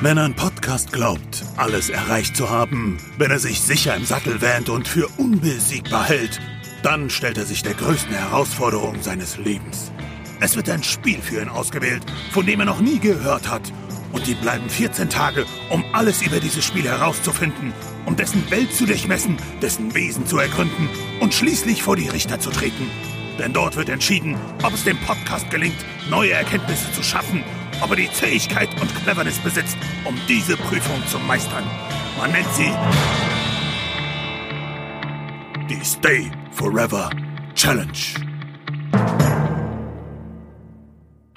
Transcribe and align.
Wenn 0.00 0.16
ein 0.16 0.34
Podcast 0.34 0.92
glaubt, 0.92 1.44
alles 1.56 1.88
erreicht 1.88 2.36
zu 2.36 2.48
haben, 2.48 2.98
wenn 3.18 3.32
er 3.32 3.40
sich 3.40 3.60
sicher 3.60 3.96
im 3.96 4.04
Sattel 4.04 4.40
wähnt 4.40 4.68
und 4.68 4.86
für 4.86 5.08
unbesiegbar 5.16 6.04
hält, 6.04 6.38
dann 6.84 7.10
stellt 7.10 7.36
er 7.36 7.44
sich 7.44 7.64
der 7.64 7.74
größten 7.74 8.14
Herausforderung 8.14 9.02
seines 9.02 9.38
Lebens. 9.38 9.90
Es 10.38 10.54
wird 10.54 10.70
ein 10.70 10.84
Spiel 10.84 11.20
für 11.20 11.42
ihn 11.42 11.48
ausgewählt, 11.48 12.04
von 12.30 12.46
dem 12.46 12.60
er 12.60 12.66
noch 12.66 12.78
nie 12.78 13.00
gehört 13.00 13.50
hat. 13.50 13.72
Und 14.12 14.28
die 14.28 14.36
bleiben 14.36 14.70
14 14.70 15.10
Tage, 15.10 15.46
um 15.68 15.84
alles 15.92 16.22
über 16.22 16.38
dieses 16.38 16.64
Spiel 16.64 16.84
herauszufinden, 16.84 17.72
um 18.06 18.14
dessen 18.14 18.48
Welt 18.52 18.72
zu 18.72 18.86
durchmessen, 18.86 19.36
dessen 19.60 19.96
Wesen 19.96 20.28
zu 20.28 20.38
ergründen 20.38 20.88
und 21.18 21.34
schließlich 21.34 21.82
vor 21.82 21.96
die 21.96 22.08
Richter 22.08 22.38
zu 22.38 22.50
treten. 22.50 22.88
Denn 23.40 23.52
dort 23.52 23.74
wird 23.74 23.88
entschieden, 23.88 24.36
ob 24.62 24.74
es 24.74 24.84
dem 24.84 24.98
Podcast 24.98 25.50
gelingt, 25.50 25.84
neue 26.08 26.30
Erkenntnisse 26.30 26.92
zu 26.92 27.02
schaffen 27.02 27.42
ob 27.80 27.90
er 27.90 27.96
die 27.96 28.06
Fähigkeit 28.06 28.68
und 28.80 28.94
Cleverness 29.02 29.38
besitzt, 29.38 29.76
um 30.04 30.14
diese 30.28 30.56
Prüfung 30.56 31.06
zu 31.06 31.18
meistern. 31.20 31.64
Man 32.18 32.32
nennt 32.32 32.52
sie 32.54 32.72
die 35.68 35.84
Stay 35.84 36.30
Forever 36.52 37.10
Challenge. 37.54 38.28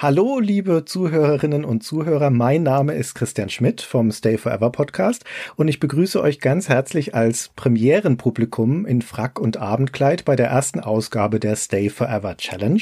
Hallo, 0.02 0.40
liebe 0.40 0.84
Zuhörerinnen 0.84 1.63
und 1.63 1.84
Zuhörer. 1.84 2.32
Mein 2.32 2.63
Name 2.63 2.96
ist 2.96 3.13
Christian 3.13 3.49
Schmidt 3.49 3.82
vom 3.82 4.12
Stay 4.12 4.40
Forever 4.40 4.71
Podcast 4.71 5.26
und 5.58 5.68
ich 5.68 5.80
begrüße 5.80 6.20
euch 6.20 6.40
ganz 6.40 6.70
herzlich 6.70 7.13
als 7.13 7.52
Premierenpublikum 7.55 8.88
in 8.88 9.04
Frack 9.04 9.40
und 9.40 9.58
Abendkleid 9.58 10.26
bei 10.26 10.35
der 10.35 10.48
ersten 10.48 10.80
Ausgabe 10.80 11.40
der 11.40 11.55
Stay 11.55 11.90
Forever 11.90 12.35
Challenge 12.35 12.82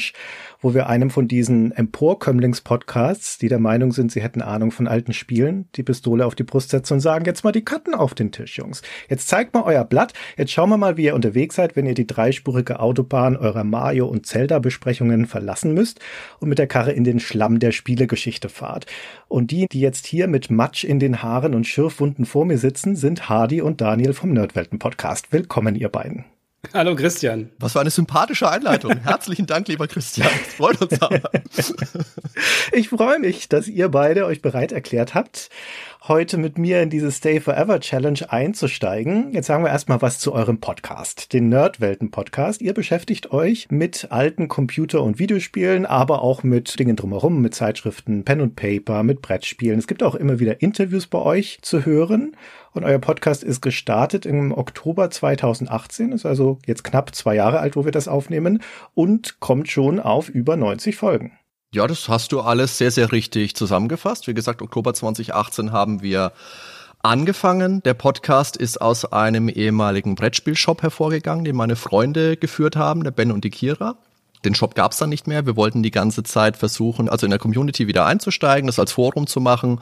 wo 0.61 0.73
wir 0.73 0.87
einem 0.87 1.09
von 1.09 1.27
diesen 1.27 1.71
Emporkömmlings-Podcasts, 1.71 3.37
die 3.37 3.47
der 3.47 3.59
Meinung 3.59 3.91
sind, 3.91 4.11
sie 4.11 4.21
hätten 4.21 4.41
Ahnung 4.41 4.71
von 4.71 4.87
alten 4.87 5.13
Spielen, 5.13 5.69
die 5.75 5.83
Pistole 5.83 6.25
auf 6.25 6.35
die 6.35 6.43
Brust 6.43 6.69
setzen 6.69 6.93
und 6.93 6.99
sagen, 6.99 7.25
jetzt 7.25 7.43
mal 7.43 7.51
die 7.51 7.63
Karten 7.63 7.93
auf 7.93 8.13
den 8.13 8.31
Tisch, 8.31 8.57
Jungs. 8.57 8.81
Jetzt 9.09 9.27
zeigt 9.27 9.53
mal 9.53 9.63
euer 9.63 9.85
Blatt. 9.85 10.13
Jetzt 10.37 10.51
schauen 10.51 10.69
wir 10.69 10.77
mal, 10.77 10.97
wie 10.97 11.05
ihr 11.05 11.15
unterwegs 11.15 11.55
seid, 11.55 11.75
wenn 11.75 11.85
ihr 11.85 11.93
die 11.93 12.07
dreispurige 12.07 12.79
Autobahn 12.79 13.37
eurer 13.37 13.63
Mario- 13.63 14.07
und 14.07 14.25
Zelda-Besprechungen 14.25 15.25
verlassen 15.25 15.73
müsst 15.73 15.99
und 16.39 16.49
mit 16.49 16.59
der 16.59 16.67
Karre 16.67 16.91
in 16.91 17.03
den 17.03 17.19
Schlamm 17.19 17.59
der 17.59 17.71
Spielegeschichte 17.71 18.49
fahrt. 18.49 18.85
Und 19.27 19.51
die, 19.51 19.67
die 19.71 19.81
jetzt 19.81 20.05
hier 20.05 20.27
mit 20.27 20.51
Matsch 20.51 20.83
in 20.83 20.99
den 20.99 21.23
Haaren 21.23 21.55
und 21.55 21.67
Schürfwunden 21.67 22.25
vor 22.25 22.45
mir 22.45 22.57
sitzen, 22.57 22.95
sind 22.95 23.29
Hardy 23.29 23.61
und 23.61 23.81
Daniel 23.81 24.13
vom 24.13 24.33
Nerdwelten-Podcast. 24.33 25.31
Willkommen, 25.31 25.75
ihr 25.75 25.89
beiden. 25.89 26.25
Hallo 26.73 26.95
Christian. 26.95 27.51
Was 27.59 27.73
für 27.73 27.79
eine 27.79 27.89
sympathische 27.89 28.49
Einleitung. 28.49 28.97
Herzlichen 29.03 29.45
Dank, 29.45 29.67
lieber 29.69 29.87
Christian. 29.87 30.27
Das 30.27 30.53
freut 30.55 30.81
uns 30.81 31.01
aber. 31.01 31.21
Ich 32.71 32.89
freue 32.89 33.19
mich, 33.19 33.49
dass 33.49 33.67
ihr 33.67 33.89
beide 33.89 34.25
euch 34.25 34.41
bereit 34.41 34.71
erklärt 34.71 35.13
habt, 35.13 35.49
heute 36.07 36.37
mit 36.37 36.57
mir 36.57 36.81
in 36.81 36.89
diese 36.89 37.11
Stay 37.11 37.39
Forever 37.41 37.79
Challenge 37.79 38.19
einzusteigen. 38.29 39.33
Jetzt 39.33 39.47
sagen 39.47 39.63
wir 39.63 39.71
erstmal 39.71 40.01
was 40.01 40.19
zu 40.19 40.33
eurem 40.33 40.59
Podcast, 40.59 41.33
den 41.33 41.49
Nerdwelten 41.49 42.11
Podcast. 42.11 42.61
Ihr 42.61 42.73
beschäftigt 42.73 43.31
euch 43.31 43.67
mit 43.69 44.07
alten 44.11 44.47
Computer- 44.47 45.01
und 45.01 45.19
Videospielen, 45.19 45.85
aber 45.85 46.21
auch 46.21 46.43
mit 46.43 46.79
Dingen 46.79 46.95
drumherum, 46.95 47.41
mit 47.41 47.55
Zeitschriften, 47.55 48.23
Pen 48.23 48.41
und 48.41 48.55
Paper, 48.55 49.03
mit 49.03 49.21
Brettspielen. 49.21 49.79
Es 49.79 49.87
gibt 49.87 50.03
auch 50.03 50.15
immer 50.15 50.39
wieder 50.39 50.61
Interviews 50.61 51.07
bei 51.07 51.19
euch 51.19 51.59
zu 51.61 51.85
hören. 51.85 52.35
Und 52.73 52.83
euer 52.83 52.99
Podcast 52.99 53.43
ist 53.43 53.61
gestartet 53.61 54.25
im 54.25 54.51
Oktober 54.51 55.09
2018, 55.09 56.11
ist 56.11 56.25
also 56.25 56.59
jetzt 56.65 56.83
knapp 56.83 57.15
zwei 57.15 57.35
Jahre 57.35 57.59
alt, 57.59 57.75
wo 57.75 57.85
wir 57.85 57.91
das 57.91 58.07
aufnehmen 58.07 58.61
und 58.93 59.39
kommt 59.39 59.69
schon 59.69 59.99
auf 59.99 60.29
über 60.29 60.55
90 60.55 60.95
Folgen. 60.95 61.33
Ja, 61.73 61.85
das 61.87 62.09
hast 62.09 62.31
du 62.31 62.41
alles 62.41 62.77
sehr, 62.77 62.91
sehr 62.91 63.11
richtig 63.11 63.55
zusammengefasst. 63.55 64.27
Wie 64.27 64.33
gesagt, 64.33 64.61
Oktober 64.61 64.93
2018 64.93 65.71
haben 65.71 66.01
wir 66.01 66.31
angefangen. 67.03 67.81
Der 67.83 67.93
Podcast 67.93 68.57
ist 68.57 68.81
aus 68.81 69.05
einem 69.11 69.49
ehemaligen 69.49 70.15
Brettspielshop 70.15 70.81
hervorgegangen, 70.81 71.45
den 71.45 71.55
meine 71.55 71.75
Freunde 71.75 72.37
geführt 72.37 72.75
haben, 72.75 73.03
der 73.03 73.11
Ben 73.11 73.31
und 73.31 73.43
die 73.43 73.51
Kira. 73.51 73.97
Den 74.45 74.55
Shop 74.55 74.73
gab's 74.73 74.97
dann 74.97 75.09
nicht 75.09 75.27
mehr. 75.27 75.45
Wir 75.45 75.57
wollten 75.57 75.83
die 75.83 75.91
ganze 75.91 76.23
Zeit 76.23 76.55
versuchen, 76.57 77.09
also 77.09 77.25
in 77.25 77.29
der 77.29 77.39
Community 77.39 77.87
wieder 77.87 78.05
einzusteigen, 78.05 78.67
das 78.67 78.79
als 78.79 78.93
Forum 78.93 79.27
zu 79.27 79.41
machen 79.41 79.79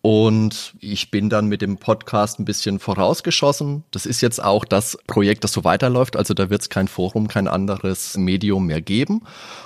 und 0.00 0.74
ich 0.78 1.10
bin 1.10 1.28
dann 1.28 1.46
mit 1.46 1.60
dem 1.60 1.76
Podcast 1.78 2.38
ein 2.38 2.44
bisschen 2.44 2.78
vorausgeschossen. 2.78 3.82
Das 3.90 4.06
ist 4.06 4.20
jetzt 4.20 4.42
auch 4.42 4.64
das 4.64 4.96
Projekt, 5.08 5.42
das 5.42 5.52
so 5.52 5.64
weiterläuft. 5.64 6.16
Also 6.16 6.34
da 6.34 6.50
wird 6.50 6.62
es 6.62 6.68
kein 6.68 6.86
Forum, 6.86 7.26
kein 7.26 7.48
anderes 7.48 8.16
Medium 8.16 8.66
mehr 8.66 8.80
geben. 8.80 9.22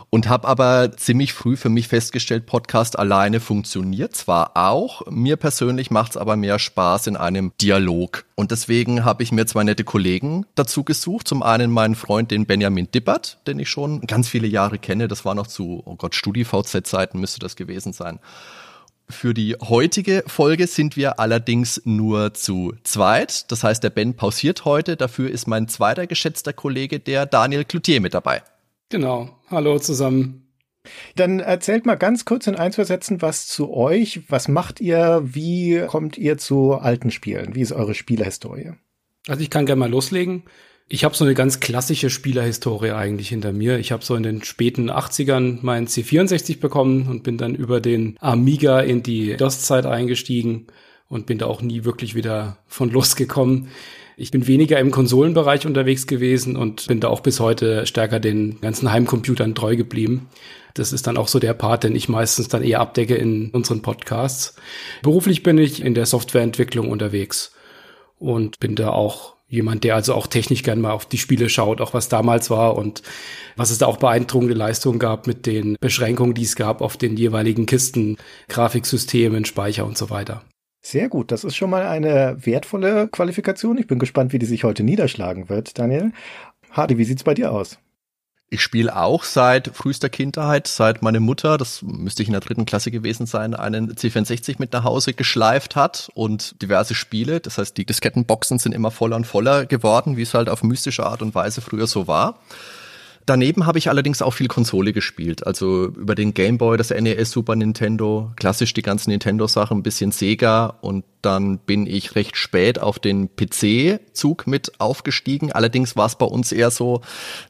Und 0.08 0.28
habe 0.28 0.48
aber 0.48 0.96
ziemlich 0.96 1.34
früh 1.34 1.56
für 1.56 1.68
mich 1.68 1.88
festgestellt, 1.88 2.46
Podcast 2.46 2.98
alleine 2.98 3.40
funktioniert 3.40 4.16
zwar 4.16 4.56
auch. 4.56 5.06
Mir 5.10 5.36
persönlich 5.36 5.90
macht 5.90 6.12
es 6.12 6.16
aber 6.16 6.36
mehr 6.36 6.58
Spaß 6.58 7.08
in 7.08 7.16
einem 7.16 7.52
Dialog. 7.60 8.24
Und 8.34 8.50
deswegen 8.50 9.04
habe 9.04 9.22
ich 9.22 9.32
mir 9.32 9.46
zwei 9.46 9.64
nette 9.64 9.84
Kollegen 9.84 10.46
dazu 10.54 10.82
gesucht. 10.82 11.28
Zum 11.28 11.42
einen 11.42 11.70
meinen 11.70 11.94
Freund, 11.94 12.30
den 12.30 12.46
Benjamin 12.46 12.90
Dippert, 12.90 13.38
den 13.46 13.58
ich 13.58 13.68
schon 13.68 14.00
ganz 14.02 14.28
viele 14.28 14.46
Jahre 14.46 14.78
kenne. 14.78 15.08
Das 15.08 15.26
war 15.26 15.34
noch 15.34 15.46
zu, 15.46 15.82
oh 15.84 15.96
Gott, 15.96 16.14
StudiVZ-Zeiten 16.14 17.20
müsste 17.20 17.38
das 17.38 17.54
gewesen 17.54 17.92
sein. 17.92 18.18
Für 19.08 19.34
die 19.34 19.56
heutige 19.60 20.24
Folge 20.26 20.66
sind 20.66 20.96
wir 20.96 21.20
allerdings 21.20 21.82
nur 21.84 22.34
zu 22.34 22.74
zweit. 22.82 23.50
Das 23.50 23.62
heißt, 23.62 23.82
der 23.82 23.90
Ben 23.90 24.14
pausiert 24.14 24.64
heute. 24.64 24.96
Dafür 24.96 25.30
ist 25.30 25.46
mein 25.46 25.68
zweiter 25.68 26.06
geschätzter 26.06 26.52
Kollege, 26.52 26.98
der 26.98 27.26
Daniel 27.26 27.64
Cloutier, 27.64 28.00
mit 28.00 28.14
dabei. 28.14 28.42
Genau. 28.88 29.36
Hallo 29.50 29.78
zusammen. 29.78 30.42
Dann 31.14 31.40
erzählt 31.40 31.86
mal 31.86 31.94
ganz 31.94 32.24
kurz 32.24 32.46
in 32.46 32.56
ein, 32.56 32.72
zwei 32.72 32.84
Sätzen 32.84 33.22
was 33.22 33.46
zu 33.46 33.72
euch. 33.72 34.22
Was 34.28 34.48
macht 34.48 34.80
ihr? 34.80 35.22
Wie 35.24 35.84
kommt 35.86 36.18
ihr 36.18 36.38
zu 36.38 36.74
alten 36.74 37.10
Spielen? 37.10 37.54
Wie 37.54 37.60
ist 37.60 37.72
eure 37.72 37.94
Spielerhistorie? 37.94 38.72
Also 39.28 39.42
ich 39.42 39.50
kann 39.50 39.66
gerne 39.66 39.80
mal 39.80 39.90
loslegen. 39.90 40.42
Ich 40.88 41.04
habe 41.04 41.16
so 41.16 41.24
eine 41.24 41.34
ganz 41.34 41.60
klassische 41.60 42.10
Spielerhistorie 42.10 42.90
eigentlich 42.90 43.28
hinter 43.28 43.52
mir. 43.52 43.78
Ich 43.78 43.92
habe 43.92 44.04
so 44.04 44.14
in 44.14 44.22
den 44.22 44.42
späten 44.42 44.90
80ern 44.90 45.58
meinen 45.62 45.86
C64 45.86 46.60
bekommen 46.60 47.08
und 47.08 47.22
bin 47.22 47.38
dann 47.38 47.54
über 47.54 47.80
den 47.80 48.16
Amiga 48.20 48.80
in 48.80 49.02
die 49.02 49.36
DOS-Zeit 49.36 49.86
eingestiegen 49.86 50.66
und 51.08 51.26
bin 51.26 51.38
da 51.38 51.46
auch 51.46 51.62
nie 51.62 51.84
wirklich 51.84 52.14
wieder 52.14 52.58
von 52.66 52.90
losgekommen. 52.92 53.68
Ich 54.16 54.30
bin 54.30 54.46
weniger 54.46 54.78
im 54.78 54.90
Konsolenbereich 54.90 55.66
unterwegs 55.66 56.06
gewesen 56.06 56.56
und 56.56 56.86
bin 56.86 57.00
da 57.00 57.08
auch 57.08 57.20
bis 57.20 57.40
heute 57.40 57.86
stärker 57.86 58.20
den 58.20 58.60
ganzen 58.60 58.92
Heimcomputern 58.92 59.54
treu 59.54 59.76
geblieben. 59.76 60.28
Das 60.74 60.92
ist 60.92 61.06
dann 61.06 61.16
auch 61.16 61.28
so 61.28 61.38
der 61.38 61.54
Part, 61.54 61.84
den 61.84 61.96
ich 61.96 62.08
meistens 62.08 62.48
dann 62.48 62.62
eher 62.62 62.80
abdecke 62.80 63.14
in 63.14 63.50
unseren 63.50 63.82
Podcasts. 63.82 64.56
Beruflich 65.02 65.42
bin 65.42 65.58
ich 65.58 65.82
in 65.82 65.94
der 65.94 66.06
Softwareentwicklung 66.06 66.90
unterwegs 66.90 67.52
und 68.18 68.60
bin 68.60 68.74
da 68.74 68.90
auch 68.90 69.36
jemand, 69.52 69.84
der 69.84 69.94
also 69.94 70.14
auch 70.14 70.26
technisch 70.26 70.62
gern 70.62 70.80
mal 70.80 70.92
auf 70.92 71.04
die 71.04 71.18
Spiele 71.18 71.48
schaut, 71.50 71.80
auch 71.80 71.92
was 71.92 72.08
damals 72.08 72.48
war 72.48 72.76
und 72.76 73.02
was 73.54 73.70
es 73.70 73.78
da 73.78 73.86
auch 73.86 73.98
beeindruckende 73.98 74.54
Leistungen 74.54 74.98
gab 74.98 75.26
mit 75.26 75.44
den 75.46 75.76
Beschränkungen, 75.78 76.32
die 76.34 76.42
es 76.42 76.56
gab 76.56 76.80
auf 76.80 76.96
den 76.96 77.16
jeweiligen 77.16 77.66
Kisten, 77.66 78.16
Grafiksystemen, 78.48 79.44
Speicher 79.44 79.84
und 79.84 79.98
so 79.98 80.08
weiter. 80.08 80.42
Sehr 80.80 81.08
gut, 81.08 81.30
das 81.30 81.44
ist 81.44 81.54
schon 81.54 81.70
mal 81.70 81.86
eine 81.86 82.38
wertvolle 82.40 83.08
Qualifikation. 83.08 83.76
Ich 83.78 83.86
bin 83.86 83.98
gespannt, 83.98 84.32
wie 84.32 84.38
die 84.38 84.46
sich 84.46 84.64
heute 84.64 84.82
niederschlagen 84.82 85.48
wird, 85.48 85.78
Daniel. 85.78 86.12
Hardy, 86.70 86.96
wie 86.96 87.04
sieht's 87.04 87.22
bei 87.22 87.34
dir 87.34 87.52
aus? 87.52 87.78
Ich 88.52 88.60
spiele 88.60 88.94
auch 88.94 89.24
seit 89.24 89.68
frühester 89.68 90.10
Kindheit, 90.10 90.66
seit 90.66 91.00
meine 91.00 91.20
Mutter, 91.20 91.56
das 91.56 91.80
müsste 91.80 92.22
ich 92.22 92.28
in 92.28 92.32
der 92.32 92.42
dritten 92.42 92.66
Klasse 92.66 92.90
gewesen 92.90 93.24
sein, 93.24 93.54
einen 93.54 93.94
C64 93.94 94.56
mit 94.58 94.74
nach 94.74 94.84
Hause 94.84 95.14
geschleift 95.14 95.74
hat 95.74 96.10
und 96.12 96.60
diverse 96.60 96.94
Spiele. 96.94 97.40
Das 97.40 97.56
heißt, 97.56 97.74
die 97.78 97.86
Diskettenboxen 97.86 98.58
sind 98.58 98.74
immer 98.74 98.90
voller 98.90 99.16
und 99.16 99.26
voller 99.26 99.64
geworden, 99.64 100.18
wie 100.18 100.22
es 100.22 100.34
halt 100.34 100.50
auf 100.50 100.62
mystische 100.62 101.06
Art 101.06 101.22
und 101.22 101.34
Weise 101.34 101.62
früher 101.62 101.86
so 101.86 102.06
war. 102.08 102.40
Daneben 103.24 103.66
habe 103.66 103.78
ich 103.78 103.88
allerdings 103.88 104.20
auch 104.20 104.32
viel 104.32 104.48
Konsole 104.48 104.92
gespielt, 104.92 105.46
also 105.46 105.86
über 105.86 106.16
den 106.16 106.34
Game 106.34 106.58
Boy, 106.58 106.76
das 106.76 106.90
NES, 106.90 107.30
Super 107.30 107.54
Nintendo, 107.54 108.32
klassisch 108.36 108.74
die 108.74 108.82
ganzen 108.82 109.10
Nintendo-Sachen, 109.10 109.78
ein 109.78 109.82
bisschen 109.82 110.10
Sega 110.10 110.66
und 110.80 111.04
dann 111.22 111.58
bin 111.58 111.86
ich 111.86 112.16
recht 112.16 112.36
spät 112.36 112.80
auf 112.80 112.98
den 112.98 113.30
PC-Zug 113.36 114.48
mit 114.48 114.80
aufgestiegen. 114.80 115.52
Allerdings 115.52 115.94
war 115.94 116.06
es 116.06 116.16
bei 116.16 116.26
uns 116.26 116.50
eher 116.50 116.72
so, 116.72 117.00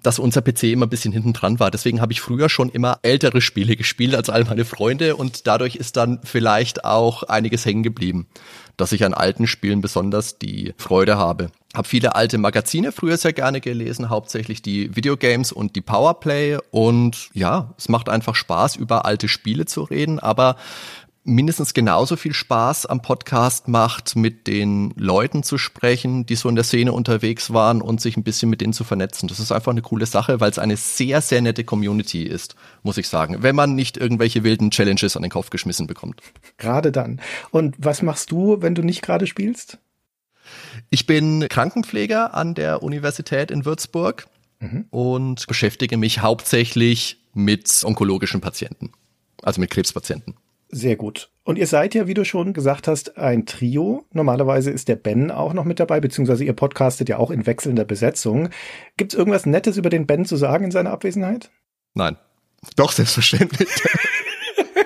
dass 0.02 0.18
unser 0.18 0.42
PC 0.42 0.64
immer 0.64 0.84
ein 0.84 0.90
bisschen 0.90 1.12
hinten 1.12 1.32
dran 1.32 1.58
war. 1.58 1.70
Deswegen 1.70 2.02
habe 2.02 2.12
ich 2.12 2.20
früher 2.20 2.50
schon 2.50 2.68
immer 2.68 2.98
ältere 3.00 3.40
Spiele 3.40 3.74
gespielt 3.74 4.14
als 4.14 4.28
all 4.28 4.44
meine 4.44 4.66
Freunde 4.66 5.16
und 5.16 5.46
dadurch 5.46 5.76
ist 5.76 5.96
dann 5.96 6.20
vielleicht 6.22 6.84
auch 6.84 7.22
einiges 7.22 7.64
hängen 7.64 7.82
geblieben, 7.82 8.26
dass 8.76 8.92
ich 8.92 9.06
an 9.06 9.14
alten 9.14 9.46
Spielen 9.46 9.80
besonders 9.80 10.38
die 10.38 10.74
Freude 10.76 11.16
habe. 11.16 11.50
Hab 11.74 11.86
viele 11.86 12.14
alte 12.14 12.36
Magazine 12.36 12.92
früher 12.92 13.16
sehr 13.16 13.32
gerne 13.32 13.62
gelesen, 13.62 14.10
hauptsächlich 14.10 14.60
die 14.60 14.94
Videogames 14.94 15.52
und 15.52 15.74
die 15.74 15.80
Powerplay. 15.80 16.58
Und 16.70 17.30
ja, 17.32 17.72
es 17.78 17.88
macht 17.88 18.10
einfach 18.10 18.34
Spaß, 18.34 18.76
über 18.76 19.06
alte 19.06 19.26
Spiele 19.26 19.64
zu 19.64 19.82
reden. 19.82 20.18
Aber 20.18 20.56
mindestens 21.24 21.72
genauso 21.72 22.16
viel 22.16 22.34
Spaß 22.34 22.86
am 22.86 23.00
Podcast 23.00 23.68
macht, 23.68 24.16
mit 24.16 24.46
den 24.46 24.92
Leuten 24.96 25.42
zu 25.42 25.56
sprechen, 25.56 26.26
die 26.26 26.34
so 26.34 26.48
in 26.48 26.56
der 26.56 26.64
Szene 26.64 26.92
unterwegs 26.92 27.52
waren 27.52 27.80
und 27.80 28.00
sich 28.00 28.16
ein 28.16 28.24
bisschen 28.24 28.50
mit 28.50 28.60
denen 28.60 28.72
zu 28.72 28.84
vernetzen. 28.84 29.28
Das 29.28 29.40
ist 29.40 29.52
einfach 29.52 29.72
eine 29.72 29.82
coole 29.82 30.06
Sache, 30.06 30.40
weil 30.40 30.50
es 30.50 30.58
eine 30.58 30.76
sehr, 30.76 31.20
sehr 31.20 31.40
nette 31.40 31.64
Community 31.64 32.24
ist, 32.24 32.56
muss 32.82 32.98
ich 32.98 33.08
sagen. 33.08 33.38
Wenn 33.40 33.56
man 33.56 33.74
nicht 33.74 33.96
irgendwelche 33.96 34.42
wilden 34.42 34.70
Challenges 34.70 35.16
an 35.16 35.22
den 35.22 35.30
Kopf 35.30 35.50
geschmissen 35.50 35.86
bekommt. 35.86 36.20
Gerade 36.58 36.92
dann. 36.92 37.20
Und 37.50 37.76
was 37.78 38.02
machst 38.02 38.30
du, 38.30 38.60
wenn 38.60 38.74
du 38.74 38.82
nicht 38.82 39.02
gerade 39.02 39.26
spielst? 39.26 39.78
Ich 40.90 41.06
bin 41.06 41.46
Krankenpfleger 41.48 42.34
an 42.34 42.54
der 42.54 42.82
Universität 42.82 43.50
in 43.50 43.64
Würzburg 43.64 44.26
mhm. 44.60 44.86
und 44.90 45.46
beschäftige 45.46 45.96
mich 45.96 46.20
hauptsächlich 46.20 47.18
mit 47.34 47.82
onkologischen 47.84 48.40
Patienten, 48.40 48.92
also 49.42 49.60
mit 49.60 49.70
Krebspatienten. 49.70 50.34
Sehr 50.68 50.96
gut. 50.96 51.30
Und 51.44 51.58
ihr 51.58 51.66
seid 51.66 51.94
ja, 51.94 52.06
wie 52.06 52.14
du 52.14 52.24
schon 52.24 52.54
gesagt 52.54 52.88
hast, 52.88 53.18
ein 53.18 53.44
Trio. 53.44 54.06
Normalerweise 54.12 54.70
ist 54.70 54.88
der 54.88 54.96
Ben 54.96 55.30
auch 55.30 55.52
noch 55.52 55.64
mit 55.64 55.80
dabei, 55.80 56.00
beziehungsweise 56.00 56.44
ihr 56.44 56.54
podcastet 56.54 57.10
ja 57.10 57.18
auch 57.18 57.30
in 57.30 57.46
wechselnder 57.46 57.84
Besetzung. 57.84 58.48
Gibt 58.96 59.12
es 59.12 59.18
irgendwas 59.18 59.44
Nettes 59.44 59.76
über 59.76 59.90
den 59.90 60.06
Ben 60.06 60.24
zu 60.24 60.36
sagen 60.36 60.64
in 60.64 60.70
seiner 60.70 60.90
Abwesenheit? 60.90 61.50
Nein. 61.94 62.16
Doch, 62.76 62.92
selbstverständlich. 62.92 63.68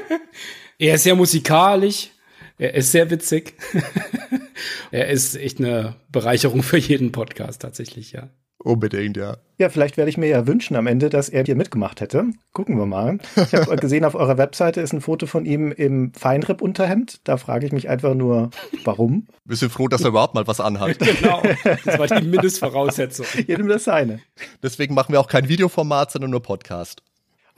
er 0.79 0.95
ist 0.97 1.05
sehr 1.05 1.15
musikalisch. 1.15 2.11
Er 2.59 2.75
ist 2.75 2.93
sehr 2.93 3.11
witzig. 3.11 3.55
er 4.91 5.09
ist 5.09 5.37
echt 5.37 5.59
eine 5.59 5.97
Bereicherung 6.11 6.63
für 6.63 6.79
jeden 6.79 7.13
Podcast 7.13 7.63
tatsächlich, 7.63 8.13
ja. 8.13 8.31
Unbedingt, 8.59 9.17
ja. 9.17 9.37
Ja, 9.59 9.69
vielleicht 9.69 9.97
werde 9.97 10.09
ich 10.09 10.19
mir 10.19 10.27
ja 10.27 10.47
wünschen 10.49 10.75
am 10.75 10.89
Ende, 10.89 11.09
dass 11.09 11.29
er 11.29 11.45
hier 11.45 11.55
mitgemacht 11.55 12.01
hätte. 12.01 12.25
Gucken 12.53 12.77
wir 12.77 12.87
mal. 12.87 13.19
Ich 13.37 13.55
habe 13.55 13.77
gesehen, 13.81 14.05
auf 14.05 14.17
eurer 14.17 14.39
Webseite 14.39 14.81
ist 14.81 14.93
ein 14.93 15.01
Foto 15.01 15.27
von 15.27 15.47
ihm 15.47 15.71
im 15.71 16.13
Feinripp-Unterhemd. 16.15 17.21
Da 17.23 17.37
frage 17.37 17.67
ich 17.67 17.73
mich 17.73 17.89
einfach 17.89 18.15
nur, 18.15 18.51
warum? 18.83 19.29
Wir 19.45 19.57
sind 19.57 19.71
froh, 19.71 19.87
dass 19.87 20.01
er 20.03 20.09
überhaupt 20.09 20.35
mal 20.35 20.49
was 20.49 20.59
anhat. 20.59 20.99
genau. 20.99 21.43
Das 21.85 21.99
war 21.99 22.09
die 22.09 22.27
Mindestvoraussetzung. 22.27 23.27
Jedem 23.47 23.69
das 23.69 23.85
seine. 23.85 24.21
Deswegen 24.63 24.95
machen 24.95 25.13
wir 25.13 25.21
auch 25.21 25.29
kein 25.29 25.49
Videoformat, 25.49 26.11
sondern 26.11 26.33
nur 26.33 26.43
Podcast. 26.43 27.03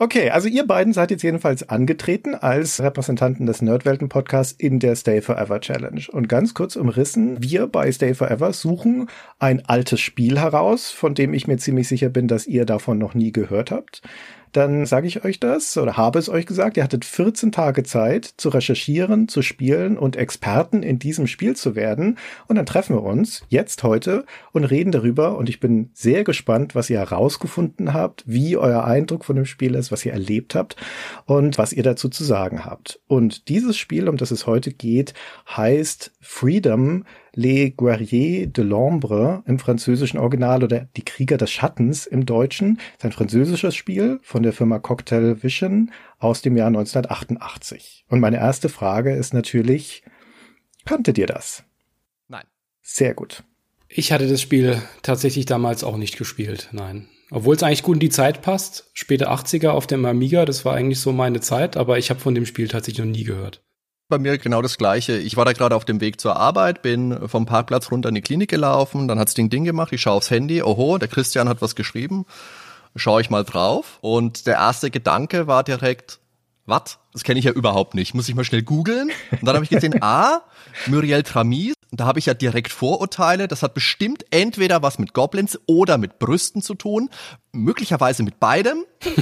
Okay, 0.01 0.29
also 0.29 0.47
ihr 0.47 0.65
beiden 0.65 0.93
seid 0.93 1.11
jetzt 1.11 1.23
jedenfalls 1.23 1.67
angetreten 1.67 2.33
als 2.33 2.81
Repräsentanten 2.81 3.45
des 3.45 3.61
Nerdwelten-Podcasts 3.61 4.55
in 4.57 4.79
der 4.79 4.95
Stay 4.95 5.19
Forever 5.19 5.59
Challenge. 5.59 6.01
Und 6.09 6.29
ganz 6.29 6.53
kurz 6.53 6.77
umrissen, 6.77 7.43
wir 7.43 7.67
bei 7.67 7.91
Stay 7.91 8.13
Forever 8.13 8.53
suchen 8.53 9.09
ein 9.39 9.65
altes 9.65 9.99
Spiel 9.99 10.39
heraus, 10.39 10.89
von 10.89 11.15
dem 11.15 11.33
ich 11.33 11.47
mir 11.47 11.57
ziemlich 11.57 11.89
sicher 11.89 12.07
bin, 12.07 12.29
dass 12.29 12.47
ihr 12.47 12.63
davon 12.63 12.97
noch 12.97 13.13
nie 13.13 13.33
gehört 13.33 13.71
habt 13.71 14.01
dann 14.51 14.85
sage 14.85 15.07
ich 15.07 15.23
euch 15.23 15.39
das 15.39 15.77
oder 15.77 15.97
habe 15.97 16.19
es 16.19 16.29
euch 16.29 16.45
gesagt, 16.45 16.77
ihr 16.77 16.83
hattet 16.83 17.05
14 17.05 17.51
Tage 17.51 17.83
Zeit 17.83 18.25
zu 18.25 18.49
recherchieren, 18.49 19.27
zu 19.27 19.41
spielen 19.41 19.97
und 19.97 20.15
Experten 20.15 20.83
in 20.83 20.99
diesem 20.99 21.27
Spiel 21.27 21.55
zu 21.55 21.75
werden. 21.75 22.17
Und 22.47 22.55
dann 22.55 22.65
treffen 22.65 22.95
wir 22.95 23.03
uns 23.03 23.43
jetzt 23.49 23.83
heute 23.83 24.25
und 24.51 24.63
reden 24.63 24.91
darüber. 24.91 25.37
Und 25.37 25.49
ich 25.49 25.59
bin 25.59 25.89
sehr 25.93 26.23
gespannt, 26.23 26.75
was 26.75 26.89
ihr 26.89 26.99
herausgefunden 26.99 27.93
habt, 27.93 28.23
wie 28.25 28.57
euer 28.57 28.83
Eindruck 28.83 29.25
von 29.25 29.35
dem 29.35 29.45
Spiel 29.45 29.75
ist, 29.75 29.91
was 29.91 30.05
ihr 30.05 30.13
erlebt 30.13 30.55
habt 30.55 30.75
und 31.25 31.57
was 31.57 31.73
ihr 31.73 31.83
dazu 31.83 32.09
zu 32.09 32.23
sagen 32.23 32.65
habt. 32.65 32.99
Und 33.07 33.49
dieses 33.49 33.77
Spiel, 33.77 34.09
um 34.09 34.17
das 34.17 34.31
es 34.31 34.47
heute 34.47 34.71
geht, 34.71 35.13
heißt 35.47 36.11
Freedom 36.21 37.05
Les 37.33 37.71
Guerriers 37.71 38.47
de 38.47 38.63
l'Ombre 38.63 39.43
im 39.45 39.59
französischen 39.59 40.19
Original 40.19 40.63
oder 40.63 40.87
Die 40.95 41.03
Krieger 41.03 41.37
des 41.37 41.51
Schattens 41.51 42.05
im 42.05 42.25
Deutschen. 42.25 42.75
Das 42.75 42.97
ist 42.97 43.05
ein 43.05 43.11
französisches 43.11 43.75
Spiel 43.75 44.19
von 44.21 44.43
der 44.43 44.53
Firma 44.53 44.79
Cocktail 44.79 45.41
Vision 45.41 45.91
aus 46.17 46.41
dem 46.41 46.57
Jahr 46.57 46.67
1988. 46.67 48.05
Und 48.09 48.19
meine 48.19 48.37
erste 48.37 48.69
Frage 48.69 49.13
ist 49.13 49.33
natürlich, 49.33 50.03
kanntet 50.85 51.17
ihr 51.17 51.27
das? 51.27 51.63
Nein. 52.27 52.45
Sehr 52.81 53.13
gut. 53.13 53.43
Ich 53.87 54.11
hatte 54.11 54.27
das 54.27 54.41
Spiel 54.41 54.81
tatsächlich 55.01 55.45
damals 55.45 55.83
auch 55.83 55.97
nicht 55.97 56.17
gespielt, 56.17 56.69
nein. 56.71 57.07
Obwohl 57.31 57.55
es 57.55 57.63
eigentlich 57.63 57.83
gut 57.83 57.97
in 57.97 58.01
die 58.01 58.09
Zeit 58.09 58.41
passt. 58.41 58.89
Späte 58.93 59.29
80er 59.29 59.69
auf 59.69 59.87
dem 59.87 60.05
Amiga, 60.05 60.45
das 60.45 60.65
war 60.65 60.75
eigentlich 60.75 60.99
so 60.99 61.11
meine 61.11 61.41
Zeit, 61.41 61.77
aber 61.77 61.97
ich 61.97 62.09
habe 62.09 62.19
von 62.19 62.33
dem 62.33 62.45
Spiel 62.45 62.67
tatsächlich 62.67 63.05
noch 63.05 63.11
nie 63.11 63.23
gehört 63.23 63.61
bei 64.09 64.17
mir 64.17 64.39
genau 64.39 64.61
das 64.63 64.77
Gleiche. 64.77 65.17
Ich 65.17 65.37
war 65.37 65.45
da 65.45 65.53
gerade 65.53 65.75
auf 65.75 65.85
dem 65.85 66.01
Weg 66.01 66.19
zur 66.19 66.35
Arbeit, 66.35 66.81
bin 66.81 67.29
vom 67.29 67.45
Parkplatz 67.45 67.91
runter 67.91 68.09
in 68.09 68.15
die 68.15 68.21
Klinik 68.21 68.49
gelaufen, 68.49 69.07
dann 69.07 69.19
hat's 69.19 69.35
Ding 69.35 69.49
Ding 69.49 69.63
gemacht, 69.63 69.93
ich 69.93 70.01
schaue 70.01 70.15
aufs 70.15 70.31
Handy, 70.31 70.63
oho, 70.63 70.97
der 70.97 71.07
Christian 71.07 71.47
hat 71.47 71.61
was 71.61 71.75
geschrieben, 71.75 72.25
schaue 72.95 73.21
ich 73.21 73.29
mal 73.29 73.43
drauf 73.45 73.99
und 74.01 74.47
der 74.47 74.55
erste 74.55 74.89
Gedanke 74.89 75.45
war 75.45 75.63
direkt, 75.63 76.19
was? 76.65 76.97
Das 77.13 77.23
kenne 77.23 77.39
ich 77.39 77.45
ja 77.45 77.51
überhaupt 77.51 77.95
nicht. 77.95 78.13
Muss 78.13 78.29
ich 78.29 78.35
mal 78.35 78.43
schnell 78.43 78.61
googeln? 78.61 79.09
Und 79.31 79.45
dann 79.45 79.55
habe 79.55 79.63
ich 79.63 79.71
gesehen, 79.71 79.95
ah, 80.01 80.41
Muriel 80.87 81.23
Tramis. 81.23 81.73
Da 81.91 82.05
habe 82.05 82.19
ich 82.19 82.27
ja 82.27 82.33
direkt 82.33 82.71
Vorurteile. 82.71 83.47
Das 83.47 83.63
hat 83.63 83.73
bestimmt 83.73 84.23
entweder 84.29 84.81
was 84.83 84.99
mit 84.99 85.13
Goblins 85.13 85.59
oder 85.65 85.97
mit 85.97 86.19
Brüsten 86.19 86.61
zu 86.61 86.75
tun. 86.75 87.09
Möglicherweise 87.51 88.23
mit 88.23 88.39
beidem. 88.39 88.85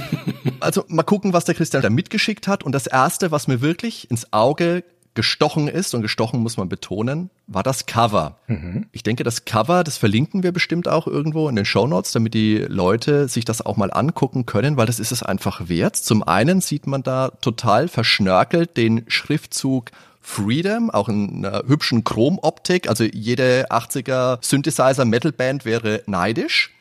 Also 0.59 0.83
mal 0.87 1.03
gucken, 1.03 1.33
was 1.33 1.45
der 1.45 1.53
Christian 1.53 1.83
da 1.83 1.89
mitgeschickt 1.91 2.47
hat. 2.47 2.63
Und 2.63 2.71
das 2.71 2.87
erste, 2.87 3.29
was 3.29 3.47
mir 3.47 3.61
wirklich 3.61 4.09
ins 4.09 4.33
Auge 4.33 4.83
gestochen 5.17 5.67
ist, 5.67 5.95
und 5.95 6.03
gestochen 6.03 6.41
muss 6.41 6.57
man 6.57 6.69
betonen, 6.69 7.31
war 7.47 7.63
das 7.63 7.87
Cover. 7.87 8.37
Mhm. 8.45 8.85
Ich 8.91 9.01
denke, 9.01 9.23
das 9.23 9.45
Cover, 9.45 9.83
das 9.83 9.97
verlinken 9.97 10.43
wir 10.43 10.51
bestimmt 10.51 10.87
auch 10.87 11.07
irgendwo 11.07 11.49
in 11.49 11.55
den 11.55 11.65
Show 11.65 11.87
Notes, 11.87 12.11
damit 12.11 12.35
die 12.35 12.57
Leute 12.57 13.27
sich 13.27 13.43
das 13.43 13.65
auch 13.65 13.77
mal 13.77 13.91
angucken 13.91 14.45
können, 14.45 14.77
weil 14.77 14.85
das 14.85 14.99
ist 14.99 15.11
es 15.11 15.23
einfach 15.23 15.69
wert. 15.69 15.95
Zum 15.95 16.21
einen 16.21 16.61
sieht 16.61 16.85
man 16.85 17.01
da 17.01 17.29
total 17.41 17.87
verschnörkelt 17.87 18.77
den 18.77 19.05
Schriftzug 19.07 19.89
Freedom, 20.29 20.89
auch 20.89 21.07
in 21.07 21.45
einer 21.45 21.63
hübschen 21.67 22.03
Chromoptik. 22.03 22.89
Also 22.89 23.05
jede 23.05 23.71
80er 23.71 24.39
Synthesizer 24.41 25.05
Metalband 25.05 25.63
wäre 25.63 26.03
neidisch. 26.05 26.75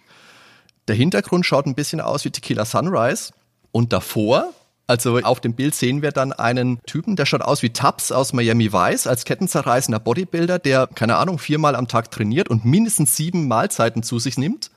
Der 0.88 0.96
Hintergrund 0.96 1.46
schaut 1.46 1.64
ein 1.64 1.76
bisschen 1.76 2.00
aus 2.00 2.24
wie 2.24 2.30
Tequila 2.30 2.64
Sunrise. 2.64 3.32
Und 3.70 3.92
davor 3.92 4.52
also 4.88 5.18
auf 5.18 5.40
dem 5.40 5.54
Bild 5.54 5.74
sehen 5.74 6.02
wir 6.02 6.10
dann 6.12 6.32
einen 6.32 6.80
Typen, 6.86 7.16
der 7.16 7.26
schaut 7.26 7.42
aus 7.42 7.62
wie 7.62 7.70
Tubbs 7.70 8.12
aus 8.12 8.32
Miami 8.32 8.72
Vice 8.72 9.06
als 9.06 9.24
kettenzerreißender 9.24 9.98
Bodybuilder, 9.98 10.58
der, 10.58 10.88
keine 10.88 11.16
Ahnung, 11.16 11.38
viermal 11.38 11.74
am 11.74 11.88
Tag 11.88 12.10
trainiert 12.10 12.48
und 12.48 12.64
mindestens 12.64 13.16
sieben 13.16 13.48
Mahlzeiten 13.48 14.02
zu 14.02 14.18
sich 14.18 14.38
nimmt 14.38 14.70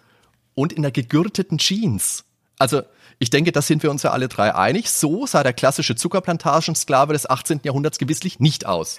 und 0.56 0.74
in 0.74 0.82
der 0.82 0.92
gegürteten 0.92 1.60
Jeans. 1.60 2.24
Also 2.58 2.82
ich 3.22 3.30
denke, 3.30 3.52
da 3.52 3.62
sind 3.62 3.84
wir 3.84 3.92
uns 3.92 4.04
ja 4.04 4.12
alle 4.12 4.30
drei 4.30 4.56
einig. 4.56 4.90
So 4.90 5.26
sah 5.26 5.44
der 5.44 5.52
klassische 5.52 5.96
Zuckerplantagensklave 5.96 7.12
des 7.12 7.30
18. 7.30 7.60
Jahrhunderts 7.64 7.98
gewisslich 7.98 8.40
nicht 8.40 8.66
aus. 8.66 8.96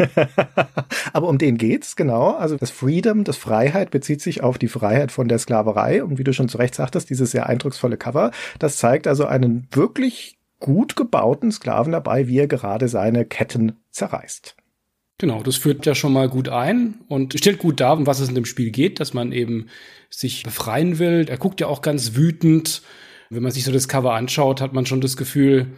Aber 1.14 1.28
um 1.28 1.38
den 1.38 1.56
geht's, 1.56 1.96
genau. 1.96 2.36
Also 2.36 2.56
das 2.56 2.70
Freedom, 2.70 3.24
das 3.24 3.38
Freiheit 3.38 3.90
bezieht 3.90 4.20
sich 4.20 4.42
auf 4.42 4.58
die 4.58 4.68
Freiheit 4.68 5.10
von 5.10 5.26
der 5.26 5.38
Sklaverei. 5.38 6.04
Und 6.04 6.18
wie 6.18 6.24
du 6.24 6.34
schon 6.34 6.50
zu 6.50 6.58
Recht 6.58 6.74
sagtest, 6.74 7.08
dieses 7.08 7.30
sehr 7.30 7.46
eindrucksvolle 7.46 7.96
Cover, 7.96 8.30
das 8.58 8.76
zeigt 8.76 9.06
also 9.06 9.24
einen 9.24 9.66
wirklich 9.70 10.36
gut 10.58 10.96
gebauten 10.96 11.50
Sklaven 11.50 11.92
dabei, 11.92 12.28
wie 12.28 12.40
er 12.40 12.46
gerade 12.46 12.88
seine 12.88 13.24
Ketten 13.24 13.80
zerreißt. 13.90 14.54
Genau, 15.16 15.42
das 15.42 15.56
führt 15.56 15.86
ja 15.86 15.94
schon 15.94 16.12
mal 16.12 16.28
gut 16.28 16.50
ein 16.50 17.00
und 17.08 17.38
stellt 17.38 17.58
gut 17.58 17.80
dar, 17.80 17.96
um 17.96 18.06
was 18.06 18.20
es 18.20 18.28
in 18.28 18.34
dem 18.34 18.44
Spiel 18.44 18.70
geht, 18.70 19.00
dass 19.00 19.14
man 19.14 19.32
eben 19.32 19.68
sich 20.10 20.42
befreien 20.42 20.98
will. 20.98 21.26
Er 21.28 21.38
guckt 21.38 21.60
ja 21.60 21.68
auch 21.68 21.80
ganz 21.80 22.14
wütend. 22.14 22.82
Wenn 23.30 23.44
man 23.44 23.52
sich 23.52 23.64
so 23.64 23.72
das 23.72 23.88
Cover 23.88 24.14
anschaut, 24.14 24.60
hat 24.60 24.72
man 24.72 24.86
schon 24.86 25.00
das 25.00 25.16
Gefühl, 25.16 25.68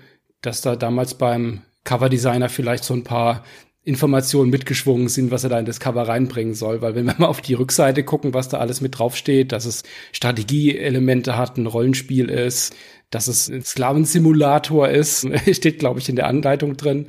dass 0.40 0.62
da 0.62 0.74
damals 0.74 1.14
beim 1.14 1.60
Coverdesigner 1.84 2.48
vielleicht 2.48 2.82
so 2.82 2.94
ein 2.94 3.04
paar 3.04 3.44
Informationen 3.84 4.50
mitgeschwungen 4.50 5.08
sind, 5.08 5.30
was 5.30 5.44
er 5.44 5.50
da 5.50 5.58
in 5.58 5.66
das 5.66 5.80
Cover 5.80 6.08
reinbringen 6.08 6.54
soll. 6.54 6.80
Weil 6.80 6.94
wenn 6.94 7.04
wir 7.06 7.14
mal 7.18 7.26
auf 7.26 7.42
die 7.42 7.54
Rückseite 7.54 8.04
gucken, 8.04 8.32
was 8.32 8.48
da 8.48 8.58
alles 8.58 8.80
mit 8.80 8.98
draufsteht, 8.98 9.52
dass 9.52 9.66
es 9.66 9.82
Strategieelemente 10.12 11.36
hat, 11.36 11.58
ein 11.58 11.66
Rollenspiel 11.66 12.30
ist, 12.30 12.74
dass 13.12 13.28
es 13.28 13.48
ein 13.48 13.62
Sklavensimulator 13.62 14.88
ist, 14.88 15.28
steht, 15.52 15.78
glaube 15.78 16.00
ich, 16.00 16.08
in 16.08 16.16
der 16.16 16.26
Anleitung 16.26 16.76
drin. 16.76 17.06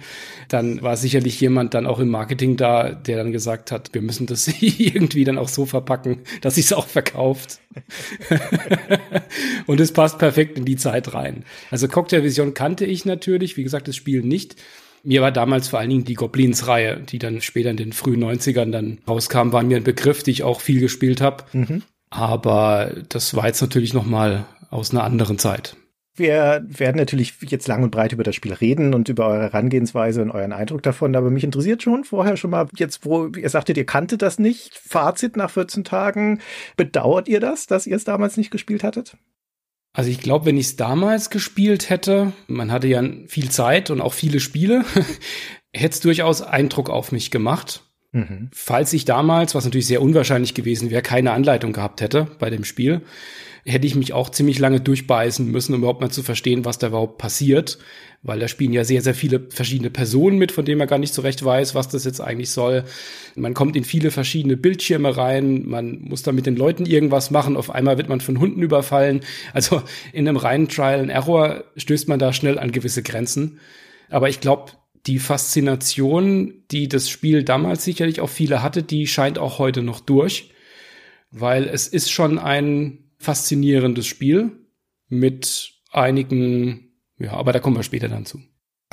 Dann 0.49 0.81
war 0.83 0.97
sicherlich 0.97 1.39
jemand 1.41 1.73
dann 1.73 1.87
auch 1.87 1.99
im 1.99 2.09
Marketing 2.09 2.57
da, 2.57 2.91
der 2.91 3.17
dann 3.17 3.31
gesagt 3.31 3.71
hat, 3.71 3.93
wir 3.93 4.01
müssen 4.01 4.27
das 4.27 4.47
irgendwie 4.61 5.23
dann 5.23 5.39
auch 5.39 5.47
so 5.47 5.65
verpacken, 5.65 6.19
dass 6.41 6.55
sich 6.55 6.65
es 6.65 6.73
auch 6.73 6.87
verkauft. 6.87 7.59
und 9.65 9.79
es 9.79 9.93
passt 9.93 10.19
perfekt 10.19 10.57
in 10.57 10.65
die 10.65 10.75
Zeit 10.75 11.13
rein. 11.13 11.45
Also 11.71 11.87
Cocktail 11.87 12.23
Vision 12.23 12.53
kannte 12.53 12.85
ich 12.85 13.05
natürlich, 13.05 13.57
wie 13.57 13.63
gesagt, 13.63 13.87
das 13.87 13.95
Spiel 13.95 14.21
nicht. 14.21 14.57
Mir 15.03 15.21
war 15.21 15.31
damals 15.31 15.69
vor 15.69 15.79
allen 15.79 15.89
Dingen 15.89 16.05
die 16.05 16.13
Goblins-Reihe, 16.13 17.01
die 17.01 17.19
dann 17.19 17.41
später 17.41 17.69
in 17.69 17.77
den 17.77 17.93
frühen 17.93 18.23
90ern 18.23 18.71
dann 18.71 18.99
rauskam, 19.07 19.51
waren 19.51 19.67
mir 19.67 19.77
ein 19.77 19.83
Begriff, 19.83 20.21
die 20.23 20.31
ich 20.31 20.43
auch 20.43 20.61
viel 20.61 20.79
gespielt 20.79 21.21
habe. 21.21 21.45
Mhm. 21.53 21.81
Aber 22.09 22.91
das 23.09 23.35
war 23.35 23.47
jetzt 23.47 23.61
natürlich 23.61 23.93
noch 23.93 24.05
mal 24.05 24.45
aus 24.69 24.91
einer 24.91 25.03
anderen 25.03 25.39
Zeit. 25.39 25.75
Wir 26.15 26.63
werden 26.67 26.97
natürlich 26.97 27.33
jetzt 27.41 27.67
lang 27.67 27.83
und 27.83 27.89
breit 27.89 28.11
über 28.11 28.23
das 28.23 28.35
Spiel 28.35 28.53
reden 28.53 28.93
und 28.93 29.09
über 29.09 29.27
eure 29.27 29.43
Herangehensweise 29.43 30.21
und 30.21 30.29
euren 30.29 30.53
Eindruck 30.53 30.83
davon, 30.83 31.15
aber 31.15 31.31
mich 31.31 31.43
interessiert 31.43 31.81
schon 31.81 32.03
vorher 32.03 32.37
schon 32.37 32.51
mal 32.51 32.67
jetzt, 32.77 33.03
wo 33.03 33.27
ihr 33.27 33.49
sagtet, 33.49 33.77
ihr 33.77 33.85
kanntet 33.85 34.21
das 34.21 34.37
nicht. 34.37 34.77
Fazit 34.77 35.37
nach 35.37 35.49
14 35.49 35.83
Tagen. 35.83 36.39
Bedauert 36.77 37.27
ihr 37.27 37.39
das, 37.39 37.65
dass 37.65 37.87
ihr 37.87 37.95
es 37.95 38.03
damals 38.03 38.37
nicht 38.37 38.51
gespielt 38.51 38.83
hattet? 38.83 39.17
Also 39.93 40.09
ich 40.09 40.19
glaube, 40.19 40.45
wenn 40.45 40.57
ich 40.57 40.67
es 40.67 40.75
damals 40.75 41.29
gespielt 41.29 41.89
hätte, 41.89 42.33
man 42.47 42.71
hatte 42.71 42.87
ja 42.87 43.03
viel 43.27 43.49
Zeit 43.49 43.89
und 43.89 44.01
auch 44.01 44.13
viele 44.13 44.39
Spiele, 44.39 44.83
hätte 45.73 45.93
es 45.93 45.99
durchaus 45.99 46.41
Eindruck 46.41 46.89
auf 46.89 47.11
mich 47.11 47.31
gemacht. 47.31 47.83
Mhm. 48.13 48.49
Falls 48.53 48.93
ich 48.93 49.05
damals, 49.05 49.55
was 49.55 49.65
natürlich 49.65 49.87
sehr 49.87 50.01
unwahrscheinlich 50.01 50.53
gewesen 50.53 50.91
wäre, 50.91 51.01
keine 51.01 51.31
Anleitung 51.31 51.73
gehabt 51.73 51.99
hätte 51.99 52.27
bei 52.39 52.49
dem 52.49 52.63
Spiel, 52.63 53.01
hätte 53.65 53.87
ich 53.87 53.95
mich 53.95 54.13
auch 54.13 54.29
ziemlich 54.29 54.59
lange 54.59 54.81
durchbeißen 54.81 55.49
müssen, 55.49 55.73
um 55.73 55.79
überhaupt 55.79 56.01
mal 56.01 56.11
zu 56.11 56.21
verstehen, 56.21 56.63
was 56.63 56.77
da 56.77 56.87
überhaupt 56.87 57.17
passiert. 57.17 57.79
Weil 58.21 58.39
da 58.39 58.47
spielen 58.47 58.71
ja 58.71 58.85
sehr, 58.85 59.01
sehr 59.01 59.15
viele 59.15 59.47
verschiedene 59.49 59.89
Personen 59.89 60.37
mit, 60.37 60.51
von 60.51 60.63
denen 60.63 60.77
man 60.77 60.87
gar 60.87 60.99
nicht 60.99 61.13
so 61.13 61.21
recht 61.21 61.43
weiß, 61.43 61.75
was 61.75 61.89
das 61.89 62.05
jetzt 62.05 62.21
eigentlich 62.21 62.51
soll. 62.51 62.85
Man 63.35 63.53
kommt 63.53 63.75
in 63.75 63.83
viele 63.83 64.11
verschiedene 64.11 64.55
Bildschirme 64.55 65.17
rein, 65.17 65.65
man 65.65 65.99
muss 66.03 66.23
da 66.23 66.31
mit 66.31 66.45
den 66.45 66.55
Leuten 66.55 66.85
irgendwas 66.85 67.31
machen, 67.31 67.57
auf 67.57 67.69
einmal 67.69 67.97
wird 67.97 68.07
man 68.07 68.21
von 68.21 68.39
Hunden 68.39 68.61
überfallen. 68.61 69.21
Also 69.53 69.81
in 70.13 70.27
einem 70.27 70.37
reinen 70.37 70.69
Trial 70.69 71.01
and 71.01 71.09
Error 71.09 71.65
stößt 71.75 72.07
man 72.07 72.19
da 72.19 72.31
schnell 72.31 72.59
an 72.59 72.71
gewisse 72.71 73.03
Grenzen. 73.03 73.59
Aber 74.09 74.29
ich 74.29 74.39
glaube, 74.39 74.71
die 75.05 75.19
Faszination, 75.19 76.63
die 76.71 76.87
das 76.87 77.09
Spiel 77.09 77.43
damals 77.43 77.83
sicherlich 77.83 78.21
auch 78.21 78.29
viele 78.29 78.63
hatte, 78.63 78.83
die 78.83 79.07
scheint 79.07 79.37
auch 79.37 79.59
heute 79.59 79.81
noch 79.81 79.99
durch, 79.99 80.51
weil 81.31 81.65
es 81.67 81.87
ist 81.87 82.11
schon 82.11 82.39
ein 82.39 83.11
faszinierendes 83.17 84.07
Spiel 84.07 84.51
mit 85.09 85.73
einigen, 85.91 86.93
ja, 87.17 87.33
aber 87.33 87.51
da 87.51 87.59
kommen 87.59 87.75
wir 87.75 87.83
später 87.83 88.07
dann 88.07 88.25
zu. 88.25 88.39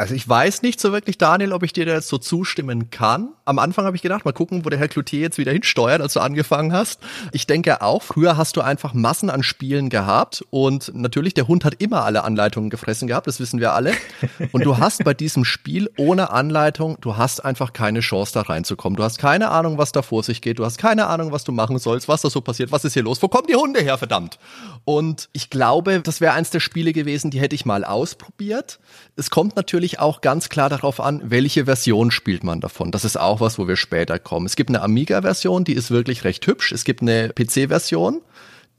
Also 0.00 0.14
ich 0.14 0.26
weiß 0.26 0.62
nicht 0.62 0.80
so 0.80 0.92
wirklich, 0.92 1.18
Daniel, 1.18 1.52
ob 1.52 1.62
ich 1.62 1.74
dir 1.74 1.84
da 1.84 1.92
jetzt 1.92 2.08
so 2.08 2.16
zustimmen 2.16 2.88
kann. 2.88 3.34
Am 3.44 3.58
Anfang 3.58 3.84
habe 3.84 3.96
ich 3.96 4.00
gedacht, 4.00 4.24
mal 4.24 4.32
gucken, 4.32 4.64
wo 4.64 4.70
der 4.70 4.78
Herr 4.78 4.88
Cloutier 4.88 5.20
jetzt 5.20 5.36
wieder 5.36 5.52
hinsteuert, 5.52 6.00
als 6.00 6.14
du 6.14 6.20
angefangen 6.20 6.72
hast. 6.72 7.00
Ich 7.32 7.46
denke 7.46 7.82
auch, 7.82 8.02
früher 8.02 8.38
hast 8.38 8.56
du 8.56 8.62
einfach 8.62 8.94
Massen 8.94 9.28
an 9.28 9.42
Spielen 9.42 9.90
gehabt 9.90 10.42
und 10.48 10.90
natürlich, 10.94 11.34
der 11.34 11.48
Hund 11.48 11.66
hat 11.66 11.82
immer 11.82 12.02
alle 12.02 12.24
Anleitungen 12.24 12.70
gefressen 12.70 13.08
gehabt, 13.08 13.26
das 13.26 13.40
wissen 13.40 13.60
wir 13.60 13.74
alle. 13.74 13.92
Und 14.52 14.64
du 14.64 14.78
hast 14.78 15.04
bei 15.04 15.12
diesem 15.12 15.44
Spiel 15.44 15.90
ohne 15.98 16.30
Anleitung, 16.30 16.96
du 17.02 17.18
hast 17.18 17.44
einfach 17.44 17.74
keine 17.74 18.00
Chance 18.00 18.32
da 18.32 18.40
reinzukommen. 18.40 18.96
Du 18.96 19.02
hast 19.02 19.18
keine 19.18 19.50
Ahnung, 19.50 19.76
was 19.76 19.92
da 19.92 20.00
vor 20.00 20.22
sich 20.22 20.40
geht, 20.40 20.60
du 20.60 20.64
hast 20.64 20.78
keine 20.78 21.08
Ahnung, 21.08 21.30
was 21.30 21.44
du 21.44 21.52
machen 21.52 21.78
sollst, 21.78 22.08
was 22.08 22.22
da 22.22 22.30
so 22.30 22.40
passiert, 22.40 22.72
was 22.72 22.86
ist 22.86 22.94
hier 22.94 23.02
los, 23.02 23.20
wo 23.20 23.28
kommen 23.28 23.48
die 23.48 23.56
Hunde 23.56 23.80
her, 23.80 23.98
verdammt. 23.98 24.38
Und 24.86 25.28
ich 25.34 25.50
glaube, 25.50 26.00
das 26.00 26.22
wäre 26.22 26.32
eins 26.32 26.48
der 26.48 26.60
Spiele 26.60 26.94
gewesen, 26.94 27.30
die 27.30 27.38
hätte 27.38 27.54
ich 27.54 27.66
mal 27.66 27.84
ausprobiert. 27.84 28.80
Es 29.16 29.28
kommt 29.28 29.56
natürlich 29.56 29.89
natürlich 29.90 29.98
auch 29.98 30.20
ganz 30.20 30.48
klar 30.48 30.68
darauf 30.68 31.00
an, 31.00 31.20
welche 31.24 31.64
Version 31.64 32.10
spielt 32.10 32.44
man 32.44 32.60
davon. 32.60 32.92
Das 32.92 33.04
ist 33.04 33.18
auch 33.18 33.40
was, 33.40 33.58
wo 33.58 33.66
wir 33.66 33.76
später 33.76 34.18
kommen. 34.18 34.46
Es 34.46 34.56
gibt 34.56 34.70
eine 34.70 34.82
Amiga-Version, 34.82 35.64
die 35.64 35.74
ist 35.74 35.90
wirklich 35.90 36.24
recht 36.24 36.46
hübsch. 36.46 36.72
Es 36.72 36.84
gibt 36.84 37.02
eine 37.02 37.30
PC-Version, 37.30 38.20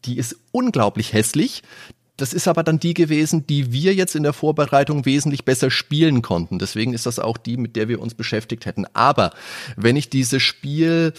die 0.05 0.17
ist 0.17 0.37
unglaublich 0.51 1.13
hässlich. 1.13 1.63
Das 2.17 2.33
ist 2.33 2.47
aber 2.47 2.63
dann 2.63 2.79
die 2.79 2.93
gewesen, 2.93 3.45
die 3.47 3.73
wir 3.73 3.93
jetzt 3.93 4.15
in 4.15 4.23
der 4.23 4.33
Vorbereitung 4.33 5.05
wesentlich 5.05 5.43
besser 5.43 5.71
spielen 5.71 6.21
konnten. 6.21 6.59
Deswegen 6.59 6.93
ist 6.93 7.05
das 7.05 7.19
auch 7.19 7.37
die, 7.37 7.57
mit 7.57 7.75
der 7.75 7.87
wir 7.87 7.99
uns 7.99 8.13
beschäftigt 8.13 8.65
hätten. 8.65 8.85
Aber 8.93 9.31
wenn 9.75 9.95
ich 9.95 10.09
dieses 10.09 10.41
Spiel 10.41 11.13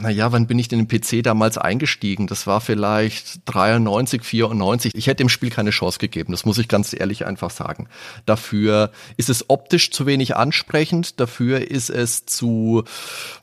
naja, 0.00 0.32
wann 0.32 0.46
bin 0.46 0.58
ich 0.58 0.68
denn 0.68 0.80
im 0.80 0.88
PC 0.88 1.22
damals 1.22 1.58
eingestiegen? 1.58 2.26
Das 2.26 2.46
war 2.46 2.60
vielleicht 2.60 3.40
93, 3.46 4.22
94. 4.22 4.94
Ich 4.94 5.06
hätte 5.06 5.22
dem 5.24 5.28
Spiel 5.28 5.50
keine 5.50 5.70
Chance 5.70 5.98
gegeben. 5.98 6.32
Das 6.32 6.44
muss 6.44 6.58
ich 6.58 6.68
ganz 6.68 6.92
ehrlich 6.92 7.26
einfach 7.26 7.50
sagen. 7.50 7.88
Dafür 8.26 8.90
ist 9.16 9.28
es 9.28 9.48
optisch 9.48 9.90
zu 9.90 10.06
wenig 10.06 10.36
ansprechend. 10.36 11.20
Dafür 11.20 11.70
ist 11.70 11.90
es 11.90 12.26
zu 12.26 12.84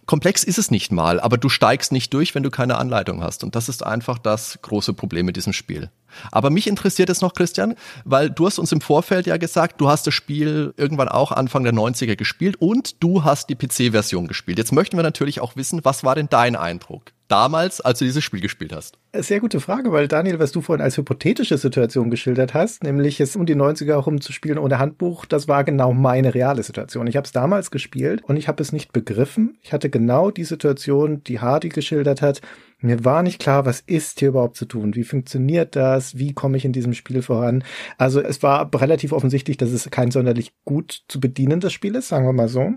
komplex 0.06 0.44
ist 0.44 0.58
es 0.58 0.72
nicht 0.72 0.92
mal. 0.92 1.20
Aber 1.20 1.38
du 1.38 1.50
steigst 1.50 1.92
nicht 1.92 2.14
durch, 2.14 2.36
wenn 2.36 2.44
du 2.44 2.52
keine 2.52 2.78
Anleitung 2.78 3.24
hast. 3.24 3.44
Und 3.44 3.56
das 3.56 3.70
ist 3.70 3.86
einfach 3.86 4.18
das 4.18 4.60
große 4.62 4.94
Problem 4.94 5.26
mit 5.26 5.36
diesem 5.36 5.54
Spiel. 5.54 5.90
Aber 6.32 6.50
mich 6.50 6.68
interessiert 6.68 7.10
es 7.10 7.22
noch, 7.22 7.34
Christian, 7.34 7.76
weil 8.06 8.30
du 8.30 8.46
hast 8.46 8.60
uns 8.60 8.72
im 8.72 8.82
Vorfeld 8.82 9.28
ja 9.28 9.38
gesagt, 9.38 9.82
du 9.82 9.90
hast 9.90 10.08
das 10.08 10.14
Spiel 10.14 10.74
irgendwann 10.78 11.10
auch 11.10 11.32
Anfang 11.32 11.64
der 11.64 11.74
90er 11.74 12.16
gespielt 12.16 12.56
und 12.60 13.04
du 13.04 13.24
hast 13.24 13.50
die 13.50 13.56
PC-Version 13.56 14.28
gespielt. 14.28 14.58
Jetzt 14.58 14.72
möchten 14.72 14.98
wir 14.98 15.04
natürlich 15.04 15.42
auch 15.42 15.56
wissen, 15.56 15.82
was 15.84 16.04
war 16.04 16.16
denn 16.16 16.30
dein 16.36 16.56
Eindruck? 16.58 17.16
damals, 17.28 17.82
als 17.82 18.00
du 18.00 18.06
dieses 18.06 18.24
Spiel 18.24 18.42
gespielt 18.42 18.74
hast? 18.74 18.98
Sehr 19.14 19.40
gute 19.40 19.60
Frage, 19.60 19.92
weil 19.92 20.08
Daniel, 20.08 20.40
was 20.40 20.52
du 20.52 20.62
vorhin 20.62 20.84
als 20.84 20.98
hypothetische 20.98 21.58
Situation 21.58 22.10
geschildert 22.10 22.54
hast, 22.54 22.84
nämlich 22.84 23.20
es 23.20 23.36
um 23.36 23.46
die 23.46 23.56
90er 23.56 23.94
herum 23.94 24.22
zu 24.22 24.34
spielen 24.34 24.58
ohne 24.58 24.80
Handbuch, 24.80 25.26
das 25.26 25.48
war 25.48 25.64
genau 25.64 25.94
meine 25.94 26.34
reale 26.34 26.64
Situation. 26.64 27.08
Ich 27.08 27.16
habe 27.16 27.26
es 27.26 27.32
damals 27.32 27.72
gespielt 27.72 28.24
und 28.26 28.38
ich 28.38 28.48
habe 28.48 28.62
es 28.62 28.72
nicht 28.72 28.94
begriffen. 28.94 29.58
Ich 29.62 29.74
hatte 29.74 29.90
genau 29.90 30.32
die 30.32 30.44
Situation, 30.44 31.24
die 31.24 31.40
Hardy 31.40 31.70
geschildert 31.70 32.22
hat. 32.22 32.42
Mir 32.80 33.06
war 33.06 33.24
nicht 33.24 33.40
klar, 33.40 33.66
was 33.66 33.80
ist 33.80 34.20
hier 34.20 34.30
überhaupt 34.30 34.58
zu 34.58 34.66
tun? 34.66 34.96
Wie 34.96 35.06
funktioniert 35.06 35.76
das? 35.76 36.18
Wie 36.18 36.34
komme 36.34 36.58
ich 36.58 36.66
in 36.66 36.74
diesem 36.74 36.94
Spiel 36.94 37.22
voran? 37.22 37.64
Also 37.98 38.20
es 38.22 38.44
war 38.44 38.70
relativ 38.76 39.14
offensichtlich, 39.14 39.58
dass 39.58 39.72
es 39.72 39.90
kein 39.90 40.12
sonderlich 40.12 40.54
gut 40.66 41.04
zu 41.08 41.20
bedienendes 41.20 41.74
Spiel 41.74 41.96
ist, 41.96 42.10
sagen 42.10 42.26
wir 42.26 42.34
mal 42.34 42.50
so. 42.50 42.74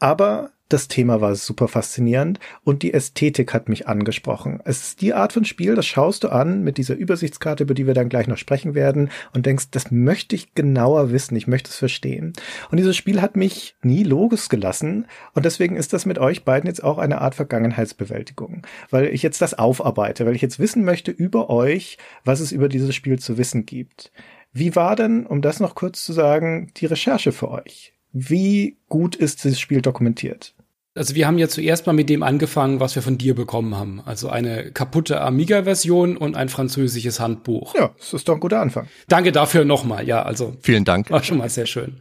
Aber 0.00 0.50
das 0.68 0.88
Thema 0.88 1.20
war 1.20 1.34
super 1.36 1.68
faszinierend 1.68 2.40
und 2.64 2.82
die 2.82 2.92
Ästhetik 2.92 3.54
hat 3.54 3.68
mich 3.68 3.86
angesprochen. 3.86 4.60
Es 4.64 4.82
ist 4.82 5.00
die 5.00 5.14
Art 5.14 5.32
von 5.32 5.44
Spiel, 5.44 5.76
das 5.76 5.86
schaust 5.86 6.24
du 6.24 6.28
an 6.28 6.62
mit 6.62 6.76
dieser 6.76 6.96
Übersichtskarte, 6.96 7.62
über 7.62 7.74
die 7.74 7.86
wir 7.86 7.94
dann 7.94 8.08
gleich 8.08 8.26
noch 8.26 8.36
sprechen 8.36 8.74
werden 8.74 9.10
und 9.32 9.46
denkst, 9.46 9.66
das 9.70 9.92
möchte 9.92 10.34
ich 10.34 10.54
genauer 10.54 11.12
wissen, 11.12 11.36
ich 11.36 11.46
möchte 11.46 11.70
es 11.70 11.76
verstehen. 11.76 12.32
Und 12.70 12.78
dieses 12.78 12.96
Spiel 12.96 13.22
hat 13.22 13.36
mich 13.36 13.76
nie 13.82 14.02
losgelassen 14.02 15.06
und 15.34 15.44
deswegen 15.44 15.76
ist 15.76 15.92
das 15.92 16.04
mit 16.04 16.18
euch 16.18 16.44
beiden 16.44 16.66
jetzt 16.66 16.82
auch 16.82 16.98
eine 16.98 17.20
Art 17.20 17.36
Vergangenheitsbewältigung, 17.36 18.62
weil 18.90 19.06
ich 19.06 19.22
jetzt 19.22 19.40
das 19.42 19.54
aufarbeite, 19.54 20.26
weil 20.26 20.34
ich 20.34 20.42
jetzt 20.42 20.58
wissen 20.58 20.84
möchte 20.84 21.12
über 21.12 21.48
euch, 21.48 21.98
was 22.24 22.40
es 22.40 22.50
über 22.50 22.68
dieses 22.68 22.94
Spiel 22.94 23.20
zu 23.20 23.38
wissen 23.38 23.66
gibt. 23.66 24.10
Wie 24.52 24.74
war 24.74 24.96
denn, 24.96 25.26
um 25.26 25.42
das 25.42 25.60
noch 25.60 25.74
kurz 25.74 26.02
zu 26.02 26.12
sagen, 26.12 26.72
die 26.76 26.86
Recherche 26.86 27.30
für 27.30 27.50
euch? 27.50 27.92
Wie 28.12 28.78
gut 28.88 29.14
ist 29.14 29.44
dieses 29.44 29.60
Spiel 29.60 29.82
dokumentiert? 29.82 30.55
Also 30.96 31.14
wir 31.14 31.26
haben 31.26 31.38
ja 31.38 31.48
zuerst 31.48 31.86
mal 31.86 31.92
mit 31.92 32.08
dem 32.08 32.22
angefangen, 32.22 32.80
was 32.80 32.94
wir 32.94 33.02
von 33.02 33.18
dir 33.18 33.34
bekommen 33.34 33.76
haben. 33.76 34.00
Also 34.04 34.28
eine 34.28 34.72
kaputte 34.72 35.20
Amiga-Version 35.20 36.16
und 36.16 36.36
ein 36.36 36.48
französisches 36.48 37.20
Handbuch. 37.20 37.74
Ja, 37.74 37.94
das 37.98 38.14
ist 38.14 38.28
doch 38.28 38.34
ein 38.34 38.40
guter 38.40 38.60
Anfang. 38.60 38.88
Danke 39.08 39.32
dafür 39.32 39.64
nochmal. 39.64 40.06
Ja, 40.06 40.22
also. 40.22 40.56
Vielen 40.62 40.84
Dank. 40.84 41.10
War 41.10 41.22
schon 41.22 41.38
mal 41.38 41.50
sehr 41.50 41.66
schön. 41.66 41.96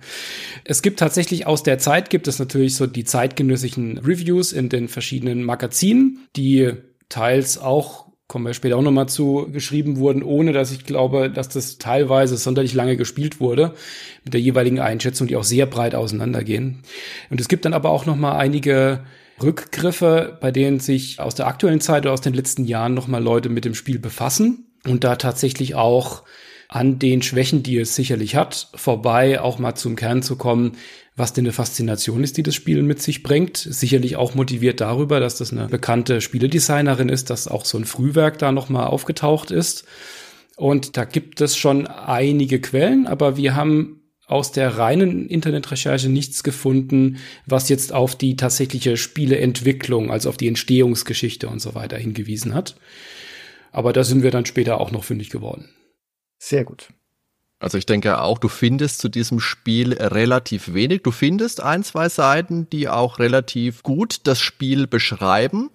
Es 0.63 0.81
gibt 0.81 0.99
tatsächlich 0.99 1.45
aus 1.45 1.63
der 1.63 1.77
Zeit 1.77 2.09
gibt 2.09 2.27
es 2.27 2.39
natürlich 2.39 2.75
so 2.75 2.87
die 2.87 3.03
zeitgenössischen 3.03 3.97
Reviews 3.97 4.53
in 4.53 4.69
den 4.69 4.87
verschiedenen 4.87 5.43
Magazinen, 5.43 6.27
die 6.35 6.71
teils 7.09 7.57
auch 7.57 8.04
kommen 8.27 8.45
wir 8.45 8.53
später 8.53 8.77
auch 8.77 8.81
nochmal 8.81 9.07
zu, 9.07 9.47
geschrieben 9.51 9.97
wurden, 9.97 10.23
ohne 10.23 10.51
dass 10.51 10.71
ich 10.71 10.85
glaube, 10.85 11.29
dass 11.29 11.49
das 11.49 11.77
teilweise 11.77 12.37
sonderlich 12.37 12.73
lange 12.73 12.97
gespielt 12.97 13.39
wurde, 13.39 13.73
mit 14.23 14.33
der 14.33 14.41
jeweiligen 14.41 14.79
Einschätzung, 14.79 15.27
die 15.27 15.35
auch 15.35 15.43
sehr 15.43 15.67
breit 15.67 15.93
auseinandergehen. 15.93 16.81
Und 17.29 17.39
es 17.39 17.47
gibt 17.47 17.65
dann 17.65 17.73
aber 17.73 17.91
auch 17.91 18.05
nochmal 18.05 18.37
einige 18.37 19.05
Rückgriffe, 19.41 20.37
bei 20.41 20.51
denen 20.51 20.79
sich 20.79 21.19
aus 21.19 21.35
der 21.35 21.47
aktuellen 21.47 21.81
Zeit 21.81 22.03
oder 22.03 22.13
aus 22.13 22.21
den 22.21 22.33
letzten 22.33 22.65
Jahren 22.65 22.93
nochmal 22.93 23.21
Leute 23.21 23.49
mit 23.49 23.65
dem 23.65 23.75
Spiel 23.75 23.99
befassen 23.99 24.65
und 24.85 25.03
da 25.03 25.17
tatsächlich 25.17 25.75
auch 25.75 26.23
an 26.67 26.99
den 26.99 27.21
Schwächen, 27.21 27.61
die 27.61 27.77
es 27.77 27.95
sicherlich 27.95 28.35
hat, 28.35 28.69
vorbei 28.73 29.39
auch 29.39 29.59
mal 29.59 29.75
zum 29.75 29.95
Kern 29.95 30.23
zu 30.23 30.35
kommen, 30.35 30.77
was 31.15 31.33
denn 31.33 31.45
eine 31.45 31.53
Faszination 31.53 32.23
ist, 32.23 32.37
die 32.37 32.43
das 32.43 32.55
Spiel 32.55 32.81
mit 32.83 33.01
sich 33.01 33.23
bringt. 33.23 33.57
Sicherlich 33.57 34.17
auch 34.17 34.35
motiviert 34.35 34.81
darüber, 34.81 35.19
dass 35.19 35.37
das 35.37 35.53
eine 35.53 35.67
bekannte 35.67 36.19
Spieledesignerin 36.19 37.09
ist, 37.09 37.29
dass 37.29 37.47
auch 37.47 37.65
so 37.65 37.77
ein 37.77 37.85
Frühwerk 37.85 38.37
da 38.37 38.51
nochmal 38.51 38.87
aufgetaucht 38.87 39.51
ist. 39.51 39.85
Und 40.57 40.97
da 40.97 41.05
gibt 41.05 41.41
es 41.41 41.55
schon 41.57 41.87
einige 41.87 42.59
Quellen, 42.59 43.07
aber 43.07 43.37
wir 43.37 43.55
haben 43.55 44.01
aus 44.27 44.51
der 44.51 44.77
reinen 44.77 45.27
Internetrecherche 45.27 46.09
nichts 46.09 46.43
gefunden, 46.43 47.17
was 47.45 47.69
jetzt 47.69 47.93
auf 47.93 48.15
die 48.15 48.35
tatsächliche 48.35 48.97
Spieleentwicklung, 48.97 50.11
also 50.11 50.29
auf 50.29 50.37
die 50.37 50.47
Entstehungsgeschichte 50.47 51.47
und 51.47 51.59
so 51.59 51.75
weiter 51.75 51.97
hingewiesen 51.97 52.53
hat. 52.53 52.75
Aber 53.71 53.93
da 53.93 54.03
sind 54.03 54.23
wir 54.23 54.31
dann 54.31 54.45
später 54.45 54.79
auch 54.79 54.91
noch 54.91 55.03
fündig 55.03 55.29
geworden. 55.29 55.69
Sehr 56.39 56.63
gut. 56.63 56.89
Also 57.59 57.77
ich 57.77 57.85
denke 57.85 58.21
auch, 58.21 58.37
du 58.37 58.49
findest 58.49 58.99
zu 58.99 59.09
diesem 59.09 59.39
Spiel 59.39 59.93
relativ 59.93 60.73
wenig. 60.73 61.03
Du 61.03 61.11
findest 61.11 61.61
ein, 61.61 61.83
zwei 61.83 62.09
Seiten, 62.09 62.69
die 62.69 62.89
auch 62.89 63.19
relativ 63.19 63.81
gut 63.81 64.21
das 64.25 64.39
Spiel 64.39 64.87
beschreiben. 64.87 65.69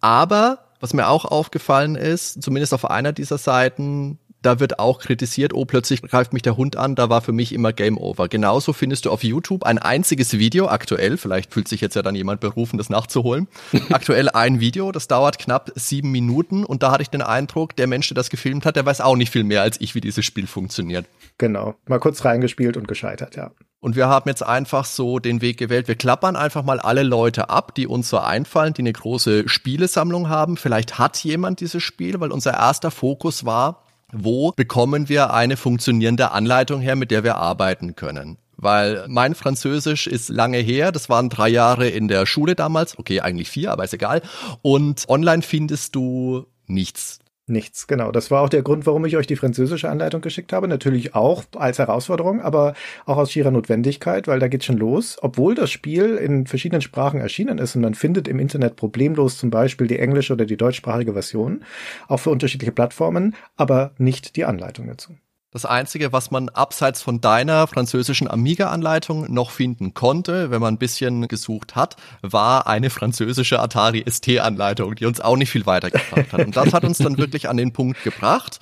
Aber 0.00 0.70
was 0.80 0.94
mir 0.94 1.08
auch 1.08 1.26
aufgefallen 1.26 1.94
ist, 1.94 2.42
zumindest 2.42 2.72
auf 2.72 2.88
einer 2.90 3.12
dieser 3.12 3.36
Seiten, 3.36 4.18
da 4.42 4.60
wird 4.60 4.78
auch 4.78 5.00
kritisiert, 5.00 5.54
oh, 5.54 5.64
plötzlich 5.64 6.02
greift 6.02 6.32
mich 6.32 6.42
der 6.42 6.56
Hund 6.56 6.76
an, 6.76 6.94
da 6.94 7.08
war 7.08 7.20
für 7.20 7.32
mich 7.32 7.52
immer 7.52 7.72
Game 7.72 7.98
Over. 7.98 8.28
Genauso 8.28 8.72
findest 8.72 9.04
du 9.04 9.10
auf 9.10 9.22
YouTube 9.22 9.64
ein 9.64 9.78
einziges 9.78 10.38
Video, 10.38 10.68
aktuell, 10.68 11.16
vielleicht 11.16 11.52
fühlt 11.52 11.68
sich 11.68 11.80
jetzt 11.80 11.96
ja 11.96 12.02
dann 12.02 12.14
jemand 12.14 12.40
berufen, 12.40 12.78
das 12.78 12.90
nachzuholen. 12.90 13.48
aktuell 13.90 14.28
ein 14.28 14.60
Video, 14.60 14.92
das 14.92 15.08
dauert 15.08 15.38
knapp 15.38 15.72
sieben 15.74 16.10
Minuten 16.10 16.64
und 16.64 16.82
da 16.82 16.92
hatte 16.92 17.02
ich 17.02 17.10
den 17.10 17.22
Eindruck, 17.22 17.76
der 17.76 17.86
Mensch, 17.86 18.08
der 18.08 18.14
das 18.14 18.30
gefilmt 18.30 18.64
hat, 18.64 18.76
der 18.76 18.86
weiß 18.86 19.00
auch 19.00 19.16
nicht 19.16 19.30
viel 19.30 19.44
mehr 19.44 19.62
als 19.62 19.80
ich, 19.80 19.94
wie 19.94 20.00
dieses 20.00 20.24
Spiel 20.24 20.46
funktioniert. 20.46 21.06
Genau, 21.38 21.74
mal 21.86 22.00
kurz 22.00 22.24
reingespielt 22.24 22.76
und 22.76 22.88
gescheitert, 22.88 23.36
ja. 23.36 23.50
Und 23.82 23.96
wir 23.96 24.08
haben 24.08 24.28
jetzt 24.28 24.42
einfach 24.42 24.84
so 24.84 25.18
den 25.18 25.40
Weg 25.40 25.56
gewählt. 25.56 25.88
Wir 25.88 25.94
klappern 25.94 26.36
einfach 26.36 26.62
mal 26.62 26.78
alle 26.78 27.02
Leute 27.02 27.48
ab, 27.48 27.74
die 27.74 27.86
uns 27.86 28.10
so 28.10 28.18
einfallen, 28.18 28.74
die 28.74 28.82
eine 28.82 28.92
große 28.92 29.48
Spielesammlung 29.48 30.28
haben. 30.28 30.58
Vielleicht 30.58 30.98
hat 30.98 31.16
jemand 31.24 31.60
dieses 31.60 31.82
Spiel, 31.82 32.20
weil 32.20 32.30
unser 32.30 32.52
erster 32.52 32.90
Fokus 32.90 33.46
war, 33.46 33.86
wo 34.12 34.52
bekommen 34.52 35.08
wir 35.08 35.32
eine 35.32 35.56
funktionierende 35.56 36.32
Anleitung 36.32 36.80
her, 36.80 36.96
mit 36.96 37.10
der 37.10 37.24
wir 37.24 37.36
arbeiten 37.36 37.96
können? 37.96 38.38
weil 38.62 39.06
mein 39.08 39.34
Französisch 39.34 40.06
ist 40.06 40.28
lange 40.28 40.58
her. 40.58 40.92
Das 40.92 41.08
waren 41.08 41.30
drei 41.30 41.48
Jahre 41.48 41.88
in 41.88 42.08
der 42.08 42.26
Schule 42.26 42.54
damals. 42.54 42.98
Okay, 42.98 43.20
eigentlich 43.20 43.48
vier, 43.48 43.72
aber 43.72 43.84
ist 43.84 43.94
egal. 43.94 44.20
Und 44.60 45.08
online 45.08 45.40
findest 45.40 45.94
du 45.94 46.44
nichts. 46.66 47.19
Nichts, 47.50 47.88
genau. 47.88 48.12
Das 48.12 48.30
war 48.30 48.42
auch 48.42 48.48
der 48.48 48.62
Grund, 48.62 48.86
warum 48.86 49.04
ich 49.04 49.16
euch 49.16 49.26
die 49.26 49.34
französische 49.34 49.90
Anleitung 49.90 50.20
geschickt 50.20 50.52
habe. 50.52 50.68
Natürlich 50.68 51.16
auch 51.16 51.42
als 51.56 51.80
Herausforderung, 51.80 52.40
aber 52.40 52.74
auch 53.06 53.16
aus 53.16 53.32
schierer 53.32 53.50
Notwendigkeit, 53.50 54.28
weil 54.28 54.38
da 54.38 54.46
geht's 54.46 54.66
schon 54.66 54.76
los. 54.76 55.18
Obwohl 55.20 55.56
das 55.56 55.68
Spiel 55.68 56.14
in 56.14 56.46
verschiedenen 56.46 56.80
Sprachen 56.80 57.20
erschienen 57.20 57.58
ist 57.58 57.74
und 57.74 57.82
man 57.82 57.94
findet 57.94 58.28
im 58.28 58.38
Internet 58.38 58.76
problemlos 58.76 59.36
zum 59.36 59.50
Beispiel 59.50 59.88
die 59.88 59.98
englische 59.98 60.32
oder 60.32 60.46
die 60.46 60.56
deutschsprachige 60.56 61.12
Version, 61.12 61.64
auch 62.06 62.18
für 62.18 62.30
unterschiedliche 62.30 62.72
Plattformen, 62.72 63.34
aber 63.56 63.94
nicht 63.98 64.36
die 64.36 64.44
Anleitung 64.44 64.86
dazu. 64.86 65.16
Das 65.52 65.64
Einzige, 65.64 66.12
was 66.12 66.30
man 66.30 66.48
abseits 66.48 67.02
von 67.02 67.20
deiner 67.20 67.66
französischen 67.66 68.30
Amiga-Anleitung 68.30 69.32
noch 69.34 69.50
finden 69.50 69.94
konnte, 69.94 70.52
wenn 70.52 70.60
man 70.60 70.74
ein 70.74 70.78
bisschen 70.78 71.26
gesucht 71.26 71.74
hat, 71.74 71.96
war 72.22 72.68
eine 72.68 72.88
französische 72.88 73.58
Atari 73.58 74.04
ST-Anleitung, 74.08 74.94
die 74.94 75.06
uns 75.06 75.20
auch 75.20 75.36
nicht 75.36 75.50
viel 75.50 75.66
weitergebracht 75.66 76.32
hat. 76.32 76.46
Und 76.46 76.56
das 76.56 76.72
hat 76.72 76.84
uns 76.84 76.98
dann 76.98 77.18
wirklich 77.18 77.48
an 77.48 77.56
den 77.56 77.72
Punkt 77.72 78.04
gebracht, 78.04 78.60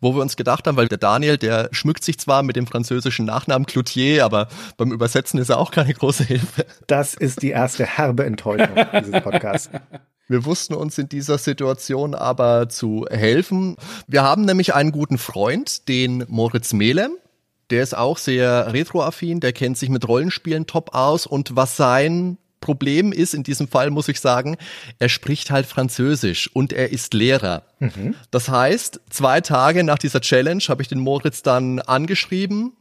wo 0.00 0.14
wir 0.14 0.22
uns 0.22 0.34
gedacht 0.34 0.66
haben, 0.66 0.78
weil 0.78 0.88
der 0.88 0.96
Daniel, 0.96 1.36
der 1.36 1.68
schmückt 1.72 2.04
sich 2.04 2.18
zwar 2.18 2.42
mit 2.42 2.56
dem 2.56 2.66
französischen 2.66 3.26
Nachnamen 3.26 3.66
Cloutier, 3.66 4.24
aber 4.24 4.48
beim 4.78 4.92
Übersetzen 4.92 5.38
ist 5.38 5.50
er 5.50 5.58
auch 5.58 5.70
keine 5.70 5.92
große 5.92 6.24
Hilfe. 6.24 6.64
Das 6.86 7.12
ist 7.12 7.42
die 7.42 7.50
erste 7.50 7.84
herbe 7.84 8.24
Enttäuschung 8.24 8.76
dieses 8.98 9.22
Podcasts. 9.22 9.68
Wir 10.30 10.44
wussten 10.44 10.74
uns 10.74 10.96
in 10.96 11.08
dieser 11.08 11.38
Situation 11.38 12.14
aber 12.14 12.68
zu 12.68 13.04
helfen. 13.10 13.74
Wir 14.06 14.22
haben 14.22 14.44
nämlich 14.44 14.74
einen 14.76 14.92
guten 14.92 15.18
Freund, 15.18 15.88
den 15.88 16.24
Moritz 16.28 16.72
Melem. 16.72 17.14
Der 17.70 17.82
ist 17.82 17.96
auch 17.96 18.16
sehr 18.16 18.72
retroaffin, 18.72 19.40
der 19.40 19.52
kennt 19.52 19.76
sich 19.76 19.88
mit 19.88 20.06
Rollenspielen 20.06 20.68
top 20.68 20.94
aus 20.94 21.26
und 21.26 21.56
was 21.56 21.76
sein 21.76 22.38
Problem 22.60 23.10
ist 23.10 23.34
in 23.34 23.42
diesem 23.42 23.66
Fall, 23.66 23.90
muss 23.90 24.06
ich 24.06 24.20
sagen, 24.20 24.56
er 25.00 25.08
spricht 25.08 25.50
halt 25.50 25.66
Französisch 25.66 26.48
und 26.54 26.72
er 26.72 26.92
ist 26.92 27.12
Lehrer. 27.12 27.64
Mhm. 27.80 28.14
Das 28.30 28.48
heißt, 28.48 29.00
zwei 29.10 29.40
Tage 29.40 29.82
nach 29.82 29.98
dieser 29.98 30.20
Challenge 30.20 30.62
habe 30.68 30.82
ich 30.82 30.88
den 30.88 31.00
Moritz 31.00 31.42
dann 31.42 31.80
angeschrieben 31.80 32.74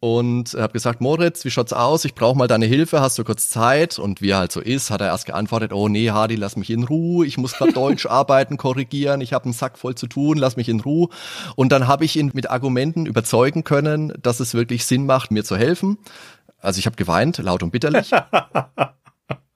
und 0.00 0.54
habe 0.54 0.72
gesagt, 0.72 1.02
Moritz, 1.02 1.44
wie 1.44 1.50
schaut's 1.50 1.74
aus? 1.74 2.06
Ich 2.06 2.14
brauche 2.14 2.36
mal 2.36 2.48
deine 2.48 2.64
Hilfe, 2.64 3.02
hast 3.02 3.18
du 3.18 3.24
kurz 3.24 3.50
Zeit? 3.50 3.98
Und 3.98 4.22
wie 4.22 4.30
er 4.30 4.38
halt 4.38 4.52
so 4.52 4.60
ist, 4.60 4.90
hat 4.90 5.02
er 5.02 5.08
erst 5.08 5.26
geantwortet, 5.26 5.74
oh 5.74 5.88
nee, 5.88 6.10
Hardy, 6.10 6.36
lass 6.36 6.56
mich 6.56 6.70
in 6.70 6.84
Ruhe, 6.84 7.26
ich 7.26 7.36
muss 7.36 7.52
gerade 7.52 7.72
Deutsch 7.74 8.06
arbeiten, 8.06 8.56
korrigieren, 8.56 9.20
ich 9.20 9.34
habe 9.34 9.44
einen 9.44 9.52
Sack 9.52 9.76
voll 9.78 9.94
zu 9.94 10.06
tun, 10.06 10.38
lass 10.38 10.56
mich 10.56 10.70
in 10.70 10.80
Ruhe. 10.80 11.08
Und 11.54 11.70
dann 11.70 11.86
habe 11.86 12.06
ich 12.06 12.16
ihn 12.16 12.30
mit 12.32 12.50
Argumenten 12.50 13.04
überzeugen 13.04 13.62
können, 13.62 14.14
dass 14.20 14.40
es 14.40 14.54
wirklich 14.54 14.86
Sinn 14.86 15.04
macht, 15.04 15.30
mir 15.30 15.44
zu 15.44 15.56
helfen. 15.56 15.98
Also 16.58 16.78
ich 16.78 16.86
habe 16.86 16.96
geweint, 16.96 17.38
laut 17.38 17.62
und 17.62 17.70
bitterlich. 17.70 18.10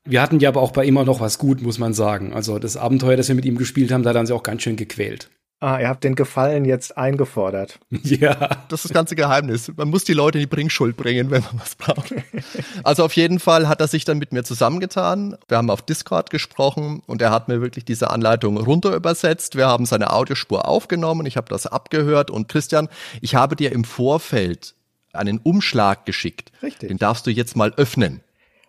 Wir 0.06 0.20
hatten 0.20 0.38
ja 0.38 0.50
aber 0.50 0.60
auch 0.60 0.72
bei 0.72 0.84
immer 0.84 1.04
noch 1.04 1.20
was 1.20 1.38
gut, 1.38 1.62
muss 1.62 1.78
man 1.78 1.94
sagen. 1.94 2.34
Also 2.34 2.58
das 2.58 2.76
Abenteuer, 2.76 3.16
das 3.16 3.28
wir 3.28 3.34
mit 3.34 3.46
ihm 3.46 3.56
gespielt 3.56 3.90
haben, 3.90 4.02
da 4.02 4.10
hat 4.10 4.16
er 4.16 4.20
uns 4.20 4.28
ja 4.28 4.36
auch 4.36 4.42
ganz 4.42 4.60
schön 4.60 4.76
gequält. 4.76 5.30
Ah, 5.60 5.80
ihr 5.80 5.88
habt 5.88 6.04
den 6.04 6.14
Gefallen 6.14 6.64
jetzt 6.64 6.98
eingefordert. 6.98 7.78
Ja. 8.02 8.34
Das 8.68 8.80
ist 8.80 8.90
das 8.90 8.92
ganze 8.92 9.16
Geheimnis. 9.16 9.72
Man 9.76 9.88
muss 9.88 10.04
die 10.04 10.12
Leute 10.12 10.38
in 10.38 10.42
die 10.42 10.46
Bringschuld 10.46 10.96
bringen, 10.96 11.30
wenn 11.30 11.42
man 11.42 11.60
was 11.60 11.74
braucht. 11.74 12.12
Also 12.82 13.04
auf 13.04 13.14
jeden 13.14 13.38
Fall 13.38 13.66
hat 13.66 13.80
er 13.80 13.88
sich 13.88 14.04
dann 14.04 14.18
mit 14.18 14.32
mir 14.32 14.44
zusammengetan. 14.44 15.36
Wir 15.48 15.56
haben 15.56 15.70
auf 15.70 15.80
Discord 15.80 16.28
gesprochen 16.30 17.02
und 17.06 17.22
er 17.22 17.30
hat 17.30 17.48
mir 17.48 17.62
wirklich 17.62 17.84
diese 17.84 18.10
Anleitung 18.10 18.58
runter 18.58 18.94
übersetzt. 18.94 19.56
Wir 19.56 19.66
haben 19.66 19.86
seine 19.86 20.12
Audiospur 20.12 20.68
aufgenommen. 20.68 21.26
Ich 21.26 21.36
habe 21.36 21.48
das 21.48 21.66
abgehört 21.66 22.30
und 22.30 22.48
Christian, 22.48 22.88
ich 23.22 23.34
habe 23.34 23.56
dir 23.56 23.72
im 23.72 23.84
Vorfeld 23.84 24.74
einen 25.14 25.38
Umschlag 25.38 26.04
geschickt. 26.04 26.52
Richtig. 26.62 26.88
Den 26.88 26.98
darfst 26.98 27.26
du 27.26 27.30
jetzt 27.30 27.56
mal 27.56 27.72
öffnen. 27.76 28.20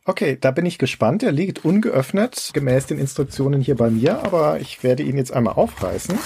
Okay, 0.05 0.37
da 0.39 0.51
bin 0.51 0.65
ich 0.65 0.77
gespannt. 0.77 1.23
Er 1.23 1.31
liegt 1.31 1.65
ungeöffnet, 1.65 2.51
gemäß 2.53 2.85
den 2.85 2.99
Instruktionen 2.99 3.59
hier 3.59 3.75
bei 3.75 3.89
mir, 3.89 4.23
aber 4.23 4.59
ich 4.59 4.83
werde 4.83 5.03
ihn 5.03 5.17
jetzt 5.17 5.33
einmal 5.33 5.55
aufreißen. 5.55 6.17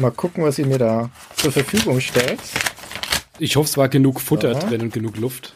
Mal 0.00 0.10
gucken, 0.10 0.42
was 0.44 0.58
ihr 0.58 0.66
mir 0.66 0.78
da 0.78 1.10
zur 1.36 1.52
Verfügung 1.52 2.00
stellt. 2.00 2.40
Ich 3.38 3.56
hoffe, 3.56 3.68
es 3.68 3.76
war 3.76 3.90
genug 3.90 4.22
Futter 4.22 4.52
Aha. 4.52 4.60
drin 4.60 4.80
und 4.80 4.92
genug 4.94 5.18
Luft. 5.18 5.54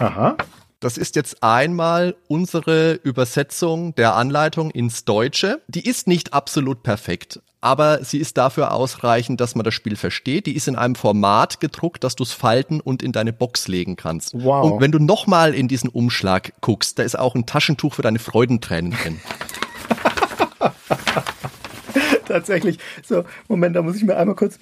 Aha. 0.00 0.36
Das 0.80 0.98
ist 0.98 1.14
jetzt 1.14 1.44
einmal 1.44 2.16
unsere 2.26 2.94
Übersetzung 2.94 3.94
der 3.94 4.16
Anleitung 4.16 4.72
ins 4.72 5.04
Deutsche. 5.04 5.62
Die 5.68 5.86
ist 5.88 6.08
nicht 6.08 6.32
absolut 6.32 6.82
perfekt, 6.82 7.40
aber 7.60 8.02
sie 8.02 8.18
ist 8.18 8.36
dafür 8.36 8.72
ausreichend, 8.72 9.40
dass 9.40 9.54
man 9.54 9.62
das 9.62 9.74
Spiel 9.74 9.94
versteht. 9.94 10.46
Die 10.46 10.56
ist 10.56 10.66
in 10.66 10.74
einem 10.74 10.96
Format 10.96 11.60
gedruckt, 11.60 12.02
dass 12.02 12.16
du 12.16 12.24
es 12.24 12.32
falten 12.32 12.80
und 12.80 13.04
in 13.04 13.12
deine 13.12 13.32
Box 13.32 13.68
legen 13.68 13.94
kannst. 13.94 14.34
Wow. 14.34 14.72
Und 14.72 14.80
wenn 14.80 14.90
du 14.90 14.98
nochmal 14.98 15.54
in 15.54 15.68
diesen 15.68 15.88
Umschlag 15.88 16.54
guckst, 16.60 16.98
da 16.98 17.04
ist 17.04 17.16
auch 17.16 17.36
ein 17.36 17.46
Taschentuch 17.46 17.94
für 17.94 18.02
deine 18.02 18.18
Freudentränen 18.18 18.90
drin. 18.90 19.20
Tatsächlich. 22.26 22.78
So, 23.02 23.24
Moment, 23.48 23.76
da 23.76 23.82
muss 23.82 23.96
ich 23.96 24.04
mir 24.04 24.16
einmal 24.16 24.36
kurz 24.36 24.58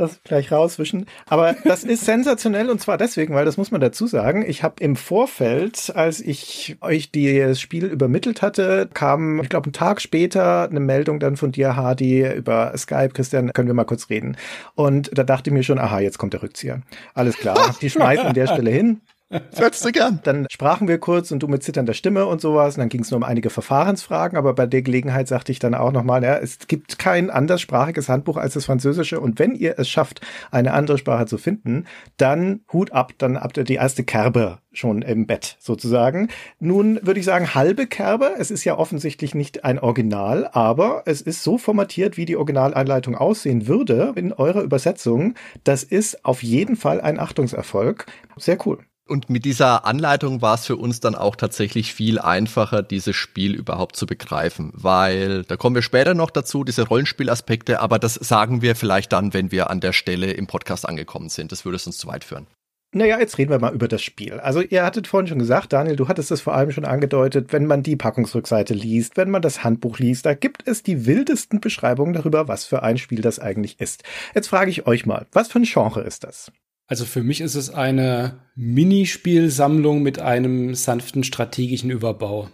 das 0.00 0.22
gleich 0.24 0.50
rauswischen. 0.50 1.06
Aber 1.26 1.54
das 1.64 1.84
ist 1.84 2.04
sensationell 2.04 2.70
und 2.70 2.80
zwar 2.80 2.96
deswegen, 2.96 3.34
weil 3.34 3.44
das 3.44 3.56
muss 3.56 3.70
man 3.70 3.80
dazu 3.80 4.06
sagen. 4.06 4.44
Ich 4.46 4.62
habe 4.62 4.76
im 4.82 4.96
Vorfeld, 4.96 5.92
als 5.94 6.20
ich 6.20 6.76
euch 6.80 7.10
das 7.12 7.60
Spiel 7.60 7.84
übermittelt 7.84 8.42
hatte, 8.42 8.88
kam, 8.92 9.40
ich 9.42 9.48
glaube, 9.48 9.66
einen 9.66 9.72
Tag 9.72 10.00
später 10.00 10.68
eine 10.68 10.80
Meldung 10.80 11.20
dann 11.20 11.36
von 11.36 11.52
dir, 11.52 11.76
Hardy, 11.76 12.26
über 12.32 12.72
Skype. 12.76 13.10
Christian, 13.10 13.52
können 13.52 13.68
wir 13.68 13.74
mal 13.74 13.84
kurz 13.84 14.08
reden? 14.10 14.36
Und 14.74 15.10
da 15.16 15.22
dachte 15.22 15.50
ich 15.50 15.54
mir 15.54 15.62
schon, 15.62 15.78
aha, 15.78 16.00
jetzt 16.00 16.18
kommt 16.18 16.32
der 16.32 16.42
Rückzieher. 16.42 16.80
Alles 17.14 17.36
klar. 17.36 17.74
Die 17.80 17.90
schmeißen 17.90 18.26
an 18.26 18.34
der 18.34 18.46
Stelle 18.46 18.70
hin. 18.70 19.00
Hättest 19.30 19.84
du 19.84 19.92
gern. 19.92 20.18
Dann 20.24 20.46
sprachen 20.50 20.88
wir 20.88 20.98
kurz 20.98 21.30
und 21.30 21.40
du 21.40 21.46
mit 21.46 21.62
zitternder 21.62 21.94
Stimme 21.94 22.26
und 22.26 22.40
sowas. 22.40 22.74
Und 22.74 22.80
dann 22.80 22.88
ging 22.88 23.02
es 23.02 23.10
nur 23.12 23.18
um 23.18 23.22
einige 23.22 23.48
Verfahrensfragen. 23.48 24.36
Aber 24.36 24.54
bei 24.54 24.66
der 24.66 24.82
Gelegenheit 24.82 25.28
sagte 25.28 25.52
ich 25.52 25.60
dann 25.60 25.74
auch 25.74 25.92
nochmal, 25.92 26.24
ja, 26.24 26.36
es 26.36 26.66
gibt 26.66 26.98
kein 26.98 27.30
anderssprachiges 27.30 28.08
Handbuch 28.08 28.36
als 28.36 28.54
das 28.54 28.64
Französische. 28.64 29.20
Und 29.20 29.38
wenn 29.38 29.54
ihr 29.54 29.78
es 29.78 29.88
schafft, 29.88 30.20
eine 30.50 30.72
andere 30.72 30.98
Sprache 30.98 31.26
zu 31.26 31.38
finden, 31.38 31.84
dann 32.16 32.60
Hut 32.72 32.90
ab, 32.90 33.12
dann 33.18 33.40
habt 33.40 33.56
ihr 33.56 33.64
die 33.64 33.74
erste 33.74 34.02
Kerbe 34.02 34.58
schon 34.72 35.02
im 35.02 35.26
Bett 35.26 35.56
sozusagen. 35.60 36.28
Nun 36.58 36.98
würde 37.02 37.20
ich 37.20 37.26
sagen, 37.26 37.54
halbe 37.54 37.86
Kerbe. 37.86 38.34
Es 38.36 38.50
ist 38.50 38.64
ja 38.64 38.76
offensichtlich 38.78 39.34
nicht 39.36 39.64
ein 39.64 39.78
Original, 39.78 40.48
aber 40.52 41.02
es 41.06 41.20
ist 41.20 41.44
so 41.44 41.56
formatiert, 41.56 42.16
wie 42.16 42.24
die 42.24 42.36
Originaleinleitung 42.36 43.14
aussehen 43.14 43.68
würde 43.68 44.12
in 44.16 44.32
eurer 44.32 44.62
Übersetzung. 44.62 45.34
Das 45.62 45.84
ist 45.84 46.24
auf 46.24 46.42
jeden 46.42 46.74
Fall 46.74 47.00
ein 47.00 47.20
Achtungserfolg. 47.20 48.06
Sehr 48.36 48.58
cool. 48.66 48.78
Und 49.10 49.28
mit 49.28 49.44
dieser 49.44 49.86
Anleitung 49.86 50.40
war 50.40 50.54
es 50.54 50.66
für 50.66 50.76
uns 50.76 51.00
dann 51.00 51.16
auch 51.16 51.34
tatsächlich 51.34 51.92
viel 51.92 52.20
einfacher, 52.20 52.80
dieses 52.80 53.16
Spiel 53.16 53.56
überhaupt 53.56 53.96
zu 53.96 54.06
begreifen, 54.06 54.70
weil 54.72 55.42
da 55.42 55.56
kommen 55.56 55.74
wir 55.74 55.82
später 55.82 56.14
noch 56.14 56.30
dazu, 56.30 56.62
diese 56.62 56.86
Rollenspielaspekte, 56.86 57.80
aber 57.80 57.98
das 57.98 58.14
sagen 58.14 58.62
wir 58.62 58.76
vielleicht 58.76 59.12
dann, 59.12 59.34
wenn 59.34 59.50
wir 59.50 59.68
an 59.68 59.80
der 59.80 59.92
Stelle 59.92 60.30
im 60.30 60.46
Podcast 60.46 60.88
angekommen 60.88 61.28
sind. 61.28 61.50
Das 61.50 61.64
würde 61.64 61.74
es 61.74 61.88
uns 61.88 61.98
zu 61.98 62.06
weit 62.06 62.22
führen. 62.22 62.46
Naja, 62.92 63.18
jetzt 63.18 63.36
reden 63.36 63.50
wir 63.50 63.58
mal 63.58 63.74
über 63.74 63.88
das 63.88 64.00
Spiel. 64.00 64.34
Also 64.34 64.60
ihr 64.60 64.84
hattet 64.84 65.08
vorhin 65.08 65.26
schon 65.26 65.40
gesagt, 65.40 65.72
Daniel, 65.72 65.96
du 65.96 66.06
hattest 66.06 66.30
es 66.30 66.40
vor 66.40 66.54
allem 66.54 66.70
schon 66.70 66.84
angedeutet, 66.84 67.52
wenn 67.52 67.66
man 67.66 67.82
die 67.82 67.96
Packungsrückseite 67.96 68.74
liest, 68.74 69.16
wenn 69.16 69.30
man 69.30 69.42
das 69.42 69.64
Handbuch 69.64 69.98
liest, 69.98 70.24
da 70.24 70.34
gibt 70.34 70.68
es 70.68 70.84
die 70.84 71.06
wildesten 71.06 71.60
Beschreibungen 71.60 72.12
darüber, 72.12 72.46
was 72.46 72.64
für 72.64 72.84
ein 72.84 72.96
Spiel 72.96 73.22
das 73.22 73.40
eigentlich 73.40 73.80
ist. 73.80 74.04
Jetzt 74.36 74.46
frage 74.46 74.70
ich 74.70 74.86
euch 74.86 75.04
mal, 75.04 75.26
was 75.32 75.48
für 75.48 75.58
ein 75.58 75.64
Genre 75.64 76.02
ist 76.02 76.22
das? 76.22 76.52
Also 76.90 77.04
für 77.04 77.22
mich 77.22 77.40
ist 77.40 77.54
es 77.54 77.70
eine 77.70 78.40
Minispielsammlung 78.56 80.02
mit 80.02 80.18
einem 80.18 80.74
sanften 80.74 81.22
strategischen 81.22 81.88
Überbau. 81.88 82.50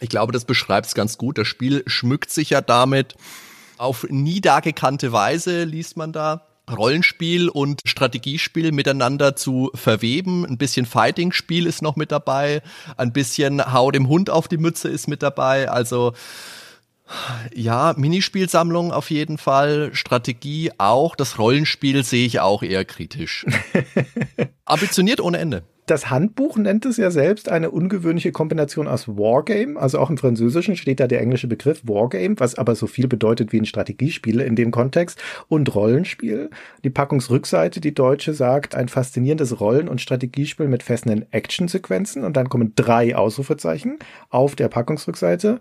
Ich 0.00 0.08
glaube, 0.08 0.32
das 0.32 0.44
beschreibt 0.44 0.88
es 0.88 0.96
ganz 0.96 1.16
gut. 1.16 1.38
Das 1.38 1.46
Spiel 1.46 1.84
schmückt 1.86 2.30
sich 2.30 2.50
ja 2.50 2.60
damit 2.60 3.14
auf 3.76 4.04
nie 4.10 4.40
da 4.40 4.58
gekannte 4.58 5.12
Weise, 5.12 5.62
liest 5.62 5.96
man 5.96 6.12
da. 6.12 6.48
Rollenspiel 6.68 7.48
und 7.48 7.80
Strategiespiel 7.84 8.72
miteinander 8.72 9.36
zu 9.36 9.70
verweben. 9.74 10.44
Ein 10.44 10.58
bisschen 10.58 10.84
Fighting-Spiel 10.84 11.64
ist 11.64 11.80
noch 11.80 11.94
mit 11.94 12.10
dabei. 12.10 12.62
Ein 12.96 13.12
bisschen 13.12 13.72
Hau 13.72 13.92
dem 13.92 14.08
Hund 14.08 14.28
auf 14.28 14.48
die 14.48 14.58
Mütze 14.58 14.88
ist 14.88 15.06
mit 15.06 15.22
dabei. 15.22 15.70
Also 15.70 16.14
ja, 17.54 17.94
Minispielsammlung 17.96 18.92
auf 18.92 19.10
jeden 19.10 19.38
Fall, 19.38 19.90
Strategie 19.92 20.70
auch, 20.78 21.16
das 21.16 21.38
Rollenspiel 21.38 22.04
sehe 22.04 22.26
ich 22.26 22.40
auch 22.40 22.62
eher 22.62 22.84
kritisch. 22.84 23.46
Ambitioniert 24.64 25.20
ohne 25.20 25.38
Ende. 25.38 25.62
Das 25.88 26.10
Handbuch 26.10 26.58
nennt 26.58 26.84
es 26.84 26.98
ja 26.98 27.10
selbst 27.10 27.48
eine 27.48 27.70
ungewöhnliche 27.70 28.30
Kombination 28.30 28.86
aus 28.86 29.08
Wargame, 29.08 29.80
also 29.80 29.98
auch 29.98 30.10
im 30.10 30.18
Französischen 30.18 30.76
steht 30.76 31.00
da 31.00 31.06
der 31.06 31.22
englische 31.22 31.46
Begriff 31.46 31.80
Wargame, 31.84 32.34
was 32.36 32.56
aber 32.56 32.74
so 32.74 32.86
viel 32.86 33.08
bedeutet 33.08 33.54
wie 33.54 33.60
ein 33.60 33.64
Strategiespiel 33.64 34.40
in 34.40 34.54
dem 34.54 34.70
Kontext, 34.70 35.18
und 35.48 35.74
Rollenspiel. 35.74 36.50
Die 36.84 36.90
Packungsrückseite, 36.90 37.80
die 37.80 37.94
deutsche, 37.94 38.34
sagt 38.34 38.74
ein 38.74 38.88
faszinierendes 38.88 39.60
Rollen- 39.60 39.88
und 39.88 40.02
Strategiespiel 40.02 40.68
mit 40.68 40.82
festen 40.82 41.24
Actionsequenzen 41.30 42.22
und 42.22 42.36
dann 42.36 42.50
kommen 42.50 42.74
drei 42.76 43.16
Ausrufezeichen 43.16 43.98
auf 44.28 44.56
der 44.56 44.68
Packungsrückseite. 44.68 45.58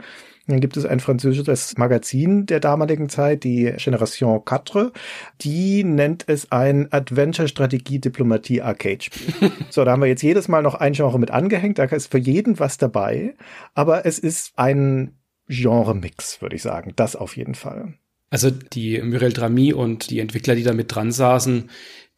Dann 0.48 0.60
gibt 0.62 0.78
es 0.78 0.86
ein 0.86 1.02
französisches 1.02 1.78
Magazin 1.78 2.46
der 2.46 2.62
damaligen 2.62 3.10
Zeit, 3.10 3.44
die 3.44 3.74
Generation 3.78 4.44
4. 4.48 4.94
Die 5.42 5.84
nennt 5.84 6.24
es 6.28 6.50
ein 6.52 6.88
Adventure-Strategie-Diplomatie-Arcade-Spiel. 6.92 9.52
so, 9.70 9.84
da 9.84 9.92
haben 9.92 10.02
wir 10.02 10.08
jetzt 10.08 10.24
jedes 10.24 10.48
Mal 10.48 10.64
noch 10.64 10.76
ein 10.76 10.94
Genre 10.94 11.20
mit 11.20 11.32
angehängt. 11.32 11.80
Da 11.80 11.84
ist 11.84 12.10
für 12.10 12.18
jeden 12.18 12.58
was 12.60 12.78
dabei. 12.78 13.36
Aber 13.74 14.06
es 14.06 14.20
ist 14.20 14.54
ein 14.56 15.18
Genre-Mix, 15.50 16.42
würde 16.42 16.56
ich 16.56 16.62
sagen. 16.62 16.94
Das 16.96 17.18
auf 17.18 17.36
jeden 17.36 17.56
Fall. 17.56 17.96
Also 18.30 18.50
die 18.50 19.02
Muriel 19.02 19.34
Dramy 19.34 19.74
und 19.74 20.10
die 20.10 20.20
Entwickler, 20.20 20.56
die 20.56 20.64
da 20.64 20.72
mit 20.74 20.94
dran 20.94 21.12
saßen, 21.12 21.70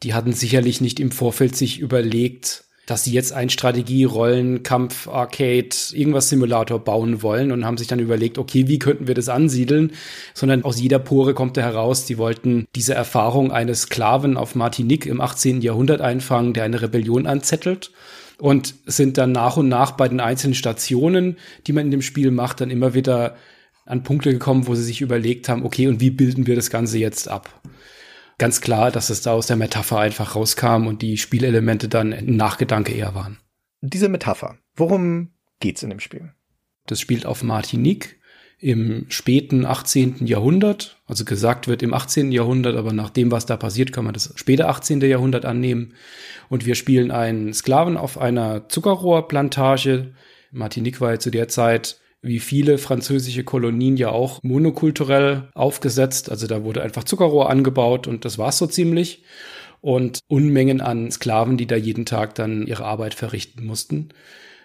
die 0.03 0.13
hatten 0.13 0.33
sicherlich 0.33 0.81
nicht 0.81 0.99
im 0.99 1.09
Vorfeld 1.11 1.55
sich 1.55 1.79
überlegt, 1.79 2.65
dass 2.89 3.03
sie 3.03 3.11
jetzt 3.11 3.33
ein 3.33 3.49
Strategie, 3.49 4.07
Kampf, 4.63 5.07
Arcade, 5.07 5.69
irgendwas 5.93 6.29
Simulator 6.29 6.79
bauen 6.79 7.21
wollen 7.21 7.51
und 7.51 7.65
haben 7.65 7.77
sich 7.77 7.87
dann 7.87 7.99
überlegt, 7.99 8.39
okay, 8.39 8.67
wie 8.67 8.79
könnten 8.79 9.07
wir 9.07 9.13
das 9.13 9.29
ansiedeln? 9.29 9.91
Sondern 10.33 10.63
aus 10.63 10.79
jeder 10.81 10.97
Pore 10.97 11.35
kommt 11.35 11.55
da 11.55 11.61
heraus, 11.61 12.05
die 12.05 12.17
wollten 12.17 12.67
diese 12.75 12.95
Erfahrung 12.95 13.51
eines 13.51 13.83
Sklaven 13.83 14.37
auf 14.37 14.55
Martinique 14.55 15.05
im 15.05 15.21
18. 15.21 15.61
Jahrhundert 15.61 16.01
einfangen, 16.01 16.53
der 16.53 16.63
eine 16.63 16.81
Rebellion 16.81 17.27
anzettelt 17.27 17.91
und 18.39 18.73
sind 18.85 19.19
dann 19.19 19.31
nach 19.33 19.57
und 19.57 19.69
nach 19.69 19.91
bei 19.91 20.07
den 20.07 20.19
einzelnen 20.19 20.55
Stationen, 20.55 21.37
die 21.67 21.73
man 21.73 21.85
in 21.85 21.91
dem 21.91 22.01
Spiel 22.01 22.31
macht, 22.31 22.61
dann 22.61 22.71
immer 22.71 22.95
wieder 22.95 23.35
an 23.85 24.03
Punkte 24.03 24.31
gekommen, 24.31 24.67
wo 24.67 24.73
sie 24.75 24.83
sich 24.83 25.01
überlegt 25.01 25.49
haben, 25.49 25.63
okay, 25.63 25.87
und 25.87 25.99
wie 25.99 26.11
bilden 26.11 26.47
wir 26.47 26.55
das 26.55 26.69
Ganze 26.69 26.97
jetzt 26.97 27.27
ab? 27.27 27.61
Ganz 28.39 28.61
klar, 28.61 28.89
dass 28.89 29.11
es 29.11 29.21
da 29.21 29.33
aus 29.33 29.47
der 29.47 29.57
Metapher 29.57 29.99
einfach 29.99 30.35
rauskam 30.35 30.87
und 30.87 31.03
die 31.03 31.17
Spielelemente 31.17 31.87
dann 31.87 32.13
ein 32.13 32.35
Nachgedanke 32.35 32.93
eher 32.93 33.13
waren. 33.13 33.37
Diese 33.81 34.09
Metapher, 34.09 34.57
worum 34.75 35.29
geht's 35.59 35.83
in 35.83 35.91
dem 35.91 35.99
Spiel? 35.99 36.33
Das 36.87 36.99
spielt 36.99 37.25
auf 37.25 37.43
Martinique 37.43 38.19
im 38.57 39.05
späten 39.09 39.65
18. 39.65 40.25
Jahrhundert. 40.25 40.97
Also 41.07 41.23
gesagt 41.23 41.67
wird 41.67 41.81
im 41.81 41.93
18. 41.93 42.31
Jahrhundert, 42.31 42.75
aber 42.75 42.91
nach 42.91 43.09
dem, 43.09 43.31
was 43.31 43.45
da 43.45 43.55
passiert, 43.55 43.93
kann 43.93 44.03
man 44.03 44.13
das 44.13 44.33
späte 44.35 44.67
18. 44.67 44.99
Jahrhundert 45.01 45.45
annehmen. 45.45 45.93
Und 46.49 46.65
wir 46.65 46.75
spielen 46.75 47.11
einen 47.11 47.53
Sklaven 47.53 47.95
auf 47.95 48.17
einer 48.17 48.67
Zuckerrohrplantage. 48.67 50.13
Martinique 50.51 50.99
war 50.99 51.11
ja 51.11 51.19
zu 51.19 51.29
der 51.29 51.47
Zeit 51.47 51.99
wie 52.21 52.39
viele 52.39 52.77
französische 52.77 53.43
Kolonien 53.43 53.97
ja 53.97 54.09
auch 54.09 54.43
monokulturell 54.43 55.49
aufgesetzt. 55.53 56.29
Also 56.29 56.47
da 56.47 56.63
wurde 56.63 56.81
einfach 56.81 57.03
Zuckerrohr 57.03 57.49
angebaut 57.49 58.07
und 58.07 58.25
das 58.25 58.37
war's 58.37 58.57
so 58.57 58.67
ziemlich. 58.67 59.23
Und 59.81 60.19
Unmengen 60.27 60.81
an 60.81 61.09
Sklaven, 61.09 61.55
die 61.55 61.67
da 61.67 61.77
jeden 61.77 62.05
Tag 62.05 62.35
dann 62.35 62.67
ihre 62.67 62.83
Arbeit 62.83 63.13
verrichten 63.13 63.65
mussten. 63.65 64.09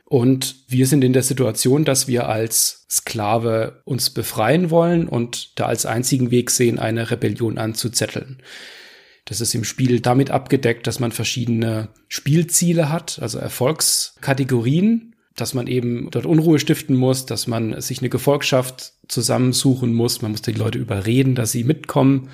Und 0.06 0.56
wir 0.68 0.86
sind 0.86 1.04
in 1.04 1.12
der 1.12 1.22
Situation, 1.22 1.84
dass 1.84 2.08
wir 2.08 2.28
als 2.28 2.86
Sklave 2.90 3.82
uns 3.84 4.10
befreien 4.10 4.70
wollen 4.70 5.08
und 5.08 5.58
da 5.58 5.66
als 5.66 5.86
einzigen 5.86 6.30
Weg 6.30 6.50
sehen, 6.50 6.78
eine 6.78 7.10
Rebellion 7.10 7.58
anzuzetteln. 7.58 8.42
Das 9.24 9.40
ist 9.40 9.54
im 9.54 9.64
Spiel 9.64 10.00
damit 10.00 10.30
abgedeckt, 10.30 10.86
dass 10.86 11.00
man 11.00 11.12
verschiedene 11.12 11.88
Spielziele 12.08 12.90
hat, 12.90 13.18
also 13.22 13.38
Erfolgskategorien 13.38 15.13
dass 15.36 15.54
man 15.54 15.66
eben 15.66 16.10
dort 16.10 16.26
Unruhe 16.26 16.58
stiften 16.58 16.96
muss, 16.96 17.26
dass 17.26 17.46
man 17.46 17.80
sich 17.80 18.00
eine 18.00 18.08
Gefolgschaft 18.08 18.94
zusammensuchen 19.08 19.92
muss, 19.92 20.22
man 20.22 20.30
muss 20.30 20.42
die 20.42 20.52
Leute 20.52 20.78
überreden, 20.78 21.34
dass 21.34 21.52
sie 21.52 21.64
mitkommen 21.64 22.30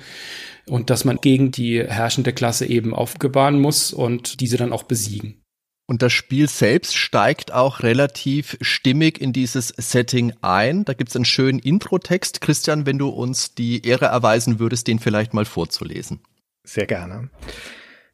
und 0.67 0.89
dass 0.89 1.05
man 1.05 1.17
gegen 1.17 1.51
die 1.51 1.83
herrschende 1.83 2.33
Klasse 2.33 2.65
eben 2.65 2.93
aufgebahnen 2.93 3.59
muss 3.59 3.91
und 3.91 4.39
diese 4.39 4.57
dann 4.57 4.73
auch 4.73 4.83
besiegen. 4.83 5.41
Und 5.87 6.01
das 6.01 6.13
Spiel 6.13 6.47
selbst 6.47 6.95
steigt 6.95 7.51
auch 7.51 7.81
relativ 7.81 8.57
stimmig 8.61 9.19
in 9.19 9.33
dieses 9.33 9.69
Setting 9.69 10.31
ein. 10.41 10.85
Da 10.85 10.93
gibt 10.93 11.09
es 11.09 11.17
einen 11.17 11.25
schönen 11.25 11.59
Intro-Text. 11.59 12.39
Christian, 12.39 12.85
wenn 12.85 12.97
du 12.97 13.09
uns 13.09 13.55
die 13.55 13.85
Ehre 13.85 14.05
erweisen 14.05 14.59
würdest, 14.59 14.87
den 14.87 14.99
vielleicht 14.99 15.33
mal 15.33 15.43
vorzulesen. 15.43 16.21
Sehr 16.63 16.85
gerne. 16.85 17.29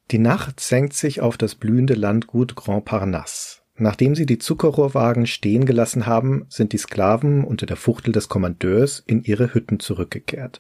Die 0.10 0.18
Nacht 0.18 0.60
senkt 0.60 0.94
sich 0.94 1.22
auf 1.22 1.38
das 1.38 1.54
blühende 1.54 1.94
Landgut 1.94 2.56
Grand 2.56 2.86
Parnasse. 2.86 3.57
Nachdem 3.78 4.16
sie 4.16 4.26
die 4.26 4.40
Zuckerrohrwagen 4.40 5.28
stehen 5.28 5.66
gelassen 5.66 6.08
haben, 6.08 6.46
sind 6.50 6.74
die 6.74 6.80
Sklaven 6.80 7.44
unter 7.44 7.66
der 7.68 7.78
Fuchtel 7.78 8.12
des 8.12 8.28
Kommandeurs 8.28 9.04
in 9.06 9.24
ihre 9.24 9.54
Hütten 9.54 9.80
zurückgekehrt. 9.80 10.60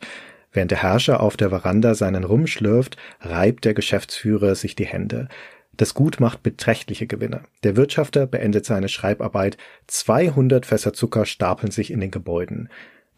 Während 0.51 0.71
der 0.71 0.81
Herrscher 0.83 1.19
auf 1.19 1.35
der 1.35 1.49
Veranda 1.49 1.95
seinen 1.95 2.23
Rum 2.23 2.47
schlürft, 2.47 2.97
reibt 3.19 3.65
der 3.65 3.73
Geschäftsführer 3.73 4.55
sich 4.55 4.75
die 4.75 4.85
Hände. 4.85 5.29
Das 5.75 5.93
Gut 5.93 6.19
macht 6.19 6.41
beträchtliche 6.41 7.05
Gewinne. 7.05 7.41
Der 7.63 7.75
Wirtschafter 7.75 8.25
beendet 8.25 8.65
seine 8.65 8.89
Schreibarbeit. 8.89 9.57
200 9.87 10.65
Fässer 10.65 10.93
Zucker 10.93 11.25
stapeln 11.25 11.71
sich 11.71 11.91
in 11.91 11.99
den 11.99 12.11
Gebäuden. 12.11 12.69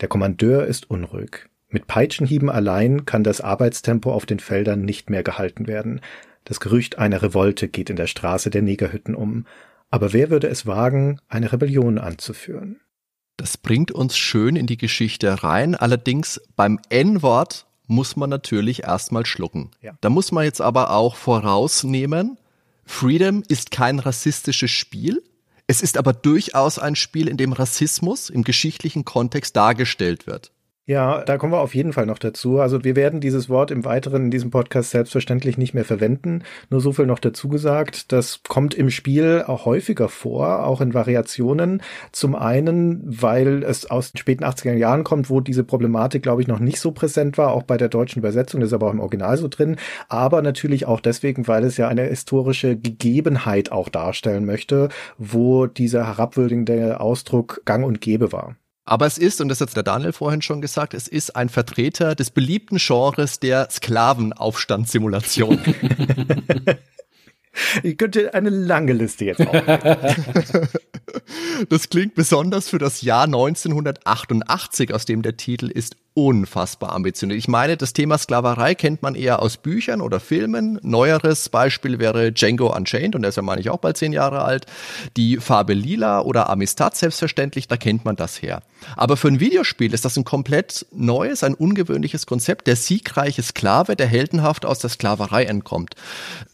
Der 0.02 0.10
Kommandeur 0.10 0.66
ist 0.66 0.90
unruhig. 0.90 1.48
Mit 1.70 1.88
Peitschenhieben 1.88 2.50
allein 2.50 3.06
kann 3.06 3.24
das 3.24 3.42
Arbeitstempo 3.42 4.12
auf 4.12 4.26
den 4.26 4.40
Feldern 4.40 4.82
nicht 4.82 5.10
mehr 5.10 5.24
gehalten 5.24 5.68
werden. 5.68 6.02
Das 6.44 6.60
Gerücht 6.60 6.98
einer 6.98 7.22
Revolte 7.22 7.68
geht 7.68 7.90
in 7.90 7.96
der 7.96 8.08
Straße 8.08 8.50
der 8.50 8.62
Negerhütten 8.62 9.14
um. 9.14 9.46
Aber 9.90 10.14
wer 10.14 10.30
würde 10.30 10.48
es 10.48 10.66
wagen, 10.66 11.20
eine 11.28 11.52
Rebellion 11.52 11.98
anzuführen? 11.98 12.80
Das 13.38 13.58
bringt 13.58 13.92
uns 13.92 14.18
schön 14.18 14.56
in 14.56 14.68
die 14.68 14.78
Geschichte 14.78 15.44
rein. 15.44 15.76
Allerdings 15.76 16.42
beim 16.56 16.80
N-Wort 16.90 17.68
muss 17.88 18.16
man 18.16 18.30
natürlich 18.30 18.84
erstmal 18.84 19.26
schlucken. 19.26 19.72
Ja. 19.82 19.94
Da 20.02 20.10
muss 20.10 20.32
man 20.32 20.44
jetzt 20.44 20.62
aber 20.62 20.92
auch 20.92 21.16
vorausnehmen, 21.16 22.38
Freedom 22.90 23.44
ist 23.48 23.70
kein 23.70 24.00
rassistisches 24.00 24.72
Spiel. 24.72 25.22
Es 25.68 25.84
ist 25.84 25.96
aber 25.96 26.12
durchaus 26.12 26.80
ein 26.80 26.96
Spiel, 26.96 27.28
in 27.28 27.38
dem 27.38 27.54
Rassismus 27.54 28.32
im 28.32 28.44
geschichtlichen 28.44 29.06
Kontext 29.06 29.56
dargestellt 29.56 30.26
wird. 30.26 30.52
Ja, 30.90 31.22
da 31.24 31.38
kommen 31.38 31.54
wir 31.54 31.60
auf 31.60 31.76
jeden 31.76 31.94
Fall 31.94 32.08
noch 32.08 32.18
dazu. 32.18 32.60
Also 32.60 32.84
wir 32.84 32.96
werden 32.96 33.22
dieses 33.22 33.48
Wort 33.48 33.70
im 33.70 33.86
Weiteren 33.86 34.24
in 34.24 34.32
diesem 34.32 34.50
Podcast 34.50 34.90
selbstverständlich 34.90 35.56
nicht 35.56 35.76
mehr 35.76 35.86
verwenden. 35.86 36.42
Nur 36.72 36.82
so 36.82 36.94
viel 36.94 37.06
noch 37.06 37.20
dazu 37.20 37.48
gesagt. 37.48 38.12
Das 38.12 38.42
kommt 38.48 38.74
im 38.74 38.90
Spiel 38.90 39.44
auch 39.46 39.66
häufiger 39.66 40.10
vor, 40.10 40.66
auch 40.66 40.82
in 40.82 40.96
Variationen. 40.96 41.84
Zum 42.12 42.34
einen, 42.34 43.04
weil 43.04 43.62
es 43.62 43.92
aus 43.92 44.14
den 44.14 44.18
späten 44.18 44.44
80er 44.44 44.74
Jahren 44.74 45.04
kommt, 45.04 45.30
wo 45.30 45.42
diese 45.42 45.64
Problematik, 45.64 46.24
glaube 46.24 46.42
ich, 46.42 46.48
noch 46.48 46.58
nicht 46.58 46.80
so 46.80 46.92
präsent 46.92 47.38
war, 47.38 47.52
auch 47.52 47.62
bei 47.62 47.78
der 47.78 47.90
deutschen 47.90 48.18
Übersetzung, 48.18 48.60
das 48.60 48.70
ist 48.70 48.74
aber 48.74 48.88
auch 48.88 48.94
im 48.94 49.00
Original 49.00 49.38
so 49.38 49.48
drin. 49.48 49.76
Aber 50.08 50.42
natürlich 50.42 50.88
auch 50.88 51.02
deswegen, 51.02 51.48
weil 51.48 51.66
es 51.66 51.78
ja 51.78 51.88
eine 51.88 52.06
historische 52.06 52.76
Gegebenheit 52.76 53.72
auch 53.72 53.90
darstellen 53.90 54.44
möchte, 54.44 54.90
wo 55.20 55.68
dieser 55.68 56.08
herabwürdigende 56.08 57.00
Ausdruck 57.00 57.62
gang 57.66 57.86
und 57.86 58.02
gäbe 58.02 58.32
war. 58.32 58.56
Aber 58.90 59.06
es 59.06 59.20
ist, 59.20 59.40
und 59.40 59.50
das 59.50 59.62
hat 59.62 59.76
der 59.76 59.84
Daniel 59.84 60.14
vorhin 60.14 60.42
schon 60.42 60.62
gesagt, 60.62 60.96
es 60.96 61.08
ist 61.08 61.36
ein 61.36 61.50
Vertreter 61.50 62.16
des 62.16 62.32
beliebten 62.32 62.78
Genres 62.78 63.40
der 63.40 63.70
Sklavenaufstandssimulation. 63.70 65.60
Ich 67.84 67.98
könnte 67.98 68.34
eine 68.36 68.52
lange 68.52 68.94
Liste 68.94 69.26
jetzt 69.26 69.42
aufnehmen. 69.42 70.68
Das 71.68 71.90
klingt 71.90 72.16
besonders 72.16 72.70
für 72.70 72.78
das 72.78 73.02
Jahr 73.02 73.24
1988, 73.24 74.94
aus 74.94 75.06
dem 75.06 75.24
der 75.24 75.36
Titel 75.36 75.68
ist, 75.68 75.98
unfassbar 76.26 76.94
ambitioniert. 76.94 77.40
Ich 77.40 77.48
meine, 77.48 77.78
das 77.78 77.94
Thema 77.94 78.18
Sklaverei 78.18 78.76
kennt 78.76 79.02
man 79.02 79.16
eher 79.16 79.42
aus 79.42 79.58
Büchern 79.58 80.02
oder 80.02 80.20
Filmen. 80.20 80.80
Neueres 80.82 81.50
Beispiel 81.50 82.00
wäre 82.00 82.32
Django 82.32 82.76
Unchained, 82.76 83.16
und 83.16 83.22
der 83.22 83.30
ist 83.30 83.36
ja, 83.36 83.42
meine 83.42 83.62
ich, 83.62 83.70
auch 83.70 83.78
bald 83.78 83.98
zehn 83.98 84.12
Jahre 84.12 84.44
alt. 84.44 84.66
Die 85.18 85.38
Farbe 85.38 85.74
Lila 85.74 86.22
oder 86.22 86.50
Amistad 86.50 86.96
selbstverständlich, 86.96 87.68
da 87.68 87.78
kennt 87.78 88.06
man 88.06 88.16
das 88.16 88.42
her. 88.42 88.62
Aber 88.96 89.18
für 89.18 89.30
ein 89.30 89.40
Videospiel 89.40 89.94
ist 89.94 90.06
das 90.06 90.18
ein 90.18 90.26
komplett 90.26 90.86
neues, 90.92 91.44
ein 91.44 91.54
ungewöhnliches 91.54 92.26
Konzept. 92.26 92.68
Der 92.68 92.76
siegreiche 92.76 93.42
Sklave, 93.42 93.96
der 93.96 94.08
heldenhaft 94.08 94.66
aus 94.66 94.80
der 94.80 94.90
Sklaverei 94.90 95.46
entkommt. 95.46 95.96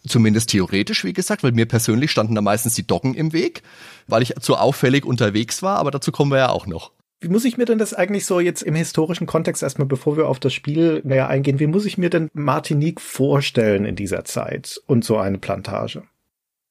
Zumindest 0.08 0.50
theoretisch, 0.50 1.04
wie 1.04 1.14
gesagt, 1.14 1.44
weil 1.44 1.52
mir 1.52 1.66
persönlich 1.66 2.12
standen 2.12 2.36
da 2.36 2.42
meistens 2.42 2.76
die 2.76 2.86
Doggen 2.86 3.14
im 3.14 3.34
Weg, 3.34 3.64
weil 4.08 4.22
ich 4.22 4.36
zu 4.42 4.56
auffällig 4.56 5.06
unterwegs 5.06 5.64
war, 5.64 5.78
aber 5.78 5.92
dazu 5.92 6.12
kommen 6.12 6.32
wir 6.32 6.38
ja 6.38 6.50
auch 6.50 6.68
noch. 6.68 6.92
Wie 7.22 7.30
muss 7.30 7.46
ich 7.46 7.58
mir 7.58 7.66
denn 7.66 7.78
das 7.78 7.94
eigentlich 7.94 8.26
so 8.26 8.40
jetzt 8.40 8.62
im 8.62 8.76
historischen 8.76 9.26
Kontext 9.26 9.64
erstmal, 9.64 9.88
bevor 9.88 10.18
wir 10.18 10.28
auf 10.28 10.40
das 10.40 10.54
Spiel 10.54 11.02
näher 11.04 11.30
eingehen, 11.30 11.60
wie 11.60 11.68
muss 11.68 11.86
ich 11.86 11.98
mir 11.98 12.10
denn 12.10 12.30
Martinique 12.34 13.02
vorstellen 13.02 13.86
in 13.86 13.96
dieser 13.96 14.26
Zeit 14.26 14.82
und 14.86 15.06
so 15.06 15.18
eine 15.18 15.38
Plantage? 15.38 16.04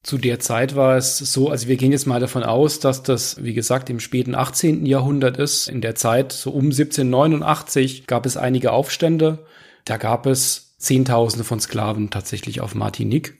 Zu 0.05 0.19
der 0.19 0.39
Zeit 0.39 0.75
war 0.75 0.97
es 0.97 1.17
so, 1.17 1.49
also 1.49 1.67
wir 1.67 1.77
gehen 1.77 1.91
jetzt 1.91 2.05
mal 2.05 2.19
davon 2.19 2.43
aus, 2.43 2.79
dass 2.79 3.01
das, 3.01 3.43
wie 3.43 3.55
gesagt, 3.55 3.89
im 3.89 3.99
späten 3.99 4.35
18. 4.35 4.85
Jahrhundert 4.85 5.37
ist. 5.37 5.67
In 5.67 5.81
der 5.81 5.95
Zeit, 5.95 6.31
so 6.31 6.51
um 6.51 6.65
1789, 6.65 8.05
gab 8.05 8.27
es 8.27 8.37
einige 8.37 8.71
Aufstände. 8.71 9.47
Da 9.83 9.97
gab 9.97 10.27
es 10.27 10.77
Zehntausende 10.77 11.43
von 11.43 11.59
Sklaven 11.59 12.11
tatsächlich 12.11 12.61
auf 12.61 12.75
Martinique, 12.75 13.39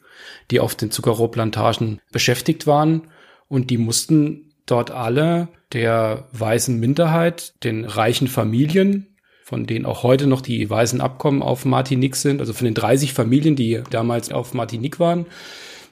die 0.50 0.60
auf 0.60 0.74
den 0.74 0.90
Zuckerrohrplantagen 0.90 2.02
beschäftigt 2.12 2.66
waren. 2.66 3.10
Und 3.48 3.70
die 3.70 3.78
mussten 3.78 4.45
dort 4.66 4.92
alle 4.92 5.48
der 5.74 6.28
weißen 6.32 6.80
Minderheit, 6.80 7.54
den 7.64 7.86
reichen 7.86 8.28
Familien, 8.28 9.16
von 9.44 9.66
denen 9.68 9.86
auch 9.86 10.04
heute 10.04 10.26
noch 10.26 10.42
die 10.42 10.68
weißen 10.70 11.02
Abkommen 11.02 11.44
auf 11.44 11.66
Martinique 11.66 12.16
sind, 12.16 12.40
also 12.40 12.54
von 12.54 12.66
den 12.66 12.74
30 12.74 13.14
Familien, 13.14 13.56
die 13.56 13.82
damals 13.90 14.32
auf 14.32 14.54
Martinique 14.54 15.00
waren, 15.00 15.28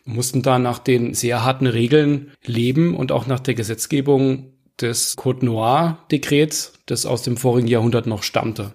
mussten 0.05 0.41
da 0.41 0.59
nach 0.59 0.79
den 0.79 1.13
sehr 1.13 1.43
harten 1.43 1.67
Regeln 1.67 2.31
leben 2.43 2.95
und 2.95 3.11
auch 3.11 3.27
nach 3.27 3.39
der 3.39 3.53
Gesetzgebung 3.53 4.53
des 4.81 5.15
Code 5.15 5.45
Noir 5.45 5.99
Dekrets, 6.11 6.73
das 6.85 7.05
aus 7.05 7.21
dem 7.21 7.37
vorigen 7.37 7.67
Jahrhundert 7.67 8.07
noch 8.07 8.23
stammte. 8.23 8.73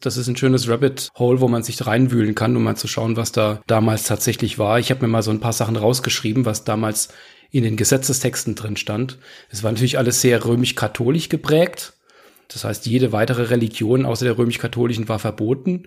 Das 0.00 0.16
ist 0.16 0.28
ein 0.28 0.36
schönes 0.36 0.68
Rabbit 0.68 1.08
Hole, 1.18 1.40
wo 1.40 1.48
man 1.48 1.62
sich 1.62 1.84
reinwühlen 1.86 2.34
kann, 2.34 2.56
um 2.56 2.62
mal 2.62 2.76
zu 2.76 2.86
schauen, 2.88 3.16
was 3.16 3.32
da 3.32 3.62
damals 3.66 4.04
tatsächlich 4.04 4.58
war. 4.58 4.78
Ich 4.78 4.90
habe 4.90 5.02
mir 5.02 5.08
mal 5.08 5.22
so 5.22 5.30
ein 5.30 5.40
paar 5.40 5.52
Sachen 5.52 5.76
rausgeschrieben, 5.76 6.44
was 6.44 6.64
damals 6.64 7.08
in 7.54 7.62
den 7.62 7.76
Gesetzestexten 7.76 8.56
drin 8.56 8.76
stand. 8.76 9.16
Es 9.48 9.62
war 9.62 9.70
natürlich 9.70 9.96
alles 9.96 10.20
sehr 10.20 10.44
römisch-katholisch 10.44 11.28
geprägt. 11.28 11.92
Das 12.48 12.64
heißt, 12.64 12.86
jede 12.86 13.12
weitere 13.12 13.44
Religion 13.44 14.06
außer 14.06 14.24
der 14.24 14.36
römisch-katholischen 14.36 15.08
war 15.08 15.20
verboten. 15.20 15.84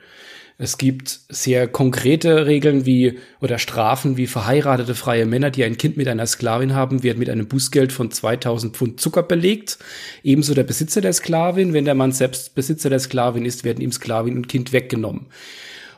Es 0.57 0.77
gibt 0.77 1.19
sehr 1.27 1.67
konkrete 1.67 2.45
Regeln 2.45 2.85
wie 2.85 3.19
oder 3.41 3.59
Strafen 3.59 4.15
wie 4.15 4.27
verheiratete 4.27 4.95
freie 4.95 5.25
Männer, 5.25 5.51
die 5.51 5.65
ein 5.65 5.77
Kind 5.77 5.97
mit 5.97 6.07
einer 6.07 6.25
Sklavin 6.25 6.73
haben, 6.73 7.03
werden 7.03 7.19
mit 7.19 7.29
einem 7.29 7.49
Bußgeld 7.49 7.91
von 7.91 8.11
2000 8.11 8.75
Pfund 8.77 9.01
Zucker 9.01 9.23
belegt. 9.23 9.77
Ebenso 10.23 10.53
der 10.53 10.63
Besitzer 10.63 11.01
der 11.01 11.11
Sklavin, 11.11 11.73
wenn 11.73 11.83
der 11.83 11.95
Mann 11.95 12.13
selbst 12.13 12.55
Besitzer 12.55 12.89
der 12.89 12.99
Sklavin 12.99 13.43
ist, 13.43 13.65
werden 13.65 13.81
ihm 13.81 13.91
Sklavin 13.91 14.37
und 14.37 14.47
Kind 14.47 14.71
weggenommen. 14.71 15.25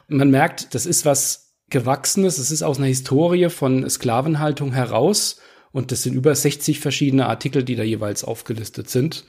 Und 0.10 0.17
man 0.17 0.32
merkt, 0.32 0.73
das 0.73 0.88
ist 0.88 1.05
was 1.05 1.53
Gewachsenes, 1.69 2.39
es 2.39 2.49
ist 2.49 2.63
aus 2.63 2.79
einer 2.79 2.88
Historie 2.88 3.49
von 3.49 3.88
Sklavenhaltung 3.88 4.73
heraus 4.73 5.39
und 5.71 5.91
das 5.91 6.03
sind 6.03 6.15
über 6.15 6.34
60 6.34 6.79
verschiedene 6.79 7.27
Artikel, 7.27 7.63
die 7.63 7.75
da 7.75 7.84
jeweils 7.84 8.23
aufgelistet 8.23 8.89
sind. 8.89 9.25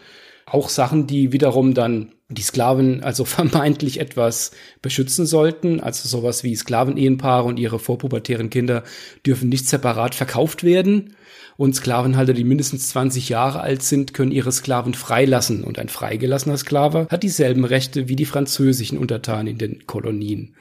Auch 0.46 0.68
Sachen, 0.68 1.06
die 1.06 1.32
wiederum 1.32 1.74
dann 1.74 2.12
die 2.28 2.42
Sklaven 2.42 3.02
also 3.02 3.24
vermeintlich 3.26 4.00
etwas 4.00 4.52
beschützen 4.82 5.26
sollten. 5.26 5.80
Also 5.80 6.08
sowas 6.08 6.42
wie 6.42 6.56
Sklavenehepaare 6.56 7.46
und 7.46 7.58
ihre 7.58 7.78
vorpubertären 7.78 8.50
Kinder 8.50 8.84
dürfen 9.24 9.48
nicht 9.48 9.68
separat 9.68 10.14
verkauft 10.14 10.64
werden. 10.64 11.14
Und 11.56 11.76
Sklavenhalter, 11.76 12.32
die 12.32 12.44
mindestens 12.44 12.88
20 12.88 13.28
Jahre 13.28 13.60
alt 13.60 13.82
sind, 13.82 14.14
können 14.14 14.32
ihre 14.32 14.50
Sklaven 14.50 14.94
freilassen. 14.94 15.62
Und 15.62 15.78
ein 15.78 15.90
freigelassener 15.90 16.56
Sklave 16.56 17.06
hat 17.10 17.22
dieselben 17.22 17.66
Rechte 17.66 18.08
wie 18.08 18.16
die 18.16 18.24
französischen 18.24 18.96
Untertanen 18.96 19.46
in 19.46 19.58
den 19.58 19.86
Kolonien. 19.86 20.54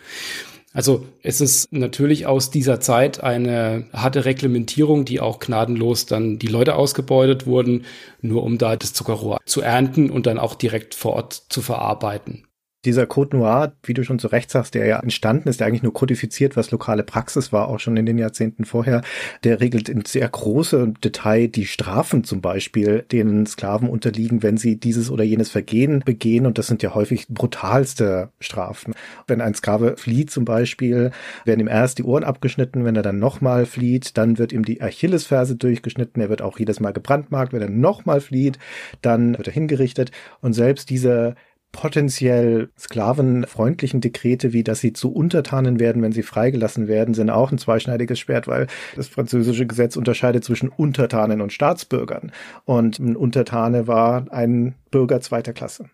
Also 0.72 1.08
es 1.24 1.42
ist 1.42 1.72
natürlich 1.74 2.28
aus 2.28 2.52
dieser 2.52 2.80
Zeit 2.80 3.24
eine 3.24 3.88
harte 3.92 4.26
Reglementierung, 4.26 5.04
die 5.04 5.20
auch 5.20 5.40
gnadenlos 5.40 6.06
dann 6.06 6.38
die 6.38 6.48
Leute 6.48 6.76
ausgebeutet 6.76 7.48
wurden, 7.48 7.86
nur 8.22 8.44
um 8.44 8.60
da 8.60 8.76
das 8.76 8.94
Zuckerrohr 8.94 9.40
zu 9.46 9.62
ernten 9.62 10.12
und 10.12 10.28
dann 10.28 10.38
auch 10.38 10.54
direkt 10.54 10.94
vor 10.94 11.14
Ort 11.14 11.34
zu 11.50 11.62
verarbeiten. 11.62 12.49
Dieser 12.86 13.06
Code 13.06 13.36
Noir, 13.36 13.74
wie 13.84 13.94
du 13.94 14.04
schon 14.04 14.20
zu 14.20 14.28
Recht 14.28 14.50
sagst, 14.50 14.74
der 14.74 14.86
ja 14.86 15.00
entstanden 15.00 15.50
ist, 15.50 15.60
der 15.60 15.68
eigentlich 15.68 15.84
nur 15.84 15.94
kodifiziert, 15.94 16.56
was 16.56 16.72
lokale 16.72 17.04
Praxis 17.04 17.52
war, 17.52 17.68
auch 17.68 17.80
schon 17.80 17.98
in 17.98 18.06
den 18.06 18.18
Jahrzehnten 18.18 18.64
vorher, 18.64 19.02
der 19.44 19.60
regelt 19.60 19.90
in 19.90 20.06
sehr 20.06 20.30
großem 20.30 20.94
Detail 21.02 21.50
die 21.50 21.66
Strafen 21.66 22.24
zum 22.24 22.40
Beispiel, 22.40 23.04
denen 23.12 23.46
Sklaven 23.46 23.90
unterliegen, 23.90 24.44
wenn 24.44 24.56
sie 24.56 24.78
dieses 24.78 25.12
oder 25.12 25.26
jenes 25.26 25.50
Vergehen 25.50 26.04
begehen. 26.06 26.46
Und 26.46 26.58
das 26.58 26.68
sind 26.68 26.82
ja 26.82 26.96
häufig 26.96 27.28
brutalste 27.28 28.30
Strafen. 28.40 28.94
Wenn 29.28 29.42
ein 29.42 29.56
Sklave 29.56 29.98
flieht 29.98 30.32
zum 30.32 30.46
Beispiel, 30.46 31.12
werden 31.44 31.60
ihm 31.60 31.68
erst 31.68 31.98
die 31.98 32.04
Ohren 32.04 32.24
abgeschnitten. 32.24 32.86
Wenn 32.86 32.96
er 32.96 33.04
dann 33.04 33.20
nochmal 33.20 33.66
flieht, 33.66 34.18
dann 34.18 34.38
wird 34.38 34.54
ihm 34.54 34.64
die 34.64 34.82
Achillesferse 34.82 35.58
durchgeschnitten. 35.58 36.22
Er 36.22 36.30
wird 36.30 36.42
auch 36.42 36.58
jedes 36.58 36.80
Mal 36.80 36.94
gebrandmarkt. 36.94 37.52
Wenn 37.52 37.62
er 37.62 37.70
nochmal 37.70 38.22
flieht, 38.22 38.58
dann 39.02 39.38
wird 39.38 39.48
er 39.48 39.54
hingerichtet. 39.54 40.12
Und 40.40 40.54
selbst 40.54 40.90
diese 40.90 41.36
potenziell 41.72 42.70
sklavenfreundlichen 42.78 44.02
Dekrete, 44.02 44.54
wie 44.54 44.64
dass 44.64 44.80
sie 44.80 44.94
zu 44.94 45.12
Untertanen 45.12 45.80
werden, 45.80 46.02
wenn 46.02 46.12
sie 46.12 46.24
freigelassen 46.24 46.88
werden, 46.88 47.14
sind 47.14 47.30
auch 47.30 47.52
ein 47.52 47.58
zweischneidiges 47.58 48.20
Schwert, 48.20 48.48
weil 48.48 48.68
das 48.96 49.08
französische 49.08 49.68
Gesetz 49.68 49.96
unterscheidet 49.96 50.44
zwischen 50.44 50.70
Untertanen 50.70 51.42
und 51.42 51.54
Staatsbürgern. 51.54 52.32
Und 52.66 53.00
ein 53.00 53.16
Untertane 53.16 53.88
war 53.88 54.26
ein 54.32 54.76
Bürger 54.92 55.22
zweiter 55.22 55.54
Klasse. 55.54 55.90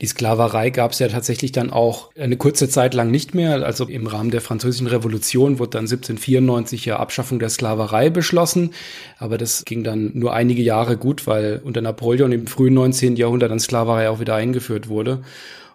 Die 0.00 0.06
Sklaverei 0.06 0.70
gab 0.70 0.92
es 0.92 0.98
ja 0.98 1.08
tatsächlich 1.08 1.52
dann 1.52 1.70
auch 1.70 2.10
eine 2.16 2.36
kurze 2.36 2.68
Zeit 2.68 2.94
lang 2.94 3.10
nicht 3.10 3.34
mehr. 3.34 3.64
Also 3.64 3.84
im 3.84 4.06
Rahmen 4.06 4.30
der 4.30 4.40
Französischen 4.40 4.86
Revolution 4.86 5.58
wurde 5.58 5.70
dann 5.70 5.84
1794 5.84 6.84
ja 6.84 6.98
Abschaffung 6.98 7.38
der 7.38 7.50
Sklaverei 7.50 8.10
beschlossen. 8.10 8.70
Aber 9.18 9.38
das 9.38 9.64
ging 9.64 9.84
dann 9.84 10.12
nur 10.14 10.32
einige 10.32 10.62
Jahre 10.62 10.96
gut, 10.96 11.26
weil 11.26 11.60
unter 11.64 11.80
Napoleon 11.80 12.32
im 12.32 12.46
frühen 12.46 12.74
19. 12.74 13.16
Jahrhundert 13.16 13.50
dann 13.50 13.60
Sklaverei 13.60 14.08
auch 14.08 14.20
wieder 14.20 14.34
eingeführt 14.34 14.88
wurde. 14.88 15.22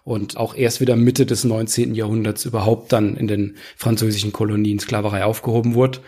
Und 0.06 0.36
auch 0.36 0.54
erst 0.54 0.82
wieder 0.82 0.98
Mitte 0.98 1.26
des 1.26 1.46
19. 1.46 1.96
Jahrhunderts 1.96 2.44
überhaupt 2.44 2.92
dann 2.92 3.16
in 3.16 3.28
den 3.28 3.56
französischen 3.78 4.34
Kolonien 4.34 4.80
Sklaverei 4.80 5.24
aufgehoben 5.24 5.76
wurde. 5.76 6.00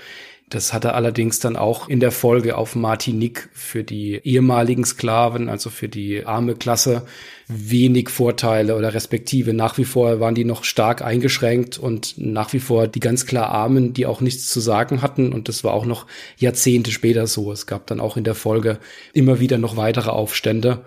Das 0.48 0.74
hatte 0.74 0.94
allerdings 0.94 1.40
dann 1.40 1.56
auch 1.56 1.90
in 1.90 2.00
der 2.00 2.12
Folge 2.12 2.56
auf 2.56 2.76
Martinique 2.76 3.50
für 3.52 3.84
die 3.84 4.22
ehemaligen 4.24 4.86
Sklaven, 4.86 5.50
also 5.50 5.72
für 5.72 5.90
die 5.90 6.24
arme 6.28 6.54
Klasse, 6.54 7.08
wenig 7.48 8.10
Vorteile 8.10 8.76
oder 8.76 8.94
respektive 8.94 9.54
nach 9.54 9.80
wie 9.80 9.86
vor 9.86 10.20
waren 10.20 10.36
die 10.36 10.46
noch 10.46 10.64
stark 10.64 11.02
eingeschränkt 11.02 11.80
und 11.80 12.16
nach 12.18 12.54
wie 12.54 12.60
vor 12.60 12.88
die 12.88 13.00
ganz 13.00 13.26
klar 13.26 13.50
Armen, 13.50 13.94
die 13.94 14.06
auch 14.06 14.22
nichts 14.22 14.48
zu 14.48 14.60
sagen 14.60 15.02
hatten. 15.02 15.34
Und 15.34 15.50
das 15.50 15.64
war 15.64 15.74
auch 15.74 15.86
noch 15.86 16.06
Jahrzehnte 16.38 16.92
später 16.92 17.26
so. 17.26 17.52
Es 17.52 17.66
gab 17.66 17.88
dann 17.88 18.00
auch 18.00 18.16
in 18.16 18.24
der 18.24 18.36
Folge 18.36 18.78
immer 19.14 19.40
wieder 19.40 19.58
noch 19.58 19.78
weitere 19.78 20.12
Aufstände. 20.12 20.86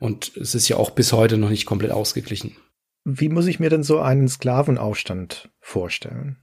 Und 0.00 0.36
es 0.36 0.56
ist 0.56 0.68
ja 0.68 0.78
auch 0.78 0.90
bis 0.90 1.12
heute 1.12 1.38
noch 1.38 1.50
nicht 1.50 1.64
komplett 1.64 1.92
ausgeglichen. 1.92 2.56
Wie 3.04 3.28
muss 3.28 3.46
ich 3.46 3.60
mir 3.60 3.70
denn 3.70 3.84
so 3.84 4.00
einen 4.00 4.26
Sklavenaufstand 4.26 5.48
vorstellen? 5.60 6.38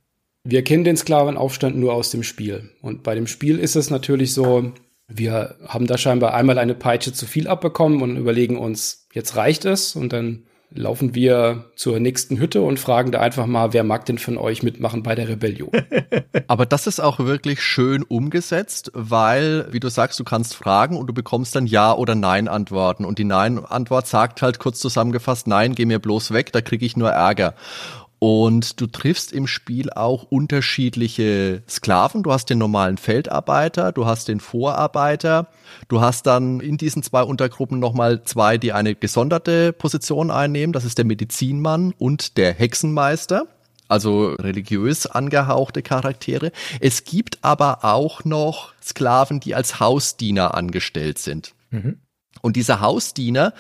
Wir 0.45 0.61
kennen 0.63 0.83
den 0.83 0.97
Sklavenaufstand 0.97 1.77
nur 1.77 1.93
aus 1.93 2.11
dem 2.11 2.21
Spiel. 2.21 2.69
Und 2.81 3.03
bei 3.03 3.15
dem 3.15 3.27
Spiel 3.27 3.59
ist 3.59 3.77
es 3.77 3.89
natürlich 3.89 4.33
so, 4.33 4.73
wir 5.07 5.55
haben 5.65 5.87
da 5.87 5.97
scheinbar 5.97 6.33
einmal 6.33 6.57
eine 6.57 6.75
Peitsche 6.75 7.13
zu 7.13 7.25
viel 7.25 7.47
abbekommen 7.47 8.01
und 8.01 8.17
überlegen 8.17 8.57
uns, 8.57 9.07
jetzt 9.13 9.37
reicht 9.37 9.63
es. 9.63 9.95
Und 9.95 10.11
dann 10.11 10.43
laufen 10.75 11.13
wir 11.13 11.71
zur 11.75 11.99
nächsten 11.99 12.39
Hütte 12.39 12.61
und 12.61 12.79
fragen 12.79 13.11
da 13.11 13.19
einfach 13.19 13.45
mal, 13.45 13.73
wer 13.73 13.83
mag 13.83 14.05
denn 14.05 14.17
von 14.17 14.37
euch 14.37 14.63
mitmachen 14.63 15.03
bei 15.03 15.15
der 15.15 15.29
Rebellion? 15.29 15.69
Aber 16.47 16.65
das 16.65 16.87
ist 16.87 16.99
auch 16.99 17.19
wirklich 17.19 17.61
schön 17.61 18.03
umgesetzt, 18.03 18.91
weil, 18.93 19.67
wie 19.71 19.79
du 19.79 19.89
sagst, 19.89 20.19
du 20.19 20.23
kannst 20.23 20.55
fragen 20.55 20.97
und 20.97 21.07
du 21.07 21.13
bekommst 21.13 21.55
dann 21.55 21.67
Ja 21.67 21.93
oder 21.93 22.15
Nein 22.15 22.47
Antworten. 22.47 23.05
Und 23.05 23.17
die 23.19 23.23
Nein-Antwort 23.23 24.07
sagt 24.07 24.41
halt 24.41 24.59
kurz 24.59 24.79
zusammengefasst, 24.79 25.47
nein, 25.47 25.75
geh 25.75 25.85
mir 25.85 25.99
bloß 25.99 26.33
weg, 26.33 26.51
da 26.51 26.61
kriege 26.61 26.85
ich 26.85 26.97
nur 26.97 27.11
Ärger. 27.11 27.53
Und 28.23 28.79
du 28.79 28.87
triffst 28.87 29.33
im 29.33 29.47
Spiel 29.47 29.89
auch 29.89 30.23
unterschiedliche 30.23 31.61
Sklaven. 31.67 32.23
Du 32.23 32.31
hast 32.31 32.49
den 32.49 32.57
normalen 32.57 32.97
Feldarbeiter, 32.97 33.91
du 33.91 34.05
hast 34.05 34.29
den 34.29 34.39
Vorarbeiter, 34.39 35.47
du 35.89 35.99
hast 35.99 36.25
dann 36.25 36.61
in 36.61 36.77
diesen 36.77 37.03
zwei 37.03 37.23
Untergruppen 37.23 37.79
nochmal 37.79 38.23
zwei, 38.23 38.57
die 38.57 38.71
eine 38.71 38.95
gesonderte 38.95 39.73
Position 39.73 40.31
einnehmen. 40.31 40.71
Das 40.71 40.85
ist 40.85 40.97
der 40.97 41.03
Medizinmann 41.03 41.93
und 41.97 42.37
der 42.37 42.53
Hexenmeister 42.53 43.45
also 43.89 44.27
religiös 44.27 45.05
angehauchte 45.05 45.81
Charaktere. 45.81 46.53
Es 46.79 47.03
gibt 47.03 47.39
aber 47.41 47.83
auch 47.83 48.23
noch 48.23 48.71
Sklaven, 48.81 49.41
die 49.41 49.53
als 49.53 49.81
Hausdiener 49.81 50.53
angestellt 50.53 51.19
sind. 51.19 51.55
Mhm. 51.71 51.97
Und 52.41 52.55
diese 52.55 52.79
Hausdiener, 52.79 53.53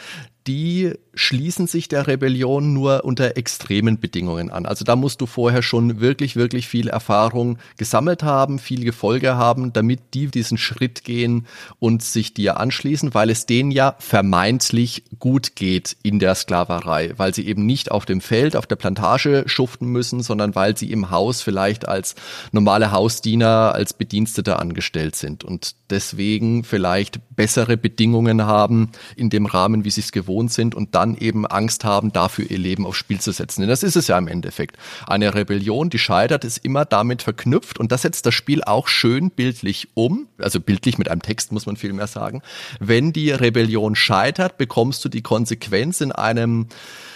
die 0.47 0.93
schließen 1.15 1.67
sich 1.67 1.87
der 1.87 2.07
Rebellion 2.07 2.73
nur 2.73 3.05
unter 3.05 3.37
extremen 3.37 3.99
Bedingungen 3.99 4.49
an. 4.49 4.65
Also 4.65 4.83
da 4.83 4.95
musst 4.95 5.21
du 5.21 5.25
vorher 5.25 5.61
schon 5.61 5.99
wirklich, 5.99 6.35
wirklich 6.35 6.67
viel 6.67 6.87
Erfahrung 6.87 7.57
gesammelt 7.77 8.23
haben, 8.23 8.57
viel 8.57 8.83
Gefolge 8.83 9.35
haben, 9.35 9.73
damit 9.73 9.99
die 10.13 10.27
diesen 10.27 10.57
Schritt 10.57 11.03
gehen 11.03 11.45
und 11.79 12.01
sich 12.01 12.33
dir 12.33 12.59
anschließen, 12.59 13.13
weil 13.13 13.29
es 13.29 13.45
denen 13.45 13.71
ja 13.71 13.95
vermeintlich 13.99 15.03
gut 15.19 15.55
geht 15.55 15.95
in 16.01 16.19
der 16.19 16.35
Sklaverei, 16.35 17.13
weil 17.17 17.33
sie 17.33 17.45
eben 17.47 17.65
nicht 17.65 17.91
auf 17.91 18.05
dem 18.05 18.21
Feld, 18.21 18.55
auf 18.55 18.65
der 18.65 18.75
Plantage 18.75 19.43
schuften 19.45 19.87
müssen, 19.87 20.23
sondern 20.23 20.55
weil 20.55 20.77
sie 20.77 20.91
im 20.91 21.11
Haus 21.11 21.41
vielleicht 21.41 21.87
als 21.87 22.15
normale 22.51 22.91
Hausdiener, 22.91 23.73
als 23.75 23.93
Bedienstete 23.93 24.57
angestellt 24.57 25.15
sind 25.15 25.43
und 25.43 25.75
deswegen 25.89 26.63
vielleicht 26.63 27.19
bessere 27.35 27.77
Bedingungen 27.77 28.43
haben 28.45 28.89
in 29.15 29.29
dem 29.29 29.45
Rahmen, 29.45 29.85
wie 29.85 29.91
sie 29.91 30.01
es 30.01 30.11
gewohnt 30.11 30.51
sind 30.51 30.73
und 30.73 30.95
dann 30.95 31.02
dann 31.03 31.17
eben 31.17 31.45
Angst 31.45 31.83
haben, 31.83 32.13
dafür 32.13 32.49
ihr 32.49 32.57
Leben 32.57 32.85
aufs 32.85 32.97
Spiel 32.97 33.19
zu 33.19 33.31
setzen. 33.31 33.61
Denn 33.61 33.69
das 33.69 33.83
ist 33.83 33.95
es 33.95 34.07
ja 34.07 34.17
im 34.17 34.27
Endeffekt. 34.27 34.77
Eine 35.05 35.33
Rebellion, 35.35 35.89
die 35.89 35.99
scheitert, 35.99 36.45
ist 36.45 36.59
immer 36.59 36.85
damit 36.85 37.21
verknüpft 37.21 37.79
und 37.79 37.91
das 37.91 38.03
setzt 38.03 38.25
das 38.25 38.33
Spiel 38.33 38.63
auch 38.63 38.87
schön 38.87 39.29
bildlich 39.29 39.89
um, 39.95 40.27
also 40.37 40.59
bildlich 40.59 40.97
mit 40.97 41.09
einem 41.09 41.21
Text 41.21 41.51
muss 41.51 41.65
man 41.65 41.75
viel 41.75 41.93
mehr 41.93 42.07
sagen. 42.07 42.41
Wenn 42.79 43.11
die 43.11 43.31
Rebellion 43.31 43.95
scheitert, 43.95 44.57
bekommst 44.57 45.03
du 45.03 45.09
die 45.09 45.21
Konsequenz 45.21 45.99
in 45.99 46.11
einem 46.11 46.67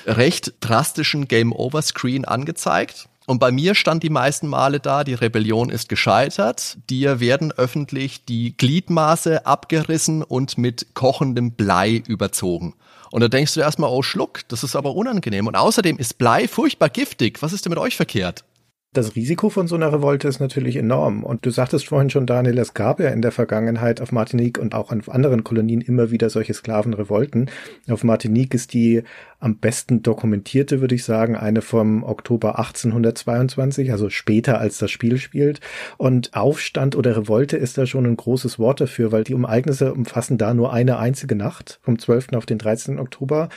recht 0.05 0.53
drastischen 0.59 1.27
Game-Over-Screen 1.27 2.25
angezeigt. 2.25 3.07
Und 3.25 3.39
bei 3.39 3.51
mir 3.51 3.75
stand 3.75 4.03
die 4.03 4.09
meisten 4.09 4.47
Male 4.47 4.79
da, 4.79 5.03
die 5.03 5.13
Rebellion 5.13 5.69
ist 5.69 5.89
gescheitert, 5.89 6.77
dir 6.89 7.19
werden 7.19 7.51
öffentlich 7.51 8.23
die 8.23 8.55
Gliedmaße 8.55 9.45
abgerissen 9.45 10.23
und 10.23 10.57
mit 10.57 10.93
kochendem 10.93 11.51
Blei 11.51 12.01
überzogen. 12.07 12.73
Und 13.11 13.21
da 13.21 13.27
denkst 13.27 13.53
du 13.53 13.59
erstmal, 13.59 13.89
oh 13.89 14.01
Schluck, 14.01 14.47
das 14.47 14.63
ist 14.63 14.75
aber 14.75 14.95
unangenehm. 14.95 15.47
Und 15.47 15.55
außerdem 15.55 15.97
ist 15.97 16.17
Blei 16.17 16.47
furchtbar 16.47 16.89
giftig. 16.89 17.41
Was 17.41 17.53
ist 17.53 17.65
denn 17.65 17.71
mit 17.71 17.79
euch 17.79 17.95
verkehrt? 17.95 18.43
Das 18.93 19.15
Risiko 19.15 19.49
von 19.49 19.67
so 19.67 19.75
einer 19.75 19.91
Revolte 19.91 20.27
ist 20.27 20.39
natürlich 20.39 20.77
enorm. 20.77 21.23
Und 21.23 21.45
du 21.45 21.51
sagtest 21.51 21.87
vorhin 21.87 22.09
schon, 22.09 22.25
Daniel, 22.25 22.57
es 22.57 22.73
gab 22.73 22.99
ja 22.99 23.09
in 23.09 23.21
der 23.21 23.33
Vergangenheit 23.33 24.01
auf 24.01 24.11
Martinique 24.11 24.57
und 24.57 24.73
auch 24.73 24.91
an 24.91 25.03
anderen 25.07 25.43
Kolonien 25.43 25.81
immer 25.81 26.09
wieder 26.09 26.29
solche 26.29 26.53
Sklavenrevolten. 26.53 27.51
Auf 27.89 28.03
Martinique 28.03 28.53
ist 28.53 28.73
die 28.73 29.03
am 29.39 29.57
besten 29.57 30.01
dokumentierte, 30.01 30.81
würde 30.81 30.95
ich 30.95 31.03
sagen, 31.03 31.35
eine 31.35 31.61
vom 31.61 32.03
Oktober 32.03 32.57
1822, 32.57 33.91
also 33.91 34.09
später 34.09 34.59
als 34.59 34.79
das 34.79 34.89
Spiel 34.89 35.17
spielt. 35.17 35.59
Und 35.97 36.33
Aufstand 36.33 36.95
oder 36.95 37.17
Revolte 37.17 37.57
ist 37.57 37.77
da 37.77 37.85
schon 37.85 38.05
ein 38.05 38.17
großes 38.17 38.57
Wort 38.57 38.81
dafür, 38.81 39.11
weil 39.11 39.25
die 39.25 39.33
Ereignisse 39.33 39.93
umfassen 39.93 40.37
da 40.37 40.53
nur 40.53 40.73
eine 40.73 40.97
einzige 40.97 41.35
Nacht, 41.35 41.79
vom 41.83 41.99
12. 41.99 42.29
auf 42.33 42.45
den 42.47 42.57
13. 42.57 42.99
Oktober. 42.99 43.49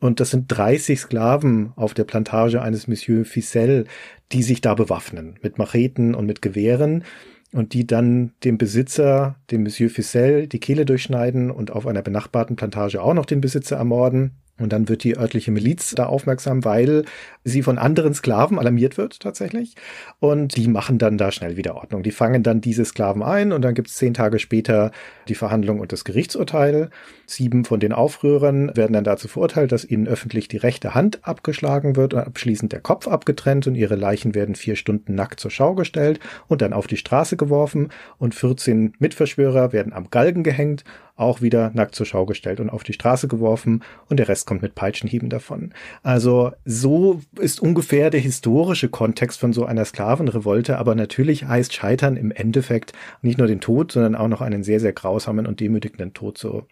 Und 0.00 0.20
das 0.20 0.30
sind 0.30 0.46
30 0.48 1.00
Sklaven 1.00 1.72
auf 1.76 1.94
der 1.94 2.04
Plantage 2.04 2.60
eines 2.60 2.86
Monsieur 2.88 3.24
Ficelle, 3.24 3.84
die 4.32 4.42
sich 4.42 4.60
da 4.60 4.74
bewaffnen 4.74 5.38
mit 5.42 5.58
Macheten 5.58 6.14
und 6.14 6.26
mit 6.26 6.42
Gewehren 6.42 7.04
und 7.52 7.72
die 7.72 7.86
dann 7.86 8.32
dem 8.44 8.58
Besitzer, 8.58 9.36
dem 9.50 9.62
Monsieur 9.62 9.90
Ficelle, 9.90 10.48
die 10.48 10.60
Kehle 10.60 10.84
durchschneiden 10.84 11.50
und 11.50 11.70
auf 11.70 11.86
einer 11.86 12.02
benachbarten 12.02 12.56
Plantage 12.56 13.02
auch 13.02 13.14
noch 13.14 13.26
den 13.26 13.40
Besitzer 13.40 13.76
ermorden. 13.76 14.32
Und 14.58 14.72
dann 14.72 14.88
wird 14.88 15.04
die 15.04 15.18
örtliche 15.18 15.50
Miliz 15.50 15.94
da 15.94 16.06
aufmerksam, 16.06 16.64
weil 16.64 17.04
sie 17.44 17.62
von 17.62 17.76
anderen 17.76 18.14
Sklaven 18.14 18.58
alarmiert 18.58 18.96
wird 18.96 19.20
tatsächlich. 19.20 19.74
Und 20.18 20.56
die 20.56 20.66
machen 20.66 20.96
dann 20.96 21.18
da 21.18 21.30
schnell 21.30 21.58
wieder 21.58 21.74
Ordnung. 21.76 22.02
Die 22.02 22.10
fangen 22.10 22.42
dann 22.42 22.62
diese 22.62 22.86
Sklaven 22.86 23.22
ein 23.22 23.52
und 23.52 23.60
dann 23.62 23.74
gibt 23.74 23.88
es 23.88 23.96
zehn 23.96 24.14
Tage 24.14 24.38
später 24.38 24.92
die 25.28 25.34
Verhandlung 25.34 25.78
und 25.80 25.92
das 25.92 26.04
Gerichtsurteil. 26.04 26.88
Sieben 27.26 27.64
von 27.64 27.80
den 27.80 27.92
Aufrührern 27.92 28.74
werden 28.76 28.92
dann 28.92 29.04
dazu 29.04 29.28
verurteilt, 29.28 29.72
dass 29.72 29.84
ihnen 29.84 30.06
öffentlich 30.06 30.48
die 30.48 30.56
rechte 30.56 30.94
Hand 30.94 31.26
abgeschlagen 31.26 31.96
wird 31.96 32.14
und 32.14 32.20
abschließend 32.20 32.72
der 32.72 32.80
Kopf 32.80 33.08
abgetrennt 33.08 33.66
und 33.66 33.74
ihre 33.74 33.96
Leichen 33.96 34.34
werden 34.34 34.54
vier 34.54 34.76
Stunden 34.76 35.14
nackt 35.14 35.40
zur 35.40 35.50
Schau 35.50 35.74
gestellt 35.74 36.20
und 36.46 36.62
dann 36.62 36.72
auf 36.72 36.86
die 36.86 36.96
Straße 36.96 37.36
geworfen 37.36 37.88
und 38.18 38.34
14 38.34 38.94
Mitverschwörer 38.98 39.72
werden 39.72 39.92
am 39.92 40.10
Galgen 40.10 40.44
gehängt 40.44 40.84
auch 41.16 41.40
wieder 41.40 41.70
nackt 41.74 41.94
zur 41.94 42.06
Schau 42.06 42.26
gestellt 42.26 42.60
und 42.60 42.70
auf 42.70 42.84
die 42.84 42.92
Straße 42.92 43.26
geworfen 43.26 43.82
und 44.08 44.18
der 44.18 44.28
Rest 44.28 44.46
kommt 44.46 44.62
mit 44.62 44.74
Peitschenhieben 44.74 45.30
davon. 45.30 45.72
Also 46.02 46.52
so 46.64 47.22
ist 47.40 47.60
ungefähr 47.60 48.10
der 48.10 48.20
historische 48.20 48.88
Kontext 48.88 49.40
von 49.40 49.52
so 49.52 49.64
einer 49.64 49.84
Sklavenrevolte, 49.84 50.78
aber 50.78 50.94
natürlich 50.94 51.44
heißt 51.44 51.72
Scheitern 51.72 52.16
im 52.16 52.30
Endeffekt 52.30 52.92
nicht 53.22 53.38
nur 53.38 53.46
den 53.46 53.60
Tod, 53.60 53.92
sondern 53.92 54.14
auch 54.14 54.28
noch 54.28 54.42
einen 54.42 54.62
sehr, 54.62 54.80
sehr 54.80 54.92
grausamen 54.92 55.46
und 55.46 55.60
demütigenden 55.60 56.12
Tod 56.12 56.36
zu 56.36 56.66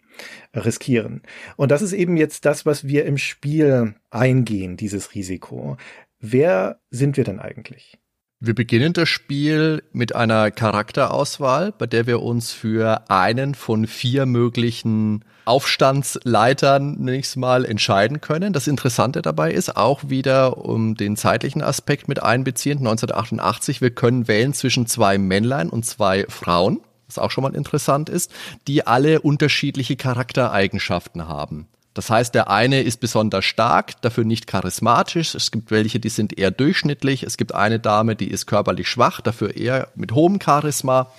riskieren. 0.53 1.21
Und 1.55 1.71
das 1.71 1.81
ist 1.81 1.93
eben 1.93 2.17
jetzt 2.17 2.45
das, 2.45 2.65
was 2.65 2.87
wir 2.87 3.05
im 3.05 3.17
Spiel 3.17 3.95
eingehen, 4.09 4.77
dieses 4.77 5.13
Risiko. 5.13 5.77
Wer 6.19 6.79
sind 6.89 7.17
wir 7.17 7.23
denn 7.23 7.39
eigentlich? 7.39 7.97
Wir 8.41 8.53
beginnen 8.53 8.93
das 8.93 9.07
Spiel 9.07 9.81
mit 9.93 10.13
einer 10.13 10.51
Charakterauswahl, 10.51 11.71
bei 11.71 11.87
der 11.87 12.05
wir 12.05 12.21
uns 12.21 12.51
für 12.51 13.09
einen 13.09 13.55
von 13.55 13.87
vier 13.87 14.25
möglichen 14.25 15.23
Aufstandsleitern 15.45 16.95
nächstes 16.99 17.37
Mal 17.37 17.65
entscheiden 17.65 18.19
können. 18.19 18.51
Das 18.51 18.67
Interessante 18.67 19.21
dabei 19.21 19.51
ist 19.51 19.77
auch 19.77 20.09
wieder 20.09 20.57
um 20.57 20.95
den 20.95 21.15
zeitlichen 21.15 21.61
Aspekt 21.61 22.07
mit 22.07 22.21
einbeziehend 22.21 22.81
1988. 22.81 23.79
Wir 23.79 23.91
können 23.91 24.27
wählen 24.27 24.53
zwischen 24.53 24.85
zwei 24.85 25.17
Männlein 25.17 25.69
und 25.69 25.85
zwei 25.85 26.25
Frauen, 26.27 26.81
was 27.07 27.17
auch 27.17 27.31
schon 27.31 27.43
mal 27.43 27.55
interessant 27.55 28.09
ist, 28.09 28.31
die 28.67 28.85
alle 28.85 29.21
unterschiedliche 29.21 29.95
Charaktereigenschaften 29.95 31.27
haben. 31.27 31.67
Das 31.95 32.09
heißt, 32.09 32.35
der 32.35 32.49
eine 32.49 32.81
ist 32.81 32.99
besonders 32.99 33.45
stark, 33.45 34.01
dafür 34.01 34.25
nicht 34.25 34.47
charismatisch. 34.47 35.33
Es 35.33 35.49
gibt 35.49 35.71
welche, 35.71 35.99
die 35.99 36.09
sind 36.09 36.37
eher 36.37 36.51
durchschnittlich. 36.51 37.23
Es 37.23 37.37
gibt 37.37 37.55
eine 37.55 37.79
Dame, 37.79 38.17
die 38.17 38.29
ist 38.29 38.47
körperlich 38.47 38.89
schwach, 38.89 39.21
dafür 39.21 39.55
eher 39.55 39.87
mit 39.95 40.11
hohem 40.11 40.39
Charisma. 40.41 41.09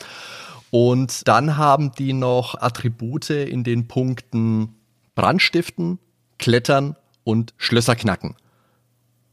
Und 0.70 1.26
dann 1.26 1.56
haben 1.56 1.92
die 1.92 2.12
noch 2.12 2.60
Attribute 2.60 3.30
in 3.30 3.64
den 3.64 3.88
Punkten 3.88 4.74
Brandstiften, 5.14 5.98
Klettern 6.38 6.94
und 7.24 7.54
Schlösser 7.56 7.96
knacken. 7.96 8.34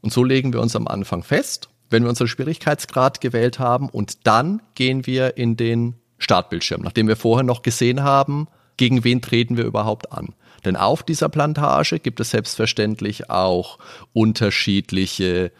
Und 0.00 0.14
so 0.14 0.24
legen 0.24 0.54
wir 0.54 0.62
uns 0.62 0.74
am 0.74 0.88
Anfang 0.88 1.22
fest, 1.22 1.68
wenn 1.90 2.04
wir 2.04 2.08
unseren 2.08 2.28
Schwierigkeitsgrad 2.28 3.20
gewählt 3.20 3.58
haben. 3.58 3.90
Und 3.90 4.26
dann 4.26 4.62
gehen 4.74 5.06
wir 5.06 5.36
in 5.36 5.58
den 5.58 5.96
Startbildschirm, 6.18 6.82
nachdem 6.82 7.08
wir 7.08 7.16
vorher 7.16 7.44
noch 7.44 7.62
gesehen 7.62 8.02
haben, 8.02 8.48
gegen 8.76 9.04
wen 9.04 9.22
treten 9.22 9.56
wir 9.56 9.64
überhaupt 9.64 10.12
an. 10.12 10.34
Denn 10.64 10.76
auf 10.76 11.02
dieser 11.02 11.28
Plantage 11.28 11.98
gibt 12.00 12.20
es 12.20 12.30
selbstverständlich 12.30 13.30
auch 13.30 13.78
unterschiedliche 14.12 15.52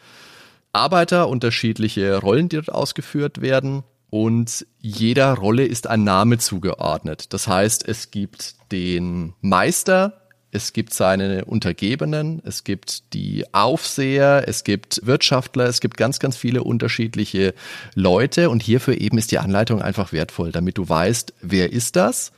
Arbeiter, 0.73 1.29
unterschiedliche 1.29 2.17
Rollen, 2.19 2.49
die 2.49 2.57
dort 2.57 2.73
ausgeführt 2.73 3.41
werden. 3.41 3.85
Und 4.11 4.67
jeder 4.79 5.35
Rolle 5.35 5.65
ist 5.65 5.87
ein 5.87 6.05
Name 6.05 6.39
zugeordnet. 6.39 7.33
Das 7.33 7.49
heißt, 7.49 7.87
es 7.87 8.11
gibt 8.11 8.55
den 8.73 9.35
Meister, 9.41 10.24
es 10.55 10.73
gibt 10.73 10.95
seine 10.95 11.45
Untergebenen, 11.45 12.41
es 12.45 12.63
gibt 12.63 13.13
die 13.13 13.45
Aufseher, 13.53 14.45
es 14.47 14.63
gibt 14.63 15.01
Wirtschaftler, 15.05 15.67
es 15.67 15.81
gibt 15.81 15.97
ganz, 15.97 16.21
ganz 16.21 16.37
viele 16.37 16.63
unterschiedliche 16.63 17.55
Leute. 17.95 18.51
Und 18.51 18.63
hierfür 18.63 19.01
eben 19.01 19.19
ist 19.19 19.33
die 19.33 19.39
Anleitung 19.39 19.83
einfach 19.83 20.13
wertvoll, 20.13 20.53
damit 20.53 20.79
du 20.79 20.89
weißt, 20.89 21.35
wer 21.43 21.73
ist 21.73 21.97
das 21.97 22.33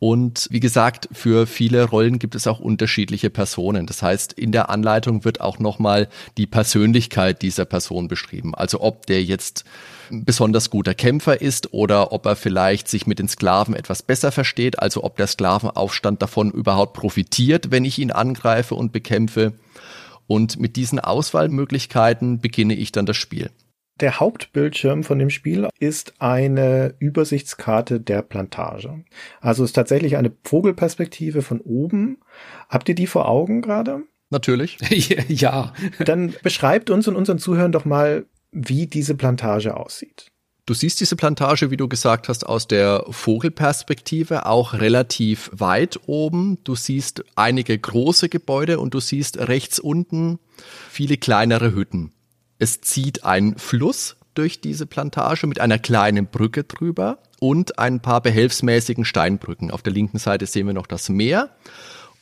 und 0.00 0.46
wie 0.50 0.60
gesagt, 0.60 1.08
für 1.10 1.46
viele 1.46 1.84
Rollen 1.84 2.20
gibt 2.20 2.36
es 2.36 2.46
auch 2.46 2.60
unterschiedliche 2.60 3.30
Personen. 3.30 3.86
Das 3.86 4.00
heißt, 4.00 4.32
in 4.32 4.52
der 4.52 4.70
Anleitung 4.70 5.24
wird 5.24 5.40
auch 5.40 5.58
nochmal 5.58 6.08
die 6.36 6.46
Persönlichkeit 6.46 7.42
dieser 7.42 7.64
Person 7.64 8.06
beschrieben. 8.06 8.54
Also 8.54 8.80
ob 8.80 9.06
der 9.06 9.24
jetzt 9.24 9.64
ein 10.10 10.24
besonders 10.24 10.70
guter 10.70 10.94
Kämpfer 10.94 11.40
ist 11.40 11.72
oder 11.72 12.12
ob 12.12 12.26
er 12.26 12.36
vielleicht 12.36 12.86
sich 12.86 13.08
mit 13.08 13.18
den 13.18 13.28
Sklaven 13.28 13.74
etwas 13.74 14.02
besser 14.02 14.30
versteht. 14.30 14.78
Also 14.78 15.02
ob 15.02 15.16
der 15.16 15.26
Sklavenaufstand 15.26 16.22
davon 16.22 16.52
überhaupt 16.52 16.92
profitiert, 16.92 17.72
wenn 17.72 17.84
ich 17.84 17.98
ihn 17.98 18.12
angreife 18.12 18.76
und 18.76 18.92
bekämpfe. 18.92 19.54
Und 20.28 20.60
mit 20.60 20.76
diesen 20.76 21.00
Auswahlmöglichkeiten 21.00 22.40
beginne 22.40 22.74
ich 22.74 22.92
dann 22.92 23.06
das 23.06 23.16
Spiel. 23.16 23.50
Der 24.00 24.20
Hauptbildschirm 24.20 25.02
von 25.02 25.18
dem 25.18 25.30
Spiel 25.30 25.68
ist 25.78 26.14
eine 26.20 26.94
Übersichtskarte 26.98 28.00
der 28.00 28.22
Plantage. 28.22 29.04
Also 29.40 29.64
ist 29.64 29.72
tatsächlich 29.72 30.16
eine 30.16 30.32
Vogelperspektive 30.44 31.42
von 31.42 31.60
oben. 31.60 32.18
Habt 32.68 32.88
ihr 32.88 32.94
die 32.94 33.08
vor 33.08 33.28
Augen 33.28 33.60
gerade? 33.60 34.02
Natürlich. 34.30 34.78
ja. 35.28 35.72
Dann 36.04 36.34
beschreibt 36.42 36.90
uns 36.90 37.08
und 37.08 37.16
unseren 37.16 37.38
Zuhörern 37.38 37.72
doch 37.72 37.84
mal, 37.84 38.26
wie 38.52 38.86
diese 38.86 39.14
Plantage 39.14 39.76
aussieht. 39.76 40.30
Du 40.68 40.74
siehst 40.74 41.00
diese 41.00 41.16
Plantage, 41.16 41.70
wie 41.70 41.78
du 41.78 41.88
gesagt 41.88 42.28
hast, 42.28 42.44
aus 42.44 42.68
der 42.68 43.02
Vogelperspektive 43.08 44.44
auch 44.44 44.74
relativ 44.74 45.50
weit 45.54 45.98
oben. 46.06 46.58
Du 46.62 46.74
siehst 46.74 47.24
einige 47.36 47.78
große 47.78 48.28
Gebäude 48.28 48.78
und 48.78 48.92
du 48.92 49.00
siehst 49.00 49.38
rechts 49.38 49.80
unten 49.80 50.38
viele 50.90 51.16
kleinere 51.16 51.74
Hütten. 51.74 52.12
Es 52.58 52.80
zieht 52.80 53.24
ein 53.24 53.56
Fluss 53.56 54.16
durch 54.34 54.60
diese 54.60 54.86
Plantage 54.86 55.46
mit 55.46 55.60
einer 55.60 55.78
kleinen 55.78 56.26
Brücke 56.26 56.64
drüber 56.64 57.18
und 57.40 57.78
ein 57.78 58.00
paar 58.00 58.20
behelfsmäßigen 58.20 59.04
Steinbrücken. 59.04 59.70
Auf 59.70 59.82
der 59.82 59.92
linken 59.92 60.18
Seite 60.18 60.46
sehen 60.46 60.66
wir 60.66 60.74
noch 60.74 60.86
das 60.86 61.08
Meer 61.08 61.50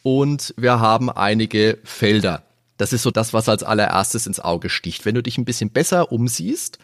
und 0.03 0.55
wir 0.57 0.81
haben 0.81 1.11
einige 1.11 1.79
Felder. 1.85 2.43
Das 2.77 2.93
ist 2.93 3.03
so 3.03 3.11
das, 3.11 3.33
was 3.33 3.49
als 3.49 3.63
allererstes 3.63 4.27
ins 4.27 4.41
Auge 4.41 4.69
sticht. 4.69 5.07
Wenn 5.07 5.15
du 5.15 5.23
dich 5.23 5.39
ein 5.39 5.47
bisschen 5.47 5.71
besser 5.71 6.13
umsiehst, 6.13 6.79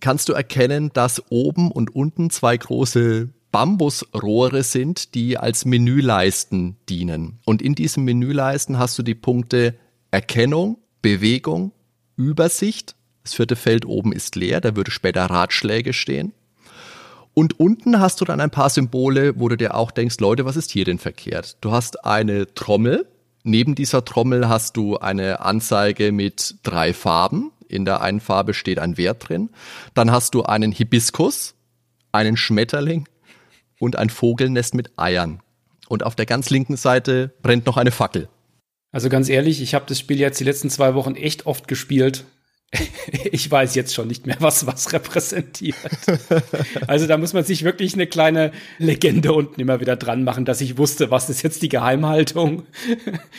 kannst 0.00 0.28
du 0.28 0.32
erkennen, 0.32 0.90
dass 0.94 1.22
oben 1.30 1.70
und 1.70 1.94
unten 1.94 2.30
zwei 2.30 2.56
große 2.56 3.28
Bambusrohre 3.52 4.62
sind, 4.62 5.14
die 5.14 5.38
als 5.38 5.64
Menüleisten 5.64 6.76
dienen. 6.88 7.38
Und 7.44 7.62
in 7.62 7.74
diesen 7.74 8.04
Menüleisten 8.04 8.78
hast 8.78 8.98
du 8.98 9.02
die 9.02 9.14
Punkte 9.14 9.74
Erkennung, 10.10 10.78
Bewegung 11.02 11.72
Übersicht. 12.16 12.94
Das 13.22 13.34
vierte 13.34 13.56
Feld 13.56 13.86
oben 13.86 14.12
ist 14.12 14.36
leer, 14.36 14.60
da 14.60 14.76
würde 14.76 14.90
später 14.90 15.24
Ratschläge 15.26 15.92
stehen. 15.92 16.32
Und 17.34 17.60
unten 17.60 18.00
hast 18.00 18.20
du 18.20 18.24
dann 18.24 18.40
ein 18.40 18.50
paar 18.50 18.70
Symbole, 18.70 19.38
wo 19.38 19.48
du 19.48 19.56
dir 19.56 19.74
auch 19.74 19.90
denkst, 19.90 20.20
Leute, 20.20 20.46
was 20.46 20.56
ist 20.56 20.70
hier 20.70 20.86
denn 20.86 20.98
verkehrt? 20.98 21.58
Du 21.60 21.70
hast 21.70 22.04
eine 22.04 22.54
Trommel. 22.54 23.06
Neben 23.42 23.74
dieser 23.74 24.04
Trommel 24.04 24.48
hast 24.48 24.76
du 24.76 24.96
eine 24.96 25.40
Anzeige 25.40 26.12
mit 26.12 26.56
drei 26.62 26.94
Farben. 26.94 27.52
In 27.68 27.84
der 27.84 28.00
einen 28.00 28.20
Farbe 28.20 28.54
steht 28.54 28.78
ein 28.78 28.96
Wert 28.96 29.28
drin. 29.28 29.50
Dann 29.92 30.10
hast 30.10 30.34
du 30.34 30.44
einen 30.44 30.72
Hibiskus, 30.72 31.54
einen 32.10 32.38
Schmetterling 32.38 33.06
und 33.78 33.96
ein 33.96 34.08
Vogelnest 34.08 34.74
mit 34.74 34.92
Eiern. 34.96 35.40
Und 35.88 36.04
auf 36.04 36.14
der 36.16 36.26
ganz 36.26 36.48
linken 36.48 36.76
Seite 36.76 37.34
brennt 37.42 37.66
noch 37.66 37.76
eine 37.76 37.90
Fackel. 37.90 38.28
Also 38.96 39.10
ganz 39.10 39.28
ehrlich, 39.28 39.60
ich 39.60 39.74
habe 39.74 39.84
das 39.86 40.00
Spiel 40.00 40.18
jetzt 40.18 40.40
die 40.40 40.44
letzten 40.44 40.70
zwei 40.70 40.94
Wochen 40.94 41.16
echt 41.16 41.44
oft 41.44 41.68
gespielt. 41.68 42.24
ich 43.30 43.48
weiß 43.48 43.76
jetzt 43.76 43.94
schon 43.94 44.08
nicht 44.08 44.26
mehr, 44.26 44.36
was 44.40 44.66
was 44.66 44.92
repräsentiert. 44.92 45.76
also 46.88 47.06
da 47.06 47.16
muss 47.16 47.32
man 47.32 47.44
sich 47.44 47.62
wirklich 47.62 47.94
eine 47.94 48.08
kleine 48.08 48.50
Legende 48.78 49.32
unten 49.32 49.60
immer 49.60 49.80
wieder 49.80 49.94
dran 49.94 50.24
machen, 50.24 50.44
dass 50.44 50.60
ich 50.60 50.76
wusste, 50.76 51.10
was 51.10 51.30
ist 51.30 51.42
jetzt 51.42 51.62
die 51.62 51.68
Geheimhaltung. 51.68 52.64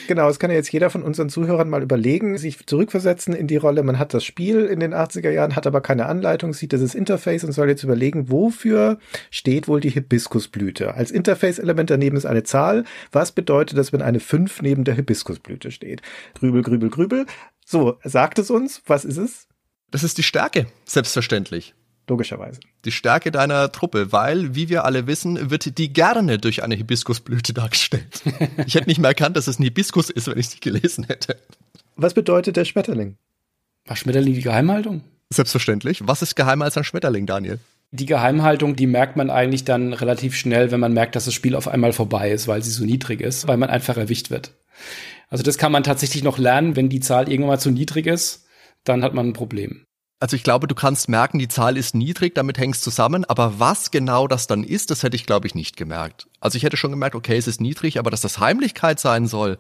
genau, 0.08 0.30
es 0.30 0.40
kann 0.40 0.50
ja 0.50 0.56
jetzt 0.56 0.72
jeder 0.72 0.90
von 0.90 1.04
unseren 1.04 1.30
Zuhörern 1.30 1.70
mal 1.70 1.84
überlegen, 1.84 2.38
sich 2.38 2.66
zurückversetzen 2.66 3.34
in 3.34 3.48
die 3.48 3.58
Rolle. 3.58 3.84
Man 3.84 4.00
hat 4.00 4.14
das 4.14 4.24
Spiel 4.24 4.66
in 4.66 4.80
den 4.80 4.94
80er 4.94 5.32
Jahren, 5.32 5.56
hat 5.56 5.68
aber 5.68 5.82
keine 5.82 6.06
Anleitung, 6.06 6.54
sieht 6.54 6.72
dieses 6.72 6.96
Interface 6.96 7.44
und 7.44 7.52
soll 7.52 7.68
jetzt 7.68 7.84
überlegen, 7.84 8.32
wofür 8.32 8.98
steht 9.30 9.68
wohl 9.68 9.82
die 9.82 9.90
Hibiskusblüte. 9.90 10.94
Als 10.94 11.12
Interface-Element 11.12 11.90
daneben 11.90 12.16
ist 12.16 12.26
eine 12.26 12.44
Zahl. 12.44 12.86
Was 13.12 13.34
bedeutet 13.34 13.78
das, 13.78 13.92
wenn 13.92 14.02
eine 14.02 14.22
5 14.22 14.62
neben 14.62 14.86
der 14.86 14.96
Hibiskusblüte 14.96 15.72
steht? 15.72 16.02
Grübel, 16.34 16.62
grübel, 16.62 16.90
grübel. 16.90 17.26
So, 17.70 17.98
sagt 18.06 18.40
es 18.40 18.50
uns, 18.50 18.82
was 18.86 19.04
ist 19.04 19.18
es? 19.18 19.46
Das 19.92 20.06
ist 20.06 20.18
die 20.18 20.24
Stärke, 20.24 20.68
selbstverständlich. 20.86 21.74
Logischerweise. 22.08 22.62
Die 22.86 22.94
Stärke 22.94 23.30
deiner 23.30 23.74
Truppe, 23.74 24.14
weil, 24.14 24.56
wie 24.56 24.70
wir 24.70 24.86
alle 24.86 25.06
wissen, 25.06 25.52
wird 25.52 25.78
die 25.78 25.92
gerne 25.92 26.38
durch 26.38 26.64
eine 26.64 26.76
Hibiskusblüte 26.76 27.52
dargestellt. 27.54 28.22
ich 28.66 28.76
hätte 28.76 28.88
nicht 28.88 29.00
mehr 29.00 29.10
erkannt, 29.10 29.36
dass 29.36 29.48
es 29.48 29.60
ein 29.60 29.64
Hibiskus 29.64 30.10
ist, 30.10 30.28
wenn 30.28 30.38
ich 30.38 30.48
sie 30.48 30.62
gelesen 30.62 31.08
hätte. 31.10 31.36
Was 31.98 32.14
bedeutet 32.14 32.56
der 32.56 32.64
Schmetterling? 32.64 33.18
War 33.86 33.98
Schmetterling 33.98 34.34
die 34.34 34.44
Geheimhaltung? 34.44 35.04
Selbstverständlich. 35.30 36.08
Was 36.08 36.22
ist 36.22 36.38
geheimer 36.38 36.64
als 36.64 36.78
ein 36.78 36.86
Schmetterling, 36.86 37.26
Daniel? 37.26 37.60
Die 37.92 38.06
Geheimhaltung, 38.06 38.78
die 38.78 38.88
merkt 38.88 39.18
man 39.18 39.30
eigentlich 39.30 39.66
dann 39.66 39.92
relativ 39.92 40.38
schnell, 40.38 40.72
wenn 40.72 40.80
man 40.80 40.94
merkt, 40.94 41.18
dass 41.18 41.26
das 41.26 41.34
Spiel 41.34 41.54
auf 41.54 41.68
einmal 41.68 41.92
vorbei 41.92 42.32
ist, 42.32 42.48
weil 42.48 42.64
sie 42.64 42.72
so 42.72 42.86
niedrig 42.86 43.20
ist, 43.20 43.46
weil 43.50 43.58
man 43.58 43.70
einfach 43.70 43.98
erwischt 43.98 44.30
wird. 44.30 44.52
Also 45.30 45.44
das 45.44 45.58
kann 45.58 45.72
man 45.72 45.84
tatsächlich 45.84 46.24
noch 46.24 46.38
lernen, 46.38 46.76
wenn 46.76 46.90
die 46.90 47.00
Zahl 47.00 47.30
irgendwann 47.30 47.56
mal 47.56 47.60
zu 47.60 47.72
niedrig 47.72 48.08
ist, 48.08 48.46
dann 48.84 49.04
hat 49.04 49.14
man 49.14 49.28
ein 49.28 49.34
Problem. 49.34 49.84
Also 50.20 50.36
ich 50.36 50.44
glaube, 50.44 50.68
du 50.68 50.74
kannst 50.74 51.10
merken, 51.10 51.38
die 51.38 51.48
Zahl 51.48 51.78
ist 51.78 51.94
niedrig, 51.94 52.34
damit 52.34 52.58
hängst 52.58 52.84
zusammen, 52.84 53.24
aber 53.26 53.60
was 53.60 53.92
genau 53.92 54.28
das 54.28 54.48
dann 54.48 54.64
ist, 54.64 54.90
das 54.90 55.04
hätte 55.04 55.16
ich, 55.16 55.28
glaube 55.28 55.46
ich, 55.46 55.54
nicht 55.54 55.78
gemerkt. 55.78 56.28
Also 56.40 56.56
ich 56.56 56.64
hätte 56.64 56.78
schon 56.78 56.90
gemerkt, 56.90 57.16
okay, 57.16 57.38
es 57.38 57.48
ist 57.48 57.62
niedrig, 57.62 58.00
aber 58.00 58.10
dass 58.10 58.22
das 58.22 58.40
Heimlichkeit 58.40 59.00
sein 59.00 59.28
soll, 59.28 59.60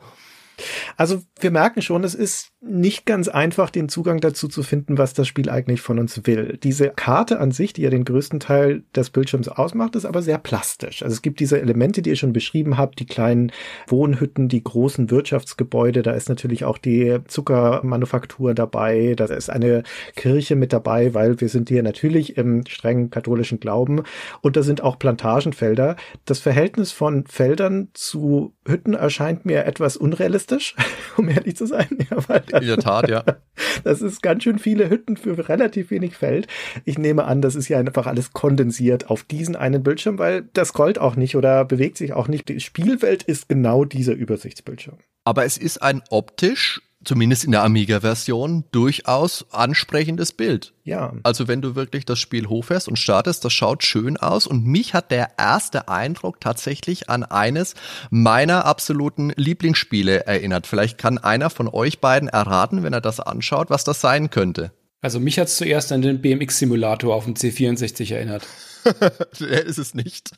also 0.95 1.21
wir 1.39 1.51
merken 1.51 1.81
schon, 1.81 2.03
es 2.03 2.15
ist 2.15 2.51
nicht 2.59 3.05
ganz 3.05 3.27
einfach, 3.27 3.69
den 3.69 3.87
Zugang 3.87 4.19
dazu 4.19 4.47
zu 4.47 4.63
finden, 4.63 4.97
was 4.97 5.13
das 5.13 5.27
Spiel 5.27 5.49
eigentlich 5.49 5.81
von 5.81 5.99
uns 5.99 6.25
will. 6.25 6.57
Diese 6.61 6.89
Karte 6.89 7.39
an 7.39 7.51
sich, 7.51 7.73
die 7.73 7.83
ja 7.83 7.89
den 7.89 8.03
größten 8.03 8.39
Teil 8.39 8.83
des 8.95 9.11
Bildschirms 9.11 9.47
ausmacht, 9.47 9.95
ist 9.95 10.05
aber 10.05 10.21
sehr 10.21 10.39
plastisch. 10.39 11.03
Also 11.03 11.13
es 11.13 11.21
gibt 11.21 11.39
diese 11.39 11.61
Elemente, 11.61 12.01
die 12.01 12.09
ihr 12.09 12.15
schon 12.15 12.33
beschrieben 12.33 12.77
habt, 12.77 12.99
die 12.99 13.05
kleinen 13.05 13.51
Wohnhütten, 13.87 14.49
die 14.49 14.63
großen 14.63 15.11
Wirtschaftsgebäude, 15.11 16.01
da 16.01 16.11
ist 16.11 16.29
natürlich 16.29 16.65
auch 16.65 16.79
die 16.79 17.19
Zuckermanufaktur 17.27 18.55
dabei, 18.55 19.13
da 19.15 19.25
ist 19.25 19.49
eine 19.49 19.83
Kirche 20.15 20.55
mit 20.55 20.73
dabei, 20.73 21.13
weil 21.13 21.39
wir 21.39 21.49
sind 21.49 21.69
hier 21.69 21.83
natürlich 21.83 22.37
im 22.37 22.65
strengen 22.65 23.11
katholischen 23.11 23.59
Glauben 23.59 24.01
und 24.41 24.57
da 24.57 24.63
sind 24.63 24.81
auch 24.81 24.97
Plantagenfelder. 24.97 25.95
Das 26.25 26.39
Verhältnis 26.39 26.91
von 26.91 27.25
Feldern 27.27 27.89
zu 27.93 28.55
Hütten 28.67 28.93
erscheint 28.93 29.45
mir 29.45 29.65
etwas 29.65 29.95
unrealistisch, 29.95 30.46
um 31.17 31.29
ehrlich 31.29 31.55
zu 31.55 31.65
sein. 31.65 31.87
Ja, 32.09 32.17
weil 32.29 32.43
In 32.61 32.67
der 32.67 32.77
Tat, 32.77 33.09
ja. 33.09 33.23
Das 33.83 34.01
ist 34.01 34.21
ganz 34.21 34.43
schön 34.43 34.59
viele 34.59 34.89
Hütten 34.89 35.17
für 35.17 35.49
relativ 35.49 35.91
wenig 35.91 36.15
Feld. 36.15 36.47
Ich 36.85 36.97
nehme 36.97 37.25
an, 37.25 37.41
das 37.41 37.55
ist 37.55 37.67
ja 37.67 37.77
einfach 37.79 38.07
alles 38.07 38.33
kondensiert 38.33 39.09
auf 39.09 39.23
diesen 39.23 39.55
einen 39.55 39.83
Bildschirm, 39.83 40.19
weil 40.19 40.47
das 40.53 40.69
scrollt 40.69 40.99
auch 40.99 41.15
nicht 41.15 41.35
oder 41.35 41.65
bewegt 41.65 41.97
sich 41.97 42.13
auch 42.13 42.27
nicht. 42.27 42.47
Die 42.49 42.59
Spielwelt 42.59 43.23
ist 43.23 43.49
genau 43.49 43.83
dieser 43.83 44.13
Übersichtsbildschirm. 44.13 44.97
Aber 45.25 45.43
es 45.43 45.57
ist 45.57 45.81
ein 45.81 46.01
optisch 46.09 46.81
zumindest 47.07 47.45
in 47.45 47.51
der 47.51 47.63
Amiga-Version, 47.63 48.65
durchaus 48.71 49.45
ansprechendes 49.51 50.33
Bild. 50.33 50.73
Ja. 50.83 51.13
Also 51.23 51.47
wenn 51.47 51.61
du 51.61 51.75
wirklich 51.75 52.05
das 52.05 52.19
Spiel 52.19 52.47
hochfährst 52.47 52.87
und 52.87 52.99
startest, 52.99 53.45
das 53.45 53.53
schaut 53.53 53.83
schön 53.83 54.17
aus 54.17 54.45
und 54.45 54.65
mich 54.65 54.93
hat 54.93 55.09
der 55.11 55.31
erste 55.37 55.87
Eindruck 55.87 56.41
tatsächlich 56.41 57.09
an 57.09 57.23
eines 57.23 57.75
meiner 58.09 58.65
absoluten 58.65 59.31
Lieblingsspiele 59.35 60.25
erinnert. 60.25 60.67
Vielleicht 60.67 60.97
kann 60.97 61.17
einer 61.17 61.49
von 61.49 61.67
euch 61.67 61.99
beiden 61.99 62.29
erraten, 62.29 62.83
wenn 62.83 62.93
er 62.93 63.01
das 63.01 63.19
anschaut, 63.19 63.69
was 63.69 63.83
das 63.83 64.01
sein 64.01 64.29
könnte. 64.29 64.71
Also 65.01 65.19
mich 65.19 65.39
hat 65.39 65.47
es 65.47 65.57
zuerst 65.57 65.91
an 65.91 66.01
den 66.01 66.21
BMX-Simulator 66.21 67.15
auf 67.15 67.25
dem 67.25 67.35
C64 67.35 68.13
erinnert. 68.13 68.47
der 69.39 69.65
ist 69.65 69.77
es 69.77 69.93
nicht. 69.93 70.31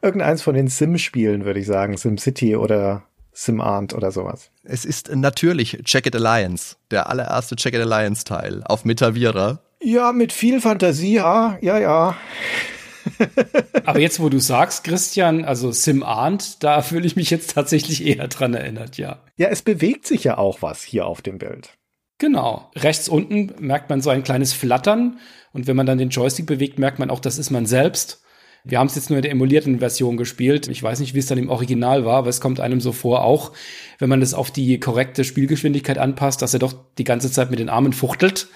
Irgendeins 0.00 0.42
von 0.42 0.54
den 0.54 0.68
Sim-Spielen, 0.68 1.44
würde 1.44 1.60
ich 1.60 1.66
sagen. 1.66 1.96
SimCity 1.96 2.56
oder 2.56 3.04
SimArnt 3.34 3.94
oder 3.94 4.12
sowas. 4.12 4.50
Es 4.62 4.84
ist 4.84 5.14
natürlich 5.14 5.78
Check 5.84 6.14
Alliance, 6.14 6.76
der 6.90 7.10
allererste 7.10 7.56
Check 7.56 7.74
Alliance 7.74 8.24
Teil 8.24 8.62
auf 8.64 8.84
Metavira. 8.84 9.60
Ja, 9.82 10.12
mit 10.12 10.32
viel 10.32 10.60
Fantasie, 10.60 11.14
ja, 11.14 11.58
ja, 11.60 11.78
ja. 11.78 12.16
Aber 13.84 13.98
jetzt, 13.98 14.20
wo 14.20 14.28
du 14.28 14.38
sagst, 14.38 14.84
Christian, 14.84 15.44
also 15.44 15.72
SimArnt, 15.72 16.62
da 16.62 16.80
fühle 16.82 17.06
ich 17.06 17.16
mich 17.16 17.30
jetzt 17.30 17.52
tatsächlich 17.52 18.06
eher 18.06 18.28
dran 18.28 18.54
erinnert, 18.54 18.96
ja. 18.96 19.20
Ja, 19.36 19.48
es 19.48 19.62
bewegt 19.62 20.06
sich 20.06 20.24
ja 20.24 20.38
auch 20.38 20.62
was 20.62 20.82
hier 20.82 21.06
auf 21.06 21.20
dem 21.20 21.38
Bild. 21.38 21.70
Genau. 22.18 22.70
Rechts 22.76 23.08
unten 23.08 23.52
merkt 23.58 23.90
man 23.90 24.00
so 24.00 24.10
ein 24.10 24.22
kleines 24.22 24.52
Flattern 24.52 25.18
und 25.52 25.66
wenn 25.66 25.76
man 25.76 25.86
dann 25.86 25.98
den 25.98 26.10
Joystick 26.10 26.46
bewegt, 26.46 26.78
merkt 26.78 26.98
man 26.98 27.10
auch, 27.10 27.20
das 27.20 27.38
ist 27.38 27.50
man 27.50 27.66
selbst. 27.66 28.23
Wir 28.66 28.78
haben 28.78 28.86
es 28.86 28.94
jetzt 28.94 29.10
nur 29.10 29.18
in 29.18 29.22
der 29.22 29.30
emulierten 29.30 29.80
Version 29.80 30.16
gespielt. 30.16 30.68
Ich 30.68 30.82
weiß 30.82 31.00
nicht, 31.00 31.12
wie 31.12 31.18
es 31.18 31.26
dann 31.26 31.36
im 31.36 31.50
Original 31.50 32.06
war, 32.06 32.16
aber 32.16 32.30
es 32.30 32.40
kommt 32.40 32.60
einem 32.60 32.80
so 32.80 32.92
vor, 32.92 33.22
auch 33.22 33.52
wenn 33.98 34.08
man 34.08 34.20
das 34.20 34.32
auf 34.32 34.50
die 34.50 34.80
korrekte 34.80 35.22
Spielgeschwindigkeit 35.22 35.98
anpasst, 35.98 36.40
dass 36.40 36.54
er 36.54 36.60
doch 36.60 36.74
die 36.96 37.04
ganze 37.04 37.30
Zeit 37.30 37.50
mit 37.50 37.58
den 37.58 37.68
Armen 37.68 37.92
fuchtelt. 37.92 38.48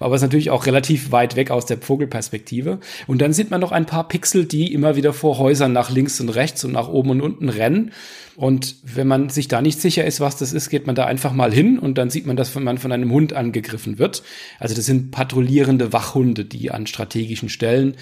Aber 0.00 0.14
es 0.14 0.20
ist 0.20 0.26
natürlich 0.26 0.50
auch 0.50 0.66
relativ 0.66 1.12
weit 1.12 1.34
weg 1.34 1.50
aus 1.50 1.64
der 1.64 1.78
Vogelperspektive. 1.78 2.78
Und 3.06 3.22
dann 3.22 3.32
sieht 3.32 3.50
man 3.50 3.62
noch 3.62 3.72
ein 3.72 3.86
paar 3.86 4.06
Pixel, 4.06 4.44
die 4.44 4.70
immer 4.70 4.96
wieder 4.96 5.14
vor 5.14 5.38
Häusern 5.38 5.72
nach 5.72 5.88
links 5.88 6.20
und 6.20 6.28
rechts 6.28 6.62
und 6.66 6.72
nach 6.72 6.88
oben 6.88 7.08
und 7.08 7.22
unten 7.22 7.48
rennen. 7.48 7.92
Und 8.36 8.76
wenn 8.82 9.06
man 9.06 9.30
sich 9.30 9.48
da 9.48 9.62
nicht 9.62 9.80
sicher 9.80 10.04
ist, 10.04 10.20
was 10.20 10.36
das 10.36 10.52
ist, 10.52 10.68
geht 10.68 10.86
man 10.86 10.94
da 10.94 11.06
einfach 11.06 11.32
mal 11.32 11.54
hin 11.54 11.78
und 11.78 11.96
dann 11.96 12.10
sieht 12.10 12.26
man, 12.26 12.36
dass 12.36 12.54
man 12.54 12.76
von 12.76 12.92
einem 12.92 13.10
Hund 13.10 13.32
angegriffen 13.32 13.98
wird. 13.98 14.24
Also 14.58 14.74
das 14.74 14.84
sind 14.84 15.10
patrouillierende 15.10 15.94
Wachhunde, 15.94 16.44
die 16.44 16.70
an 16.70 16.86
strategischen 16.86 17.48
Stellen 17.48 17.96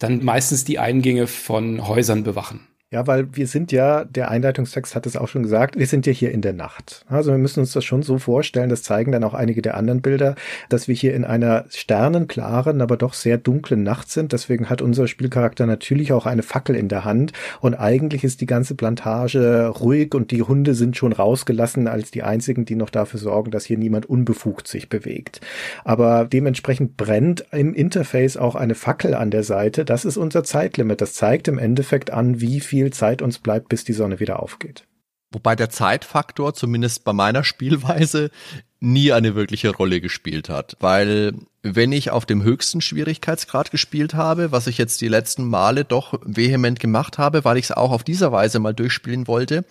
dann 0.00 0.24
meistens 0.24 0.64
die 0.64 0.80
Eingänge 0.80 1.28
von 1.28 1.86
Häusern 1.86 2.24
bewachen. 2.24 2.66
Ja, 2.92 3.06
weil 3.06 3.36
wir 3.36 3.46
sind 3.46 3.70
ja, 3.70 4.04
der 4.04 4.32
Einleitungstext 4.32 4.96
hat 4.96 5.06
es 5.06 5.16
auch 5.16 5.28
schon 5.28 5.44
gesagt, 5.44 5.78
wir 5.78 5.86
sind 5.86 6.06
ja 6.06 6.12
hier 6.12 6.32
in 6.32 6.40
der 6.40 6.52
Nacht. 6.52 7.04
Also 7.08 7.30
wir 7.30 7.38
müssen 7.38 7.60
uns 7.60 7.72
das 7.72 7.84
schon 7.84 8.02
so 8.02 8.18
vorstellen, 8.18 8.68
das 8.68 8.82
zeigen 8.82 9.12
dann 9.12 9.22
auch 9.22 9.32
einige 9.32 9.62
der 9.62 9.76
anderen 9.76 10.02
Bilder, 10.02 10.34
dass 10.70 10.88
wir 10.88 10.96
hier 10.96 11.14
in 11.14 11.24
einer 11.24 11.66
sternenklaren, 11.68 12.80
aber 12.80 12.96
doch 12.96 13.14
sehr 13.14 13.38
dunklen 13.38 13.84
Nacht 13.84 14.10
sind. 14.10 14.32
Deswegen 14.32 14.68
hat 14.68 14.82
unser 14.82 15.06
Spielcharakter 15.06 15.66
natürlich 15.66 16.12
auch 16.12 16.26
eine 16.26 16.42
Fackel 16.42 16.74
in 16.74 16.88
der 16.88 17.04
Hand 17.04 17.32
und 17.60 17.74
eigentlich 17.74 18.24
ist 18.24 18.40
die 18.40 18.46
ganze 18.46 18.74
Plantage 18.74 19.68
ruhig 19.68 20.12
und 20.12 20.32
die 20.32 20.42
Hunde 20.42 20.74
sind 20.74 20.96
schon 20.96 21.12
rausgelassen 21.12 21.86
als 21.86 22.10
die 22.10 22.24
einzigen, 22.24 22.64
die 22.64 22.74
noch 22.74 22.90
dafür 22.90 23.20
sorgen, 23.20 23.52
dass 23.52 23.66
hier 23.66 23.78
niemand 23.78 24.06
unbefugt 24.06 24.66
sich 24.66 24.88
bewegt. 24.88 25.40
Aber 25.84 26.24
dementsprechend 26.24 26.96
brennt 26.96 27.44
im 27.52 27.72
Interface 27.72 28.36
auch 28.36 28.56
eine 28.56 28.74
Fackel 28.74 29.14
an 29.14 29.30
der 29.30 29.44
Seite. 29.44 29.84
Das 29.84 30.04
ist 30.04 30.16
unser 30.16 30.42
Zeitlimit. 30.42 31.00
Das 31.00 31.14
zeigt 31.14 31.46
im 31.46 31.58
Endeffekt 31.58 32.10
an, 32.10 32.40
wie 32.40 32.58
viel 32.58 32.79
viel 32.80 32.92
Zeit 32.92 33.20
uns 33.20 33.38
bleibt, 33.38 33.68
bis 33.68 33.84
die 33.84 33.92
Sonne 33.92 34.20
wieder 34.20 34.40
aufgeht. 34.40 34.84
Wobei 35.32 35.54
der 35.54 35.70
Zeitfaktor 35.70 36.54
zumindest 36.54 37.04
bei 37.04 37.12
meiner 37.12 37.44
Spielweise 37.50 38.30
nie 38.80 39.12
eine 39.12 39.34
wirkliche 39.34 39.70
Rolle 39.70 40.00
gespielt 40.00 40.48
hat, 40.48 40.78
weil 40.80 41.34
wenn 41.62 41.92
ich 41.92 42.10
auf 42.10 42.24
dem 42.24 42.42
höchsten 42.42 42.80
Schwierigkeitsgrad 42.80 43.70
gespielt 43.70 44.14
habe, 44.14 44.52
was 44.52 44.66
ich 44.66 44.78
jetzt 44.78 45.02
die 45.02 45.08
letzten 45.08 45.46
Male 45.46 45.84
doch 45.84 46.18
vehement 46.24 46.80
gemacht 46.80 47.18
habe, 47.18 47.44
weil 47.44 47.58
ich 47.58 47.66
es 47.66 47.72
auch 47.72 47.90
auf 47.90 48.04
dieser 48.04 48.32
Weise 48.32 48.58
mal 48.58 48.72
durchspielen 48.72 49.26
wollte, 49.26 49.66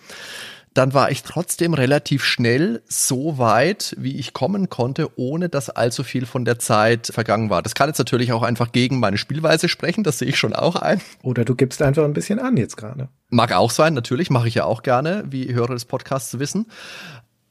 dann 0.74 0.94
war 0.94 1.10
ich 1.10 1.22
trotzdem 1.22 1.74
relativ 1.74 2.24
schnell 2.24 2.82
so 2.86 3.38
weit, 3.38 3.96
wie 3.98 4.16
ich 4.18 4.32
kommen 4.32 4.68
konnte, 4.68 5.08
ohne 5.16 5.48
dass 5.48 5.68
allzu 5.68 6.04
viel 6.04 6.26
von 6.26 6.44
der 6.44 6.58
Zeit 6.58 7.08
vergangen 7.12 7.50
war. 7.50 7.62
Das 7.62 7.74
kann 7.74 7.88
jetzt 7.88 7.98
natürlich 7.98 8.32
auch 8.32 8.42
einfach 8.42 8.70
gegen 8.70 9.00
meine 9.00 9.18
Spielweise 9.18 9.68
sprechen, 9.68 10.04
das 10.04 10.18
sehe 10.18 10.28
ich 10.28 10.38
schon 10.38 10.54
auch 10.54 10.76
ein. 10.76 11.00
Oder 11.22 11.44
du 11.44 11.54
gibst 11.54 11.82
einfach 11.82 12.04
ein 12.04 12.12
bisschen 12.12 12.38
an 12.38 12.56
jetzt 12.56 12.76
gerade. 12.76 13.08
Mag 13.30 13.52
auch 13.52 13.70
sein, 13.70 13.94
natürlich, 13.94 14.30
mache 14.30 14.48
ich 14.48 14.54
ja 14.54 14.64
auch 14.64 14.82
gerne, 14.82 15.24
wie 15.28 15.52
Hörer 15.52 15.74
des 15.74 15.84
Podcasts 15.84 16.38
wissen. 16.38 16.66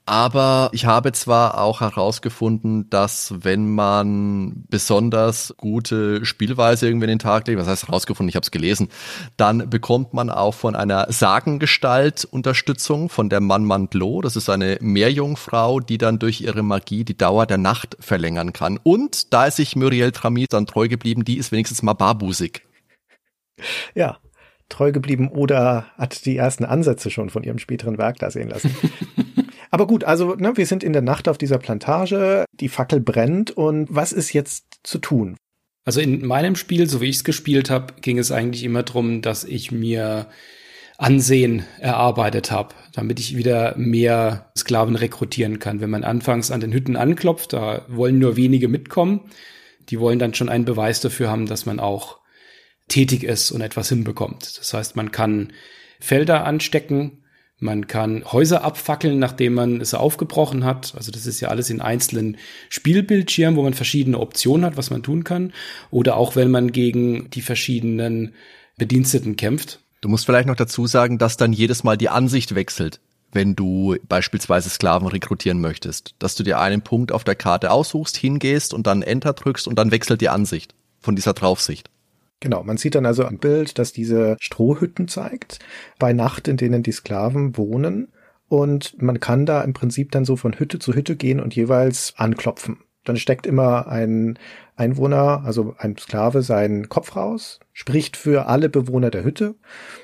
Aber 0.10 0.72
ich 0.74 0.86
habe 0.86 1.12
zwar 1.12 1.62
auch 1.62 1.82
herausgefunden, 1.82 2.89
dass 2.89 3.32
wenn 3.43 3.70
man 3.70 4.64
besonders 4.68 5.53
gute 5.55 6.26
Spielweise 6.26 6.88
irgendwie 6.88 7.03
in 7.03 7.10
den 7.10 7.20
Tag 7.20 7.45
legt, 7.45 7.60
was 7.60 7.68
heißt 7.68 7.88
herausgefunden, 7.88 8.28
ich 8.28 8.36
habe 8.36 8.43
es 8.43 8.49
gelesen, 8.49 8.89
dann 9.38 9.70
bekommt 9.70 10.16
man 10.16 10.32
auch 10.32 10.55
von 10.55 10.76
einer 10.76 11.05
Sagengestalt 11.12 12.26
Unterstützung 12.26 13.10
von 13.10 13.30
der 13.30 13.39
Mann 13.39 13.66
Mantlo. 13.66 14.22
Das 14.22 14.36
ist 14.36 14.49
eine 14.49 14.80
Meerjungfrau, 14.82 15.80
die 15.80 15.99
dann 15.99 16.18
durch 16.18 16.41
ihre 16.41 16.64
Magie 16.64 17.03
die 17.03 17.16
Dauer 17.16 17.45
der 17.45 17.60
Nacht 17.60 17.95
verlängern 17.99 18.51
kann. 18.51 18.80
Und 18.82 19.32
da 19.32 19.45
ist 19.45 19.57
sich 19.57 19.76
Muriel 19.76 20.12
Tramit 20.12 20.53
dann 20.53 20.66
treu 20.66 20.88
geblieben, 20.88 21.24
die 21.24 21.38
ist 21.38 21.51
wenigstens 21.51 21.84
mal 21.84 21.93
barbusig. 21.93 22.64
Ja, 23.93 24.18
treu 24.70 24.91
geblieben 24.91 25.30
oder 25.30 25.86
hat 25.99 26.26
die 26.26 26.38
ersten 26.38 26.66
Ansätze 26.66 27.12
schon 27.12 27.30
von 27.30 27.43
ihrem 27.43 27.60
späteren 27.60 27.99
Werk 27.99 28.18
da 28.18 28.32
sehen 28.32 28.49
lassen. 28.49 28.76
Aber 29.72 29.88
gut, 29.88 30.03
also 30.03 30.36
ne, 30.36 30.55
wir 30.55 30.65
sind 30.65 30.84
in 30.84 30.93
der 30.93 31.01
Nacht 31.01 31.28
auf 31.28 31.38
dieser 31.38 31.59
Plantage, 31.59 32.45
die 32.53 32.70
Fackel 32.70 32.99
brennt 32.99 33.51
und 33.51 33.88
was 33.89 34.11
ist 34.11 34.34
jetzt 34.34 34.80
zu 34.84 34.97
tun? 34.97 35.38
Also 35.86 36.01
in 36.01 36.26
meinem 36.26 36.55
Spiel, 36.55 36.88
so 36.88 37.01
wie 37.01 37.09
ich 37.09 37.17
es 37.17 37.24
gespielt 37.24 37.70
habe, 37.70 37.93
ging 38.01 38.17
es 38.17 38.32
eigentlich 38.32 38.63
immer 38.63 38.84
darum, 38.84 39.22
dass 39.22 39.43
ich 39.43 39.72
mir 39.72 40.28
Ansehen 40.99 41.63
erarbeitet 41.80 42.51
habe, 42.51 42.76
damit 42.93 43.22
ich 43.22 43.38
wieder 43.38 43.74
mehr 43.78 44.51
Sklaven 44.57 44.97
rekrutieren 44.97 45.59
kann. 45.59 45.80
Wenn 45.80 45.89
man 45.89 46.03
anfangs 46.03 46.51
an 46.51 46.59
den 46.59 46.74
Hütten 46.74 46.97
anklopft, 46.97 47.53
da 47.53 47.86
wollen 47.88 48.20
nur 48.20 48.36
wenige 48.36 48.67
mitkommen. 48.67 49.22
Die 49.89 49.99
wollen 50.01 50.20
dann 50.20 50.34
schon 50.34 50.49
einen 50.49 50.65
Beweis 50.65 50.99
dafür 50.99 51.30
haben, 51.30 51.45
dass 51.45 51.65
man 51.65 51.80
auch 51.80 52.20
tätig 52.89 53.24
ist 53.24 53.51
und 53.51 53.61
etwas 53.61 53.88
hinbekommt. 53.88 54.59
Das 54.59 54.74
heißt, 54.74 54.97
man 54.97 55.11
kann 55.11 55.53
Felder 56.01 56.43
anstecken, 56.45 57.18
man 57.60 57.88
kann 57.88 58.24
Häuser 58.26 58.64
abfackeln, 58.64 59.20
nachdem 59.20 59.53
man 59.53 59.82
es 59.82 59.93
aufgebrochen 59.93 60.64
hat. 60.64 60.93
Also 60.95 61.12
das 61.12 61.26
ist 61.26 61.41
ja 61.41 61.49
alles 61.49 61.70
in 61.70 61.82
einzelnen 61.82 62.38
Spielbildschirmen, 62.70 63.57
wo 63.57 63.64
man 63.64 63.74
verschiedene 63.74 64.18
Optionen 64.18 64.66
hat, 64.66 64.78
was 64.78 64.89
man 64.89 65.03
tun 65.03 65.26
kann. 65.26 65.51
Oder 65.91 66.16
auch 66.16 66.36
wenn 66.38 66.51
man 66.51 66.72
gegen 66.72 67.30
die 67.32 67.41
verschiedenen 67.41 68.34
Bediensteten 68.78 69.36
kämpft. 69.36 69.82
Du 69.99 70.07
musst 70.07 70.26
vielleicht 70.26 70.47
noch 70.47 70.55
dazu 70.55 70.88
sagen, 70.88 71.18
dass 71.18 71.36
dann 71.36 71.51
jedes 71.51 71.84
Mal 71.84 71.97
die 71.97 72.07
Ansicht 72.07 72.55
wechselt, 72.55 73.01
wenn 73.34 73.57
du 73.57 73.97
beispielsweise 74.07 74.70
Sklaven 74.70 75.10
rekrutieren 75.10 75.60
möchtest. 75.60 76.16
Dass 76.20 76.36
du 76.36 76.43
dir 76.43 76.60
einen 76.60 76.82
Punkt 76.82 77.12
auf 77.12 77.26
der 77.26 77.36
Karte 77.36 77.72
aussuchst, 77.72 78.16
hingehst 78.16 78.74
und 78.74 78.88
dann 78.88 79.01
Enter 79.01 79.34
drückst 79.34 79.68
und 79.68 79.76
dann 79.78 79.91
wechselt 79.91 80.22
die 80.22 80.30
Ansicht 80.30 80.74
von 81.01 81.18
dieser 81.18 81.34
Draufsicht. 81.34 81.89
Genau, 82.40 82.64
man 82.64 82.78
sieht 82.78 82.96
dann 82.96 83.06
also 83.06 83.26
am 83.26 83.38
Bild, 83.38 83.78
dass 83.80 83.92
diese 83.92 84.38
Strohhütten 84.40 85.08
zeigt, 85.08 85.60
bei 85.98 86.14
Nacht, 86.14 86.48
in 86.48 86.58
denen 86.58 86.84
die 86.84 86.92
Sklaven 86.92 87.58
wohnen. 87.58 88.10
Und 88.48 89.02
man 89.02 89.20
kann 89.20 89.46
da 89.46 89.62
im 89.62 89.74
Prinzip 89.74 90.12
dann 90.12 90.26
so 90.26 90.36
von 90.36 90.58
Hütte 90.58 90.80
zu 90.80 90.94
Hütte 90.94 91.16
gehen 91.16 91.40
und 91.40 91.56
jeweils 91.56 92.14
anklopfen. 92.18 92.78
Dann 93.04 93.18
steckt 93.18 93.46
immer 93.46 93.88
ein 93.88 94.40
Einwohner, 94.76 95.44
also 95.46 95.76
ein 95.78 95.98
Sklave, 95.98 96.42
seinen 96.42 96.90
Kopf 96.90 97.16
raus, 97.16 97.60
spricht 97.74 98.18
für 98.18 98.48
alle 98.48 98.70
Bewohner 98.70 99.10
der 99.12 99.24
Hütte. 99.24 99.56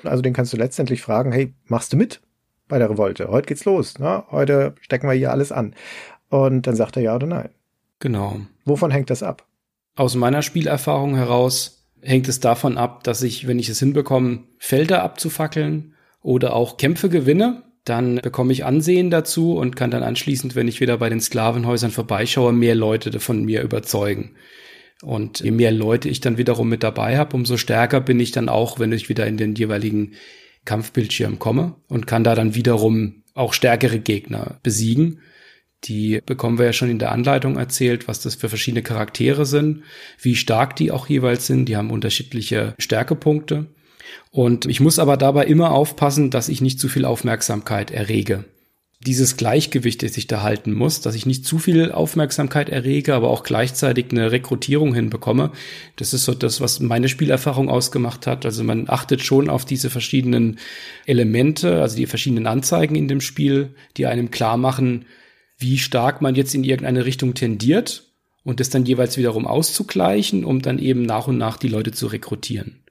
Also 0.04 0.22
den 0.22 0.32
kannst 0.32 0.52
du 0.52 0.56
letztendlich 0.56 1.02
fragen, 1.02 1.32
hey, 1.32 1.54
machst 1.66 1.92
du 1.92 1.96
mit 1.96 2.20
bei 2.68 2.78
der 2.78 2.90
Revolte? 2.90 3.28
Heute 3.28 3.46
geht's 3.46 3.64
los, 3.64 3.98
ne? 3.98 4.24
Heute 4.30 4.74
stecken 4.80 5.08
wir 5.08 5.14
hier 5.14 5.30
alles 5.30 5.52
an. 5.52 5.74
Und 6.28 6.66
dann 6.66 6.76
sagt 6.76 6.96
er 6.96 7.02
ja 7.02 7.14
oder 7.14 7.26
nein. 7.26 7.50
Genau. 7.98 8.40
Wovon 8.64 8.90
hängt 8.90 9.10
das 9.10 9.22
ab? 9.22 9.46
Aus 9.94 10.14
meiner 10.14 10.42
Spielerfahrung 10.42 11.16
heraus 11.16 11.75
hängt 12.06 12.28
es 12.28 12.40
davon 12.40 12.78
ab, 12.78 13.04
dass 13.04 13.22
ich, 13.22 13.46
wenn 13.46 13.58
ich 13.58 13.68
es 13.68 13.80
hinbekomme, 13.80 14.44
Felder 14.58 15.02
abzufackeln 15.02 15.94
oder 16.22 16.54
auch 16.54 16.76
Kämpfe 16.76 17.08
gewinne, 17.08 17.64
dann 17.84 18.16
bekomme 18.16 18.52
ich 18.52 18.64
Ansehen 18.64 19.10
dazu 19.10 19.56
und 19.56 19.76
kann 19.76 19.90
dann 19.90 20.02
anschließend, 20.02 20.54
wenn 20.54 20.68
ich 20.68 20.80
wieder 20.80 20.98
bei 20.98 21.08
den 21.08 21.20
Sklavenhäusern 21.20 21.90
vorbeischaue, 21.90 22.52
mehr 22.52 22.74
Leute 22.74 23.18
von 23.20 23.44
mir 23.44 23.62
überzeugen. 23.62 24.32
Und 25.02 25.40
je 25.40 25.50
mehr 25.50 25.72
Leute 25.72 26.08
ich 26.08 26.20
dann 26.20 26.38
wiederum 26.38 26.68
mit 26.68 26.82
dabei 26.82 27.18
habe, 27.18 27.36
umso 27.36 27.56
stärker 27.56 28.00
bin 28.00 28.18
ich 28.18 28.32
dann 28.32 28.48
auch, 28.48 28.78
wenn 28.78 28.92
ich 28.92 29.08
wieder 29.08 29.26
in 29.26 29.36
den 29.36 29.54
jeweiligen 29.54 30.12
Kampfbildschirm 30.64 31.38
komme 31.38 31.74
und 31.88 32.06
kann 32.06 32.24
da 32.24 32.34
dann 32.34 32.54
wiederum 32.54 33.22
auch 33.34 33.52
stärkere 33.52 33.98
Gegner 33.98 34.58
besiegen. 34.62 35.20
Die 35.84 36.20
bekommen 36.24 36.58
wir 36.58 36.66
ja 36.66 36.72
schon 36.72 36.90
in 36.90 36.98
der 36.98 37.12
Anleitung 37.12 37.56
erzählt, 37.56 38.08
was 38.08 38.20
das 38.20 38.34
für 38.34 38.48
verschiedene 38.48 38.82
Charaktere 38.82 39.46
sind, 39.46 39.82
wie 40.20 40.36
stark 40.36 40.74
die 40.76 40.90
auch 40.90 41.06
jeweils 41.08 41.46
sind. 41.46 41.66
Die 41.66 41.76
haben 41.76 41.90
unterschiedliche 41.90 42.74
Stärkepunkte. 42.78 43.66
Und 44.30 44.66
ich 44.66 44.80
muss 44.80 44.98
aber 44.98 45.16
dabei 45.16 45.46
immer 45.46 45.72
aufpassen, 45.72 46.30
dass 46.30 46.48
ich 46.48 46.60
nicht 46.60 46.80
zu 46.80 46.88
viel 46.88 47.04
Aufmerksamkeit 47.04 47.90
errege. 47.90 48.44
Dieses 49.06 49.36
Gleichgewicht, 49.36 50.02
das 50.02 50.16
ich 50.16 50.26
da 50.26 50.42
halten 50.42 50.72
muss, 50.72 51.02
dass 51.02 51.14
ich 51.14 51.26
nicht 51.26 51.44
zu 51.44 51.58
viel 51.58 51.92
Aufmerksamkeit 51.92 52.70
errege, 52.70 53.14
aber 53.14 53.28
auch 53.28 53.44
gleichzeitig 53.44 54.06
eine 54.10 54.32
Rekrutierung 54.32 54.94
hinbekomme. 54.94 55.52
Das 55.96 56.14
ist 56.14 56.24
so 56.24 56.32
das, 56.34 56.60
was 56.60 56.80
meine 56.80 57.08
Spielerfahrung 57.08 57.68
ausgemacht 57.68 58.26
hat. 58.26 58.46
Also 58.46 58.64
man 58.64 58.88
achtet 58.88 59.22
schon 59.22 59.50
auf 59.50 59.66
diese 59.66 59.90
verschiedenen 59.90 60.58
Elemente, 61.04 61.82
also 61.82 61.96
die 61.96 62.06
verschiedenen 62.06 62.46
Anzeigen 62.46 62.96
in 62.96 63.06
dem 63.06 63.20
Spiel, 63.20 63.74
die 63.96 64.06
einem 64.06 64.30
klar 64.30 64.56
machen, 64.56 65.04
wie 65.58 65.78
stark 65.78 66.20
man 66.20 66.34
jetzt 66.34 66.54
in 66.54 66.64
irgendeine 66.64 67.04
Richtung 67.04 67.34
tendiert 67.34 68.04
und 68.44 68.60
das 68.60 68.70
dann 68.70 68.84
jeweils 68.84 69.16
wiederum 69.16 69.46
auszugleichen, 69.46 70.44
um 70.44 70.62
dann 70.62 70.78
eben 70.78 71.02
nach 71.02 71.26
und 71.26 71.38
nach 71.38 71.56
die 71.56 71.68
Leute 71.68 71.92
zu 71.92 72.06
rekrutieren. 72.06 72.82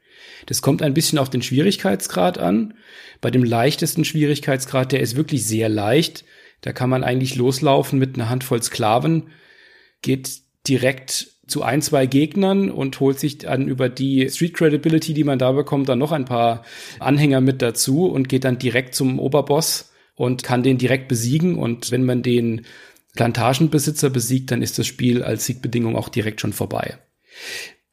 Das 0.47 0.61
kommt 0.61 0.81
ein 0.81 0.93
bisschen 0.93 1.17
auf 1.17 1.29
den 1.29 1.41
Schwierigkeitsgrad 1.41 2.37
an. 2.37 2.73
Bei 3.21 3.31
dem 3.31 3.43
leichtesten 3.43 4.05
Schwierigkeitsgrad, 4.05 4.91
der 4.91 4.99
ist 4.99 5.15
wirklich 5.15 5.45
sehr 5.45 5.69
leicht. 5.69 6.25
Da 6.61 6.73
kann 6.73 6.89
man 6.89 7.03
eigentlich 7.03 7.35
loslaufen 7.35 7.99
mit 7.99 8.15
einer 8.15 8.29
Handvoll 8.29 8.61
Sklaven, 8.61 9.29
geht 10.01 10.41
direkt 10.67 11.27
zu 11.47 11.61
ein, 11.61 11.81
zwei 11.81 12.07
Gegnern 12.07 12.71
und 12.71 12.99
holt 12.99 13.19
sich 13.19 13.37
dann 13.37 13.67
über 13.67 13.87
die 13.87 14.27
Street 14.29 14.55
Credibility, 14.55 15.13
die 15.13 15.23
man 15.23 15.37
da 15.37 15.51
bekommt, 15.51 15.89
dann 15.89 15.99
noch 15.99 16.11
ein 16.11 16.25
paar 16.25 16.63
Anhänger 16.99 17.39
mit 17.39 17.61
dazu 17.61 18.07
und 18.07 18.29
geht 18.29 18.45
dann 18.45 18.57
direkt 18.57 18.95
zum 18.95 19.19
Oberboss 19.19 19.91
und 20.15 20.43
kann 20.43 20.63
den 20.63 20.77
direkt 20.77 21.07
besiegen. 21.07 21.57
Und 21.57 21.91
wenn 21.91 22.05
man 22.05 22.23
den 22.23 22.65
Plantagenbesitzer 23.15 24.09
besiegt, 24.09 24.51
dann 24.51 24.61
ist 24.61 24.79
das 24.79 24.87
Spiel 24.87 25.23
als 25.23 25.45
Siegbedingung 25.45 25.95
auch 25.95 26.09
direkt 26.09 26.41
schon 26.41 26.53
vorbei. 26.53 26.97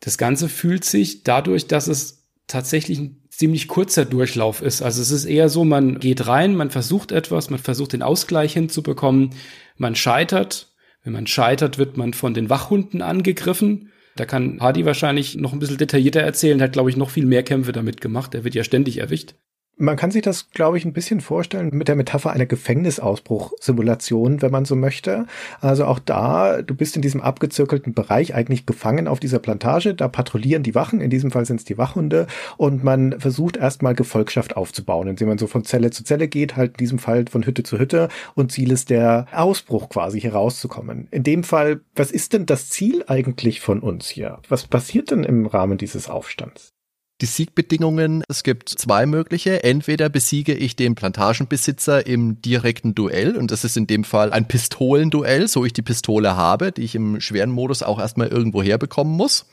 Das 0.01 0.19
Ganze 0.19 0.49
fühlt 0.49 0.85
sich 0.85 1.23
dadurch, 1.23 1.67
dass 1.67 1.87
es 1.87 2.29
tatsächlich 2.47 2.99
ein 2.99 3.23
ziemlich 3.31 3.69
kurzer 3.69 4.05
Durchlauf 4.05 4.63
ist. 4.63 4.83
Also 4.83 5.01
es 5.01 5.11
ist 5.11 5.25
eher 5.25 5.49
so, 5.49 5.65
man 5.65 5.99
geht 6.01 6.27
rein, 6.27 6.55
man 6.55 6.71
versucht 6.71 7.13
etwas, 7.13 7.51
man 7.51 7.59
versucht 7.59 7.93
den 7.93 8.03
Ausgleich 8.03 8.53
hinzubekommen, 8.53 9.31
man 9.77 9.95
scheitert. 9.95 10.69
Wenn 11.05 11.15
man 11.15 11.27
scheitert, 11.27 11.79
wird 11.79 11.97
man 11.97 12.15
von 12.15 12.35
den 12.35 12.51
Wachhunden 12.51 13.03
angegriffen. 13.03 13.91
Da 14.15 14.27
kann 14.27 14.61
Hardy 14.61 14.85
wahrscheinlich 14.85 15.37
noch 15.37 15.53
ein 15.53 15.59
bisschen 15.59 15.79
detaillierter 15.79 16.21
erzählen, 16.21 16.61
hat, 16.61 16.73
glaube 16.73 16.91
ich, 16.91 16.97
noch 16.97 17.11
viel 17.11 17.27
mehr 17.27 17.43
Kämpfe 17.43 17.73
damit 17.73 18.01
gemacht. 18.01 18.35
Er 18.35 18.45
wird 18.45 18.55
ja 18.55 18.63
ständig 18.63 18.99
erwischt. 18.99 19.35
Man 19.79 19.97
kann 19.97 20.11
sich 20.11 20.23
das, 20.23 20.51
glaube 20.51 20.77
ich, 20.77 20.85
ein 20.85 20.93
bisschen 20.93 21.21
vorstellen 21.21 21.71
mit 21.73 21.89
der 21.89 21.97
Metapher 21.97 22.31
einer 22.31 22.47
Gefängnisausbruchsimulation, 22.47 24.43
wenn 24.43 24.53
man 24.53 24.65
so 24.65 24.77
möchte. 24.77 25.27
Also 25.61 25.87
auch 25.87 25.99
da, 25.99 26.61
du 26.63 26.75
bist 26.75 26.95
in 26.95 27.03
diesem 27.03 27.23
abgezirkelten 27.23 27.95
Bereich 27.95 28.35
eigentlich 28.35 28.67
gefangen 28.67 29.09
auf 29.09 29.19
dieser 29.19 29.39
Plantage. 29.39 29.95
Da 29.95 30.09
patrouillieren 30.09 30.63
die 30.63 30.75
Wachen, 30.75 31.01
in 31.01 31.11
diesem 31.11 31.31
Fall 31.31 31.47
sind 31.47 31.57
es 31.57 31.65
die 31.65 31.79
Wachhunde, 31.79 32.27
und 32.59 32.85
man 32.85 33.19
versucht 33.19 33.57
erstmal 33.57 33.95
Gefolgschaft 33.95 34.57
aufzubauen, 34.57 35.09
indem 35.09 35.29
man 35.29 35.39
so 35.39 35.47
von 35.47 35.65
Zelle 35.65 35.91
zu 35.91 36.05
Zelle 36.05 36.29
geht, 36.29 36.55
halt 36.55 36.73
in 36.73 36.79
diesem 36.79 36.99
Fall 36.99 37.25
von 37.31 37.45
Hütte 37.45 37.63
zu 37.63 37.79
Hütte 37.79 38.09
und 38.35 38.53
Ziel 38.53 38.73
ist 38.73 38.91
der 38.91 39.27
Ausbruch 39.33 39.89
quasi 39.89 40.21
hier 40.21 40.35
rauszukommen. 40.35 41.09
In 41.11 41.23
dem 41.23 41.45
Fall, 41.45 41.81
was 41.97 42.11
ist 42.11 42.35
denn 42.35 42.47
das 42.47 42.69
Ziel 42.69 43.05
eigentlich 43.07 43.61
von 43.61 43.81
uns 43.81 44.09
hier? 44.09 44.39
Was 44.49 44.67
passiert 44.67 45.11
denn 45.11 45.25
im 45.25 45.47
Rahmen 45.47 45.79
dieses 45.79 46.11
Aufstands? 46.11 46.75
Die 47.23 47.27
Siegbedingungen, 47.27 48.25
es 48.29 48.43
gibt 48.43 48.69
zwei 48.69 49.07
mögliche. 49.07 49.63
Entweder 49.63 50.09
besiege 50.09 50.55
ich 50.55 50.75
den 50.75 50.97
Plantagenbesitzer 50.97 52.05
im 52.05 52.43
direkten 52.43 52.97
Duell 52.97 53.37
und 53.37 53.53
das 53.53 53.63
ist 53.63 53.77
in 53.77 53.87
dem 53.87 54.03
Fall 54.03 54.33
ein 54.33 54.49
Pistolenduell, 54.49 55.47
so 55.47 55.65
ich 55.65 55.73
die 55.73 55.83
Pistole 55.83 56.37
habe, 56.37 56.73
die 56.73 56.83
ich 56.83 56.97
im 56.97 57.21
schweren 57.21 57.53
Modus 57.53 57.85
auch 57.85 58.01
erstmal 58.01 58.27
irgendwo 58.27 58.61
herbekommen 58.61 59.17
muss. 59.17 59.47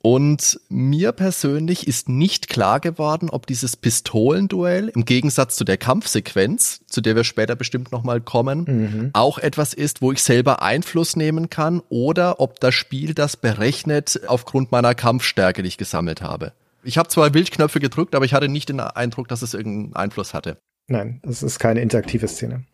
Und 0.00 0.58
mir 0.70 1.12
persönlich 1.12 1.86
ist 1.86 2.08
nicht 2.08 2.48
klar 2.48 2.80
geworden, 2.80 3.28
ob 3.28 3.46
dieses 3.46 3.76
Pistolenduell 3.76 4.88
im 4.88 5.04
Gegensatz 5.04 5.56
zu 5.56 5.64
der 5.64 5.76
Kampfsequenz, 5.76 6.80
zu 6.86 7.02
der 7.02 7.14
wir 7.14 7.24
später 7.24 7.56
bestimmt 7.56 7.92
nochmal 7.92 8.22
kommen, 8.22 8.64
mhm. 8.66 9.10
auch 9.12 9.36
etwas 9.36 9.74
ist, 9.74 10.00
wo 10.00 10.12
ich 10.12 10.22
selber 10.22 10.62
Einfluss 10.62 11.14
nehmen 11.14 11.50
kann 11.50 11.82
oder 11.90 12.40
ob 12.40 12.58
das 12.58 12.74
Spiel 12.74 13.12
das 13.12 13.36
berechnet 13.36 14.22
aufgrund 14.26 14.72
meiner 14.72 14.94
Kampfstärke, 14.94 15.60
die 15.62 15.68
ich 15.68 15.76
gesammelt 15.76 16.22
habe. 16.22 16.54
Ich 16.82 16.98
habe 16.98 17.08
zwar 17.08 17.30
Bildknöpfe 17.30 17.80
gedrückt, 17.80 18.14
aber 18.14 18.24
ich 18.24 18.34
hatte 18.34 18.48
nicht 18.48 18.68
den 18.68 18.80
Eindruck, 18.80 19.28
dass 19.28 19.42
es 19.42 19.54
irgendeinen 19.54 19.96
Einfluss 19.96 20.34
hatte. 20.34 20.58
Nein, 20.86 21.20
das 21.22 21.42
ist 21.42 21.58
keine 21.58 21.80
interaktive 21.80 22.26
Szene. 22.26 22.64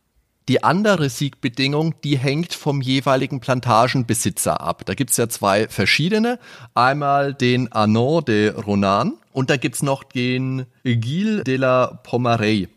Die 0.48 0.62
andere 0.62 1.10
Siegbedingung, 1.10 1.96
die 2.04 2.16
hängt 2.16 2.54
vom 2.54 2.80
jeweiligen 2.80 3.40
Plantagenbesitzer 3.40 4.60
ab. 4.60 4.82
Da 4.86 4.94
gibt's 4.94 5.16
ja 5.16 5.28
zwei 5.28 5.66
verschiedene. 5.68 6.38
Einmal 6.74 7.34
den 7.34 7.72
Arnaud 7.72 8.28
de 8.28 8.50
Ronan 8.50 9.14
und 9.32 9.50
da 9.50 9.56
gibt's 9.56 9.82
noch 9.82 10.04
den 10.04 10.66
Gilles 10.84 11.42
de 11.42 11.56
la 11.56 12.00
Pomarey. 12.04 12.68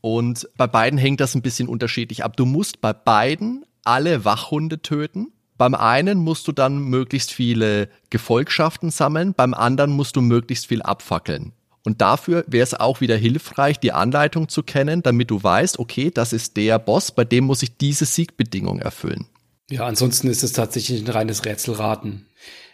Und 0.00 0.48
bei 0.56 0.68
beiden 0.68 1.00
hängt 1.00 1.20
das 1.20 1.34
ein 1.34 1.42
bisschen 1.42 1.66
unterschiedlich 1.66 2.22
ab. 2.22 2.36
Du 2.36 2.46
musst 2.46 2.80
bei 2.80 2.92
beiden 2.92 3.64
alle 3.82 4.24
Wachhunde 4.24 4.80
töten 4.80 5.32
beim 5.58 5.74
einen 5.74 6.18
musst 6.18 6.48
du 6.48 6.52
dann 6.52 6.78
möglichst 6.78 7.32
viele 7.32 7.88
Gefolgschaften 8.10 8.90
sammeln, 8.90 9.34
beim 9.34 9.54
anderen 9.54 9.90
musst 9.90 10.16
du 10.16 10.20
möglichst 10.20 10.66
viel 10.66 10.82
abfackeln. 10.82 11.52
Und 11.84 12.00
dafür 12.00 12.44
wäre 12.48 12.64
es 12.64 12.74
auch 12.74 13.00
wieder 13.00 13.16
hilfreich, 13.16 13.78
die 13.78 13.92
Anleitung 13.92 14.48
zu 14.48 14.64
kennen, 14.64 15.02
damit 15.02 15.30
du 15.30 15.40
weißt, 15.42 15.78
okay, 15.78 16.10
das 16.12 16.32
ist 16.32 16.56
der 16.56 16.80
Boss, 16.80 17.12
bei 17.12 17.24
dem 17.24 17.44
muss 17.44 17.62
ich 17.62 17.76
diese 17.76 18.06
Siegbedingung 18.06 18.80
erfüllen. 18.80 19.26
Ja, 19.70 19.86
ansonsten 19.86 20.28
ist 20.28 20.42
es 20.42 20.52
tatsächlich 20.52 21.00
ein 21.00 21.10
reines 21.10 21.44
Rätselraten. 21.44 22.26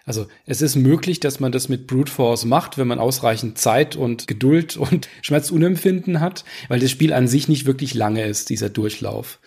Also 0.05 0.27
es 0.47 0.63
ist 0.63 0.77
möglich, 0.77 1.21
dass 1.21 1.41
man 1.41 1.53
das 1.53 1.69
mit 1.69 1.87
Brute 1.87 2.11
Force 2.11 2.45
macht, 2.45 2.77
wenn 2.77 2.89
man 2.89 2.99
ausreichend 2.99 3.59
Zeit 3.59 3.97
und 3.97 4.27
Geduld 4.27 4.77
und 4.77 5.09
Schmerzunempfinden 5.23 6.21
hat, 6.21 6.45
weil 6.69 6.81
das 6.81 6.91
Spiel 6.91 7.13
an 7.13 7.29
sich 7.29 7.49
nicht 7.49 7.67
wirklich 7.67 7.95
lange 7.95 8.25
ist, 8.25 8.51
dieser 8.51 8.69
Durchlauf. 8.69 9.39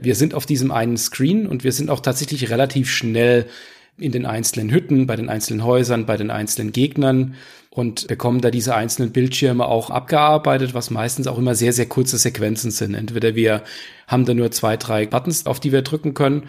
Wir 0.00 0.14
sind 0.14 0.34
auf 0.34 0.46
diesem 0.46 0.70
einen 0.70 0.96
Screen 0.96 1.46
und 1.46 1.64
wir 1.64 1.72
sind 1.72 1.90
auch 1.90 2.00
tatsächlich 2.00 2.50
relativ 2.50 2.90
schnell 2.90 3.46
in 3.98 4.12
den 4.12 4.26
einzelnen 4.26 4.70
Hütten, 4.70 5.06
bei 5.06 5.16
den 5.16 5.28
einzelnen 5.28 5.64
Häusern, 5.64 6.06
bei 6.06 6.16
den 6.16 6.30
einzelnen 6.30 6.72
Gegnern 6.72 7.34
und 7.70 8.08
bekommen 8.08 8.40
da 8.40 8.50
diese 8.50 8.74
einzelnen 8.74 9.12
Bildschirme 9.12 9.66
auch 9.66 9.90
abgearbeitet, 9.90 10.74
was 10.74 10.90
meistens 10.90 11.26
auch 11.26 11.38
immer 11.38 11.54
sehr, 11.54 11.72
sehr 11.72 11.86
kurze 11.86 12.18
Sequenzen 12.18 12.70
sind. 12.70 12.94
Entweder 12.94 13.34
wir 13.34 13.62
haben 14.06 14.24
da 14.24 14.34
nur 14.34 14.50
zwei, 14.50 14.76
drei 14.76 15.06
Buttons, 15.06 15.46
auf 15.46 15.60
die 15.60 15.72
wir 15.72 15.82
drücken 15.82 16.14
können, 16.14 16.48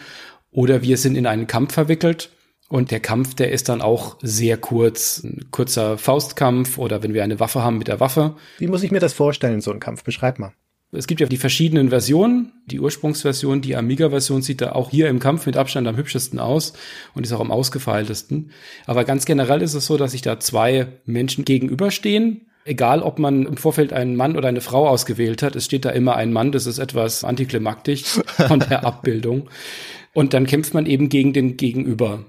oder 0.52 0.82
wir 0.82 0.98
sind 0.98 1.16
in 1.16 1.28
einen 1.28 1.48
Kampf 1.48 1.74
verwickelt. 1.74 2.32
Und 2.68 2.90
der 2.92 3.02
Kampf, 3.02 3.36
der 3.36 3.52
ist 3.52 3.68
dann 3.68 3.82
auch 3.82 4.18
sehr 4.22 4.58
kurz. 4.58 5.22
Ein 5.24 5.48
kurzer 5.52 5.98
Faustkampf 5.98 6.78
oder 6.78 7.04
wenn 7.04 7.14
wir 7.14 7.24
eine 7.24 7.40
Waffe 7.40 7.62
haben 7.62 7.78
mit 7.78 7.90
der 7.90 8.00
Waffe. 8.00 8.36
Wie 8.60 8.68
muss 8.68 8.84
ich 8.84 8.92
mir 8.92 9.02
das 9.02 9.14
vorstellen, 9.14 9.60
so 9.60 9.72
ein 9.72 9.82
Kampf? 9.82 10.04
Beschreib 10.04 10.40
mal. 10.40 10.54
Es 10.94 11.08
gibt 11.08 11.22
ja 11.22 11.28
die 11.28 11.38
verschiedenen 11.38 11.90
Versionen. 11.90 12.52
Die 12.66 12.82
Ursprungsversion, 12.82 13.62
die 13.62 13.78
Amiga-Version 13.78 14.42
sieht 14.42 14.60
da 14.60 14.74
auch 14.74 14.90
hier 14.90 15.08
im 15.08 15.20
Kampf 15.20 15.46
mit 15.46 15.56
Abstand 15.56 15.88
am 15.88 15.96
hübschesten 15.96 16.38
aus 16.40 16.74
und 17.14 17.26
ist 17.26 17.32
auch 17.32 17.40
am 17.40 17.52
ausgefeiltesten. 17.52 18.52
Aber 18.86 19.06
ganz 19.06 19.26
generell 19.26 19.62
ist 19.62 19.74
es 19.74 19.86
so, 19.86 19.96
dass 19.96 20.12
sich 20.12 20.22
da 20.22 20.40
zwei 20.40 20.88
Menschen 21.06 21.46
gegenüberstehen. 21.46 22.48
Egal, 22.66 23.02
ob 23.02 23.20
man 23.20 23.46
im 23.46 23.58
Vorfeld 23.58 23.94
einen 23.94 24.16
Mann 24.16 24.36
oder 24.36 24.50
eine 24.50 24.62
Frau 24.62 24.88
ausgewählt 24.88 25.42
hat, 25.42 25.56
es 25.56 25.66
steht 25.66 25.86
da 25.86 25.92
immer 25.92 26.18
ein 26.18 26.34
Mann. 26.34 26.52
Das 26.52 26.68
ist 26.68 26.78
etwas 26.78 27.24
antiklimaktisch 27.24 28.04
von 28.26 28.60
der 28.60 28.86
Abbildung. 28.86 29.50
Und 30.14 30.34
dann 30.34 30.46
kämpft 30.46 30.74
man 30.74 30.86
eben 30.86 31.08
gegen 31.08 31.32
den 31.32 31.56
Gegenüber. 31.56 32.26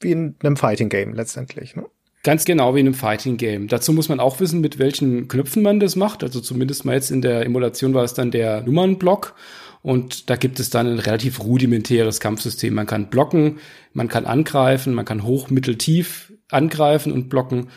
Wie 0.00 0.12
in 0.12 0.36
einem 0.42 0.56
Fighting 0.56 0.88
Game 0.88 1.12
letztendlich, 1.12 1.76
ne? 1.76 1.84
Ganz 2.24 2.44
genau 2.44 2.74
wie 2.74 2.80
in 2.80 2.86
einem 2.86 2.94
Fighting 2.94 3.36
Game. 3.36 3.68
Dazu 3.68 3.92
muss 3.92 4.08
man 4.08 4.20
auch 4.20 4.40
wissen, 4.40 4.60
mit 4.60 4.78
welchen 4.78 5.28
Knöpfen 5.28 5.62
man 5.62 5.80
das 5.80 5.94
macht. 5.94 6.22
Also 6.22 6.40
zumindest 6.40 6.84
mal 6.84 6.94
jetzt 6.94 7.10
in 7.10 7.22
der 7.22 7.44
Emulation 7.44 7.94
war 7.94 8.04
es 8.04 8.14
dann 8.14 8.30
der 8.30 8.62
Nummernblock. 8.62 9.34
Und 9.82 10.28
da 10.28 10.36
gibt 10.36 10.58
es 10.58 10.70
dann 10.70 10.88
ein 10.88 10.98
relativ 10.98 11.40
rudimentäres 11.40 12.18
Kampfsystem. 12.18 12.74
Man 12.74 12.86
kann 12.86 13.10
blocken, 13.10 13.58
man 13.92 14.08
kann 14.08 14.26
angreifen, 14.26 14.92
man 14.92 15.04
kann 15.04 15.22
hoch, 15.22 15.50
mittel, 15.50 15.76
tief 15.76 16.32
angreifen 16.50 17.12
und 17.12 17.28
blocken 17.28 17.68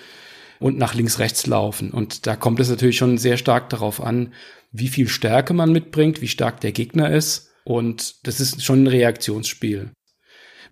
und 0.59 0.77
nach 0.77 0.93
links, 0.95 1.19
rechts 1.19 1.45
laufen. 1.45 1.91
Und 1.91 2.25
da 2.27 2.35
kommt 2.35 2.59
es 2.59 2.69
natürlich 2.69 2.97
schon 2.97 3.17
sehr 3.17 3.37
stark 3.37 3.69
darauf 3.69 4.01
an, 4.01 4.33
wie 4.71 4.87
viel 4.87 5.07
Stärke 5.07 5.53
man 5.53 5.71
mitbringt, 5.71 6.21
wie 6.21 6.27
stark 6.27 6.61
der 6.61 6.71
Gegner 6.71 7.11
ist. 7.11 7.51
Und 7.63 8.25
das 8.25 8.39
ist 8.39 8.63
schon 8.63 8.83
ein 8.83 8.87
Reaktionsspiel. 8.87 9.91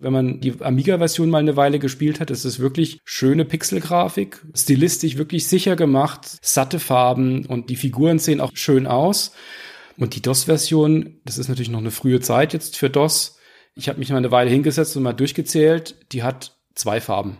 Wenn 0.00 0.12
man 0.14 0.40
die 0.40 0.54
Amiga-Version 0.60 1.28
mal 1.28 1.38
eine 1.38 1.56
Weile 1.56 1.78
gespielt 1.78 2.20
hat, 2.20 2.30
ist 2.30 2.44
es 2.44 2.58
wirklich 2.58 3.00
schöne 3.04 3.44
Pixelgrafik, 3.44 4.42
stilistisch 4.54 5.18
wirklich 5.18 5.46
sicher 5.46 5.76
gemacht, 5.76 6.38
satte 6.40 6.78
Farben 6.78 7.44
und 7.44 7.68
die 7.68 7.76
Figuren 7.76 8.18
sehen 8.18 8.40
auch 8.40 8.52
schön 8.54 8.86
aus. 8.86 9.32
Und 9.98 10.14
die 10.14 10.22
DOS-Version, 10.22 11.20
das 11.26 11.36
ist 11.36 11.48
natürlich 11.48 11.68
noch 11.68 11.80
eine 11.80 11.90
frühe 11.90 12.20
Zeit 12.20 12.54
jetzt 12.54 12.78
für 12.78 12.88
DOS. 12.88 13.36
Ich 13.74 13.88
habe 13.90 13.98
mich 13.98 14.08
mal 14.08 14.16
eine 14.16 14.30
Weile 14.30 14.50
hingesetzt 14.50 14.96
und 14.96 15.02
mal 15.02 15.12
durchgezählt. 15.12 15.96
Die 16.12 16.22
hat 16.22 16.56
zwei 16.74 17.02
Farben. 17.02 17.36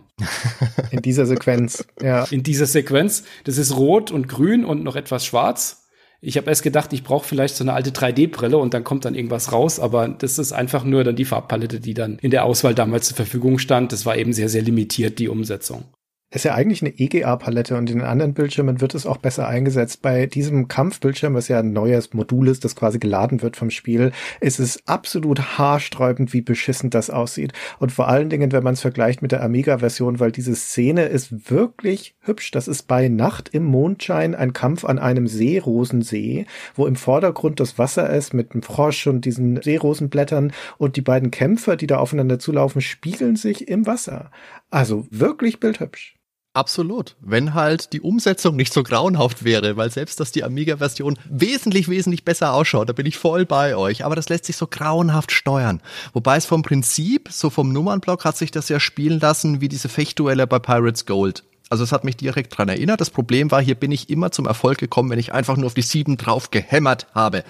In 0.91 1.01
dieser 1.01 1.25
Sequenz, 1.25 1.83
ja. 1.99 2.25
In 2.25 2.43
dieser 2.43 2.67
Sequenz. 2.67 3.23
Das 3.43 3.57
ist 3.57 3.75
rot 3.75 4.11
und 4.11 4.27
grün 4.27 4.63
und 4.63 4.83
noch 4.83 4.95
etwas 4.95 5.25
schwarz. 5.25 5.80
Ich 6.23 6.37
habe 6.37 6.49
erst 6.49 6.61
gedacht, 6.61 6.93
ich 6.93 7.03
brauche 7.03 7.27
vielleicht 7.27 7.55
so 7.55 7.63
eine 7.63 7.73
alte 7.73 7.89
3D-Brille 7.89 8.57
und 8.57 8.75
dann 8.75 8.83
kommt 8.83 9.05
dann 9.05 9.15
irgendwas 9.15 9.51
raus, 9.51 9.79
aber 9.79 10.07
das 10.07 10.37
ist 10.37 10.51
einfach 10.51 10.83
nur 10.83 11.03
dann 11.03 11.15
die 11.15 11.25
Farbpalette, 11.25 11.79
die 11.79 11.95
dann 11.95 12.19
in 12.19 12.29
der 12.29 12.45
Auswahl 12.45 12.75
damals 12.75 13.07
zur 13.07 13.15
Verfügung 13.15 13.57
stand. 13.57 13.91
Das 13.91 14.05
war 14.05 14.15
eben 14.15 14.31
sehr, 14.31 14.47
sehr 14.47 14.61
limitiert, 14.61 15.17
die 15.17 15.29
Umsetzung 15.29 15.85
ist 16.31 16.45
ja 16.45 16.53
eigentlich 16.53 16.81
eine 16.81 16.97
EGA-Palette 16.97 17.75
und 17.75 17.89
in 17.89 17.99
den 17.99 18.07
anderen 18.07 18.33
Bildschirmen 18.33 18.79
wird 18.79 18.95
es 18.95 19.05
auch 19.05 19.17
besser 19.17 19.47
eingesetzt. 19.47 20.01
Bei 20.01 20.25
diesem 20.25 20.69
Kampfbildschirm, 20.69 21.33
was 21.33 21.49
ja 21.49 21.59
ein 21.59 21.73
neues 21.73 22.13
Modul 22.13 22.47
ist, 22.47 22.63
das 22.63 22.77
quasi 22.77 22.99
geladen 22.99 23.41
wird 23.41 23.57
vom 23.57 23.69
Spiel, 23.69 24.13
ist 24.39 24.59
es 24.59 24.87
absolut 24.87 25.57
haarsträubend, 25.57 26.31
wie 26.31 26.41
beschissen 26.41 26.89
das 26.89 27.09
aussieht. 27.09 27.51
Und 27.79 27.91
vor 27.91 28.07
allen 28.07 28.29
Dingen, 28.29 28.53
wenn 28.53 28.63
man 28.63 28.75
es 28.75 28.81
vergleicht 28.81 29.21
mit 29.21 29.33
der 29.33 29.43
Amiga-Version, 29.43 30.21
weil 30.21 30.31
diese 30.31 30.55
Szene 30.55 31.03
ist 31.03 31.51
wirklich 31.51 32.15
hübsch. 32.21 32.51
Das 32.51 32.69
ist 32.69 32.83
bei 32.83 33.09
Nacht 33.09 33.49
im 33.49 33.65
Mondschein 33.65 34.33
ein 34.33 34.53
Kampf 34.53 34.85
an 34.85 34.99
einem 34.99 35.27
Seerosensee, 35.27 36.45
wo 36.75 36.87
im 36.87 36.95
Vordergrund 36.95 37.59
das 37.59 37.77
Wasser 37.77 38.09
ist 38.09 38.33
mit 38.33 38.53
dem 38.53 38.61
Frosch 38.61 39.05
und 39.05 39.25
diesen 39.25 39.61
Seerosenblättern 39.61 40.53
und 40.77 40.95
die 40.95 41.01
beiden 41.01 41.29
Kämpfer, 41.29 41.75
die 41.75 41.87
da 41.87 41.97
aufeinander 41.97 42.39
zulaufen, 42.39 42.79
spiegeln 42.79 43.35
sich 43.35 43.67
im 43.67 43.85
Wasser. 43.85 44.31
Also 44.69 45.05
wirklich 45.09 45.59
bildhübsch. 45.59 46.20
Absolut. 46.53 47.15
Wenn 47.21 47.53
halt 47.53 47.93
die 47.93 48.01
Umsetzung 48.01 48.57
nicht 48.57 48.73
so 48.73 48.83
grauenhaft 48.83 49.45
wäre, 49.45 49.77
weil 49.77 49.89
selbst 49.89 50.19
dass 50.19 50.33
die 50.33 50.43
Amiga-Version 50.43 51.17
wesentlich, 51.29 51.87
wesentlich 51.87 52.25
besser 52.25 52.53
ausschaut, 52.53 52.89
da 52.89 52.93
bin 52.93 53.05
ich 53.05 53.17
voll 53.17 53.45
bei 53.45 53.77
euch. 53.77 54.03
Aber 54.03 54.17
das 54.17 54.27
lässt 54.27 54.45
sich 54.45 54.57
so 54.57 54.67
grauenhaft 54.67 55.31
steuern. 55.31 55.81
Wobei 56.11 56.35
es 56.35 56.45
vom 56.45 56.61
Prinzip, 56.61 57.29
so 57.31 57.49
vom 57.49 57.71
Nummernblock 57.71 58.25
hat 58.25 58.35
sich 58.35 58.51
das 58.51 58.67
ja 58.67 58.81
spielen 58.81 59.21
lassen 59.21 59.61
wie 59.61 59.69
diese 59.69 59.87
Fechtduelle 59.87 60.45
bei 60.45 60.59
Pirates 60.59 61.05
Gold. 61.05 61.43
Also 61.71 61.85
es 61.85 61.93
hat 61.93 62.03
mich 62.03 62.17
direkt 62.17 62.57
dran 62.57 62.67
erinnert. 62.67 62.99
Das 62.99 63.09
Problem 63.09 63.49
war, 63.49 63.61
hier 63.61 63.75
bin 63.75 63.91
ich 63.91 64.09
immer 64.09 64.31
zum 64.31 64.45
Erfolg 64.45 64.77
gekommen, 64.77 65.09
wenn 65.09 65.19
ich 65.19 65.31
einfach 65.31 65.55
nur 65.55 65.67
auf 65.67 65.73
die 65.73 65.81
sieben 65.81 66.17
drauf 66.17 66.51
gehämmert 66.51 67.07
habe. 67.15 67.45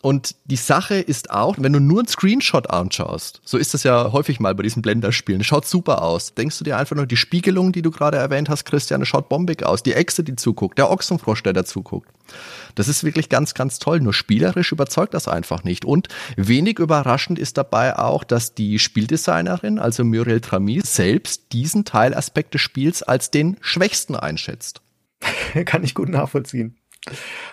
Und 0.00 0.36
die 0.44 0.54
Sache 0.54 0.94
ist 0.94 1.30
auch, 1.30 1.56
wenn 1.58 1.72
du 1.72 1.80
nur 1.80 1.98
einen 1.98 2.06
Screenshot 2.06 2.70
anschaust, 2.70 3.40
so 3.44 3.58
ist 3.58 3.74
das 3.74 3.82
ja 3.82 4.12
häufig 4.12 4.38
mal 4.38 4.54
bei 4.54 4.62
diesen 4.62 4.80
Blender-Spielen, 4.80 5.42
schaut 5.42 5.66
super 5.66 6.02
aus. 6.02 6.34
Denkst 6.34 6.56
du 6.58 6.62
dir 6.62 6.76
einfach 6.76 6.94
nur, 6.94 7.06
die 7.06 7.16
Spiegelung, 7.16 7.72
die 7.72 7.82
du 7.82 7.90
gerade 7.90 8.16
erwähnt 8.16 8.48
hast, 8.48 8.64
Christiane, 8.64 9.04
schaut 9.04 9.28
bombig 9.28 9.64
aus. 9.64 9.82
Die 9.82 9.94
Echse, 9.94 10.22
die 10.22 10.36
zuguckt, 10.36 10.78
der 10.78 10.88
Ochsenfrosch, 10.88 11.42
der 11.42 11.52
da 11.52 11.64
zuguckt. 11.64 12.08
Das 12.74 12.88
ist 12.88 13.04
wirklich 13.04 13.28
ganz, 13.28 13.54
ganz 13.54 13.78
toll. 13.78 14.00
Nur 14.00 14.14
spielerisch 14.14 14.72
überzeugt 14.72 15.14
das 15.14 15.28
einfach 15.28 15.64
nicht. 15.64 15.84
Und 15.84 16.08
wenig 16.36 16.78
überraschend 16.78 17.38
ist 17.38 17.56
dabei 17.58 17.98
auch, 17.98 18.24
dass 18.24 18.54
die 18.54 18.78
Spieldesignerin, 18.78 19.78
also 19.78 20.04
Muriel 20.04 20.40
Trami, 20.40 20.80
selbst 20.84 21.52
diesen 21.52 21.84
Teilaspekt 21.84 22.54
des 22.54 22.60
Spiels 22.60 23.02
als 23.02 23.30
den 23.30 23.56
schwächsten 23.60 24.16
einschätzt. 24.16 24.82
Kann 25.64 25.84
ich 25.84 25.94
gut 25.94 26.08
nachvollziehen. 26.08 26.76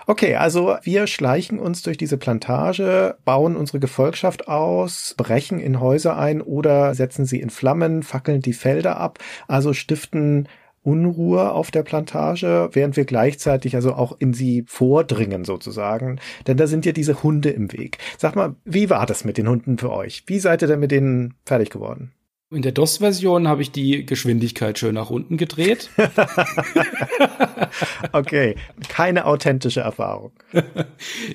Okay, 0.07 0.35
also 0.35 0.77
wir 0.83 1.07
schleichen 1.07 1.59
uns 1.59 1.81
durch 1.81 1.97
diese 1.97 2.17
Plantage, 2.17 3.17
bauen 3.25 3.55
unsere 3.55 3.79
Gefolgschaft 3.79 4.47
aus, 4.47 5.13
brechen 5.17 5.59
in 5.59 5.79
Häuser 5.79 6.17
ein 6.17 6.41
oder 6.41 6.93
setzen 6.93 7.25
sie 7.25 7.39
in 7.39 7.49
Flammen, 7.49 8.03
fackeln 8.03 8.41
die 8.41 8.53
Felder 8.53 8.97
ab, 8.97 9.19
also 9.47 9.73
stiften 9.73 10.47
Unruhe 10.85 11.51
auf 11.51 11.71
der 11.71 11.83
Plantage, 11.83 12.69
während 12.73 12.95
wir 12.95 13.05
gleichzeitig 13.05 13.75
also 13.75 13.93
auch 13.93 14.15
in 14.19 14.33
sie 14.33 14.63
vordringen 14.67 15.43
sozusagen. 15.43 16.19
Denn 16.47 16.57
da 16.57 16.67
sind 16.67 16.85
ja 16.85 16.91
diese 16.91 17.23
Hunde 17.23 17.49
im 17.49 17.73
Weg. 17.73 17.97
Sag 18.17 18.35
mal, 18.35 18.55
wie 18.65 18.89
war 18.89 19.05
das 19.05 19.25
mit 19.25 19.37
den 19.37 19.49
Hunden 19.49 19.77
für 19.77 19.91
euch? 19.91 20.23
Wie 20.27 20.39
seid 20.39 20.61
ihr 20.61 20.67
denn 20.67 20.79
mit 20.79 20.91
denen 20.91 21.35
fertig 21.45 21.69
geworden? 21.69 22.11
In 22.51 22.61
der 22.61 22.71
DOS-Version 22.71 23.47
habe 23.47 23.63
ich 23.63 23.71
die 23.71 24.05
Geschwindigkeit 24.05 24.77
schön 24.77 24.93
nach 24.93 25.09
unten 25.09 25.35
gedreht. 25.35 25.89
okay, 28.11 28.55
keine 28.87 29.25
authentische 29.25 29.81
Erfahrung. 29.81 30.31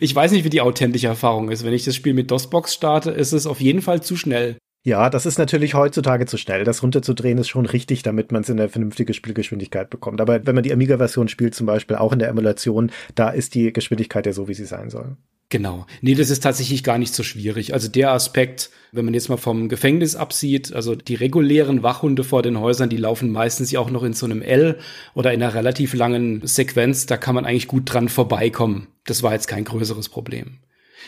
Ich 0.01 0.15
weiß 0.15 0.33
nicht, 0.33 0.45
wie 0.45 0.51
die 0.51 0.61
authentische 0.61 1.09
Erfahrung 1.09 1.51
ist. 1.51 1.65
Wenn 1.65 1.75
ich 1.75 1.85
das 1.85 1.97
Spiel 1.97 2.15
mit 2.15 2.31
DOS-Box 2.31 2.73
starte, 2.73 3.11
ist 3.11 3.33
es 3.33 3.47
auf 3.47 3.61
jeden 3.61 3.83
Fall 3.83 4.03
zu 4.03 4.17
schnell. 4.17 4.57
Ja, 4.83 5.11
das 5.11 5.27
ist 5.27 5.39
natürlich 5.39 5.75
heutzutage 5.75 6.25
zu 6.25 6.39
schnell. 6.39 6.65
Das 6.65 6.83
runterzudrehen 6.83 7.37
ist 7.37 7.49
schon 7.49 7.67
richtig, 7.67 8.03
damit 8.03 8.33
man 8.33 8.43
es 8.43 8.49
in 8.49 8.57
der 8.57 8.71
vernünftige 8.71 9.13
Spielgeschwindigkeit 9.13 9.91
bekommt. 9.91 10.23
Aber 10.23 10.47
wenn 10.47 10.55
man 10.55 10.65
die 10.65 10.73
Amiga-Version 10.73 11.29
spielt, 11.29 11.55
zum 11.55 11.67
Beispiel 11.67 11.97
auch 11.97 12.13
in 12.13 12.19
der 12.19 12.29
Emulation, 12.29 12.91
da 13.15 13.29
ist 13.29 13.55
die 13.55 13.73
Geschwindigkeit 13.75 14.25
ja 14.25 14.33
so, 14.33 14.49
wie 14.49 14.55
sie 14.55 14.65
sein 14.65 14.89
soll. 14.89 15.17
Genau. 15.51 15.85
Nee, 16.01 16.15
das 16.15 16.31
ist 16.31 16.45
tatsächlich 16.45 16.85
gar 16.85 16.97
nicht 16.97 17.13
so 17.13 17.25
schwierig. 17.25 17.75
Also 17.75 17.89
der 17.89 18.13
Aspekt, 18.13 18.71
wenn 18.93 19.05
man 19.05 19.15
jetzt 19.15 19.29
mal 19.29 19.37
vom 19.37 19.69
Gefängnis 19.69 20.15
absieht, 20.15 20.73
also 20.73 20.95
die 20.95 21.17
regulären 21.17 21.83
Wachhunde 21.83 22.23
vor 22.23 22.43
den 22.43 22.59
Häusern, 22.59 22.89
die 22.89 22.97
laufen 22.97 23.33
meistens 23.33 23.73
ja 23.73 23.81
auch 23.81 23.91
noch 23.91 24.05
in 24.05 24.13
so 24.13 24.27
einem 24.27 24.43
L 24.43 24.79
oder 25.13 25.33
in 25.35 25.43
einer 25.43 25.53
relativ 25.53 25.93
langen 25.93 26.41
Sequenz, 26.47 27.07
da 27.07 27.17
kann 27.17 27.35
man 27.35 27.45
eigentlich 27.45 27.67
gut 27.67 27.93
dran 27.93 28.09
vorbeikommen. 28.09 28.87
Das 29.05 29.25
war 29.25 29.33
jetzt 29.33 29.49
kein 29.49 29.65
größeres 29.65 30.09
Problem. 30.09 30.61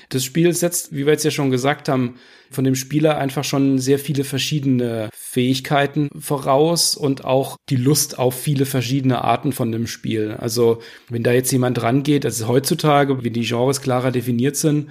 Das 0.09 0.24
Spiel 0.24 0.53
setzt, 0.53 0.93
wie 0.93 1.07
wir 1.07 1.12
jetzt 1.12 1.24
ja 1.24 1.30
schon 1.30 1.51
gesagt 1.51 1.88
haben, 1.88 2.16
von 2.51 2.64
dem 2.64 2.74
Spieler 2.74 3.18
einfach 3.18 3.45
schon 3.45 3.78
sehr 3.78 3.99
viele 3.99 4.24
verschiedene 4.24 5.09
Fähigkeiten 5.14 6.11
voraus 6.18 6.97
und 6.97 7.24
auch 7.24 7.57
die 7.70 7.76
Lust 7.76 8.18
auf 8.18 8.38
viele 8.38 8.66
verschiedene 8.66 9.22
Arten 9.22 9.53
von 9.53 9.72
dem 9.72 9.86
Spiel. 9.86 10.36
Also 10.38 10.82
wenn 11.09 11.22
da 11.22 11.32
jetzt 11.32 11.51
jemand 11.51 11.82
rangeht, 11.82 12.24
also 12.24 12.49
heutzutage, 12.49 13.24
wie 13.24 13.30
die 13.30 13.47
Genres 13.47 13.80
klarer 13.80 14.11
definiert 14.11 14.57
sind, 14.57 14.90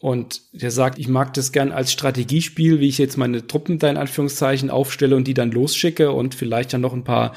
und 0.00 0.40
der 0.52 0.70
sagt, 0.70 0.98
ich 0.98 1.08
mag 1.08 1.34
das 1.34 1.52
gern 1.52 1.72
als 1.72 1.92
Strategiespiel, 1.92 2.80
wie 2.80 2.88
ich 2.88 2.96
jetzt 2.96 3.18
meine 3.18 3.46
Truppen 3.46 3.78
da 3.78 3.90
in 3.90 3.98
Anführungszeichen 3.98 4.70
aufstelle 4.70 5.14
und 5.14 5.28
die 5.28 5.34
dann 5.34 5.50
losschicke 5.50 6.10
und 6.10 6.34
vielleicht 6.34 6.72
dann 6.72 6.80
noch 6.80 6.94
ein 6.94 7.04
paar 7.04 7.34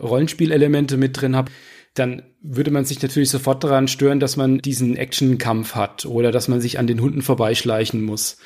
Rollenspielelemente 0.00 0.96
mit 0.96 1.20
drin 1.20 1.36
habe 1.36 1.52
dann 1.98 2.22
würde 2.40 2.70
man 2.70 2.84
sich 2.84 3.02
natürlich 3.02 3.30
sofort 3.30 3.64
daran 3.64 3.88
stören, 3.88 4.20
dass 4.20 4.36
man 4.36 4.58
diesen 4.58 4.96
Actionkampf 4.96 5.74
hat 5.74 6.06
oder 6.06 6.30
dass 6.30 6.48
man 6.48 6.60
sich 6.60 6.78
an 6.78 6.86
den 6.86 7.00
Hunden 7.00 7.22
vorbeischleichen 7.22 8.02
muss. 8.02 8.38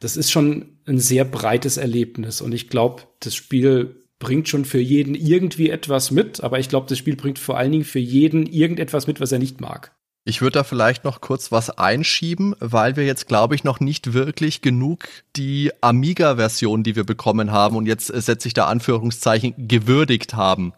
Das 0.00 0.16
ist 0.16 0.30
schon 0.30 0.78
ein 0.86 0.98
sehr 0.98 1.24
breites 1.24 1.76
Erlebnis 1.76 2.40
und 2.40 2.52
ich 2.52 2.68
glaube, 2.68 3.02
das 3.20 3.34
Spiel 3.34 4.04
bringt 4.18 4.48
schon 4.48 4.64
für 4.64 4.80
jeden 4.80 5.14
irgendwie 5.14 5.70
etwas 5.70 6.10
mit, 6.10 6.42
aber 6.42 6.58
ich 6.58 6.68
glaube, 6.68 6.86
das 6.88 6.98
Spiel 6.98 7.16
bringt 7.16 7.38
vor 7.38 7.58
allen 7.58 7.72
Dingen 7.72 7.84
für 7.84 7.98
jeden 7.98 8.46
irgendetwas 8.46 9.06
mit, 9.06 9.20
was 9.20 9.32
er 9.32 9.38
nicht 9.38 9.60
mag. 9.60 9.92
Ich 10.26 10.40
würde 10.40 10.54
da 10.54 10.64
vielleicht 10.64 11.04
noch 11.04 11.20
kurz 11.20 11.52
was 11.52 11.68
einschieben, 11.68 12.56
weil 12.58 12.96
wir 12.96 13.04
jetzt, 13.04 13.28
glaube 13.28 13.54
ich, 13.54 13.62
noch 13.62 13.80
nicht 13.80 14.14
wirklich 14.14 14.62
genug 14.62 15.06
die 15.36 15.70
Amiga-Version, 15.82 16.82
die 16.82 16.96
wir 16.96 17.04
bekommen 17.04 17.52
haben, 17.52 17.76
und 17.76 17.84
jetzt 17.84 18.06
setze 18.06 18.48
ich 18.48 18.54
da 18.54 18.66
Anführungszeichen, 18.66 19.68
gewürdigt 19.68 20.32
haben. 20.32 20.72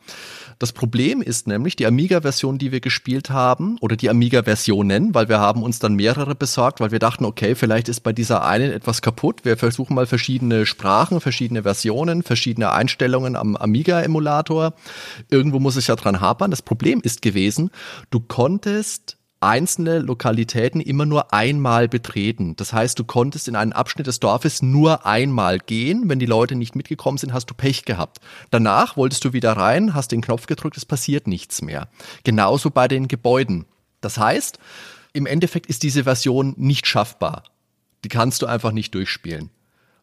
Das 0.59 0.73
Problem 0.73 1.21
ist 1.21 1.47
nämlich, 1.47 1.77
die 1.77 1.87
Amiga-Version, 1.87 2.57
die 2.57 2.73
wir 2.73 2.81
gespielt 2.81 3.29
haben, 3.29 3.77
oder 3.81 3.95
die 3.95 4.09
Amiga-Versionen, 4.09 5.15
weil 5.15 5.29
wir 5.29 5.39
haben 5.39 5.63
uns 5.63 5.79
dann 5.79 5.95
mehrere 5.95 6.35
besorgt, 6.35 6.81
weil 6.81 6.93
wir 6.93 6.99
dachten, 6.99 7.27
okay, 7.27 7.55
vielleicht 7.55 7.91
ist 7.91 8.01
bei 8.01 8.15
dieser 8.15 8.45
einen 8.45 8.73
etwas 8.73 9.03
kaputt. 9.03 9.45
Wir 9.45 9.59
versuchen 9.59 9.95
mal 9.95 10.07
verschiedene 10.07 10.65
Sprachen, 10.65 11.21
verschiedene 11.21 11.65
Versionen, 11.65 12.23
verschiedene 12.23 12.73
Einstellungen 12.73 13.37
am 13.37 13.55
Amiga-Emulator. 13.55 14.73
Irgendwo 15.31 15.59
muss 15.59 15.77
es 15.77 15.89
ja 15.89 15.97
dran 15.97 16.21
hapern. 16.21 16.51
Das 16.51 16.63
Problem 16.63 17.01
ist 17.03 17.21
gewesen, 17.21 17.71
du 18.11 18.21
konntest 18.21 19.16
einzelne 19.41 19.99
Lokalitäten 19.99 20.80
immer 20.80 21.07
nur 21.07 21.32
einmal 21.32 21.89
betreten. 21.89 22.57
Das 22.57 22.72
heißt, 22.72 22.99
du 22.99 23.05
konntest 23.05 23.49
in 23.49 23.57
einen 23.57 23.72
Abschnitt 23.72 24.07
des 24.07 24.20
Dorfes 24.20 24.62
nur 24.62 25.07
einmal 25.07 25.59
gehen. 25.59 26.09
Wenn 26.09 26.18
die 26.18 26.26
Leute 26.26 26.55
nicht 26.55 26.74
mitgekommen 26.74 27.18
sind, 27.18 27.32
hast 27.32 27.51
du 27.51 27.55
Pech 27.55 27.84
gehabt. 27.84 28.18
Danach 28.51 28.97
wolltest 28.97 29.24
du 29.24 29.32
wieder 29.32 29.53
rein, 29.53 29.95
hast 29.95 30.12
den 30.12 30.22
Knopf 30.22 30.47
gedrückt, 30.47 30.76
es 30.76 30.84
passiert 30.84 31.26
nichts 31.26 31.62
mehr. 31.62 31.89
Genauso 32.24 32.70
bei 32.70 32.89
den 32.89 33.09
Gebäuden. 33.09 33.66
Das 34.01 34.18
heißt, 34.18 34.59
im 35.12 35.26
Endeffekt 35.26 35.66
ist 35.66 35.82
diese 35.82 36.05
Version 36.05 36.55
nicht 36.57 36.87
schaffbar. 36.87 37.45
Die 38.05 38.09
kannst 38.09 38.43
du 38.43 38.47
einfach 38.47 38.72
nicht 38.72 38.95
durchspielen. 38.95 39.51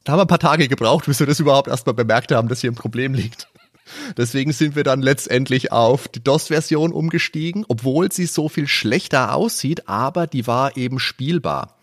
Da 0.03 0.11
haben 0.11 0.19
wir 0.19 0.25
ein 0.25 0.27
paar 0.27 0.39
Tage 0.39 0.67
gebraucht, 0.67 1.05
bis 1.05 1.19
wir 1.19 1.27
das 1.27 1.39
überhaupt 1.39 1.69
erstmal 1.69 1.93
bemerkt 1.93 2.31
haben, 2.31 2.49
dass 2.49 2.61
hier 2.61 2.71
ein 2.71 2.75
Problem 2.75 3.13
liegt. 3.13 3.47
Deswegen 4.17 4.51
sind 4.51 4.75
wir 4.75 4.84
dann 4.84 5.01
letztendlich 5.01 5.71
auf 5.71 6.07
die 6.07 6.23
DOS-Version 6.23 6.91
umgestiegen, 6.91 7.65
obwohl 7.67 8.11
sie 8.11 8.25
so 8.25 8.49
viel 8.49 8.67
schlechter 8.67 9.36
aussieht, 9.36 9.88
aber 9.88 10.27
die 10.27 10.47
war 10.47 10.77
eben 10.77 10.99
spielbar. 10.99 11.77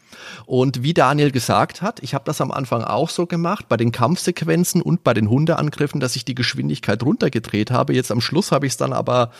Und 0.46 0.82
wie 0.82 0.94
Daniel 0.94 1.30
gesagt 1.30 1.82
hat, 1.82 2.02
ich 2.02 2.14
habe 2.14 2.24
das 2.24 2.40
am 2.40 2.50
Anfang 2.50 2.82
auch 2.82 3.08
so 3.08 3.26
gemacht, 3.26 3.68
bei 3.68 3.76
den 3.76 3.92
Kampfsequenzen 3.92 4.82
und 4.82 5.04
bei 5.04 5.14
den 5.14 5.30
Hundeangriffen, 5.30 6.00
dass 6.00 6.16
ich 6.16 6.24
die 6.24 6.34
Geschwindigkeit 6.34 7.02
runtergedreht 7.02 7.70
habe. 7.70 7.94
Jetzt 7.94 8.10
am 8.10 8.20
Schluss 8.20 8.52
habe 8.52 8.66
ich 8.66 8.72
es 8.72 8.76
dann 8.76 8.92
aber 8.92 9.30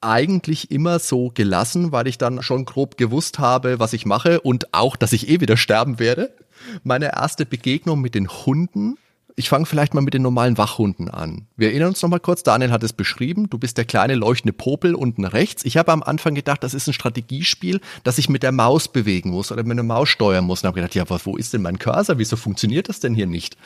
eigentlich 0.00 0.70
immer 0.70 0.98
so 0.98 1.30
gelassen, 1.30 1.92
weil 1.92 2.06
ich 2.06 2.18
dann 2.18 2.42
schon 2.42 2.64
grob 2.64 2.96
gewusst 2.96 3.38
habe, 3.38 3.78
was 3.78 3.92
ich 3.92 4.06
mache 4.06 4.40
und 4.40 4.74
auch, 4.74 4.96
dass 4.96 5.12
ich 5.12 5.28
eh 5.28 5.40
wieder 5.40 5.56
sterben 5.56 5.98
werde. 5.98 6.34
Meine 6.82 7.12
erste 7.12 7.46
Begegnung 7.46 8.00
mit 8.00 8.14
den 8.14 8.28
Hunden 8.28 8.96
ich 9.36 9.48
fange 9.48 9.66
vielleicht 9.66 9.94
mal 9.94 10.00
mit 10.00 10.14
den 10.14 10.22
normalen 10.22 10.58
Wachhunden 10.58 11.08
an. 11.08 11.46
Wir 11.56 11.68
erinnern 11.68 11.88
uns 11.88 12.02
noch 12.02 12.10
mal 12.10 12.20
kurz, 12.20 12.42
Daniel 12.42 12.70
hat 12.70 12.82
es 12.82 12.92
beschrieben, 12.92 13.48
du 13.48 13.58
bist 13.58 13.78
der 13.78 13.84
kleine 13.84 14.14
leuchtende 14.14 14.52
Popel 14.52 14.94
unten 14.94 15.24
rechts. 15.24 15.64
Ich 15.64 15.76
habe 15.76 15.92
am 15.92 16.02
Anfang 16.02 16.34
gedacht, 16.34 16.62
das 16.62 16.74
ist 16.74 16.86
ein 16.86 16.92
Strategiespiel, 16.92 17.80
dass 18.04 18.18
ich 18.18 18.28
mit 18.28 18.42
der 18.42 18.52
Maus 18.52 18.88
bewegen 18.88 19.30
muss 19.30 19.50
oder 19.50 19.62
mit 19.62 19.72
einer 19.72 19.82
Maus 19.82 20.08
steuern 20.08 20.44
muss. 20.44 20.62
Und 20.62 20.68
habe 20.68 20.80
gedacht, 20.80 20.94
ja, 20.94 21.04
wo 21.24 21.36
ist 21.36 21.52
denn 21.52 21.62
mein 21.62 21.78
Cursor? 21.78 22.18
Wieso 22.18 22.36
funktioniert 22.36 22.88
das 22.88 23.00
denn 23.00 23.14
hier 23.14 23.26
nicht? 23.26 23.56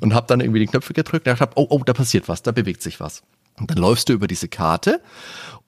Und 0.00 0.14
habe 0.14 0.26
dann 0.26 0.40
irgendwie 0.40 0.60
die 0.60 0.66
Knöpfe 0.66 0.92
gedrückt 0.92 1.26
und 1.26 1.34
gedacht, 1.34 1.52
oh, 1.56 1.66
oh, 1.70 1.82
da 1.84 1.92
passiert 1.92 2.28
was, 2.28 2.42
da 2.42 2.52
bewegt 2.52 2.82
sich 2.82 3.00
was. 3.00 3.22
Und 3.58 3.70
dann 3.70 3.78
läufst 3.78 4.08
du 4.08 4.12
über 4.12 4.26
diese 4.26 4.48
Karte 4.48 5.00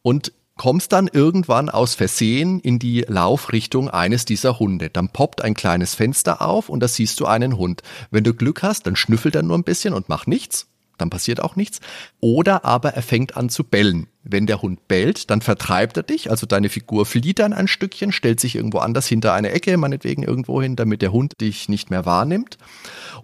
und 0.03 0.33
kommst 0.57 0.93
dann 0.93 1.09
irgendwann 1.13 1.69
aus 1.69 1.95
Versehen 1.95 2.61
in 2.61 2.79
die 2.79 3.03
Laufrichtung 3.03 3.91
eines 3.91 4.25
dieser 4.25 4.59
Hunde. 4.59 4.91
Dann 4.91 5.09
poppt 5.09 5.43
ein 5.43 5.55
kleines 5.55 5.95
Fenster 5.95 6.43
auf 6.43 6.69
und 6.69 6.81
da 6.81 6.89
siehst 6.89 7.21
du 7.21 7.27
einen 7.27 7.57
Hund. 7.57 7.83
Wenn 8.11 8.25
du 8.25 8.35
Glück 8.35 8.63
hast, 8.63 8.87
dann 8.87 8.97
schnüffelt 8.97 9.35
er 9.35 9.43
nur 9.43 9.57
ein 9.57 9.65
bisschen 9.65 9.95
und 9.95 10.09
macht 10.09 10.29
nichts. 10.29 10.67
Dann 10.99 11.11
passiert 11.11 11.43
auch 11.43 11.57
nichts. 11.57 11.81
Oder 12.21 12.65
aber 12.65 12.95
er 12.95 13.03
fängt 13.03 13.37
an 13.37 13.51
zu 13.51 13.65
bellen. 13.65 14.07
Wenn 14.23 14.47
der 14.47 14.63
Hund 14.63 14.89
bellt, 14.89 15.31
dann 15.31 15.43
vertreibt 15.43 15.97
er 15.99 16.03
dich, 16.03 16.31
also 16.31 16.47
deine 16.47 16.69
Figur 16.69 17.07
flieht 17.07 17.39
dann 17.39 17.53
ein 17.53 17.69
Stückchen, 17.69 18.13
stellt 18.13 18.41
sich 18.41 18.57
irgendwo 18.57 18.79
anders 18.79 19.07
hinter 19.07 19.35
eine 19.35 19.51
Ecke, 19.51 19.77
meinetwegen 19.77 20.23
irgendwo 20.23 20.61
hin, 20.61 20.75
damit 20.75 21.03
der 21.03 21.13
Hund 21.13 21.35
dich 21.41 21.69
nicht 21.69 21.91
mehr 21.91 22.07
wahrnimmt 22.07 22.59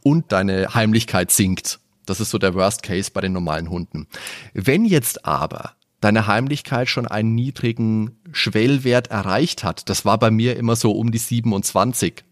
und 0.03 0.31
deine 0.33 0.75
Heimlichkeit 0.75 1.33
sinkt. 1.33 1.81
Das 2.07 2.21
ist 2.21 2.31
so 2.31 2.39
der 2.39 2.55
Worst 2.55 2.83
Case 2.83 3.11
bei 3.13 3.21
den 3.21 3.33
normalen 3.33 3.71
Hunden. 3.71 4.07
Wenn 4.53 4.85
jetzt 4.85 5.25
aber 5.25 5.73
deine 6.03 6.27
Heimlichkeit 6.27 6.91
schon 6.91 7.07
einen 7.07 7.35
niedrigen 7.35 8.19
Schwellwert 8.33 9.07
erreicht 9.09 9.65
hat, 9.65 9.89
das 9.89 10.05
war 10.05 10.19
bei 10.19 10.31
mir 10.31 10.57
immer 10.57 10.77
so 10.77 10.93
um 10.93 11.11
die 11.11 11.19
27, 11.19 12.25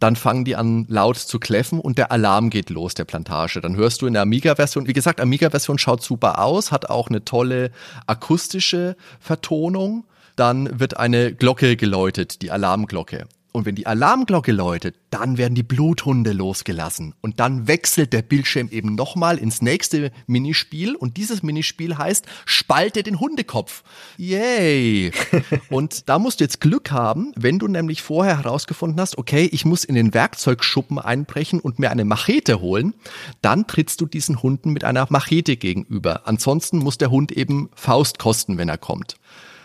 dann 0.00 0.16
fangen 0.16 0.44
die 0.44 0.56
an 0.56 0.84
laut 0.88 1.16
zu 1.16 1.38
kläffen 1.38 1.78
und 1.78 1.96
der 1.96 2.10
Alarm 2.10 2.50
geht 2.50 2.70
los 2.70 2.94
der 2.94 3.04
Plantage. 3.04 3.60
Dann 3.60 3.76
hörst 3.76 4.02
du 4.02 4.06
in 4.06 4.14
der 4.14 4.22
Amiga-Version, 4.22 4.88
wie 4.88 4.94
gesagt, 4.94 5.20
Amiga-Version 5.20 5.78
schaut 5.78 6.02
super 6.02 6.40
aus, 6.40 6.72
hat 6.72 6.90
auch 6.90 7.08
eine 7.08 7.24
tolle 7.24 7.70
akustische 8.08 8.96
Vertonung. 9.20 10.04
Dann 10.34 10.80
wird 10.80 10.96
eine 10.96 11.32
Glocke 11.32 11.76
geläutet, 11.76 12.42
die 12.42 12.50
Alarmglocke. 12.50 13.28
Und 13.52 13.66
wenn 13.66 13.74
die 13.74 13.86
Alarmglocke 13.86 14.50
läutet, 14.50 14.96
dann 15.10 15.36
werden 15.36 15.54
die 15.54 15.62
Bluthunde 15.62 16.32
losgelassen. 16.32 17.14
Und 17.20 17.38
dann 17.38 17.68
wechselt 17.68 18.14
der 18.14 18.22
Bildschirm 18.22 18.70
eben 18.70 18.94
nochmal 18.94 19.36
ins 19.36 19.60
nächste 19.60 20.10
Minispiel. 20.26 20.96
Und 20.96 21.18
dieses 21.18 21.42
Minispiel 21.42 21.98
heißt, 21.98 22.24
spalte 22.46 23.02
den 23.02 23.20
Hundekopf. 23.20 23.82
Yay! 24.16 25.12
und 25.68 26.08
da 26.08 26.18
musst 26.18 26.40
du 26.40 26.44
jetzt 26.44 26.62
Glück 26.62 26.90
haben, 26.90 27.32
wenn 27.36 27.58
du 27.58 27.68
nämlich 27.68 28.00
vorher 28.00 28.38
herausgefunden 28.38 28.98
hast, 28.98 29.18
okay, 29.18 29.48
ich 29.52 29.66
muss 29.66 29.84
in 29.84 29.94
den 29.94 30.14
Werkzeugschuppen 30.14 30.98
einbrechen 30.98 31.60
und 31.60 31.78
mir 31.78 31.90
eine 31.90 32.06
Machete 32.06 32.60
holen, 32.60 32.94
dann 33.42 33.66
trittst 33.66 34.00
du 34.00 34.06
diesen 34.06 34.42
Hunden 34.42 34.70
mit 34.72 34.84
einer 34.84 35.06
Machete 35.10 35.58
gegenüber. 35.58 36.22
Ansonsten 36.26 36.78
muss 36.78 36.96
der 36.96 37.10
Hund 37.10 37.30
eben 37.30 37.68
Faust 37.74 38.18
kosten, 38.18 38.56
wenn 38.56 38.70
er 38.70 38.78
kommt. 38.78 39.16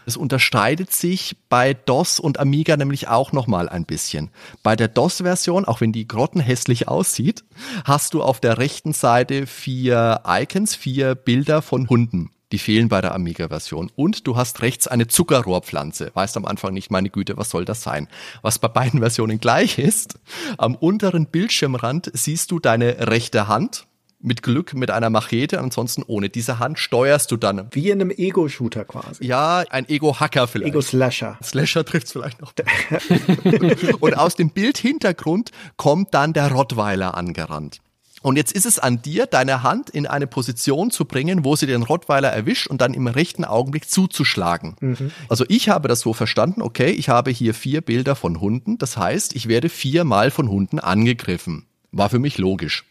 Es 0.08 0.16
unterscheidet 0.16 0.94
sich 0.94 1.36
bei 1.50 1.74
DOS 1.74 2.22
und 2.22 2.40
Amiga 2.40 2.78
nämlich 2.78 3.10
auch 3.10 3.34
nochmal 3.34 3.68
ein 3.68 3.84
bisschen. 3.84 4.30
Bei 4.64 4.78
der 4.78 4.88
DOS-Version, 4.88 5.66
auch 5.66 5.82
wenn 5.82 5.92
die 5.92 6.08
grottenhässlich 6.08 6.88
aussieht, 6.88 7.44
hast 7.84 8.14
du 8.14 8.24
auf 8.24 8.40
der 8.40 8.58
rechten 8.58 8.94
Seite 8.94 9.46
vier 9.46 10.22
Icons, 10.26 10.76
vier 10.76 11.14
Bilder 11.14 11.62
von 11.62 11.90
Hunden. 11.90 12.32
Die 12.54 12.58
fehlen 12.58 12.88
bei 12.88 13.02
der 13.02 13.14
Amiga-Version. 13.16 13.92
Und 13.98 14.26
du 14.28 14.38
hast 14.38 14.62
rechts 14.62 14.88
eine 14.88 15.08
Zuckerrohrpflanze. 15.08 16.12
Weißt 16.14 16.38
am 16.38 16.46
Anfang 16.46 16.74
nicht, 16.74 16.90
meine 16.90 17.10
Güte, 17.10 17.36
was 17.36 17.50
soll 17.50 17.66
das 17.66 17.84
sein? 17.84 18.08
Was 18.42 18.60
bei 18.60 18.70
beiden 18.70 19.02
Versionen 19.02 19.42
gleich 19.42 19.78
ist, 19.78 20.18
am 20.58 20.76
unteren 20.76 21.26
Bildschirmrand 21.26 22.12
siehst 22.14 22.52
du 22.52 22.60
deine 22.60 23.10
rechte 23.10 23.50
Hand 23.50 23.87
mit 24.20 24.42
Glück 24.42 24.74
mit 24.74 24.92
einer 24.92 25.10
Machete, 25.10 25.60
ansonsten 25.60 26.04
ohne 26.06 26.30
diese 26.30 26.60
Hand 26.60 26.80
steuerst 26.80 27.32
du 27.32 27.38
dann. 27.38 27.68
Wie 27.72 27.90
in 27.90 28.02
einem 28.02 28.12
Ego-Shooter 28.12 28.86
quasi. 28.86 29.26
Ja, 29.26 29.64
ein 29.70 29.88
Ego-Hacker 29.88 30.48
vielleicht. 30.48 30.74
Ego-Slasher. 30.74 31.38
Slasher 31.44 31.86
trifft's 31.86 32.12
vielleicht 32.12 32.42
noch. 32.42 32.54
und 34.00 34.18
aus 34.18 34.36
dem 34.36 34.50
Bildhintergrund 34.50 35.52
kommt 35.76 36.14
dann 36.14 36.34
der 36.34 36.52
Rottweiler 36.52 37.16
angerannt. 37.16 37.80
Und 38.24 38.36
jetzt 38.36 38.52
ist 38.52 38.66
es 38.66 38.80
an 38.80 39.02
dir, 39.02 39.28
deine 39.28 39.62
Hand 39.62 39.92
in 39.92 40.08
eine 40.08 40.26
Position 40.26 40.90
zu 40.90 41.06
bringen, 41.06 41.46
wo 41.46 41.56
sie 41.56 41.68
den 41.68 41.84
Rottweiler 41.84 42.30
erwischt 42.30 42.68
und 42.68 42.82
dann 42.82 42.94
im 42.94 43.08
rechten 43.08 43.46
Augenblick 43.46 43.90
zuzuschlagen. 43.90 44.76
Mhm. 44.80 45.12
Also 45.30 45.46
ich 45.48 45.70
habe 45.70 45.88
das 45.88 46.00
so 46.00 46.14
verstanden, 46.14 46.62
okay, 46.62 46.90
ich 46.90 47.10
habe 47.10 47.30
hier 47.30 47.54
vier 47.54 47.82
Bilder 47.82 48.16
von 48.16 48.42
Hunden, 48.42 48.80
das 48.80 48.98
heißt, 48.98 49.36
ich 49.36 49.48
werde 49.48 49.70
viermal 49.70 50.32
von 50.32 50.50
Hunden 50.50 50.80
angegriffen. 50.80 51.68
War 51.92 52.10
für 52.10 52.20
mich 52.20 52.38
logisch. 52.38 52.86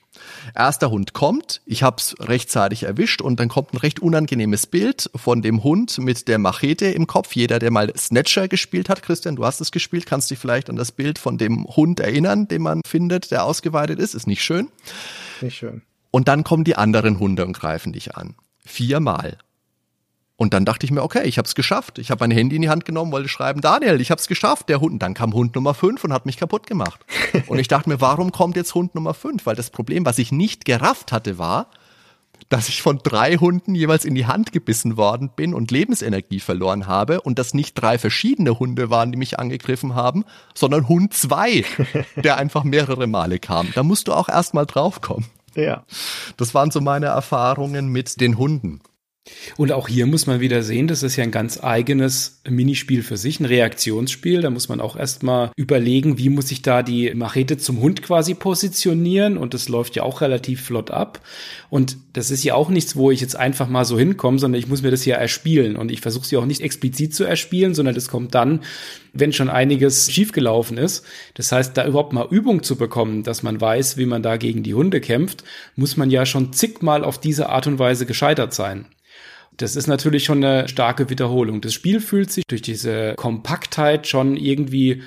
Erster 0.55 0.91
Hund 0.91 1.13
kommt, 1.13 1.61
ich 1.65 1.83
habe 1.83 1.97
es 1.99 2.15
rechtzeitig 2.21 2.85
erwischt 2.85 3.21
und 3.21 3.41
dann 3.41 3.49
kommt 3.49 3.75
ein 3.75 3.79
recht 3.79 4.01
unangenehmes 4.01 4.67
Bild 4.67 5.11
von 5.15 5.43
dem 5.43 5.65
Hund 5.65 5.99
mit 5.99 6.29
der 6.29 6.39
Machete 6.39 6.87
im 6.87 7.07
Kopf. 7.07 7.35
Jeder, 7.35 7.59
der 7.59 7.71
mal 7.71 7.93
Snatcher 7.97 8.49
gespielt 8.49 8.89
hat, 8.89 9.03
Christian, 9.03 9.37
du 9.37 9.45
hast 9.45 9.61
es 9.61 9.71
gespielt, 9.71 10.07
kannst 10.07 10.31
dich 10.31 10.39
vielleicht 10.39 10.71
an 10.71 10.77
das 10.77 10.93
Bild 10.93 11.19
von 11.19 11.39
dem 11.39 11.65
Hund 11.65 12.01
erinnern, 12.01 12.49
den 12.49 12.63
man 12.63 12.81
findet, 12.87 13.31
der 13.31 13.45
ausgeweitet 13.45 13.99
ist. 13.99 14.15
Ist 14.15 14.27
nicht 14.27 14.43
schön. 14.43 14.69
Nicht 15.41 15.57
schön. 15.57 15.83
Und 16.11 16.29
dann 16.29 16.45
kommen 16.45 16.65
die 16.65 16.77
anderen 16.77 17.19
Hunde 17.19 17.45
und 17.45 17.53
greifen 17.53 17.93
dich 17.93 18.17
an. 18.17 18.37
Viermal. 18.65 19.39
Und 20.39 20.53
dann 20.53 20.67
dachte 20.67 20.85
ich 20.85 20.93
mir, 20.93 21.03
okay, 21.03 21.23
ich 21.25 21.39
habe 21.39 21.47
es 21.47 21.55
geschafft. 21.55 21.99
Ich 21.99 22.11
habe 22.11 22.23
mein 22.23 22.31
Handy 22.31 22.57
in 22.57 22.63
die 22.63 22.69
Hand 22.69 22.85
genommen, 22.85 23.11
wollte 23.11 23.29
schreiben, 23.29 23.63
Daniel, 23.63 24.01
ich 24.01 24.11
habe 24.11 24.21
es 24.21 24.29
geschafft. 24.29 24.69
Der 24.69 24.81
Hund, 24.81 24.93
und 24.93 24.99
dann 24.99 25.15
kam 25.15 25.33
Hund 25.33 25.55
Nummer 25.55 25.73
5 25.73 26.05
und 26.05 26.13
hat 26.13 26.27
mich 26.27 26.37
kaputt 26.37 26.67
gemacht. 26.67 27.01
und 27.47 27.59
ich 27.59 27.69
dachte 27.69 27.89
mir, 27.89 28.01
warum 28.03 28.33
kommt 28.33 28.57
jetzt 28.57 28.75
Hund 28.75 28.95
Nummer 28.95 29.15
5? 29.15 29.47
Weil 29.47 29.57
das 29.57 29.71
Problem, 29.71 30.05
was 30.05 30.19
ich 30.19 30.33
nicht 30.33 30.67
gerafft 30.67 31.11
hatte, 31.11 31.39
war, 31.39 31.71
dass 32.51 32.69
ich 32.69 32.83
von 32.83 33.01
drei 33.03 33.37
Hunden 33.37 33.75
jeweils 33.75 34.05
in 34.05 34.15
die 34.15 34.27
Hand 34.27 34.53
gebissen 34.53 34.97
worden 34.97 35.31
bin 35.35 35.55
und 35.55 35.71
Lebensenergie 35.71 36.41
verloren 36.41 36.87
habe 36.87 37.23
und 37.23 37.39
das 37.39 37.55
nicht 37.55 37.75
drei 37.75 37.99
verschiedene 37.99 38.59
Hunde 38.59 38.91
waren, 38.91 39.11
die 39.11 39.19
mich 39.19 39.39
angegriffen 39.39 39.95
haben, 39.95 40.25
sondern 40.55 40.87
Hund 40.87 41.15
2, 41.15 41.65
der 42.17 42.37
einfach 42.37 42.63
mehrere 42.63 43.07
Male 43.07 43.39
kam. 43.39 43.69
Da 43.75 43.83
musst 43.83 44.07
du 44.07 44.13
auch 44.13 44.29
erstmal 44.29 44.67
draufkommen. 44.67 45.27
Ja. 45.55 45.85
Das 46.37 46.55
waren 46.55 46.71
so 46.71 46.81
meine 46.81 47.07
Erfahrungen 47.07 47.89
mit 47.89 48.21
den 48.21 48.37
Hunden. 48.37 48.81
Und 49.57 49.73
auch 49.73 49.89
hier 49.89 50.07
muss 50.07 50.27
man 50.27 50.41
wieder 50.41 50.63
sehen, 50.63 50.87
das 50.87 51.03
ist 51.03 51.17
ja 51.17 51.25
ein 51.25 51.31
ganz 51.31 51.63
eigenes 51.63 52.41
Minispiel 52.49 53.03
für 53.03 53.17
sich, 53.17 53.41
ein 53.41 53.45
Reaktionsspiel. 53.45 54.41
Da 54.41 54.51
muss 54.51 54.69
man 54.69 54.81
auch 54.81 54.97
erstmal 54.97 55.51
überlegen, 55.57 56.19
wie 56.19 56.29
muss 56.29 56.51
ich 56.51 56.63
da 56.63 56.83
die 56.83 57.13
Machete 57.15 57.57
zum 57.57 57.81
Hund 57.81 58.03
quasi 58.03 58.35
positionieren. 58.35 59.37
Und 59.37 59.55
das 59.55 59.69
läuft 59.69 59.97
ja 59.97 60.03
auch 60.03 60.21
relativ 60.21 60.63
flott 60.63 60.91
ab. 60.91 61.21
Und 61.71 61.97
das 62.13 62.31
ist 62.31 62.45
ja 62.45 62.55
auch 62.55 62.69
nichts, 62.69 62.97
wo 62.97 63.11
ich 63.11 63.21
jetzt 63.21 63.37
einfach 63.37 63.69
mal 63.69 63.85
so 63.85 63.99
hinkomme, 63.99 64.39
sondern 64.39 64.59
ich 64.59 64.69
muss 64.69 64.83
mir 64.83 64.91
das 64.91 65.05
ja 65.05 65.17
erspielen. 65.17 65.77
Und 65.77 65.91
ich 65.91 66.01
versuche 66.01 66.27
sie 66.27 66.37
auch 66.37 66.47
nicht 66.47 66.61
explizit 66.61 67.15
zu 67.15 67.25
erspielen, 67.25 67.75
sondern 67.75 67.95
das 67.95 68.09
kommt 68.09 68.35
dann, 68.35 68.61
wenn 69.13 69.33
schon 69.33 69.49
einiges 69.49 70.13
schiefgelaufen 70.13 70.79
ist. 70.79 71.05
Das 71.35 71.53
heißt, 71.53 71.77
da 71.77 71.87
überhaupt 71.87 72.13
mal 72.13 72.27
Übung 72.31 72.63
zu 72.63 72.77
bekommen, 72.77 73.23
dass 73.23 73.43
man 73.43 73.61
weiß, 73.61 73.97
wie 73.97 74.07
man 74.07 74.23
da 74.23 74.37
gegen 74.37 74.63
die 74.63 74.75
Hunde 74.75 75.01
kämpft, 75.01 75.45
muss 75.75 75.97
man 75.97 76.11
ja 76.11 76.27
schon 76.27 76.53
zigmal 76.53 77.05
auf 77.05 77.19
diese 77.19 77.49
Art 77.49 77.67
und 77.67 77.79
Weise 77.79 78.07
gescheitert 78.07 78.55
sein. 78.55 78.87
Das 79.57 79.77
ist 79.77 79.87
natürlich 79.87 80.25
schon 80.25 80.45
eine 80.45 80.69
starke 80.69 81.09
Wiederholung. 81.09 81.61
Das 81.61 81.73
Spiel 81.73 82.01
fühlt 82.01 82.31
sich 82.31 82.45
durch 82.47 82.63
diese 82.63 83.15
Kompaktheit 83.15 84.07
schon 84.07 84.37
irgendwie 84.37 85.03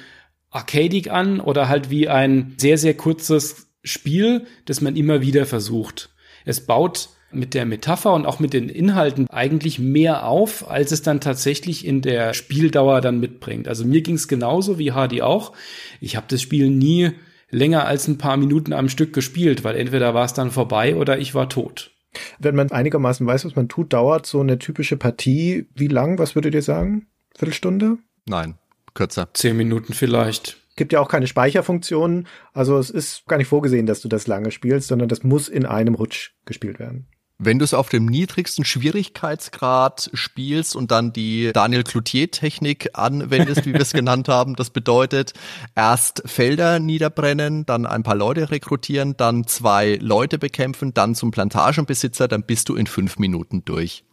arcadig 0.50 1.12
an 1.12 1.40
oder 1.40 1.70
halt 1.70 1.90
wie 1.90 2.10
ein 2.10 2.56
sehr, 2.58 2.78
sehr 2.78 2.96
kurzes 2.96 3.68
Spiel, 3.84 4.46
das 4.66 4.82
man 4.82 4.96
immer 4.96 5.22
wieder 5.22 5.46
versucht. 5.46 6.10
Es 6.46 6.66
baut 6.66 7.10
mit 7.32 7.54
der 7.54 7.66
Metapher 7.66 8.14
und 8.14 8.26
auch 8.26 8.40
mit 8.40 8.54
den 8.54 8.70
Inhalten 8.70 9.30
eigentlich 9.30 9.78
mehr 9.78 10.28
auf, 10.28 10.70
als 10.70 10.92
es 10.92 11.04
dann 11.04 11.22
tatsächlich 11.22 11.86
in 11.86 12.02
der 12.02 12.34
Spieldauer 12.34 13.02
dann 13.02 13.20
mitbringt. 13.20 13.68
Also 13.68 13.86
mir 13.86 14.02
ging 14.02 14.16
es 14.16 14.28
genauso 14.28 14.80
wie 14.80 14.94
Hardy 14.94 15.22
auch. 15.22 15.54
Ich 16.02 16.16
habe 16.16 16.26
das 16.28 16.42
Spiel 16.42 16.70
nie 16.70 17.12
länger 17.52 17.86
als 17.86 18.08
ein 18.08 18.18
paar 18.18 18.38
Minuten 18.38 18.74
am 18.74 18.90
Stück 18.90 19.14
gespielt, 19.14 19.64
weil 19.64 19.76
entweder 19.76 20.14
war 20.14 20.26
es 20.26 20.34
dann 20.34 20.52
vorbei 20.52 20.96
oder 20.96 21.20
ich 21.20 21.36
war 21.36 21.50
tot. 21.50 21.92
Wenn 22.40 22.56
man 22.56 22.72
einigermaßen 22.72 23.26
weiß, 23.26 23.46
was 23.46 23.56
man 23.56 23.70
tut, 23.70 23.94
dauert 23.94 24.26
so 24.26 24.40
eine 24.40 24.60
typische 24.60 24.98
Partie 24.98 25.68
wie 25.76 25.88
lang? 25.88 26.18
Was 26.18 26.36
würdet 26.36 26.54
ihr 26.54 26.62
sagen? 26.62 27.08
Viertelstunde? 27.38 27.98
Nein, 28.26 28.56
kürzer. 28.94 29.30
Zehn 29.34 29.58
Minuten 29.58 29.94
vielleicht. 29.94 30.58
Gibt 30.76 30.94
ja 30.94 31.02
auch 31.02 31.10
keine 31.10 31.28
Speicherfunktionen. 31.28 32.28
Also 32.54 32.78
es 32.78 32.90
ist 32.90 33.26
gar 33.28 33.38
nicht 33.38 33.48
vorgesehen, 33.48 33.86
dass 33.86 34.02
du 34.02 34.08
das 34.08 34.28
lange 34.28 34.52
spielst, 34.52 34.88
sondern 34.88 35.10
das 35.10 35.24
muss 35.24 35.50
in 35.50 35.66
einem 35.66 35.96
Rutsch 35.96 36.32
gespielt 36.46 36.80
werden. 36.80 37.08
Wenn 37.42 37.58
du 37.58 37.64
es 37.64 37.74
auf 37.74 37.88
dem 37.88 38.06
niedrigsten 38.06 38.66
Schwierigkeitsgrad 38.66 40.10
spielst 40.14 40.76
und 40.76 40.92
dann 40.92 41.14
die 41.14 41.52
Daniel 41.54 41.84
Cloutier-Technik 41.84 42.90
anwendest, 42.96 43.66
wie 43.66 43.72
wir 43.72 43.80
es 43.80 43.94
genannt 43.94 44.28
haben, 44.28 44.58
das 44.58 44.72
bedeutet 44.72 45.32
erst 45.74 46.22
Felder 46.26 46.80
niederbrennen, 46.80 47.66
dann 47.66 47.86
ein 47.86 48.04
paar 48.04 48.16
Leute 48.16 48.52
rekrutieren, 48.52 49.16
dann 49.16 49.48
zwei 49.48 49.98
Leute 50.02 50.38
bekämpfen, 50.38 50.94
dann 50.94 51.16
zum 51.16 51.32
Plantagenbesitzer, 51.32 52.28
dann 52.28 52.44
bist 52.44 52.68
du 52.68 52.76
in 52.76 52.88
fünf 52.88 53.20
Minuten 53.20 53.64
durch. 53.64 54.04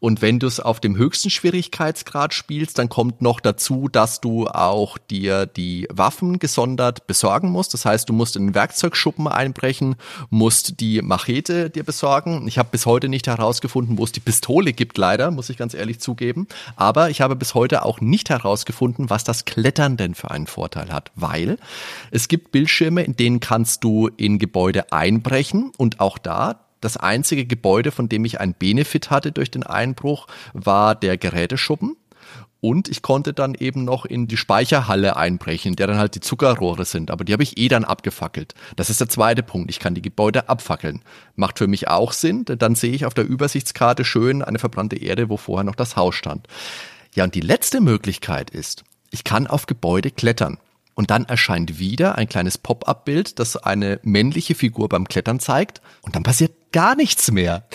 Und 0.00 0.22
wenn 0.22 0.38
du 0.38 0.46
es 0.46 0.60
auf 0.60 0.80
dem 0.80 0.96
höchsten 0.96 1.30
Schwierigkeitsgrad 1.30 2.34
spielst, 2.34 2.78
dann 2.78 2.88
kommt 2.88 3.22
noch 3.22 3.40
dazu, 3.40 3.88
dass 3.88 4.20
du 4.20 4.46
auch 4.46 4.98
dir 4.98 5.46
die 5.46 5.88
Waffen 5.90 6.38
gesondert 6.38 7.06
besorgen 7.06 7.50
musst. 7.50 7.74
Das 7.74 7.84
heißt, 7.84 8.08
du 8.08 8.12
musst 8.12 8.36
in 8.36 8.48
den 8.48 8.54
Werkzeugschuppen 8.54 9.26
einbrechen, 9.26 9.96
musst 10.30 10.80
die 10.80 11.02
Machete 11.02 11.70
dir 11.70 11.84
besorgen. 11.84 12.46
Ich 12.46 12.58
habe 12.58 12.68
bis 12.70 12.86
heute 12.86 13.08
nicht 13.08 13.26
herausgefunden, 13.26 13.98
wo 13.98 14.04
es 14.04 14.12
die 14.12 14.20
Pistole 14.20 14.72
gibt, 14.72 14.98
leider, 14.98 15.30
muss 15.30 15.50
ich 15.50 15.56
ganz 15.56 15.74
ehrlich 15.74 16.00
zugeben. 16.00 16.46
Aber 16.76 17.10
ich 17.10 17.20
habe 17.20 17.36
bis 17.36 17.54
heute 17.54 17.84
auch 17.84 18.00
nicht 18.00 18.30
herausgefunden, 18.30 19.10
was 19.10 19.24
das 19.24 19.44
Klettern 19.44 19.96
denn 19.96 20.14
für 20.14 20.30
einen 20.30 20.46
Vorteil 20.46 20.92
hat, 20.92 21.10
weil 21.14 21.58
es 22.10 22.28
gibt 22.28 22.52
Bildschirme, 22.52 23.02
in 23.02 23.16
denen 23.16 23.40
kannst 23.40 23.84
du 23.84 24.08
in 24.16 24.38
Gebäude 24.38 24.92
einbrechen 24.92 25.72
und 25.76 26.00
auch 26.00 26.18
da 26.18 26.67
das 26.80 26.96
einzige 26.96 27.46
Gebäude, 27.46 27.90
von 27.90 28.08
dem 28.08 28.24
ich 28.24 28.40
einen 28.40 28.54
Benefit 28.54 29.10
hatte 29.10 29.32
durch 29.32 29.50
den 29.50 29.62
Einbruch, 29.62 30.26
war 30.52 30.94
der 30.94 31.16
Geräteschuppen. 31.16 31.96
Und 32.60 32.88
ich 32.88 33.02
konnte 33.02 33.32
dann 33.32 33.54
eben 33.54 33.84
noch 33.84 34.04
in 34.04 34.26
die 34.26 34.36
Speicherhalle 34.36 35.16
einbrechen, 35.16 35.76
der 35.76 35.86
dann 35.86 35.98
halt 35.98 36.16
die 36.16 36.20
Zuckerrohre 36.20 36.84
sind. 36.84 37.10
Aber 37.12 37.24
die 37.24 37.32
habe 37.32 37.44
ich 37.44 37.56
eh 37.56 37.68
dann 37.68 37.84
abgefackelt. 37.84 38.54
Das 38.74 38.90
ist 38.90 39.00
der 39.00 39.08
zweite 39.08 39.44
Punkt. 39.44 39.70
Ich 39.70 39.78
kann 39.78 39.94
die 39.94 40.02
Gebäude 40.02 40.48
abfackeln. 40.48 41.02
Macht 41.36 41.58
für 41.58 41.68
mich 41.68 41.86
auch 41.86 42.12
Sinn, 42.12 42.44
denn 42.44 42.58
dann 42.58 42.74
sehe 42.74 42.92
ich 42.92 43.06
auf 43.06 43.14
der 43.14 43.28
Übersichtskarte 43.28 44.04
schön 44.04 44.42
eine 44.42 44.58
verbrannte 44.58 44.96
Erde, 44.96 45.28
wo 45.28 45.36
vorher 45.36 45.64
noch 45.64 45.76
das 45.76 45.94
Haus 45.94 46.16
stand. 46.16 46.48
Ja, 47.14 47.24
und 47.24 47.36
die 47.36 47.40
letzte 47.40 47.80
Möglichkeit 47.80 48.50
ist, 48.50 48.82
ich 49.10 49.22
kann 49.22 49.46
auf 49.46 49.66
Gebäude 49.66 50.10
klettern. 50.10 50.58
Und 50.94 51.12
dann 51.12 51.26
erscheint 51.26 51.78
wieder 51.78 52.16
ein 52.16 52.28
kleines 52.28 52.58
Pop-up-Bild, 52.58 53.38
das 53.38 53.56
eine 53.56 54.00
männliche 54.02 54.56
Figur 54.56 54.88
beim 54.88 55.06
Klettern 55.06 55.38
zeigt. 55.38 55.80
Und 56.02 56.16
dann 56.16 56.24
passiert 56.24 56.57
gar 56.78 56.94
nichts 56.94 57.32
mehr. 57.32 57.66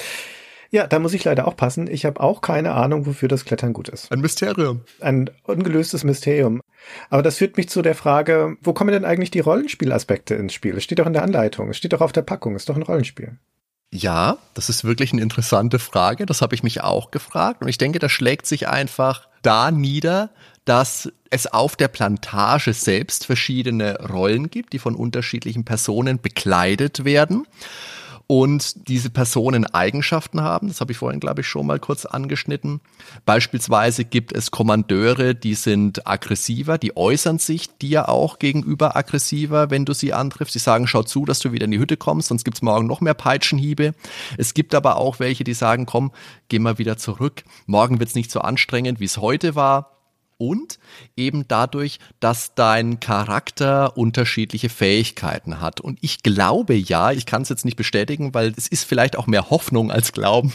Ja, 0.72 0.88
da 0.88 0.98
muss 0.98 1.14
ich 1.14 1.26
leider 1.26 1.46
auch 1.46 1.58
passen. 1.58 1.88
Ich 1.88 2.06
habe 2.06 2.22
auch 2.22 2.40
keine 2.40 2.72
Ahnung, 2.72 3.06
wofür 3.06 3.28
das 3.28 3.44
Klettern 3.44 3.74
gut 3.74 3.90
ist. 3.90 4.10
Ein 4.14 4.22
Mysterium. 4.22 4.86
Ein 5.02 5.30
ungelöstes 5.44 6.06
Mysterium. 6.06 6.62
Aber 7.10 7.22
das 7.22 7.38
führt 7.38 7.58
mich 7.58 7.68
zu 7.68 7.82
der 7.82 7.96
Frage, 7.96 8.56
wo 8.62 8.72
kommen 8.72 8.94
denn 8.94 9.04
eigentlich 9.04 9.30
die 9.30 9.42
Rollenspielaspekte 9.42 10.36
ins 10.36 10.54
Spiel? 10.54 10.78
Es 10.78 10.86
steht 10.86 11.00
doch 11.00 11.06
in 11.06 11.12
der 11.12 11.24
Anleitung, 11.24 11.70
es 11.70 11.76
steht 11.76 11.92
doch 11.92 12.00
auf 12.00 12.14
der 12.14 12.22
Packung, 12.22 12.56
es 12.56 12.62
ist 12.62 12.70
doch 12.70 12.78
ein 12.78 12.84
Rollenspiel. 12.84 13.38
Ja, 13.92 14.38
das 14.54 14.70
ist 14.70 14.86
wirklich 14.86 15.12
eine 15.12 15.22
interessante 15.22 15.80
Frage. 15.80 16.26
Das 16.26 16.42
habe 16.42 16.56
ich 16.56 16.64
mich 16.64 16.82
auch 16.82 17.12
gefragt. 17.12 17.62
Und 17.62 17.68
ich 17.68 17.78
denke, 17.78 18.00
das 18.00 18.12
schlägt 18.14 18.46
sich 18.46 18.70
einfach 18.70 19.28
da 19.42 19.70
nieder, 19.70 20.30
dass 20.64 21.12
es 21.30 21.46
auf 21.46 21.76
der 21.76 21.90
Plantage 21.90 22.72
selbst 22.72 23.26
verschiedene 23.26 24.00
Rollen 24.10 24.50
gibt, 24.50 24.72
die 24.72 24.80
von 24.80 24.96
unterschiedlichen 24.96 25.66
Personen 25.66 26.22
bekleidet 26.22 27.04
werden 27.04 27.46
und 28.34 28.88
diese 28.88 29.12
Personen 29.12 29.64
Eigenschaften 29.64 30.42
haben. 30.42 30.68
Das 30.68 30.82
habe 30.82 30.92
ich 30.92 30.98
vorhin, 30.98 31.20
glaube 31.20 31.42
ich, 31.42 31.48
schon 31.48 31.68
mal 31.68 31.80
kurz 31.80 32.08
angeschnitten. 32.08 32.82
Beispielsweise 33.28 34.06
gibt 34.06 34.34
es 34.34 34.50
Kommandeure, 34.50 35.36
die 35.36 35.54
sind 35.54 36.08
aggressiver, 36.08 36.80
die 36.80 36.98
äußern 36.98 37.38
sich 37.38 37.78
dir 37.78 38.10
auch 38.10 38.40
gegenüber 38.40 38.96
aggressiver, 38.96 39.70
wenn 39.70 39.86
du 39.86 39.94
sie 39.94 40.14
antriffst. 40.14 40.56
Die 40.56 40.60
sagen, 40.60 40.88
schau 40.88 41.04
zu, 41.04 41.26
dass 41.26 41.42
du 41.42 41.52
wieder 41.52 41.66
in 41.66 41.72
die 41.72 41.78
Hütte 41.78 41.96
kommst, 41.96 42.30
sonst 42.30 42.44
gibt's 42.44 42.64
morgen 42.64 42.88
noch 42.88 43.02
mehr 43.02 43.14
Peitschenhiebe. 43.14 43.94
Es 44.36 44.56
gibt 44.56 44.74
aber 44.74 44.98
auch 44.98 45.20
welche, 45.20 45.44
die 45.44 45.54
sagen, 45.54 45.86
komm, 45.86 46.12
geh 46.50 46.58
mal 46.58 46.80
wieder 46.80 46.98
zurück. 46.98 47.44
Morgen 47.68 48.00
wird's 48.00 48.16
nicht 48.16 48.32
so 48.32 48.40
anstrengend, 48.40 49.00
wie 49.00 49.06
es 49.06 49.20
heute 49.20 49.54
war 49.54 49.93
und 50.38 50.80
eben 51.16 51.48
dadurch, 51.48 52.00
dass 52.20 52.56
dein 52.56 53.00
Charakter 53.00 53.98
unterschiedliche 53.98 54.70
Fähigkeiten 54.70 55.62
hat. 55.62 55.82
Und 55.82 56.00
ich 56.02 56.24
glaube 56.24 56.74
ja, 56.76 57.12
ich 57.12 57.26
kann 57.26 57.44
es 57.44 57.50
jetzt 57.50 57.66
nicht 57.66 57.78
bestätigen, 57.78 58.34
weil 58.34 58.54
es 58.58 58.68
ist 58.68 58.86
vielleicht 58.86 59.18
auch 59.18 59.28
mehr 59.28 59.50
Hoffnung 59.50 59.92
als 59.92 60.12
Glauben, 60.12 60.54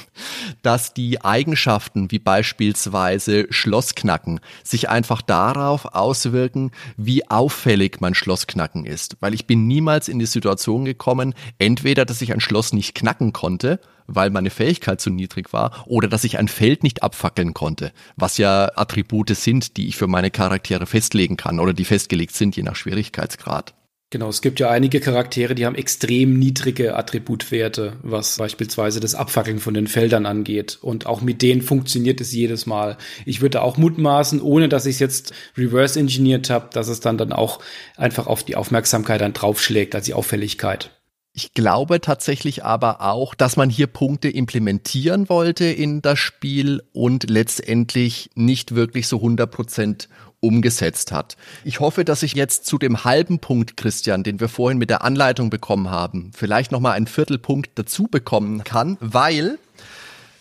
dass 0.62 0.94
die 0.94 1.22
Eigenschaften 1.24 2.10
wie 2.10 2.18
beispielsweise 2.18 3.46
Schlossknacken 3.50 4.40
sich 4.62 4.88
einfach 4.88 5.22
darauf 5.22 5.94
auswirken, 5.94 6.70
wie 6.96 7.28
auffällig 7.30 8.00
mein 8.00 8.14
Schlossknacken 8.14 8.84
ist. 8.84 9.16
Weil 9.20 9.34
ich 9.34 9.46
bin 9.46 9.66
niemals 9.66 10.08
in 10.08 10.18
die 10.18 10.26
Situation 10.26 10.84
gekommen, 10.84 11.34
entweder, 11.58 12.04
dass 12.04 12.22
ich 12.22 12.32
ein 12.32 12.40
Schloss 12.40 12.72
nicht 12.72 12.94
knacken 12.94 13.32
konnte, 13.32 13.80
weil 14.08 14.30
meine 14.30 14.50
Fähigkeit 14.50 15.00
zu 15.00 15.10
niedrig 15.10 15.52
war 15.52 15.84
oder 15.86 16.08
dass 16.08 16.24
ich 16.24 16.38
ein 16.38 16.48
Feld 16.48 16.82
nicht 16.82 17.04
abfackeln 17.04 17.54
konnte, 17.54 17.92
was 18.16 18.38
ja 18.38 18.72
Attribute 18.74 19.36
sind, 19.36 19.76
die 19.76 19.86
ich 19.86 19.96
für 19.96 20.08
meine 20.08 20.32
Charaktere 20.32 20.86
festlegen 20.86 21.36
kann 21.36 21.60
oder 21.60 21.72
die 21.72 21.84
festgelegt 21.84 22.34
sind, 22.34 22.56
je 22.56 22.64
nach 22.64 22.74
Schwierigkeitsgrad. 22.74 23.74
Genau, 24.10 24.30
es 24.30 24.40
gibt 24.40 24.58
ja 24.58 24.70
einige 24.70 25.00
Charaktere, 25.00 25.54
die 25.54 25.66
haben 25.66 25.74
extrem 25.74 26.38
niedrige 26.38 26.96
Attributwerte, 26.96 27.98
was 28.02 28.38
beispielsweise 28.38 29.00
das 29.00 29.14
Abfackeln 29.14 29.58
von 29.58 29.74
den 29.74 29.86
Feldern 29.86 30.24
angeht. 30.24 30.78
Und 30.80 31.04
auch 31.04 31.20
mit 31.20 31.42
denen 31.42 31.60
funktioniert 31.60 32.22
es 32.22 32.32
jedes 32.32 32.64
Mal. 32.64 32.96
Ich 33.26 33.42
würde 33.42 33.60
auch 33.60 33.76
mutmaßen, 33.76 34.40
ohne 34.40 34.70
dass 34.70 34.86
ich 34.86 34.94
es 34.94 35.00
jetzt 35.00 35.34
reverse 35.58 36.00
engineert 36.00 36.48
habe, 36.48 36.70
dass 36.72 36.88
es 36.88 37.00
dann 37.00 37.18
dann 37.18 37.34
auch 37.34 37.60
einfach 37.98 38.26
auf 38.26 38.42
die 38.42 38.56
Aufmerksamkeit 38.56 39.20
dann 39.20 39.34
draufschlägt, 39.34 39.94
als 39.94 40.06
die 40.06 40.14
Auffälligkeit. 40.14 40.97
Ich 41.38 41.54
glaube 41.54 42.00
tatsächlich 42.00 42.64
aber 42.64 43.00
auch, 43.00 43.32
dass 43.32 43.56
man 43.56 43.70
hier 43.70 43.86
Punkte 43.86 44.28
implementieren 44.28 45.28
wollte 45.28 45.66
in 45.66 46.02
das 46.02 46.18
Spiel 46.18 46.82
und 46.92 47.30
letztendlich 47.30 48.28
nicht 48.34 48.74
wirklich 48.74 49.06
so 49.06 49.18
100 49.18 49.48
Prozent 49.48 50.08
umgesetzt 50.40 51.12
hat. 51.12 51.36
Ich 51.62 51.78
hoffe, 51.78 52.04
dass 52.04 52.24
ich 52.24 52.32
jetzt 52.32 52.66
zu 52.66 52.76
dem 52.76 53.04
halben 53.04 53.38
Punkt, 53.38 53.76
Christian, 53.76 54.24
den 54.24 54.40
wir 54.40 54.48
vorhin 54.48 54.78
mit 54.78 54.90
der 54.90 55.04
Anleitung 55.04 55.48
bekommen 55.48 55.88
haben, 55.88 56.32
vielleicht 56.34 56.72
nochmal 56.72 56.94
einen 56.94 57.06
Viertelpunkt 57.06 57.70
dazu 57.76 58.08
bekommen 58.08 58.64
kann, 58.64 58.96
weil 58.98 59.60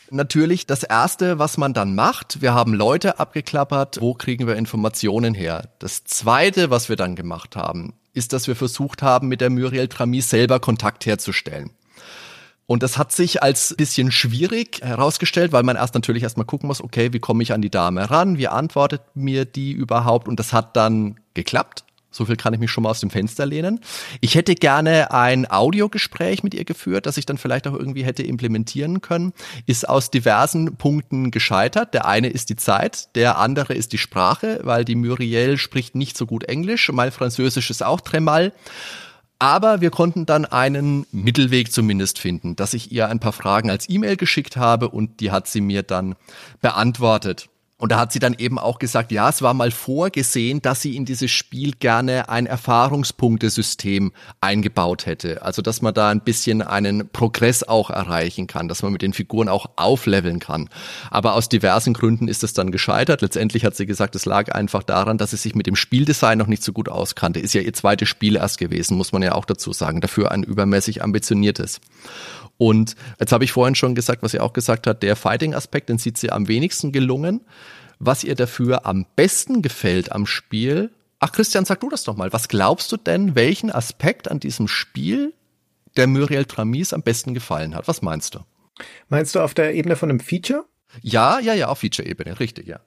natürlich 0.09 0.65
das 0.65 0.81
erste, 0.81 1.37
was 1.37 1.57
man 1.57 1.75
dann 1.75 1.93
macht, 1.93 2.41
wir 2.41 2.55
haben 2.55 2.73
Leute 2.73 3.19
abgeklappert, 3.19 4.01
wo 4.01 4.15
kriegen 4.15 4.47
wir 4.47 4.55
Informationen 4.55 5.35
her? 5.35 5.69
Das 5.77 6.05
zweite, 6.05 6.71
was 6.71 6.89
wir 6.89 6.95
dann 6.95 7.15
gemacht 7.15 7.55
haben, 7.55 7.93
ist, 8.17 8.33
dass 8.33 8.47
wir 8.47 8.55
versucht 8.55 9.01
haben, 9.01 9.27
mit 9.27 9.39
der 9.39 9.49
Muriel 9.49 9.87
Trami 9.87 10.21
selber 10.21 10.59
Kontakt 10.59 11.05
herzustellen. 11.05 11.69
Und 12.65 12.83
das 12.83 12.97
hat 12.97 13.13
sich 13.13 13.41
als 13.41 13.73
bisschen 13.77 14.11
schwierig 14.11 14.81
herausgestellt, 14.83 15.53
weil 15.53 15.63
man 15.63 15.77
erst 15.77 15.93
natürlich 15.93 16.23
erstmal 16.23 16.45
gucken 16.45 16.67
muss, 16.67 16.83
okay, 16.83 17.13
wie 17.13 17.19
komme 17.19 17.41
ich 17.41 17.53
an 17.53 17.61
die 17.61 17.69
Dame 17.69 18.09
ran, 18.11 18.37
wie 18.37 18.49
antwortet 18.49 19.01
mir 19.13 19.45
die 19.45 19.71
überhaupt? 19.71 20.27
Und 20.27 20.37
das 20.37 20.51
hat 20.51 20.75
dann 20.75 21.17
geklappt. 21.33 21.85
So 22.09 22.25
viel 22.25 22.35
kann 22.35 22.53
ich 22.53 22.59
mich 22.59 22.71
schon 22.71 22.83
mal 22.83 22.89
aus 22.89 22.99
dem 22.99 23.09
Fenster 23.09 23.45
lehnen. 23.45 23.79
Ich 24.21 24.35
hätte 24.35 24.55
gerne 24.55 25.11
ein 25.11 25.49
Audiogespräch 25.49 26.41
mit 26.41 26.53
ihr 26.53 26.65
geführt, 26.65 27.05
das 27.05 27.17
ich 27.17 27.25
dann 27.25 27.37
vielleicht 27.37 27.67
auch 27.67 27.73
irgendwie 27.73 28.05
hätte 28.05 28.23
implementieren 28.23 29.01
können. 29.01 29.33
Ist 29.65 29.87
aus 29.87 30.09
diversen 30.09 30.77
Punkten 30.77 31.31
gescheitert. 31.31 31.93
Der 31.93 32.05
eine 32.05 32.29
ist 32.29 32.49
die 32.49 32.55
Zeit, 32.55 33.15
der 33.15 33.37
andere 33.37 33.73
ist 33.73 33.93
die 33.93 33.97
Sprache, 33.97 34.61
weil 34.63 34.85
die 34.85 34.95
Muriel 34.95 35.57
spricht 35.57 35.95
nicht 35.95 36.17
so 36.17 36.25
gut 36.25 36.45
Englisch. 36.45 36.89
Mein 36.91 37.11
Französisch 37.11 37.69
ist 37.69 37.83
auch 37.83 38.01
Tremal. 38.01 38.53
Aber 39.39 39.81
wir 39.81 39.91
konnten 39.91 40.25
dann 40.25 40.45
einen 40.45 41.05
Mittelweg 41.11 41.71
zumindest 41.71 42.17
finden, 42.17 42.55
dass 42.55 42.73
ich 42.73 42.91
ihr 42.91 43.07
ein 43.07 43.19
paar 43.19 43.33
Fragen 43.33 43.69
als 43.69 43.87
E-Mail 43.87 44.17
geschickt 44.17 44.57
habe 44.57 44.89
und 44.89 45.19
die 45.19 45.29
hat 45.29 45.47
sie 45.47 45.61
mir 45.61 45.83
dann 45.83 46.15
beantwortet. 46.61 47.47
Und 47.79 47.91
da 47.91 47.99
hat 47.99 48.11
sie 48.11 48.17
dann 48.17 48.33
eben 48.37 48.57
auch 48.57 48.79
gesagt, 48.79 49.11
ja, 49.11 49.29
es 49.29 49.43
war 49.43 49.53
mal 49.53 49.69
vorgesehen, 49.69 50.63
dass 50.63 50.81
sie 50.81 50.95
in 50.95 51.05
dieses 51.05 51.29
Spiel 51.29 51.73
gerne 51.73 52.27
ein 52.27 52.47
Erfahrungspunktesystem 52.47 54.13
eingebaut 54.41 55.05
hätte. 55.05 55.43
Also, 55.43 55.61
dass 55.61 55.83
man 55.83 55.93
da 55.93 56.09
ein 56.09 56.21
bisschen 56.21 56.63
einen 56.63 57.07
Progress 57.09 57.61
auch 57.61 57.91
erreichen 57.91 58.47
kann, 58.47 58.67
dass 58.67 58.81
man 58.81 58.93
mit 58.93 59.03
den 59.03 59.13
Figuren 59.13 59.47
auch 59.47 59.67
aufleveln 59.75 60.39
kann. 60.39 60.69
Aber 61.11 61.35
aus 61.35 61.49
diversen 61.49 61.93
Gründen 61.93 62.27
ist 62.27 62.43
es 62.43 62.53
dann 62.53 62.71
gescheitert. 62.71 63.21
Letztendlich 63.21 63.63
hat 63.63 63.75
sie 63.75 63.85
gesagt, 63.85 64.15
es 64.15 64.25
lag 64.25 64.55
einfach 64.55 64.81
daran, 64.81 65.19
dass 65.19 65.29
sie 65.31 65.37
sich 65.37 65.53
mit 65.53 65.67
dem 65.67 65.75
Spieldesign 65.75 66.39
noch 66.39 66.47
nicht 66.47 66.63
so 66.63 66.73
gut 66.73 66.89
auskannte. 66.89 67.39
Ist 67.39 67.53
ja 67.53 67.61
ihr 67.61 67.73
zweites 67.73 68.09
Spiel 68.09 68.37
erst 68.37 68.57
gewesen, 68.57 68.97
muss 68.97 69.11
man 69.11 69.21
ja 69.21 69.33
auch 69.33 69.45
dazu 69.45 69.71
sagen. 69.71 70.01
Dafür 70.01 70.31
ein 70.31 70.41
übermäßig 70.41 71.03
ambitioniertes. 71.03 71.79
Und 72.57 72.95
jetzt 73.19 73.31
habe 73.31 73.43
ich 73.43 73.51
vorhin 73.51 73.75
schon 73.75 73.95
gesagt, 73.95 74.23
was 74.23 74.31
sie 74.31 74.39
auch 74.39 74.53
gesagt 74.53 74.87
hat, 74.87 75.03
der 75.03 75.15
Fighting-Aspekt, 75.15 75.89
den 75.89 75.97
sieht 75.97 76.17
sie 76.17 76.31
am 76.31 76.47
wenigsten 76.47 76.91
gelungen. 76.91 77.41
Was 77.99 78.23
ihr 78.23 78.35
dafür 78.35 78.85
am 78.85 79.05
besten 79.15 79.61
gefällt 79.61 80.11
am 80.11 80.25
Spiel, 80.25 80.91
ach 81.19 81.31
Christian, 81.31 81.65
sag 81.65 81.79
du 81.79 81.89
das 81.89 82.03
doch 82.03 82.15
mal. 82.15 82.31
Was 82.33 82.47
glaubst 82.47 82.91
du 82.91 82.97
denn, 82.97 83.35
welchen 83.35 83.71
Aspekt 83.71 84.29
an 84.29 84.39
diesem 84.39 84.67
Spiel 84.67 85.33
der 85.95 86.07
Muriel 86.07 86.45
Tramis 86.45 86.93
am 86.93 87.01
besten 87.01 87.33
gefallen 87.33 87.75
hat? 87.75 87.87
Was 87.87 88.01
meinst 88.01 88.35
du? 88.35 88.39
Meinst 89.09 89.33
du 89.33 89.39
auf 89.39 89.53
der 89.53 89.73
Ebene 89.73 89.95
von 89.95 90.09
einem 90.09 90.19
Feature? 90.19 90.65
Ja, 91.01 91.39
ja, 91.39 91.53
ja, 91.53 91.67
auf 91.67 91.79
Feature-Ebene, 91.79 92.39
richtig, 92.39 92.67
ja. 92.67 92.79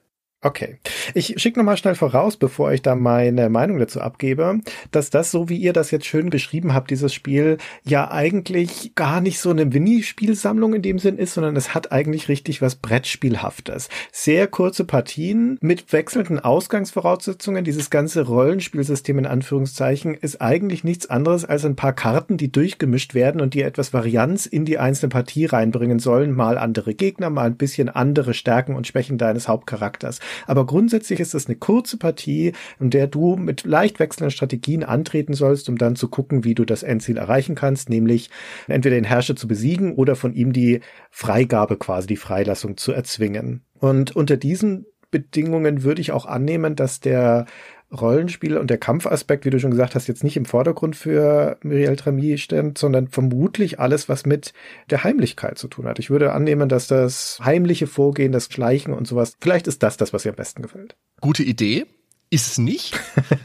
Okay. 0.43 0.79
Ich 1.13 1.35
schicke 1.37 1.59
nochmal 1.59 1.77
schnell 1.77 1.93
voraus, 1.93 2.35
bevor 2.35 2.71
ich 2.71 2.81
da 2.81 2.95
meine 2.95 3.47
Meinung 3.49 3.77
dazu 3.77 4.01
abgebe, 4.01 4.59
dass 4.89 5.11
das, 5.11 5.29
so 5.29 5.49
wie 5.49 5.57
ihr 5.57 5.71
das 5.71 5.91
jetzt 5.91 6.07
schön 6.07 6.31
beschrieben 6.31 6.73
habt, 6.73 6.89
dieses 6.89 7.13
Spiel 7.13 7.59
ja 7.83 8.09
eigentlich 8.09 8.95
gar 8.95 9.21
nicht 9.21 9.39
so 9.39 9.51
eine 9.51 9.65
Minispielsammlung 9.65 10.73
in 10.73 10.81
dem 10.81 10.97
Sinn 10.97 11.19
ist, 11.19 11.35
sondern 11.35 11.55
es 11.55 11.75
hat 11.75 11.91
eigentlich 11.91 12.27
richtig 12.27 12.59
was 12.59 12.75
Brettspielhaftes. 12.75 13.89
Sehr 14.11 14.47
kurze 14.47 14.83
Partien 14.83 15.59
mit 15.61 15.93
wechselnden 15.93 16.39
Ausgangsvoraussetzungen. 16.39 17.63
Dieses 17.63 17.91
ganze 17.91 18.25
Rollenspielsystem 18.25 19.19
in 19.19 19.27
Anführungszeichen 19.27 20.15
ist 20.15 20.41
eigentlich 20.41 20.83
nichts 20.83 21.07
anderes 21.07 21.45
als 21.45 21.65
ein 21.65 21.75
paar 21.75 21.93
Karten, 21.93 22.37
die 22.37 22.51
durchgemischt 22.51 23.13
werden 23.13 23.41
und 23.41 23.53
die 23.53 23.61
etwas 23.61 23.93
Varianz 23.93 24.47
in 24.47 24.65
die 24.65 24.79
einzelne 24.79 25.09
Partie 25.09 25.45
reinbringen 25.45 25.99
sollen. 25.99 26.31
Mal 26.31 26.57
andere 26.57 26.95
Gegner, 26.95 27.29
mal 27.29 27.45
ein 27.45 27.57
bisschen 27.57 27.89
andere 27.89 28.33
Stärken 28.33 28.75
und 28.75 28.87
Schwächen 28.87 29.19
deines 29.19 29.47
Hauptcharakters. 29.47 30.19
Aber 30.47 30.65
grundsätzlich 30.65 31.19
ist 31.19 31.33
es 31.33 31.47
eine 31.47 31.55
kurze 31.55 31.97
Partie, 31.97 32.53
in 32.79 32.89
der 32.89 33.07
du 33.07 33.35
mit 33.35 33.63
leicht 33.63 33.99
wechselnden 33.99 34.31
Strategien 34.31 34.83
antreten 34.83 35.33
sollst, 35.33 35.69
um 35.69 35.77
dann 35.77 35.95
zu 35.95 36.07
gucken, 36.07 36.43
wie 36.43 36.55
du 36.55 36.65
das 36.65 36.83
Endziel 36.83 37.17
erreichen 37.17 37.55
kannst, 37.55 37.89
nämlich 37.89 38.29
entweder 38.67 38.95
den 38.95 39.03
Herrscher 39.03 39.35
zu 39.35 39.47
besiegen 39.47 39.93
oder 39.95 40.15
von 40.15 40.33
ihm 40.33 40.53
die 40.53 40.81
Freigabe 41.09 41.77
quasi, 41.77 42.07
die 42.07 42.17
Freilassung 42.17 42.77
zu 42.77 42.91
erzwingen. 42.91 43.61
Und 43.79 44.15
unter 44.15 44.37
diesen 44.37 44.85
Bedingungen 45.09 45.83
würde 45.83 46.01
ich 46.01 46.11
auch 46.11 46.25
annehmen, 46.25 46.75
dass 46.75 47.01
der 47.01 47.45
Rollenspiel 47.91 48.57
und 48.57 48.69
der 48.69 48.77
Kampfaspekt, 48.77 49.45
wie 49.45 49.49
du 49.49 49.59
schon 49.59 49.71
gesagt 49.71 49.95
hast, 49.95 50.07
jetzt 50.07 50.23
nicht 50.23 50.37
im 50.37 50.45
Vordergrund 50.45 50.95
für 50.95 51.57
Muriel 51.63 51.95
Trami 51.95 52.37
steht, 52.37 52.77
sondern 52.77 53.07
vermutlich 53.07 53.79
alles, 53.79 54.07
was 54.07 54.25
mit 54.25 54.53
der 54.89 55.03
Heimlichkeit 55.03 55.57
zu 55.57 55.67
tun 55.67 55.85
hat. 55.85 55.99
Ich 55.99 56.09
würde 56.09 56.31
annehmen, 56.31 56.69
dass 56.69 56.87
das 56.87 57.39
heimliche 57.43 57.87
Vorgehen, 57.87 58.31
das 58.31 58.45
Schleichen 58.45 58.93
und 58.93 59.07
sowas, 59.07 59.33
vielleicht 59.41 59.67
ist 59.67 59.83
das 59.83 59.97
das, 59.97 60.13
was 60.13 60.25
ihr 60.25 60.31
am 60.31 60.37
besten 60.37 60.61
gefällt. 60.61 60.95
Gute 61.19 61.43
Idee 61.43 61.85
ist 62.31 62.47
es 62.47 62.57
nicht. 62.57 62.97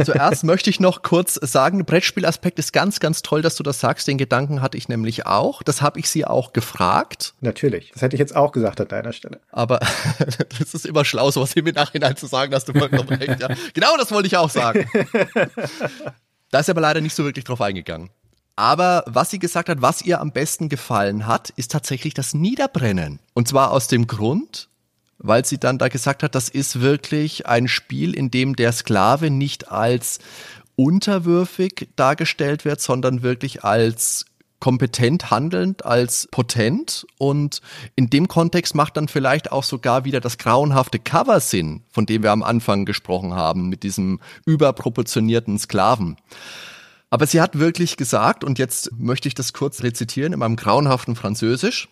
Zuerst 0.04 0.44
möchte 0.44 0.70
ich 0.70 0.78
noch 0.78 1.02
kurz 1.02 1.34
sagen, 1.34 1.84
Brettspielaspekt 1.84 2.58
ist 2.60 2.72
ganz, 2.72 3.00
ganz 3.00 3.20
toll, 3.20 3.42
dass 3.42 3.56
du 3.56 3.64
das 3.64 3.80
sagst. 3.80 4.06
Den 4.06 4.16
Gedanken 4.16 4.62
hatte 4.62 4.78
ich 4.78 4.88
nämlich 4.88 5.26
auch. 5.26 5.64
Das 5.64 5.82
habe 5.82 5.98
ich 5.98 6.08
sie 6.08 6.24
auch 6.24 6.52
gefragt. 6.52 7.34
Natürlich. 7.40 7.90
Das 7.92 8.02
hätte 8.02 8.14
ich 8.14 8.20
jetzt 8.20 8.34
auch 8.34 8.52
gesagt 8.52 8.80
an 8.80 8.86
deiner 8.86 9.12
Stelle. 9.12 9.40
Aber 9.50 9.80
das 10.58 10.72
ist 10.72 10.86
immer 10.86 11.04
schlau, 11.04 11.32
sowas 11.32 11.54
im 11.54 11.64
Nachhinein 11.66 12.16
zu 12.16 12.26
sagen, 12.26 12.52
dass 12.52 12.64
du 12.64 12.72
vollkommen 12.72 13.08
recht. 13.20 13.40
Ja. 13.40 13.48
Genau 13.74 13.96
das 13.98 14.12
wollte 14.12 14.28
ich 14.28 14.36
auch 14.36 14.50
sagen. 14.50 14.88
da 16.52 16.60
ist 16.60 16.70
aber 16.70 16.80
leider 16.80 17.00
nicht 17.00 17.16
so 17.16 17.24
wirklich 17.24 17.44
drauf 17.44 17.60
eingegangen. 17.60 18.10
Aber 18.54 19.02
was 19.06 19.30
sie 19.30 19.40
gesagt 19.40 19.68
hat, 19.68 19.82
was 19.82 20.00
ihr 20.00 20.20
am 20.20 20.30
besten 20.30 20.68
gefallen 20.68 21.26
hat, 21.26 21.50
ist 21.50 21.72
tatsächlich 21.72 22.14
das 22.14 22.34
Niederbrennen. 22.34 23.18
Und 23.34 23.48
zwar 23.48 23.72
aus 23.72 23.88
dem 23.88 24.06
Grund, 24.06 24.68
weil 25.18 25.44
sie 25.44 25.58
dann 25.58 25.78
da 25.78 25.88
gesagt 25.88 26.22
hat, 26.22 26.34
das 26.34 26.48
ist 26.48 26.80
wirklich 26.80 27.46
ein 27.46 27.68
Spiel, 27.68 28.14
in 28.14 28.30
dem 28.30 28.56
der 28.56 28.72
Sklave 28.72 29.30
nicht 29.30 29.70
als 29.70 30.18
unterwürfig 30.76 31.88
dargestellt 31.96 32.64
wird, 32.64 32.80
sondern 32.80 33.22
wirklich 33.22 33.64
als 33.64 34.26
kompetent 34.58 35.30
handelnd, 35.30 35.84
als 35.84 36.28
potent 36.30 37.06
und 37.18 37.60
in 37.94 38.08
dem 38.08 38.26
Kontext 38.26 38.74
macht 38.74 38.96
dann 38.96 39.08
vielleicht 39.08 39.52
auch 39.52 39.62
sogar 39.62 40.04
wieder 40.04 40.20
das 40.20 40.38
grauenhafte 40.38 40.98
Cover 40.98 41.40
Sinn, 41.40 41.82
von 41.90 42.06
dem 42.06 42.22
wir 42.22 42.32
am 42.32 42.42
Anfang 42.42 42.84
gesprochen 42.86 43.34
haben, 43.34 43.68
mit 43.68 43.82
diesem 43.82 44.18
überproportionierten 44.46 45.58
Sklaven. 45.58 46.16
Aber 47.10 47.26
sie 47.26 47.40
hat 47.40 47.58
wirklich 47.58 47.96
gesagt, 47.96 48.44
und 48.44 48.58
jetzt 48.58 48.90
möchte 48.98 49.28
ich 49.28 49.34
das 49.34 49.52
kurz 49.52 49.82
rezitieren 49.82 50.32
in 50.32 50.38
meinem 50.38 50.56
grauenhaften 50.56 51.16
Französisch, 51.16 51.88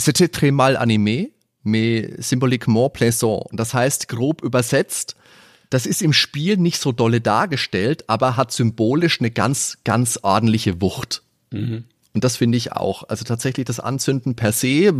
C'était 0.00 0.28
très 0.28 0.52
mal 0.52 0.76
animé, 0.76 1.32
mais 1.70 2.08
symboliquement 2.18 2.90
plaisant. 2.90 3.44
Das 3.52 3.74
heißt, 3.74 4.08
grob 4.08 4.42
übersetzt, 4.42 5.16
das 5.70 5.86
ist 5.86 6.02
im 6.02 6.12
Spiel 6.12 6.56
nicht 6.56 6.80
so 6.80 6.92
dolle 6.92 7.20
dargestellt, 7.20 8.04
aber 8.08 8.36
hat 8.36 8.52
symbolisch 8.52 9.20
eine 9.20 9.30
ganz, 9.30 9.78
ganz 9.84 10.18
ordentliche 10.22 10.80
Wucht. 10.80 11.22
Mhm. 11.50 11.84
Und 12.14 12.24
das 12.24 12.36
finde 12.36 12.56
ich 12.58 12.72
auch. 12.72 13.04
Also 13.08 13.24
tatsächlich 13.24 13.66
das 13.66 13.78
Anzünden 13.78 14.34
per 14.34 14.52
se 14.52 14.92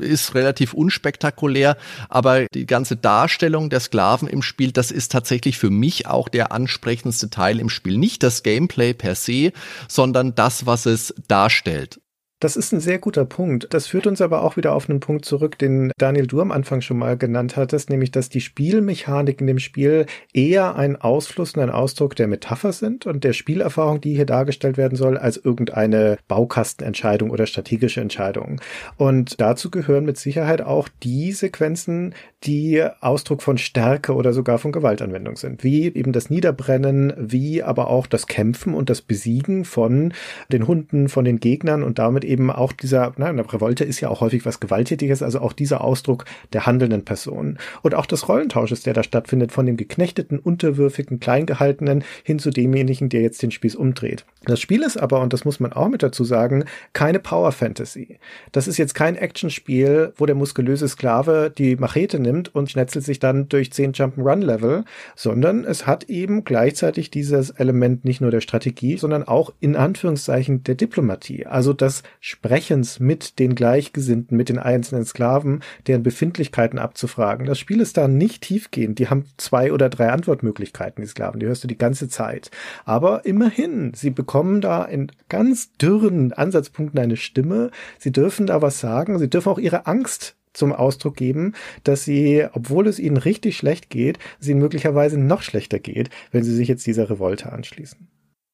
ist 0.00 0.34
relativ 0.34 0.74
unspektakulär, 0.74 1.76
aber 2.08 2.46
die 2.52 2.66
ganze 2.66 2.96
Darstellung 2.96 3.70
der 3.70 3.80
Sklaven 3.80 4.28
im 4.28 4.42
Spiel, 4.42 4.72
das 4.72 4.90
ist 4.90 5.12
tatsächlich 5.12 5.58
für 5.58 5.70
mich 5.70 6.06
auch 6.06 6.28
der 6.28 6.52
ansprechendste 6.52 7.30
Teil 7.30 7.60
im 7.60 7.70
Spiel. 7.70 7.96
Nicht 7.96 8.22
das 8.22 8.42
Gameplay 8.42 8.92
per 8.94 9.14
se, 9.14 9.52
sondern 9.88 10.34
das, 10.34 10.66
was 10.66 10.86
es 10.86 11.14
darstellt. 11.28 12.00
Das 12.38 12.54
ist 12.54 12.70
ein 12.72 12.80
sehr 12.80 12.98
guter 12.98 13.24
Punkt. 13.24 13.68
Das 13.70 13.86
führt 13.86 14.06
uns 14.06 14.20
aber 14.20 14.42
auch 14.42 14.58
wieder 14.58 14.74
auf 14.74 14.90
einen 14.90 15.00
Punkt 15.00 15.24
zurück, 15.24 15.56
den 15.58 15.90
Daniel 15.96 16.26
du 16.26 16.42
am 16.42 16.52
Anfang 16.52 16.82
schon 16.82 16.98
mal 16.98 17.16
genannt 17.16 17.56
hattest, 17.56 17.88
nämlich, 17.88 18.10
dass 18.10 18.28
die 18.28 18.42
Spielmechanik 18.42 19.40
in 19.40 19.46
dem 19.46 19.58
Spiel 19.58 20.04
eher 20.34 20.76
ein 20.76 20.96
Ausfluss 20.96 21.54
und 21.54 21.62
ein 21.62 21.70
Ausdruck 21.70 22.14
der 22.14 22.28
Metapher 22.28 22.74
sind 22.74 23.06
und 23.06 23.24
der 23.24 23.32
Spielerfahrung, 23.32 24.02
die 24.02 24.14
hier 24.14 24.26
dargestellt 24.26 24.76
werden 24.76 24.96
soll, 24.96 25.16
als 25.16 25.38
irgendeine 25.38 26.18
Baukastenentscheidung 26.28 27.30
oder 27.30 27.46
strategische 27.46 28.02
Entscheidung. 28.02 28.60
Und 28.98 29.40
dazu 29.40 29.70
gehören 29.70 30.04
mit 30.04 30.18
Sicherheit 30.18 30.60
auch 30.60 30.90
die 31.02 31.32
Sequenzen, 31.32 32.14
die 32.44 32.84
Ausdruck 33.00 33.42
von 33.42 33.56
Stärke 33.56 34.14
oder 34.14 34.34
sogar 34.34 34.58
von 34.58 34.72
Gewaltanwendung 34.72 35.36
sind, 35.36 35.64
wie 35.64 35.86
eben 35.86 36.12
das 36.12 36.28
Niederbrennen, 36.28 37.14
wie 37.16 37.62
aber 37.62 37.88
auch 37.88 38.06
das 38.06 38.26
Kämpfen 38.26 38.74
und 38.74 38.90
das 38.90 39.00
Besiegen 39.00 39.64
von 39.64 40.12
den 40.52 40.66
Hunden, 40.66 41.08
von 41.08 41.24
den 41.24 41.40
Gegnern 41.40 41.82
und 41.82 41.98
damit 41.98 42.25
eben 42.26 42.50
auch 42.50 42.72
dieser, 42.72 43.12
na, 43.16 43.26
eine 43.26 43.52
Revolte 43.52 43.84
ist 43.84 44.00
ja 44.00 44.08
auch 44.08 44.20
häufig 44.20 44.44
was 44.44 44.60
Gewalttätiges, 44.60 45.22
also 45.22 45.40
auch 45.40 45.52
dieser 45.52 45.82
Ausdruck 45.82 46.24
der 46.52 46.66
handelnden 46.66 47.04
Person. 47.04 47.58
Und 47.82 47.94
auch 47.94 48.06
des 48.06 48.28
Rollentausches, 48.28 48.82
der 48.82 48.94
da 48.94 49.02
stattfindet, 49.02 49.52
von 49.52 49.66
dem 49.66 49.76
geknechteten, 49.76 50.38
unterwürfigen, 50.38 51.20
kleingehaltenen 51.20 52.04
hin 52.22 52.38
zu 52.38 52.50
demjenigen, 52.50 53.08
der 53.08 53.22
jetzt 53.22 53.42
den 53.42 53.50
Spieß 53.50 53.74
umdreht. 53.76 54.24
Das 54.44 54.60
Spiel 54.60 54.82
ist 54.82 54.96
aber, 54.96 55.20
und 55.20 55.32
das 55.32 55.44
muss 55.44 55.60
man 55.60 55.72
auch 55.72 55.88
mit 55.88 56.02
dazu 56.02 56.24
sagen, 56.24 56.64
keine 56.92 57.18
Power 57.18 57.52
Fantasy. 57.52 58.18
Das 58.52 58.68
ist 58.68 58.76
jetzt 58.76 58.94
kein 58.94 59.16
Actionspiel, 59.16 60.12
wo 60.16 60.26
der 60.26 60.36
muskulöse 60.36 60.88
Sklave 60.88 61.52
die 61.56 61.76
Machete 61.76 62.20
nimmt 62.20 62.54
und 62.54 62.70
schnetzelt 62.70 63.04
sich 63.04 63.18
dann 63.18 63.48
durch 63.48 63.72
zehn 63.72 63.92
Jump'n'Run-Level, 63.92 64.84
sondern 65.14 65.64
es 65.64 65.86
hat 65.86 66.04
eben 66.04 66.44
gleichzeitig 66.44 67.10
dieses 67.10 67.50
Element 67.50 68.04
nicht 68.04 68.20
nur 68.20 68.30
der 68.30 68.40
Strategie, 68.40 68.96
sondern 68.96 69.24
auch 69.24 69.52
in 69.60 69.76
Anführungszeichen 69.76 70.62
der 70.62 70.76
Diplomatie. 70.76 71.46
Also 71.46 71.72
das 71.72 72.02
Sprechens 72.20 73.00
mit 73.00 73.38
den 73.38 73.54
Gleichgesinnten, 73.54 74.36
mit 74.36 74.48
den 74.48 74.58
einzelnen 74.58 75.04
Sklaven, 75.04 75.60
deren 75.86 76.02
Befindlichkeiten 76.02 76.78
abzufragen. 76.78 77.46
Das 77.46 77.58
Spiel 77.58 77.80
ist 77.80 77.96
da 77.96 78.08
nicht 78.08 78.42
tiefgehend. 78.42 78.98
Die 78.98 79.08
haben 79.08 79.24
zwei 79.36 79.72
oder 79.72 79.88
drei 79.88 80.10
Antwortmöglichkeiten, 80.10 81.02
die 81.02 81.08
Sklaven. 81.08 81.40
Die 81.40 81.46
hörst 81.46 81.64
du 81.64 81.68
die 81.68 81.78
ganze 81.78 82.08
Zeit. 82.08 82.50
Aber 82.84 83.24
immerhin, 83.24 83.92
sie 83.94 84.10
bekommen 84.10 84.60
da 84.60 84.84
in 84.84 85.12
ganz 85.28 85.72
dürren 85.72 86.32
Ansatzpunkten 86.32 86.98
eine 86.98 87.16
Stimme. 87.16 87.70
Sie 87.98 88.12
dürfen 88.12 88.46
da 88.46 88.62
was 88.62 88.80
sagen. 88.80 89.18
Sie 89.18 89.30
dürfen 89.30 89.48
auch 89.48 89.58
ihre 89.58 89.86
Angst 89.86 90.36
zum 90.56 90.72
Ausdruck 90.72 91.16
geben, 91.16 91.52
dass 91.84 92.04
sie, 92.04 92.46
obwohl 92.52 92.86
es 92.86 92.98
ihnen 92.98 93.18
richtig 93.18 93.56
schlecht 93.56 93.90
geht, 93.90 94.18
sie 94.40 94.54
möglicherweise 94.54 95.18
noch 95.18 95.42
schlechter 95.42 95.78
geht, 95.78 96.10
wenn 96.32 96.42
sie 96.42 96.54
sich 96.54 96.68
jetzt 96.68 96.86
dieser 96.86 97.10
Revolte 97.10 97.52
anschließen. 97.52 98.08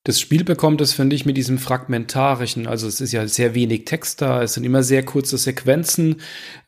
Das 0.04 0.18
Spiel 0.18 0.42
bekommt 0.42 0.80
es, 0.80 0.92
finde 0.92 1.14
ich, 1.14 1.26
mit 1.26 1.36
diesem 1.36 1.58
Fragmentarischen. 1.58 2.66
Also 2.66 2.88
es 2.88 3.00
ist 3.00 3.12
ja 3.12 3.28
sehr 3.28 3.54
wenig 3.54 3.84
Text 3.84 4.20
da, 4.20 4.42
es 4.42 4.54
sind 4.54 4.64
immer 4.64 4.82
sehr 4.82 5.04
kurze 5.04 5.38
Sequenzen. 5.38 6.16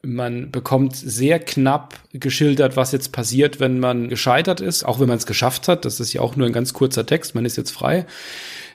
Man 0.03 0.53
bekommt 0.53 0.95
sehr 0.95 1.41
knapp 1.41 1.99
geschildert, 2.13 2.77
was 2.77 2.93
jetzt 2.93 3.11
passiert, 3.11 3.59
wenn 3.59 3.81
man 3.81 4.09
gescheitert 4.09 4.61
ist, 4.61 4.85
auch 4.85 5.01
wenn 5.01 5.09
man 5.09 5.19
es 5.19 5.27
geschafft 5.27 5.67
hat. 5.67 5.85
Das 5.85 5.99
ist 5.99 6.13
ja 6.13 6.21
auch 6.21 6.37
nur 6.37 6.47
ein 6.47 6.53
ganz 6.53 6.75
kurzer 6.75 7.07
Text, 7.07 7.35
man 7.35 7.45
ist 7.45 7.57
jetzt 7.57 7.73
frei. 7.73 8.07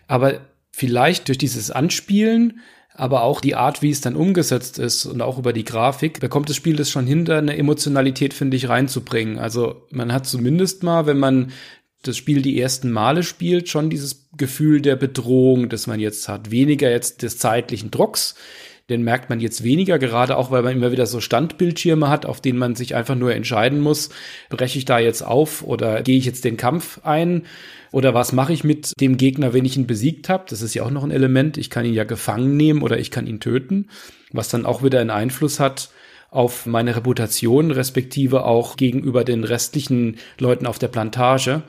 Aber 0.07 0.41
vielleicht 0.71 1.29
durch 1.29 1.37
dieses 1.37 1.71
Anspielen, 1.71 2.59
aber 2.93 3.23
auch 3.23 3.39
die 3.39 3.55
Art, 3.55 3.81
wie 3.81 3.91
es 3.91 4.01
dann 4.01 4.17
umgesetzt 4.17 4.77
ist 4.77 5.05
und 5.05 5.21
auch 5.21 5.37
über 5.37 5.53
die 5.53 5.63
Grafik, 5.63 6.19
bekommt 6.19 6.49
das 6.49 6.57
Spiel 6.57 6.75
das 6.75 6.89
schon 6.89 7.07
hinter, 7.07 7.37
eine 7.37 7.57
Emotionalität, 7.57 8.33
finde 8.33 8.57
ich, 8.57 8.67
reinzubringen. 8.67 9.39
Also 9.39 9.87
man 9.89 10.11
hat 10.11 10.25
zumindest 10.25 10.83
mal, 10.83 11.05
wenn 11.05 11.17
man 11.17 11.53
das 12.03 12.17
Spiel 12.17 12.41
die 12.41 12.59
ersten 12.59 12.91
Male 12.91 13.23
spielt, 13.23 13.69
schon 13.69 13.89
dieses 13.89 14.27
Gefühl 14.37 14.81
der 14.81 14.95
Bedrohung, 14.95 15.69
das 15.69 15.87
man 15.87 15.99
jetzt 15.99 16.29
hat. 16.29 16.51
Weniger 16.51 16.89
jetzt 16.89 17.23
des 17.23 17.37
zeitlichen 17.37 17.91
Drucks, 17.91 18.35
den 18.89 19.03
merkt 19.03 19.29
man 19.29 19.39
jetzt 19.39 19.63
weniger, 19.63 19.99
gerade 19.99 20.37
auch, 20.37 20.49
weil 20.49 20.63
man 20.63 20.73
immer 20.73 20.91
wieder 20.91 21.05
so 21.05 21.19
Standbildschirme 21.21 22.09
hat, 22.09 22.25
auf 22.25 22.41
denen 22.41 22.57
man 22.57 22.75
sich 22.75 22.95
einfach 22.95 23.15
nur 23.15 23.33
entscheiden 23.35 23.81
muss, 23.81 24.09
breche 24.49 24.79
ich 24.79 24.85
da 24.85 24.97
jetzt 24.97 25.21
auf 25.21 25.61
oder 25.63 26.01
gehe 26.01 26.17
ich 26.17 26.25
jetzt 26.25 26.45
den 26.45 26.57
Kampf 26.57 27.01
ein 27.03 27.43
oder 27.91 28.13
was 28.13 28.31
mache 28.31 28.53
ich 28.53 28.63
mit 28.63 28.93
dem 28.99 29.17
Gegner, 29.17 29.53
wenn 29.53 29.65
ich 29.65 29.77
ihn 29.77 29.87
besiegt 29.87 30.29
habe? 30.29 30.45
Das 30.47 30.61
ist 30.61 30.73
ja 30.73 30.83
auch 30.83 30.91
noch 30.91 31.03
ein 31.03 31.11
Element. 31.11 31.57
Ich 31.57 31.69
kann 31.69 31.85
ihn 31.85 31.93
ja 31.93 32.03
gefangen 32.03 32.55
nehmen 32.55 32.81
oder 32.81 32.97
ich 32.97 33.11
kann 33.11 33.27
ihn 33.27 33.39
töten, 33.39 33.89
was 34.31 34.49
dann 34.49 34.65
auch 34.65 34.83
wieder 34.83 34.99
einen 34.99 35.09
Einfluss 35.09 35.59
hat 35.59 35.89
auf 36.31 36.65
meine 36.65 36.95
Reputation, 36.95 37.71
respektive 37.71 38.45
auch 38.45 38.77
gegenüber 38.77 39.23
den 39.23 39.43
restlichen 39.43 40.17
Leuten 40.37 40.65
auf 40.65 40.79
der 40.79 40.87
Plantage. 40.87 41.63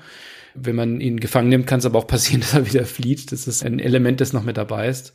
Wenn 0.54 0.76
man 0.76 1.00
ihn 1.00 1.20
gefangen 1.20 1.48
nimmt, 1.48 1.66
kann 1.66 1.78
es 1.78 1.86
aber 1.86 1.98
auch 1.98 2.06
passieren, 2.06 2.40
dass 2.42 2.54
er 2.54 2.66
wieder 2.66 2.84
flieht. 2.84 3.32
Das 3.32 3.46
ist 3.46 3.64
ein 3.64 3.78
Element, 3.78 4.20
das 4.20 4.32
noch 4.32 4.44
mit 4.44 4.56
dabei 4.56 4.88
ist. 4.88 5.12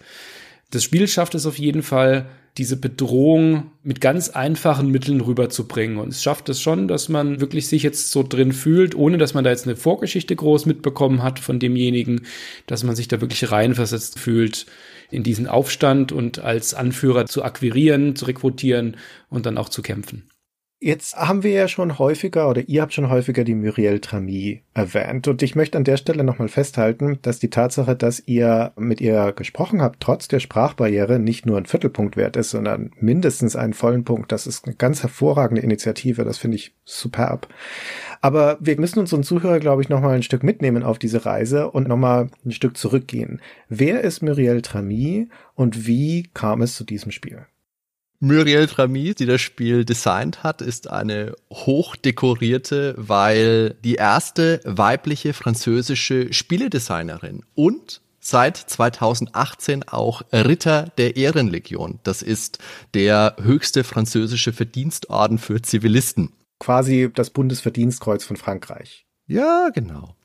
Das 0.72 0.84
Spiel 0.84 1.08
schafft 1.08 1.36
es 1.36 1.46
auf 1.46 1.60
jeden 1.60 1.84
Fall, 1.84 2.26
diese 2.58 2.78
Bedrohung 2.78 3.72
mit 3.84 4.00
ganz 4.00 4.30
einfachen 4.30 4.89
Mitteln 4.89 5.20
rüberzubringen. 5.20 5.98
Und 5.98 6.10
es 6.10 6.24
schafft 6.24 6.48
es 6.50 6.62
schon, 6.62 6.88
dass 6.88 7.10
man 7.10 7.41
wirklich 7.41 7.68
sich 7.68 7.84
jetzt 7.84 8.12
so 8.12 8.24
drin 8.24 8.54
fühlt, 8.54 8.96
ohne 8.96 9.18
dass 9.18 9.34
man 9.34 9.43
da 9.43 9.50
jetzt 9.50 9.68
eine 9.68 9.76
Vorgeschichte 9.76 10.36
groß 10.36 10.66
mitbekommen 10.66 11.22
hat 11.22 11.39
von 11.39 11.60
demjenigen, 11.60 12.22
dass 12.66 12.84
man 12.84 12.96
sich 12.96 13.10
da 13.10 13.20
wirklich 13.20 13.52
reinversetzt 13.52 14.20
fühlt 14.20 14.66
in 15.16 15.24
diesen 15.24 15.47
Aufstand 15.47 16.11
und 16.11 16.39
als 16.39 16.74
Anführer 16.74 17.26
zu 17.26 17.43
akquirieren, 17.43 18.16
zu 18.16 18.26
rekrutieren 18.26 18.97
und 19.30 19.45
dann 19.45 19.57
auch 19.57 19.70
zu 19.70 19.82
kämpfen. 19.82 20.30
Jetzt 20.82 21.16
haben 21.16 21.41
wir 21.41 21.51
ja 21.51 21.68
schon 21.70 21.97
häufiger 21.97 22.49
oder 22.49 22.68
ihr 22.68 22.82
habt 22.82 22.93
schon 22.93 23.09
häufiger 23.09 23.45
die 23.45 23.55
Muriel 23.55 24.01
Trami 24.01 24.61
erwähnt 24.74 25.28
und 25.28 25.41
ich 25.41 25.55
möchte 25.55 25.78
an 25.78 25.86
der 25.86 25.95
Stelle 25.95 26.24
nochmal 26.26 26.49
festhalten, 26.49 27.18
dass 27.22 27.39
die 27.39 27.49
Tatsache, 27.49 27.95
dass 27.95 28.22
ihr 28.28 28.74
mit 28.76 28.99
ihr 28.99 29.32
gesprochen 29.32 29.82
habt, 29.82 30.01
trotz 30.01 30.28
der 30.28 30.41
Sprachbarriere 30.41 31.18
nicht 31.18 31.45
nur 31.45 31.57
ein 31.57 31.66
Viertelpunkt 31.66 32.18
wert 32.18 32.36
ist, 32.36 32.49
sondern 32.49 32.91
mindestens 32.99 33.55
einen 33.55 33.74
vollen 33.74 34.03
Punkt. 34.03 34.34
Das 34.34 34.45
ist 34.45 34.66
eine 34.66 34.76
ganz 34.76 35.01
hervorragende 35.01 35.61
Initiative, 35.61 36.26
das 36.26 36.38
finde 36.38 36.57
ich 36.57 36.76
superb. 36.84 37.47
Aber 38.26 38.58
wir 38.60 38.80
müssen 38.80 38.98
unseren 38.98 39.22
Zuhörer, 39.22 39.60
glaube 39.60 39.84
ich, 39.84 39.90
nochmal 39.90 40.16
ein 40.16 40.24
Stück 40.24 40.42
mitnehmen 40.42 40.82
auf 40.82 40.98
diese 40.98 41.28
Reise 41.28 41.70
und 41.70 41.88
nochmal 41.88 42.32
ein 42.44 42.54
Stück 42.54 42.76
zurückgehen. 42.76 43.40
Wer 43.70 44.02
ist 44.02 44.24
Muriel 44.24 44.64
Trami 44.64 45.30
und 45.54 45.86
wie 45.86 46.28
kam 46.34 46.64
es 46.64 46.74
zu 46.74 46.86
diesem 46.86 47.12
Spiel? 47.12 47.46
Muriel 48.20 48.66
Trami, 48.66 49.14
die 49.14 49.28
das 49.28 49.42
Spiel 49.42 49.86
designt 49.86 50.42
hat, 50.42 50.64
ist 50.64 50.90
eine 50.90 51.36
hochdekorierte, 51.54 52.96
weil 52.98 53.76
die 53.84 53.94
erste 53.94 54.60
weibliche 54.64 55.34
französische 55.34 56.34
Spieledesignerin 56.34 57.44
und 57.54 58.02
seit 58.20 58.58
2018 58.58 59.88
auch 59.88 60.24
Ritter 60.34 60.92
der 60.98 61.16
Ehrenlegion. 61.16 62.00
Das 62.02 62.24
ist 62.24 62.58
der 62.96 63.36
höchste 63.40 63.84
französische 63.84 64.52
Verdienstorden 64.52 65.38
für 65.38 65.62
Zivilisten. 65.62 66.32
Quasi 66.60 67.10
das 67.14 67.30
Bundesverdienstkreuz 67.30 68.24
von 68.24 68.38
Frankreich. 68.38 69.06
Ja, 69.28 69.70
genau. 69.74 70.16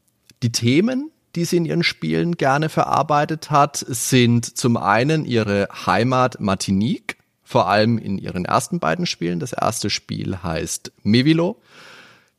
Die 0.42 0.52
Themen, 0.52 1.10
die 1.34 1.44
sie 1.44 1.56
in 1.56 1.64
ihren 1.64 1.82
Spielen 1.82 2.36
gerne 2.36 2.68
verarbeitet 2.68 3.50
hat, 3.50 3.76
sind 3.76 4.56
zum 4.56 4.76
einen 4.76 5.24
ihre 5.24 5.68
Heimat 5.86 6.40
Martinique, 6.40 7.16
vor 7.42 7.68
allem 7.68 7.98
in 7.98 8.18
ihren 8.18 8.44
ersten 8.44 8.78
beiden 8.78 9.06
Spielen. 9.06 9.40
Das 9.40 9.52
erste 9.52 9.90
Spiel 9.90 10.42
heißt 10.42 10.92
Mevilo, 11.02 11.60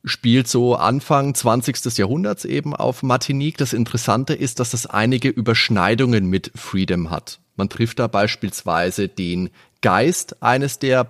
spielt 0.04 0.48
so 0.48 0.74
Anfang 0.74 1.34
20. 1.34 1.96
Jahrhunderts 1.96 2.44
eben 2.44 2.74
auf 2.74 3.02
Martinique. 3.02 3.58
Das 3.58 3.72
Interessante 3.72 4.34
ist, 4.34 4.58
dass 4.58 4.74
es 4.74 4.86
einige 4.86 5.28
Überschneidungen 5.28 6.26
mit 6.26 6.50
Freedom 6.54 7.10
hat. 7.10 7.40
Man 7.56 7.68
trifft 7.68 7.98
da 7.98 8.06
beispielsweise 8.06 9.08
den 9.08 9.50
Geist 9.82 10.42
eines 10.42 10.78
der 10.78 11.04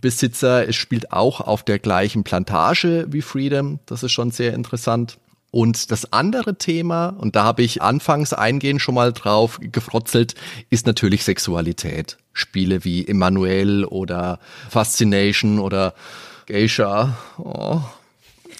Plantagenbesitzer. 0.00 0.68
Es 0.68 0.76
spielt 0.76 1.12
auch 1.12 1.40
auf 1.40 1.62
der 1.62 1.78
gleichen 1.78 2.24
Plantage 2.24 3.06
wie 3.08 3.22
Freedom. 3.22 3.80
Das 3.86 4.02
ist 4.02 4.12
schon 4.12 4.30
sehr 4.30 4.54
interessant. 4.54 5.18
Und 5.50 5.90
das 5.90 6.12
andere 6.12 6.56
Thema, 6.56 7.08
und 7.08 7.34
da 7.34 7.44
habe 7.44 7.62
ich 7.62 7.80
anfangs 7.80 8.34
eingehend 8.34 8.82
schon 8.82 8.94
mal 8.94 9.12
drauf 9.12 9.58
gefrotzelt, 9.60 10.34
ist 10.68 10.86
natürlich 10.86 11.24
Sexualität. 11.24 12.18
Spiele 12.34 12.84
wie 12.84 13.06
Emmanuel 13.08 13.84
oder 13.84 14.40
Fascination 14.68 15.58
oder 15.58 15.94
Geisha. 16.46 17.16
Oh. 17.38 17.80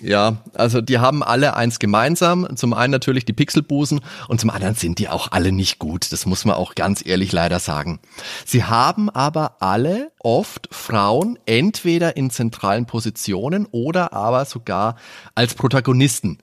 Ja, 0.01 0.39
also 0.55 0.81
die 0.81 0.99
haben 0.99 1.23
alle 1.23 1.57
eins 1.57 1.79
gemeinsam. 1.79 2.57
Zum 2.57 2.73
einen 2.73 2.91
natürlich 2.91 3.25
die 3.25 3.33
Pixelbusen 3.33 4.01
und 4.29 4.41
zum 4.41 4.51
anderen 4.51 4.75
sind 4.75 4.99
die 4.99 5.09
auch 5.09 5.33
alle 5.33 5.53
nicht 5.53 5.79
gut. 5.79 6.13
Das 6.13 6.27
muss 6.27 6.45
man 6.45 6.57
auch 6.57 6.75
ganz 6.75 7.05
ehrlich 7.05 7.33
leider 7.33 7.59
sagen. 7.59 7.99
Sie 8.45 8.65
haben 8.65 9.11
aber 9.11 9.57
alle 9.61 10.13
oft 10.21 10.69
Frauen 10.71 11.39
entweder 11.47 12.17
in 12.17 12.31
zentralen 12.31 12.87
Positionen 12.87 13.67
oder 13.71 14.13
aber 14.13 14.45
sogar 14.45 14.97
als 15.35 15.55
Protagonisten 15.55 16.39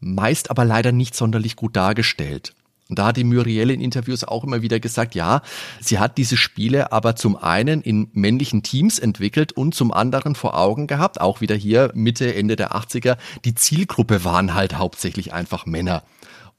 meist 0.00 0.50
aber 0.50 0.64
leider 0.64 0.92
nicht 0.92 1.14
sonderlich 1.14 1.56
gut 1.56 1.76
dargestellt. 1.76 2.54
Und 2.90 2.98
da 2.98 3.06
hat 3.06 3.16
die 3.16 3.24
Muriel 3.24 3.70
in 3.70 3.80
Interviews 3.80 4.24
auch 4.24 4.44
immer 4.44 4.62
wieder 4.62 4.80
gesagt, 4.80 5.14
ja, 5.14 5.42
sie 5.80 5.98
hat 5.98 6.18
diese 6.18 6.36
Spiele 6.36 6.92
aber 6.92 7.16
zum 7.16 7.36
einen 7.36 7.80
in 7.80 8.10
männlichen 8.12 8.62
Teams 8.62 8.98
entwickelt 8.98 9.52
und 9.52 9.74
zum 9.74 9.92
anderen 9.92 10.34
vor 10.34 10.58
Augen 10.58 10.86
gehabt, 10.86 11.20
auch 11.20 11.40
wieder 11.40 11.54
hier 11.54 11.90
Mitte, 11.94 12.34
Ende 12.34 12.56
der 12.56 12.72
80er, 12.72 13.16
die 13.44 13.54
Zielgruppe 13.54 14.24
waren 14.24 14.54
halt 14.54 14.76
hauptsächlich 14.76 15.32
einfach 15.32 15.66
Männer. 15.66 16.02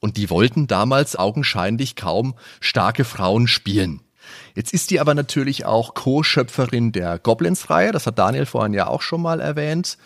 Und 0.00 0.16
die 0.16 0.30
wollten 0.30 0.66
damals 0.66 1.14
augenscheinlich 1.14 1.94
kaum 1.94 2.34
starke 2.60 3.04
Frauen 3.04 3.46
spielen. 3.46 4.00
Jetzt 4.54 4.72
ist 4.72 4.90
die 4.90 5.00
aber 5.00 5.14
natürlich 5.14 5.64
auch 5.64 5.94
Co-Schöpferin 5.94 6.92
der 6.92 7.18
Goblins-Reihe, 7.18 7.92
das 7.92 8.06
hat 8.06 8.18
Daniel 8.18 8.46
vorhin 8.46 8.74
ja 8.74 8.86
auch 8.86 9.02
schon 9.02 9.22
mal 9.22 9.40
erwähnt, 9.40 9.98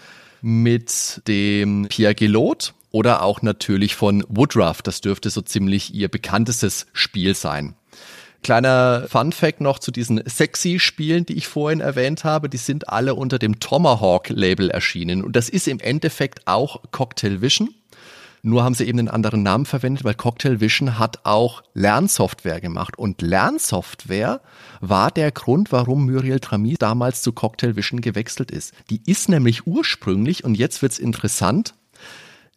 mit 0.43 1.23
dem 1.27 1.87
Pierre 1.89 2.15
Gelot, 2.15 2.75
oder 2.97 3.21
auch 3.23 3.43
natürlich 3.43 3.95
von 3.95 4.25
Woodruff. 4.27 4.81
Das 4.81 5.03
dürfte 5.03 5.29
so 5.29 5.43
ziemlich 5.43 5.95
ihr 5.95 6.09
bekanntestes 6.09 6.87
Spiel 6.95 7.35
sein. 7.35 7.75
Kleiner 8.43 9.05
Fun 9.07 9.33
Fact 9.33 9.61
noch 9.61 9.81
zu 9.81 9.91
diesen 9.91 10.23
sexy 10.27 10.79
Spielen, 10.79 11.27
die 11.27 11.35
ich 11.35 11.47
vorhin 11.47 11.81
erwähnt 11.81 12.25
habe. 12.25 12.49
Die 12.49 12.57
sind 12.57 12.89
alle 12.89 13.15
unter 13.15 13.39
dem 13.39 13.61
Tomahawk 13.61 14.31
Label 14.31 14.71
erschienen. 14.71 15.23
Und 15.23 15.37
das 15.37 15.51
ist 15.51 15.69
im 15.69 15.79
Endeffekt 15.79 16.47
auch 16.47 16.81
Cocktail 16.91 17.43
Vision. 17.43 17.69
Nur 18.41 18.65
haben 18.65 18.75
sie 18.75 18.85
eben 18.85 18.99
einen 18.99 19.09
anderen 19.09 19.43
Namen 19.43 19.67
verwendet, 19.67 20.05
weil 20.05 20.15
Cocktail 20.15 20.61
Vision 20.61 20.99
hat 20.99 21.27
auch 21.27 21.65
Lernsoftware 21.75 22.63
gemacht. 22.63 22.99
Und 22.99 23.21
Lernsoftware 23.21 24.41
war 24.81 25.11
der 25.11 25.33
Grund, 25.33 25.71
warum 25.71 26.07
Muriel 26.07 26.41
Trami 26.41 26.77
damals 26.79 27.21
zu 27.21 27.33
Cocktail 27.33 27.77
Vision 27.77 28.01
gewechselt 28.01 28.51
ist. 28.51 28.73
Die 28.89 29.03
ist 29.05 29.29
nämlich 29.29 29.67
ursprünglich, 29.67 30.45
und 30.45 30.55
jetzt 30.55 30.81
wird's 30.81 30.99
interessant, 30.99 31.75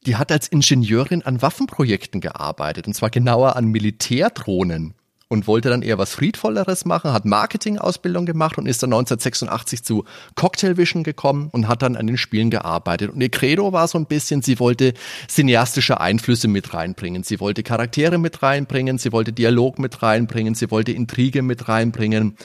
die 0.05 0.15
hat 0.15 0.31
als 0.31 0.47
Ingenieurin 0.47 1.23
an 1.23 1.41
Waffenprojekten 1.41 2.21
gearbeitet, 2.21 2.87
und 2.87 2.93
zwar 2.93 3.09
genauer 3.09 3.55
an 3.55 3.65
Militärdrohnen 3.65 4.93
und 5.29 5.45
wollte 5.45 5.69
dann 5.69 5.83
eher 5.83 5.99
was 5.99 6.15
Friedvolleres 6.15 6.85
machen, 6.85 7.13
hat 7.13 7.23
Marketingausbildung 7.23 8.25
gemacht 8.25 8.57
und 8.57 8.65
ist 8.65 8.81
dann 8.81 8.91
1986 8.91 9.83
zu 9.83 10.03
Cocktail 10.35 10.75
Vision 10.75 11.03
gekommen 11.03 11.49
und 11.51 11.67
hat 11.67 11.83
dann 11.83 11.95
an 11.95 12.07
den 12.07 12.17
Spielen 12.17 12.49
gearbeitet. 12.49 13.11
Und 13.11 13.21
ihr 13.21 13.29
Credo 13.29 13.71
war 13.71 13.87
so 13.87 13.99
ein 13.99 14.07
bisschen, 14.07 14.41
sie 14.41 14.59
wollte 14.59 14.93
cineastische 15.27 16.01
Einflüsse 16.01 16.47
mit 16.47 16.73
reinbringen, 16.73 17.23
sie 17.23 17.39
wollte 17.39 17.61
Charaktere 17.61 18.17
mit 18.17 18.41
reinbringen, 18.41 18.97
sie 18.97 19.11
wollte 19.11 19.31
Dialog 19.31 19.77
mit 19.77 20.01
reinbringen, 20.01 20.55
sie 20.55 20.71
wollte 20.71 20.91
Intrige 20.91 21.43
mit 21.43 21.67
reinbringen. 21.67 22.35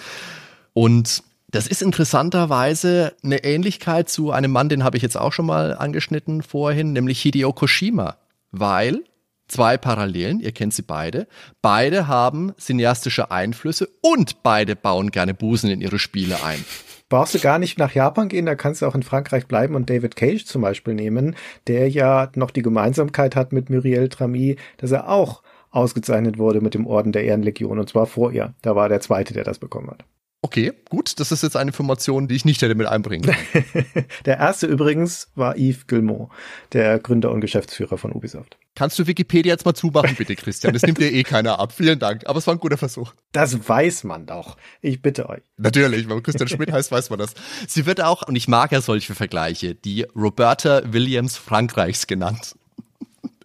Und 0.74 1.22
das 1.55 1.68
ist 1.68 1.82
interessanterweise 1.82 3.14
eine 3.22 3.44
Ähnlichkeit 3.44 4.09
zu 4.09 4.32
einem 4.32 4.50
Mann, 4.50 4.68
den 4.68 4.82
habe 4.82 4.96
ich 4.96 5.05
jetzt 5.05 5.16
auch 5.16 5.32
schon 5.32 5.46
mal 5.46 5.76
angeschnitten 5.76 6.43
vorhin, 6.43 6.93
nämlich 6.93 7.22
Hideo 7.22 7.52
Koshima, 7.52 8.16
weil 8.51 9.05
zwei 9.47 9.76
Parallelen, 9.76 10.40
ihr 10.40 10.51
kennt 10.51 10.74
sie 10.74 10.82
beide. 10.82 11.28
Beide 11.62 12.09
haben 12.09 12.52
cineastische 12.59 13.31
Einflüsse 13.31 13.89
und 14.02 14.43
beide 14.43 14.74
bauen 14.74 15.12
gerne 15.12 15.32
Busen 15.32 15.70
in 15.70 15.81
ihre 15.81 16.01
Spiele 16.01 16.43
ein. 16.43 16.64
Brauchst 17.09 17.36
du 17.36 17.39
gar 17.39 17.60
nicht 17.60 17.78
nach 17.78 17.94
Japan 17.94 18.28
gehen, 18.28 18.47
da 18.47 18.56
kannst 18.56 18.82
du 18.82 18.86
auch 18.86 18.97
in 18.97 19.05
Frankreich 19.05 19.47
bleiben 19.47 19.76
und 19.76 19.89
David 19.89 20.16
Cage 20.16 20.44
zum 20.44 20.62
Beispiel 20.62 20.94
nehmen, 20.94 21.36
der 21.68 21.89
ja 21.89 22.32
noch 22.35 22.51
die 22.51 22.62
Gemeinsamkeit 22.62 23.36
hat 23.36 23.52
mit 23.52 23.70
Muriel 23.70 24.09
Tramy, 24.09 24.56
dass 24.78 24.90
er 24.90 25.09
auch 25.09 25.44
ausgezeichnet 25.70 26.36
wurde 26.36 26.60
mit 26.60 26.74
dem 26.74 26.89
Orden 26.89 27.12
der 27.12 27.22
Ehrenlegion 27.22 27.78
und 27.78 27.89
zwar 27.89 28.06
vor 28.06 28.32
ihr. 28.32 28.55
Da 28.62 28.74
war 28.74 28.89
der 28.89 29.01
zweite, 29.01 29.35
der 29.35 29.44
das 29.44 29.60
bekommen 29.60 29.90
hat. 29.90 30.05
Okay, 30.45 30.75
gut, 30.91 31.21
das 31.21 31.33
ist 31.33 31.43
jetzt 31.43 31.57
eine 31.57 31.71
Information, 31.71 32.29
die 32.29 32.35
ich 32.35 32.45
nicht 32.45 32.61
hätte 32.61 32.75
mit 32.75 32.87
einbringen 32.87 33.25
können. 33.25 33.87
der 34.27 34.37
erste 34.37 34.66
übrigens 34.66 35.29
war 35.35 35.57
Yves 35.57 35.87
Guillemot, 35.87 36.29
der 36.75 36.99
Gründer 36.99 37.31
und 37.31 37.41
Geschäftsführer 37.41 37.97
von 37.97 38.12
Ubisoft. 38.12 38.59
Kannst 38.75 38.99
du 38.99 39.07
Wikipedia 39.07 39.55
jetzt 39.55 39.65
mal 39.65 39.73
zumachen, 39.73 40.15
bitte, 40.16 40.37
Christian? 40.37 40.75
Das 40.75 40.83
nimmt 40.83 40.99
dir 40.99 41.11
eh 41.11 41.23
keiner 41.23 41.59
ab. 41.59 41.73
Vielen 41.73 41.99
Dank. 41.99 42.27
Aber 42.27 42.41
es 42.41 42.47
war 42.47 42.55
ein 42.55 42.61
guter 42.61 42.77
Versuch. 42.77 43.15
Das 43.33 43.66
weiß 43.66 44.05
man 44.05 44.27
doch. 44.27 44.59
Ich 44.83 45.01
bitte 45.01 45.31
euch. 45.31 45.41
Natürlich, 45.57 46.11
wenn 46.11 46.23
Christian 46.23 46.49
Schmidt 46.49 46.71
heißt, 46.71 46.93
weiß 46.93 47.09
man 47.09 47.21
das. 47.21 47.33
Sie 47.66 47.87
wird 47.87 48.03
auch, 48.03 48.29
und 48.29 48.37
ich 48.37 48.47
mag 48.47 48.71
ja 48.71 48.83
solche 48.83 49.15
Vergleiche, 49.15 49.75
die 49.75 50.05
Roberta 50.15 50.83
Williams 50.93 51.39
Frankreichs 51.39 52.07
genannt. 52.07 52.55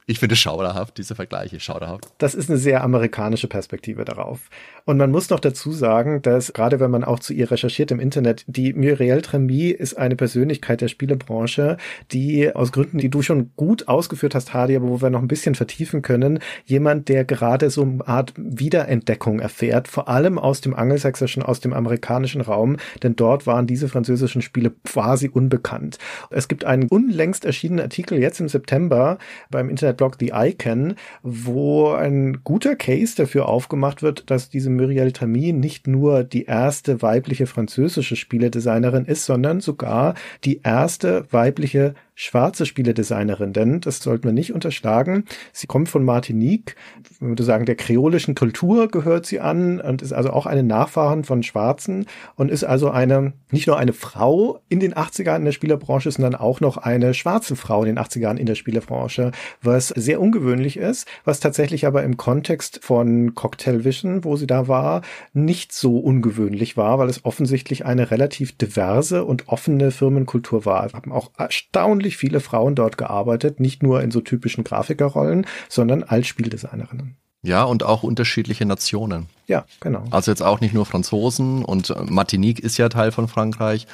Ich 0.09 0.17
finde 0.17 0.33
es 0.33 0.39
schauderhaft, 0.39 0.97
diese 0.97 1.13
Vergleiche, 1.13 1.59
schauderhaft. 1.59 2.07
Das 2.17 2.33
ist 2.33 2.49
eine 2.49 2.57
sehr 2.57 2.83
amerikanische 2.83 3.47
Perspektive 3.47 4.05
darauf. 4.05 4.49
Und 4.83 4.97
man 4.97 5.11
muss 5.11 5.29
noch 5.29 5.39
dazu 5.39 5.71
sagen, 5.71 6.23
dass 6.23 6.51
gerade 6.51 6.79
wenn 6.79 6.89
man 6.89 7.03
auch 7.03 7.19
zu 7.19 7.31
ihr 7.31 7.51
recherchiert 7.51 7.91
im 7.91 7.99
Internet, 7.99 8.43
die 8.47 8.73
Muriel 8.73 9.21
Tremy 9.21 9.67
ist 9.69 9.99
eine 9.99 10.15
Persönlichkeit 10.15 10.81
der 10.81 10.87
Spielebranche, 10.87 11.77
die 12.11 12.51
aus 12.55 12.71
Gründen, 12.71 12.97
die 12.97 13.11
du 13.11 13.21
schon 13.21 13.51
gut 13.55 13.87
ausgeführt 13.87 14.33
hast, 14.33 14.51
Hardy, 14.51 14.75
aber 14.75 14.87
wo 14.87 14.99
wir 14.99 15.11
noch 15.11 15.21
ein 15.21 15.27
bisschen 15.27 15.53
vertiefen 15.53 16.01
können, 16.01 16.39
jemand, 16.65 17.07
der 17.07 17.23
gerade 17.23 17.69
so 17.69 17.83
eine 17.83 18.07
Art 18.07 18.33
Wiederentdeckung 18.35 19.39
erfährt, 19.39 19.87
vor 19.87 20.07
allem 20.09 20.39
aus 20.39 20.61
dem 20.61 20.73
angelsächsischen, 20.73 21.43
aus 21.43 21.59
dem 21.59 21.71
amerikanischen 21.71 22.41
Raum, 22.41 22.77
denn 23.03 23.15
dort 23.15 23.45
waren 23.45 23.67
diese 23.67 23.87
französischen 23.87 24.41
Spiele 24.41 24.71
quasi 24.87 25.29
unbekannt. 25.29 25.99
Es 26.31 26.47
gibt 26.47 26.65
einen 26.65 26.87
unlängst 26.87 27.45
erschienenen 27.45 27.83
Artikel 27.83 28.17
jetzt 28.17 28.39
im 28.39 28.49
September 28.49 29.19
beim 29.51 29.69
Internetblog 29.99 30.17
The 30.19 30.31
Icon, 30.33 30.95
wo 31.23 31.91
ein 31.91 32.41
guter 32.43 32.75
Case 32.75 33.15
dafür 33.15 33.47
aufgemacht 33.47 34.01
wird, 34.01 34.29
dass 34.29 34.49
diese 34.49 34.69
Muriel 34.69 35.11
Tramy 35.11 35.53
nicht 35.53 35.87
nur 35.87 36.23
die 36.23 36.45
erste 36.45 37.01
weibliche 37.01 37.47
französische 37.47 38.15
Spieledesignerin 38.15 39.05
ist, 39.05 39.25
sondern 39.25 39.59
sogar 39.59 40.15
die 40.43 40.61
erste 40.63 41.25
weibliche 41.31 41.95
schwarze 42.19 42.65
Spieledesignerin, 42.65 43.53
denn 43.53 43.79
das 43.79 43.99
sollten 43.99 44.25
wir 44.25 44.33
nicht 44.33 44.53
unterschlagen. 44.53 45.23
Sie 45.53 45.67
kommt 45.67 45.87
von 45.87 46.03
Martinique, 46.03 46.75
man 47.21 47.29
würde 47.29 47.43
sagen, 47.43 47.65
der 47.65 47.75
kreolischen 47.75 48.35
Kultur 48.35 48.89
gehört 48.89 49.25
sie 49.25 49.39
an 49.39 49.79
und 49.79 50.01
ist 50.01 50.11
also 50.11 50.31
auch 50.31 50.45
eine 50.45 50.63
Nachfahrin 50.63 51.23
von 51.23 51.43
Schwarzen 51.43 52.07
und 52.35 52.51
ist 52.51 52.65
also 52.65 52.89
eine, 52.89 53.31
nicht 53.51 53.67
nur 53.67 53.77
eine 53.77 53.93
Frau 53.93 54.59
in 54.67 54.81
den 54.81 54.95
80ern 54.95 55.37
in 55.37 55.45
der 55.45 55.53
Spielerbranche, 55.53 56.11
sondern 56.11 56.35
auch 56.35 56.59
noch 56.59 56.75
eine 56.75 57.13
schwarze 57.13 57.55
Frau 57.55 57.83
in 57.83 57.95
den 57.95 58.03
80ern 58.03 58.35
in 58.35 58.47
der 58.47 58.55
Spielerbranche, 58.55 59.31
was 59.61 59.87
sehr 59.87 60.19
ungewöhnlich 60.19 60.75
ist, 60.75 61.07
was 61.23 61.39
tatsächlich 61.39 61.87
aber 61.87 62.03
im 62.03 62.17
Kontext 62.17 62.81
von 62.83 63.33
Cocktail 63.33 63.85
Vision, 63.85 64.25
wo 64.25 64.35
sie 64.35 64.47
da 64.47 64.67
war, 64.67 65.03
nicht 65.31 65.71
so 65.71 65.99
ungewöhnlich 65.99 66.75
war, 66.75 66.99
weil 66.99 67.07
es 67.07 67.23
offensichtlich 67.23 67.85
eine 67.85 68.11
relativ 68.11 68.57
diverse 68.57 69.23
und 69.23 69.47
offene 69.47 69.91
Firmenkultur 69.91 70.65
war. 70.65 70.91
Wir 70.91 70.97
haben 70.99 71.13
auch 71.13 71.31
erstaunlich 71.37 72.08
unglaublich 72.09 72.17
viele 72.17 72.39
Frauen 72.39 72.75
dort 72.75 72.97
gearbeitet, 72.97 73.59
nicht 73.59 73.83
nur 73.83 74.01
in 74.01 74.11
so 74.11 74.21
typischen 74.21 74.63
Grafikerrollen, 74.63 75.45
sondern 75.69 76.03
als 76.03 76.27
Spieldesignerinnen. 76.27 77.17
Ja, 77.41 77.63
und 77.63 77.83
auch 77.83 78.03
unterschiedliche 78.03 78.65
Nationen. 78.65 79.27
Ja, 79.47 79.63
genau. 79.79 80.03
Also 80.11 80.29
jetzt 80.29 80.43
auch 80.43 80.59
nicht 80.59 80.73
nur 80.73 80.85
Franzosen 80.85 81.63
und 81.63 81.93
Martinique 82.09 82.59
ist 82.59 82.77
ja 82.77 82.89
Teil 82.89 83.13
von 83.13 83.29
Frankreich. 83.29 83.87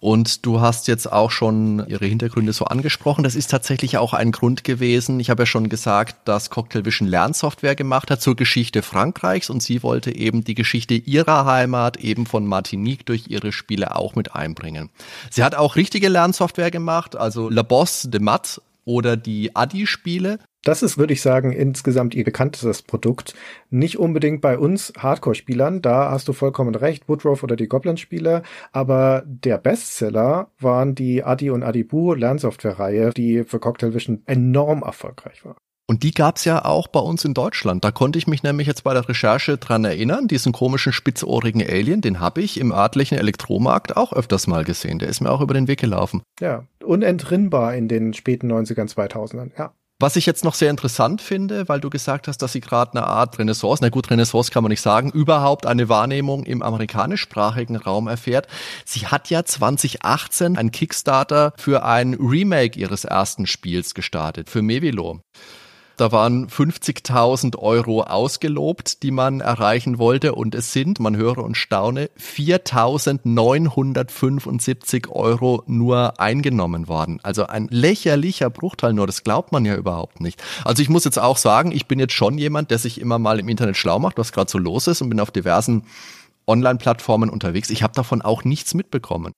Und 0.00 0.44
du 0.44 0.60
hast 0.60 0.88
jetzt 0.88 1.10
auch 1.10 1.30
schon 1.30 1.84
ihre 1.86 2.06
Hintergründe 2.06 2.52
so 2.52 2.64
angesprochen. 2.64 3.22
Das 3.22 3.36
ist 3.36 3.48
tatsächlich 3.48 3.96
auch 3.96 4.12
ein 4.12 4.32
Grund 4.32 4.64
gewesen. 4.64 5.20
Ich 5.20 5.30
habe 5.30 5.42
ja 5.42 5.46
schon 5.46 5.68
gesagt, 5.68 6.16
dass 6.26 6.50
Cocktail 6.50 6.84
Vision 6.84 7.06
Lernsoftware 7.06 7.76
gemacht 7.76 8.10
hat 8.10 8.20
zur 8.20 8.34
Geschichte 8.34 8.82
Frankreichs 8.82 9.50
und 9.50 9.62
sie 9.62 9.84
wollte 9.84 10.14
eben 10.14 10.42
die 10.42 10.56
Geschichte 10.56 10.94
ihrer 10.94 11.44
Heimat 11.46 11.96
eben 11.98 12.26
von 12.26 12.44
Martinique 12.44 13.06
durch 13.06 13.28
ihre 13.28 13.52
Spiele 13.52 13.94
auch 13.94 14.16
mit 14.16 14.34
einbringen. 14.34 14.90
Sie 15.30 15.44
hat 15.44 15.54
auch 15.54 15.76
richtige 15.76 16.08
Lernsoftware 16.08 16.72
gemacht, 16.72 17.14
also 17.14 17.48
La 17.48 17.62
Bosse 17.62 18.08
de 18.08 18.20
Mat 18.20 18.60
oder 18.84 19.16
die 19.16 19.54
Adi-Spiele. 19.54 20.40
Das 20.62 20.82
ist, 20.82 20.98
würde 20.98 21.14
ich 21.14 21.22
sagen, 21.22 21.52
insgesamt 21.52 22.14
ihr 22.14 22.24
bekanntestes 22.24 22.82
Produkt. 22.82 23.34
Nicht 23.70 23.98
unbedingt 23.98 24.42
bei 24.42 24.58
uns 24.58 24.92
Hardcore-Spielern, 24.98 25.80
da 25.80 26.10
hast 26.10 26.28
du 26.28 26.34
vollkommen 26.34 26.74
recht, 26.74 27.08
Woodruff 27.08 27.42
oder 27.42 27.56
die 27.56 27.68
Goblin-Spieler, 27.68 28.42
aber 28.72 29.22
der 29.26 29.56
Bestseller 29.56 30.50
waren 30.58 30.94
die 30.94 31.24
Adi 31.24 31.50
und 31.50 31.62
Adibu 31.62 32.12
Lernsoftware-Reihe, 32.12 33.10
die 33.10 33.44
für 33.44 33.58
Cocktail 33.58 33.94
Vision 33.94 34.22
enorm 34.26 34.82
erfolgreich 34.82 35.44
war. 35.46 35.56
Und 35.90 36.04
die 36.04 36.12
gab's 36.12 36.44
ja 36.44 36.64
auch 36.64 36.86
bei 36.86 37.00
uns 37.00 37.24
in 37.24 37.34
Deutschland. 37.34 37.82
Da 37.84 37.90
konnte 37.90 38.16
ich 38.16 38.28
mich 38.28 38.44
nämlich 38.44 38.68
jetzt 38.68 38.84
bei 38.84 38.94
der 38.94 39.08
Recherche 39.08 39.56
dran 39.56 39.84
erinnern. 39.84 40.28
Diesen 40.28 40.52
komischen 40.52 40.92
spitzohrigen 40.92 41.62
Alien, 41.62 42.00
den 42.00 42.20
habe 42.20 42.42
ich 42.42 42.60
im 42.60 42.70
örtlichen 42.70 43.18
Elektromarkt 43.18 43.96
auch 43.96 44.12
öfters 44.12 44.46
mal 44.46 44.62
gesehen. 44.62 45.00
Der 45.00 45.08
ist 45.08 45.20
mir 45.20 45.32
auch 45.32 45.40
über 45.40 45.52
den 45.52 45.66
Weg 45.66 45.80
gelaufen. 45.80 46.22
Ja, 46.38 46.64
unentrinnbar 46.84 47.74
in 47.74 47.88
den 47.88 48.14
späten 48.14 48.52
90ern, 48.52 48.88
2000ern, 48.88 49.50
ja. 49.58 49.72
Was 50.02 50.16
ich 50.16 50.24
jetzt 50.24 50.44
noch 50.44 50.54
sehr 50.54 50.70
interessant 50.70 51.20
finde, 51.20 51.68
weil 51.68 51.78
du 51.78 51.90
gesagt 51.90 52.26
hast, 52.26 52.38
dass 52.38 52.52
sie 52.52 52.62
gerade 52.62 52.92
eine 52.92 53.06
Art 53.06 53.38
Renaissance, 53.38 53.82
na 53.82 53.90
gut, 53.90 54.10
Renaissance 54.10 54.50
kann 54.50 54.62
man 54.62 54.70
nicht 54.70 54.80
sagen, 54.80 55.10
überhaupt 55.10 55.66
eine 55.66 55.90
Wahrnehmung 55.90 56.44
im 56.44 56.62
amerikanischsprachigen 56.62 57.76
Raum 57.76 58.08
erfährt. 58.08 58.46
Sie 58.86 59.08
hat 59.08 59.28
ja 59.28 59.44
2018 59.44 60.56
ein 60.56 60.70
Kickstarter 60.70 61.52
für 61.58 61.84
ein 61.84 62.14
Remake 62.14 62.80
ihres 62.80 63.04
ersten 63.04 63.46
Spiels 63.46 63.92
gestartet, 63.92 64.48
für 64.48 64.62
Mevilo. 64.62 65.20
Da 66.00 66.10
waren 66.12 66.48
50.000 66.48 67.58
Euro 67.58 68.04
ausgelobt, 68.04 69.02
die 69.02 69.10
man 69.10 69.40
erreichen 69.40 69.98
wollte. 69.98 70.34
Und 70.34 70.54
es 70.54 70.72
sind, 70.72 70.98
man 70.98 71.14
höre 71.14 71.44
und 71.44 71.58
staune, 71.58 72.08
4.975 72.18 75.10
Euro 75.10 75.62
nur 75.66 76.18
eingenommen 76.18 76.88
worden. 76.88 77.20
Also 77.22 77.44
ein 77.44 77.68
lächerlicher 77.70 78.48
Bruchteil 78.48 78.94
nur. 78.94 79.06
Das 79.06 79.24
glaubt 79.24 79.52
man 79.52 79.66
ja 79.66 79.76
überhaupt 79.76 80.22
nicht. 80.22 80.42
Also 80.64 80.80
ich 80.80 80.88
muss 80.88 81.04
jetzt 81.04 81.18
auch 81.18 81.36
sagen, 81.36 81.70
ich 81.70 81.86
bin 81.86 81.98
jetzt 81.98 82.14
schon 82.14 82.38
jemand, 82.38 82.70
der 82.70 82.78
sich 82.78 82.98
immer 82.98 83.18
mal 83.18 83.38
im 83.38 83.50
Internet 83.50 83.76
schlau 83.76 83.98
macht, 83.98 84.16
was 84.16 84.32
gerade 84.32 84.50
so 84.50 84.56
los 84.56 84.86
ist 84.86 85.02
und 85.02 85.10
bin 85.10 85.20
auf 85.20 85.30
diversen 85.30 85.82
Online-Plattformen 86.46 87.28
unterwegs. 87.28 87.68
Ich 87.68 87.82
habe 87.82 87.92
davon 87.92 88.22
auch 88.22 88.44
nichts 88.44 88.72
mitbekommen. 88.72 89.34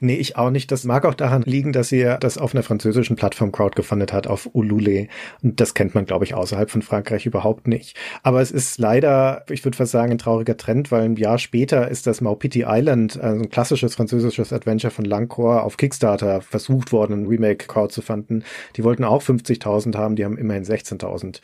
Nee, 0.00 0.16
ich 0.16 0.36
auch 0.36 0.50
nicht. 0.50 0.70
Das 0.72 0.84
mag 0.84 1.04
auch 1.04 1.14
daran 1.14 1.42
liegen, 1.42 1.72
dass 1.72 1.88
sie 1.88 2.16
das 2.20 2.38
auf 2.38 2.54
einer 2.54 2.62
französischen 2.62 3.16
Plattform 3.16 3.52
crowdgefundet 3.52 4.12
hat, 4.12 4.26
auf 4.26 4.48
Ulule. 4.52 5.08
Und 5.42 5.60
das 5.60 5.74
kennt 5.74 5.94
man, 5.94 6.06
glaube 6.06 6.24
ich, 6.24 6.34
außerhalb 6.34 6.70
von 6.70 6.82
Frankreich 6.82 7.26
überhaupt 7.26 7.68
nicht. 7.68 7.96
Aber 8.22 8.40
es 8.40 8.50
ist 8.50 8.78
leider, 8.78 9.44
ich 9.50 9.64
würde 9.64 9.76
fast 9.76 9.92
sagen, 9.92 10.12
ein 10.12 10.18
trauriger 10.18 10.56
Trend, 10.56 10.90
weil 10.90 11.02
ein 11.02 11.16
Jahr 11.16 11.38
später 11.38 11.88
ist 11.88 12.06
das 12.06 12.20
Maupiti 12.20 12.64
Island, 12.66 13.20
also 13.20 13.42
ein 13.42 13.50
klassisches 13.50 13.94
französisches 13.94 14.52
Adventure 14.52 14.90
von 14.90 15.04
Langcore, 15.04 15.62
auf 15.62 15.76
Kickstarter 15.76 16.40
versucht 16.40 16.92
worden, 16.92 17.22
ein 17.22 17.26
Remake 17.26 17.66
crowd 17.66 17.92
zu 17.92 18.02
fanden. 18.02 18.44
Die 18.76 18.84
wollten 18.84 19.04
auch 19.04 19.22
50.000 19.22 19.96
haben, 19.96 20.16
die 20.16 20.24
haben 20.24 20.38
immerhin 20.38 20.64
16.000 20.64 21.40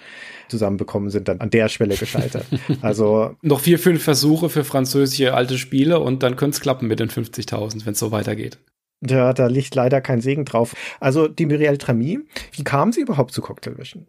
zusammenbekommen, 0.49 1.11
sind 1.11 1.29
dann 1.29 1.41
an 1.41 1.51
der 1.51 1.69
Schwelle 1.69 1.97
gescheitert. 1.97 2.47
Also 2.81 3.37
noch 3.43 3.61
vier, 3.61 3.79
fünf 3.79 4.03
Versuche 4.03 4.49
für 4.49 4.65
französische 4.65 5.35
alte 5.35 5.57
Spiele 5.59 6.01
und 6.01 6.23
dann 6.23 6.37
könnte 6.37 6.57
es 6.57 6.61
klappen 6.61 6.89
mit 6.89 7.01
den 7.01 7.11
50.000, 7.11 7.85
wenn 7.85 7.93
es 7.93 7.99
so 7.99 8.11
weitergeht. 8.23 8.59
Ja, 9.05 9.33
da 9.33 9.47
liegt 9.47 9.75
leider 9.75 10.01
kein 10.01 10.21
Segen 10.21 10.45
drauf. 10.45 10.75
Also 11.01 11.27
die 11.27 11.47
Muriel 11.47 11.79
Tramy, 11.79 12.21
wie 12.53 12.65
kam 12.65 12.93
sie 12.93 13.01
überhaupt 13.01 13.33
zu 13.33 13.41
Cocktail 13.43 13.77
Vision? 13.77 14.07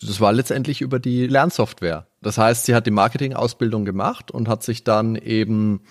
Das 0.00 0.20
war 0.20 0.32
letztendlich 0.32 0.80
über 0.80 0.98
die 0.98 1.28
Lernsoftware. 1.28 2.08
Das 2.22 2.38
heißt, 2.38 2.66
sie 2.66 2.74
hat 2.74 2.86
die 2.86 2.90
Marketingausbildung 2.90 3.84
gemacht 3.84 4.32
und 4.32 4.48
hat 4.48 4.64
sich 4.64 4.82
dann 4.82 5.14
eben 5.14 5.82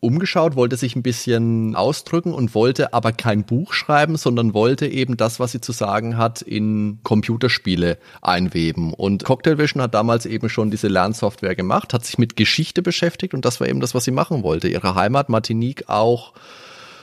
umgeschaut, 0.00 0.56
wollte 0.56 0.76
sich 0.76 0.96
ein 0.96 1.02
bisschen 1.02 1.74
ausdrücken 1.74 2.32
und 2.32 2.54
wollte 2.54 2.92
aber 2.92 3.12
kein 3.12 3.44
Buch 3.44 3.72
schreiben, 3.72 4.16
sondern 4.16 4.54
wollte 4.54 4.86
eben 4.86 5.16
das, 5.16 5.40
was 5.40 5.52
sie 5.52 5.60
zu 5.60 5.72
sagen 5.72 6.16
hat, 6.16 6.42
in 6.42 6.98
Computerspiele 7.02 7.98
einweben. 8.22 8.92
Und 8.92 9.24
Cocktail 9.24 9.58
Vision 9.58 9.82
hat 9.82 9.94
damals 9.94 10.26
eben 10.26 10.48
schon 10.48 10.70
diese 10.70 10.88
Lernsoftware 10.88 11.56
gemacht, 11.56 11.94
hat 11.94 12.04
sich 12.04 12.18
mit 12.18 12.36
Geschichte 12.36 12.82
beschäftigt 12.82 13.34
und 13.34 13.44
das 13.44 13.60
war 13.60 13.68
eben 13.68 13.80
das, 13.80 13.94
was 13.94 14.04
sie 14.04 14.12
machen 14.12 14.42
wollte. 14.42 14.68
Ihre 14.68 14.94
Heimat 14.94 15.28
Martinique 15.28 15.88
auch 15.88 16.32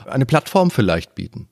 eine 0.08 0.26
Plattform 0.26 0.72
vielleicht 0.72 1.16
bieten. 1.16 1.48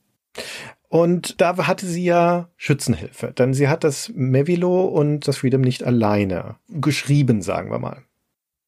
Und 0.90 1.42
da 1.42 1.58
hatte 1.66 1.88
sie 1.88 2.04
ja 2.04 2.50
Schützenhilfe, 2.56 3.34
denn 3.36 3.54
sie 3.54 3.68
hat 3.68 3.84
das 3.84 4.12
Mevilo 4.14 4.84
und 4.86 5.28
das 5.28 5.38
Freedom 5.38 5.62
nicht 5.62 5.84
alleine 5.84 6.58
geschrieben, 6.70 7.42
sagen 7.42 7.72
wir 7.72 7.80
mal. 7.80 8.04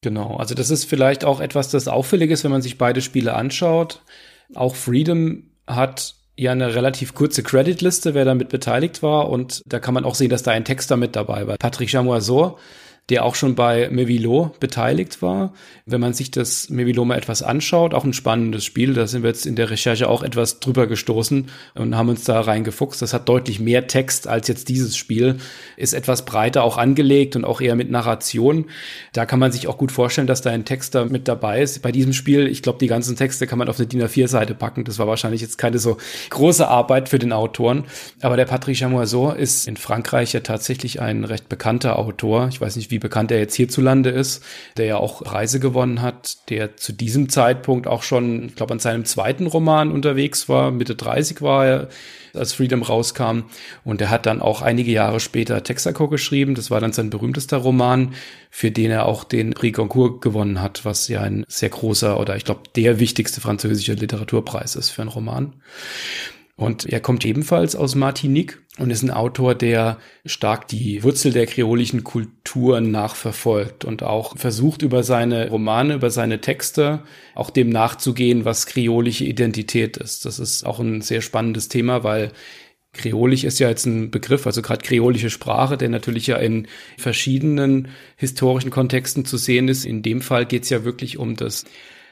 Genau, 0.02 0.36
also 0.36 0.54
das 0.54 0.70
ist 0.70 0.84
vielleicht 0.84 1.24
auch 1.24 1.40
etwas, 1.40 1.70
das 1.70 1.88
auffällig 1.88 2.30
ist, 2.30 2.44
wenn 2.44 2.50
man 2.50 2.62
sich 2.62 2.78
beide 2.78 3.00
Spiele 3.00 3.34
anschaut. 3.34 4.02
Auch 4.54 4.74
Freedom 4.74 5.44
hat 5.66 6.14
ja 6.36 6.52
eine 6.52 6.74
relativ 6.74 7.14
kurze 7.14 7.42
Creditliste, 7.42 8.14
wer 8.14 8.24
damit 8.24 8.48
beteiligt 8.48 9.02
war. 9.02 9.28
Und 9.30 9.62
da 9.66 9.78
kann 9.78 9.94
man 9.94 10.04
auch 10.04 10.14
sehen, 10.14 10.28
dass 10.28 10.42
da 10.42 10.52
ein 10.52 10.64
Texter 10.64 10.96
mit 10.96 11.16
dabei 11.16 11.46
war. 11.46 11.56
Patrick 11.56 11.90
Chamoiseau, 11.90 12.58
der 13.08 13.24
auch 13.24 13.36
schon 13.36 13.54
bei 13.54 13.88
Mevilo 13.90 14.52
beteiligt 14.58 15.22
war. 15.22 15.52
Wenn 15.84 16.00
man 16.00 16.12
sich 16.12 16.32
das 16.32 16.70
Mevilo 16.70 17.04
mal 17.04 17.16
etwas 17.16 17.42
anschaut, 17.42 17.94
auch 17.94 18.02
ein 18.02 18.12
spannendes 18.12 18.64
Spiel, 18.64 18.94
da 18.94 19.06
sind 19.06 19.22
wir 19.22 19.30
jetzt 19.30 19.46
in 19.46 19.54
der 19.54 19.70
Recherche 19.70 20.08
auch 20.08 20.24
etwas 20.24 20.58
drüber 20.58 20.88
gestoßen 20.88 21.46
und 21.74 21.96
haben 21.96 22.08
uns 22.08 22.24
da 22.24 22.40
reingefuchst. 22.40 23.00
Das 23.00 23.14
hat 23.14 23.28
deutlich 23.28 23.60
mehr 23.60 23.86
Text 23.86 24.26
als 24.26 24.48
jetzt 24.48 24.68
dieses 24.68 24.96
Spiel, 24.96 25.36
ist 25.76 25.94
etwas 25.94 26.24
breiter 26.24 26.64
auch 26.64 26.78
angelegt 26.78 27.36
und 27.36 27.44
auch 27.44 27.60
eher 27.60 27.76
mit 27.76 27.92
Narration. 27.92 28.66
Da 29.12 29.24
kann 29.24 29.38
man 29.38 29.52
sich 29.52 29.68
auch 29.68 29.78
gut 29.78 29.92
vorstellen, 29.92 30.26
dass 30.26 30.42
da 30.42 30.50
ein 30.50 30.64
Texter 30.64 31.04
mit 31.04 31.28
dabei 31.28 31.62
ist. 31.62 31.82
Bei 31.82 31.92
diesem 31.92 32.12
Spiel, 32.12 32.48
ich 32.48 32.62
glaube, 32.62 32.80
die 32.80 32.88
ganzen 32.88 33.14
Texte 33.14 33.46
kann 33.46 33.60
man 33.60 33.68
auf 33.68 33.78
eine 33.78 33.86
DIN 33.86 34.02
A4-Seite 34.02 34.56
packen. 34.56 34.82
Das 34.82 34.98
war 34.98 35.06
wahrscheinlich 35.06 35.42
jetzt 35.42 35.58
keine 35.58 35.78
so 35.78 35.96
große 36.30 36.66
Arbeit 36.66 37.08
für 37.08 37.20
den 37.20 37.32
Autoren. 37.32 37.84
Aber 38.20 38.36
der 38.36 38.46
Patrick 38.46 38.76
Chamoiseau 38.76 39.30
ist 39.30 39.68
in 39.68 39.76
Frankreich 39.76 40.32
ja 40.32 40.40
tatsächlich 40.40 41.00
ein 41.00 41.22
recht 41.22 41.48
bekannter 41.48 42.00
Autor. 42.00 42.48
Ich 42.48 42.60
weiß 42.60 42.74
nicht, 42.74 42.90
wie 42.90 42.95
wie 42.96 42.98
bekannt 42.98 43.30
er 43.30 43.38
jetzt 43.38 43.54
hierzulande 43.54 44.08
ist, 44.08 44.42
der 44.78 44.86
ja 44.86 44.96
auch 44.96 45.22
Preise 45.22 45.60
gewonnen 45.60 46.00
hat, 46.00 46.48
der 46.48 46.78
zu 46.78 46.94
diesem 46.94 47.28
Zeitpunkt 47.28 47.86
auch 47.86 48.02
schon, 48.02 48.46
ich 48.46 48.54
glaube, 48.54 48.72
an 48.72 48.78
seinem 48.78 49.04
zweiten 49.04 49.46
Roman 49.46 49.92
unterwegs 49.92 50.48
war, 50.48 50.70
Mitte 50.70 50.94
30 50.94 51.42
war 51.42 51.66
er, 51.66 51.88
als 52.32 52.54
Freedom 52.54 52.82
rauskam. 52.82 53.42
Und 53.84 54.00
er 54.00 54.08
hat 54.08 54.24
dann 54.24 54.40
auch 54.40 54.62
einige 54.62 54.90
Jahre 54.92 55.20
später 55.20 55.62
Texaco 55.62 56.08
geschrieben. 56.08 56.54
Das 56.54 56.70
war 56.70 56.80
dann 56.80 56.94
sein 56.94 57.10
berühmtester 57.10 57.58
Roman, 57.58 58.14
für 58.50 58.70
den 58.70 58.90
er 58.90 59.04
auch 59.04 59.24
den 59.24 59.52
Prix 59.52 59.76
Goncourt 59.76 60.22
gewonnen 60.22 60.62
hat, 60.62 60.86
was 60.86 61.08
ja 61.08 61.20
ein 61.20 61.44
sehr 61.48 61.68
großer 61.68 62.18
oder 62.18 62.36
ich 62.36 62.44
glaube 62.44 62.62
der 62.76 62.98
wichtigste 62.98 63.42
französische 63.42 63.92
Literaturpreis 63.92 64.74
ist 64.74 64.88
für 64.88 65.02
einen 65.02 65.10
Roman. 65.10 65.52
Und 66.56 66.86
er 66.86 67.00
kommt 67.00 67.26
ebenfalls 67.26 67.76
aus 67.76 67.94
Martinique 67.94 68.62
und 68.78 68.90
ist 68.90 69.02
ein 69.02 69.10
Autor, 69.10 69.54
der 69.54 69.98
stark 70.26 70.68
die 70.68 71.02
Wurzel 71.02 71.32
der 71.32 71.46
kreolischen 71.46 72.04
Kultur 72.04 72.80
nachverfolgt 72.80 73.84
und 73.84 74.02
auch 74.02 74.36
versucht 74.36 74.82
über 74.82 75.02
seine 75.02 75.48
Romane, 75.48 75.94
über 75.94 76.10
seine 76.10 76.40
Texte 76.40 77.02
auch 77.34 77.50
dem 77.50 77.70
nachzugehen, 77.70 78.44
was 78.44 78.66
kreolische 78.66 79.24
Identität 79.24 79.96
ist. 79.96 80.26
Das 80.26 80.38
ist 80.38 80.64
auch 80.64 80.78
ein 80.78 81.00
sehr 81.00 81.22
spannendes 81.22 81.68
Thema, 81.68 82.04
weil 82.04 82.32
Kreolisch 82.96 83.44
ist 83.44 83.58
ja 83.58 83.68
jetzt 83.68 83.86
ein 83.86 84.10
Begriff, 84.10 84.46
also 84.46 84.62
gerade 84.62 84.82
kreolische 84.82 85.30
Sprache, 85.30 85.76
der 85.76 85.88
natürlich 85.88 86.26
ja 86.26 86.36
in 86.36 86.66
verschiedenen 86.96 87.88
historischen 88.16 88.70
Kontexten 88.70 89.24
zu 89.24 89.36
sehen 89.36 89.68
ist. 89.68 89.84
In 89.84 90.02
dem 90.02 90.22
Fall 90.22 90.46
geht 90.46 90.64
es 90.64 90.70
ja 90.70 90.84
wirklich 90.84 91.18
um 91.18 91.36
das 91.36 91.64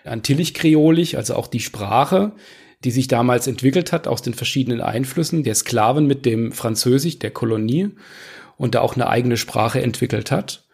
Antillich-Kreolisch, 0.05 1.15
also 1.15 1.35
auch 1.35 1.47
die 1.47 1.61
Sprache, 1.61 2.32
die 2.85 2.90
sich 2.90 3.09
damals 3.09 3.47
entwickelt 3.47 3.93
hat 3.93 4.06
aus 4.06 4.23
den 4.23 4.35
verschiedenen 4.35 4.81
Einflüssen 4.81 5.43
der 5.43 5.55
Sklaven 5.55 6.06
mit 6.06 6.27
dem 6.27 6.52
Französisch 6.52 7.19
der 7.19 7.31
Kolonie 7.31 7.90
und 8.56 8.74
da 8.74 8.81
auch 8.81 8.94
eine 8.94 9.09
eigene 9.09 9.36
Sprache 9.36 9.82
entwickelt 9.82 10.31
hat. 10.31 10.65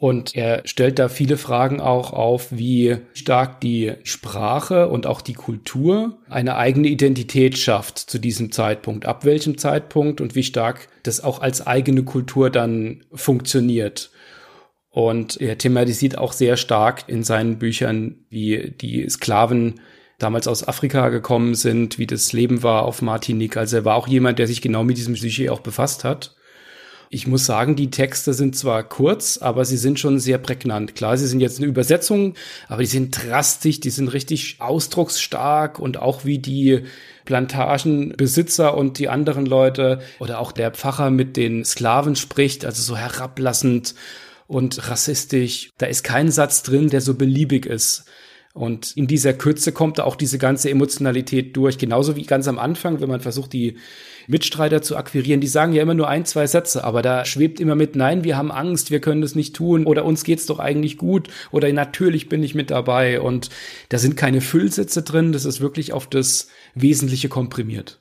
Und 0.00 0.34
er 0.34 0.62
stellt 0.64 0.98
da 0.98 1.10
viele 1.10 1.36
Fragen 1.36 1.78
auch 1.78 2.14
auf, 2.14 2.52
wie 2.52 2.96
stark 3.12 3.60
die 3.60 3.92
Sprache 4.02 4.88
und 4.88 5.06
auch 5.06 5.20
die 5.20 5.34
Kultur 5.34 6.16
eine 6.30 6.56
eigene 6.56 6.88
Identität 6.88 7.58
schafft 7.58 7.98
zu 7.98 8.18
diesem 8.18 8.50
Zeitpunkt, 8.50 9.04
ab 9.04 9.26
welchem 9.26 9.58
Zeitpunkt 9.58 10.22
und 10.22 10.34
wie 10.34 10.42
stark 10.42 10.88
das 11.02 11.22
auch 11.22 11.42
als 11.42 11.66
eigene 11.66 12.02
Kultur 12.02 12.48
dann 12.48 13.04
funktioniert. 13.12 14.10
Und 14.88 15.38
er 15.38 15.58
thematisiert 15.58 16.16
auch 16.16 16.32
sehr 16.32 16.56
stark 16.56 17.04
in 17.06 17.22
seinen 17.22 17.58
Büchern, 17.58 18.24
wie 18.30 18.70
die 18.80 19.06
Sklaven 19.10 19.80
damals 20.20 20.46
aus 20.46 20.66
Afrika 20.66 21.08
gekommen 21.08 21.54
sind, 21.54 21.98
wie 21.98 22.06
das 22.06 22.32
Leben 22.32 22.62
war 22.62 22.84
auf 22.84 23.02
Martinique. 23.02 23.56
Also 23.56 23.78
er 23.78 23.84
war 23.84 23.96
auch 23.96 24.06
jemand, 24.06 24.38
der 24.38 24.46
sich 24.46 24.62
genau 24.62 24.84
mit 24.84 24.96
diesem 24.96 25.16
Sujet 25.16 25.50
auch 25.50 25.60
befasst 25.60 26.04
hat. 26.04 26.36
Ich 27.12 27.26
muss 27.26 27.44
sagen, 27.44 27.74
die 27.74 27.90
Texte 27.90 28.34
sind 28.34 28.54
zwar 28.54 28.84
kurz, 28.84 29.36
aber 29.38 29.64
sie 29.64 29.76
sind 29.76 29.98
schon 29.98 30.20
sehr 30.20 30.38
prägnant. 30.38 30.94
Klar, 30.94 31.16
sie 31.16 31.26
sind 31.26 31.40
jetzt 31.40 31.58
eine 31.58 31.66
Übersetzung, 31.66 32.34
aber 32.68 32.82
die 32.82 32.88
sind 32.88 33.10
drastisch, 33.10 33.80
die 33.80 33.90
sind 33.90 34.12
richtig 34.12 34.58
ausdrucksstark 34.60 35.80
und 35.80 35.96
auch 36.00 36.24
wie 36.24 36.38
die 36.38 36.84
Plantagenbesitzer 37.24 38.76
und 38.76 39.00
die 39.00 39.08
anderen 39.08 39.44
Leute 39.44 40.00
oder 40.20 40.38
auch 40.38 40.52
der 40.52 40.70
Pfarrer 40.70 41.10
mit 41.10 41.36
den 41.36 41.64
Sklaven 41.64 42.14
spricht, 42.14 42.64
also 42.64 42.80
so 42.80 42.96
herablassend 42.96 43.96
und 44.46 44.88
rassistisch. 44.88 45.70
Da 45.78 45.86
ist 45.86 46.04
kein 46.04 46.30
Satz 46.30 46.62
drin, 46.62 46.90
der 46.90 47.00
so 47.00 47.14
beliebig 47.14 47.66
ist. 47.66 48.04
Und 48.52 48.96
in 48.96 49.06
dieser 49.06 49.32
Kürze 49.32 49.70
kommt 49.70 50.00
auch 50.00 50.16
diese 50.16 50.38
ganze 50.38 50.70
Emotionalität 50.70 51.56
durch. 51.56 51.78
Genauso 51.78 52.16
wie 52.16 52.24
ganz 52.24 52.48
am 52.48 52.58
Anfang, 52.58 53.00
wenn 53.00 53.08
man 53.08 53.20
versucht, 53.20 53.52
die 53.52 53.76
Mitstreiter 54.26 54.82
zu 54.82 54.96
akquirieren, 54.96 55.40
die 55.40 55.46
sagen 55.46 55.72
ja 55.72 55.82
immer 55.82 55.94
nur 55.94 56.08
ein, 56.08 56.24
zwei 56.24 56.46
Sätze, 56.46 56.84
aber 56.84 57.00
da 57.02 57.24
schwebt 57.24 57.60
immer 57.60 57.74
mit, 57.74 57.96
nein, 57.96 58.24
wir 58.24 58.36
haben 58.36 58.50
Angst, 58.50 58.90
wir 58.90 59.00
können 59.00 59.22
das 59.22 59.34
nicht 59.34 59.54
tun 59.54 59.86
oder 59.86 60.04
uns 60.04 60.24
geht's 60.24 60.46
doch 60.46 60.58
eigentlich 60.58 60.98
gut 60.98 61.28
oder 61.50 61.72
natürlich 61.72 62.28
bin 62.28 62.42
ich 62.42 62.54
mit 62.54 62.70
dabei 62.70 63.20
und 63.20 63.50
da 63.88 63.98
sind 63.98 64.16
keine 64.16 64.40
Füllsätze 64.40 65.02
drin, 65.02 65.32
das 65.32 65.44
ist 65.44 65.60
wirklich 65.60 65.92
auf 65.92 66.06
das 66.06 66.48
Wesentliche 66.74 67.28
komprimiert. 67.28 68.00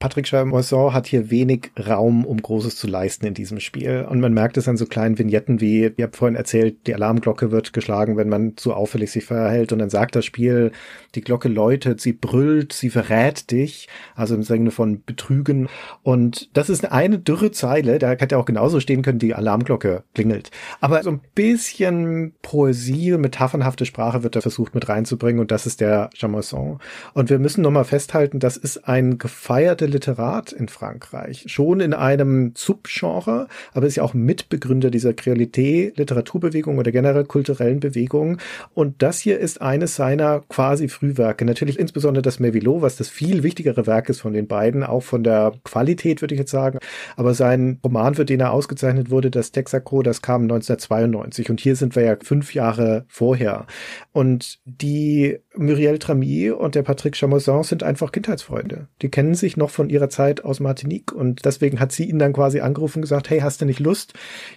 Patrick 0.00 0.28
Chamoisson 0.28 0.94
hat 0.94 1.08
hier 1.08 1.28
wenig 1.28 1.72
Raum, 1.76 2.24
um 2.24 2.40
Großes 2.40 2.76
zu 2.76 2.86
leisten 2.86 3.26
in 3.26 3.34
diesem 3.34 3.58
Spiel. 3.58 4.06
Und 4.08 4.20
man 4.20 4.32
merkt 4.32 4.56
es 4.56 4.68
an 4.68 4.76
so 4.76 4.86
kleinen 4.86 5.18
Vignetten 5.18 5.60
wie, 5.60 5.92
ihr 5.96 6.04
habt 6.04 6.14
vorhin 6.14 6.36
erzählt, 6.36 6.86
die 6.86 6.94
Alarmglocke 6.94 7.50
wird 7.50 7.72
geschlagen, 7.72 8.16
wenn 8.16 8.28
man 8.28 8.56
zu 8.56 8.74
auffällig 8.74 9.10
sich 9.10 9.24
verhält. 9.24 9.72
Und 9.72 9.80
dann 9.80 9.90
sagt 9.90 10.14
das 10.14 10.24
Spiel, 10.24 10.70
die 11.16 11.20
Glocke 11.20 11.48
läutet, 11.48 12.00
sie 12.00 12.12
brüllt, 12.12 12.72
sie 12.72 12.90
verrät 12.90 13.50
dich. 13.50 13.88
Also 14.14 14.36
im 14.36 14.44
Sinne 14.44 14.70
von 14.70 15.02
Betrügen. 15.04 15.68
Und 16.04 16.56
das 16.56 16.70
ist 16.70 16.92
eine 16.92 17.18
dürre 17.18 17.50
Zeile. 17.50 17.98
Da 17.98 18.10
hätte 18.10 18.38
auch 18.38 18.44
genauso 18.44 18.78
stehen 18.78 19.02
können, 19.02 19.18
die 19.18 19.34
Alarmglocke 19.34 20.04
klingelt. 20.14 20.52
Aber 20.80 21.02
so 21.02 21.10
ein 21.10 21.20
bisschen 21.34 22.34
Poesie, 22.42 23.16
metaphernhafte 23.18 23.84
Sprache 23.84 24.22
wird 24.22 24.36
da 24.36 24.42
versucht 24.42 24.76
mit 24.76 24.88
reinzubringen. 24.88 25.40
Und 25.40 25.50
das 25.50 25.66
ist 25.66 25.80
der 25.80 26.10
Chamoisson. 26.14 26.78
Und 27.14 27.30
wir 27.30 27.40
müssen 27.40 27.62
nochmal 27.62 27.84
festhalten, 27.84 28.38
das 28.38 28.56
ist 28.56 28.86
ein 28.86 29.18
gefeierter 29.18 29.87
Literat 29.88 30.52
in 30.52 30.68
Frankreich, 30.68 31.44
schon 31.48 31.80
in 31.80 31.94
einem 31.94 32.52
Subgenre, 32.54 33.48
aber 33.72 33.86
ist 33.86 33.96
ja 33.96 34.02
auch 34.02 34.14
Mitbegründer 34.14 34.90
dieser 34.90 35.12
Kreolité-Literaturbewegung 35.12 36.78
oder 36.78 36.92
generell 36.92 37.24
kulturellen 37.24 37.80
Bewegung. 37.80 38.38
Und 38.74 39.02
das 39.02 39.18
hier 39.18 39.38
ist 39.38 39.60
eines 39.60 39.96
seiner 39.96 40.40
quasi 40.48 40.88
Frühwerke. 40.88 41.44
Natürlich 41.44 41.78
insbesondere 41.78 42.22
das 42.22 42.38
Mervillot, 42.38 42.82
was 42.82 42.96
das 42.96 43.08
viel 43.08 43.42
wichtigere 43.42 43.86
Werk 43.86 44.08
ist 44.08 44.20
von 44.20 44.32
den 44.32 44.46
beiden, 44.46 44.84
auch 44.84 45.02
von 45.02 45.24
der 45.24 45.52
Qualität, 45.64 46.20
würde 46.20 46.34
ich 46.34 46.40
jetzt 46.40 46.50
sagen. 46.50 46.78
Aber 47.16 47.34
sein 47.34 47.78
Roman, 47.82 48.14
für 48.14 48.24
den 48.24 48.40
er 48.40 48.52
ausgezeichnet 48.52 49.10
wurde, 49.10 49.30
das 49.30 49.52
Texaco, 49.52 50.02
das 50.02 50.22
kam 50.22 50.42
1992. 50.42 51.50
Und 51.50 51.60
hier 51.60 51.76
sind 51.76 51.96
wir 51.96 52.02
ja 52.04 52.16
fünf 52.22 52.54
Jahre 52.54 53.04
vorher. 53.08 53.66
Und 54.12 54.58
die 54.64 55.38
Muriel 55.56 55.98
Tramy 55.98 56.50
und 56.50 56.74
der 56.74 56.82
Patrick 56.82 57.16
Chamoisson 57.16 57.62
sind 57.64 57.82
einfach 57.82 58.12
Kindheitsfreunde. 58.12 58.88
Die 59.02 59.10
kennen 59.10 59.34
sich 59.34 59.56
noch 59.56 59.70
von 59.78 59.90
ihrer 59.90 60.08
Zeit 60.08 60.44
aus 60.44 60.58
Martinique. 60.58 61.12
Und 61.12 61.44
deswegen 61.44 61.78
hat 61.78 61.92
sie 61.92 62.10
ihn 62.10 62.18
dann 62.18 62.32
quasi 62.32 62.58
angerufen 62.58 62.98
und 62.98 63.02
gesagt, 63.02 63.30
hey, 63.30 63.38
hast 63.38 63.60
du 63.60 63.64
nicht 63.64 63.78
Lust, 63.78 64.12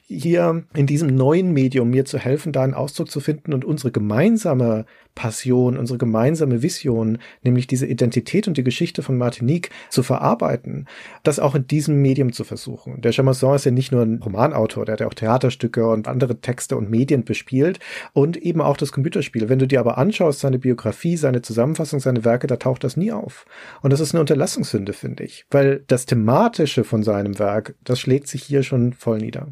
hier 0.08 0.64
in 0.74 0.88
diesem 0.88 1.16
neuen 1.16 1.54
Medium 1.54 1.92
mir 1.92 2.06
zu 2.06 2.18
helfen, 2.18 2.52
da 2.52 2.64
einen 2.64 2.74
Ausdruck 2.74 3.12
zu 3.12 3.20
finden 3.20 3.54
und 3.54 3.64
unsere 3.64 3.92
gemeinsame 3.92 4.86
Passion, 5.16 5.78
unsere 5.78 5.98
gemeinsame 5.98 6.62
Vision, 6.62 7.18
nämlich 7.44 7.68
diese 7.68 7.86
Identität 7.86 8.48
und 8.48 8.58
die 8.58 8.64
Geschichte 8.64 9.04
von 9.04 9.18
Martinique 9.18 9.70
zu 9.90 10.04
verarbeiten, 10.04 10.88
das 11.24 11.40
auch 11.40 11.56
in 11.56 11.68
diesem 11.68 12.02
Medium 12.02 12.32
zu 12.34 12.44
versuchen. 12.44 13.02
Der 13.02 13.12
Chamasson 13.12 13.56
ist 13.56 13.66
ja 13.66 13.72
nicht 13.72 13.92
nur 13.92 14.04
ein 14.04 14.22
Romanautor, 14.24 14.86
der 14.86 14.94
hat 14.94 15.00
ja 15.02 15.08
auch 15.08 15.14
Theaterstücke 15.14 15.88
und 15.88 16.08
andere 16.08 16.40
Texte 16.40 16.78
und 16.78 16.90
Medien 16.90 17.24
bespielt 17.26 17.80
und 18.14 18.38
eben 18.38 18.62
auch 18.62 18.78
das 18.78 18.92
Computerspiel. 18.92 19.50
Wenn 19.50 19.60
du 19.60 19.68
dir 19.68 19.80
aber 19.80 19.98
anschaust, 19.98 20.40
seine 20.40 20.60
Biografie, 20.60 21.18
seine 21.18 21.42
Zusammenfassung, 21.42 22.00
seine 22.00 22.24
Werke, 22.26 22.48
da 22.48 22.58
taucht 22.58 22.84
das 22.84 22.98
nie 22.98 23.12
auf. 23.12 23.46
Und 23.82 23.94
das 23.94 24.00
ist 24.00 24.14
eine 24.14 24.22
Unterlassungssünde, 24.22 24.94
finde 24.94 25.24
ich, 25.24 25.46
weil 25.52 25.84
das 25.88 26.06
Thematische 26.06 26.84
von 26.84 27.04
seinem 27.04 27.40
Werk, 27.40 27.76
das 27.84 28.00
schlägt 28.00 28.28
sich 28.28 28.44
hier 28.44 28.64
schon 28.64 28.94
voll 28.94 29.20
nieder. 29.20 29.48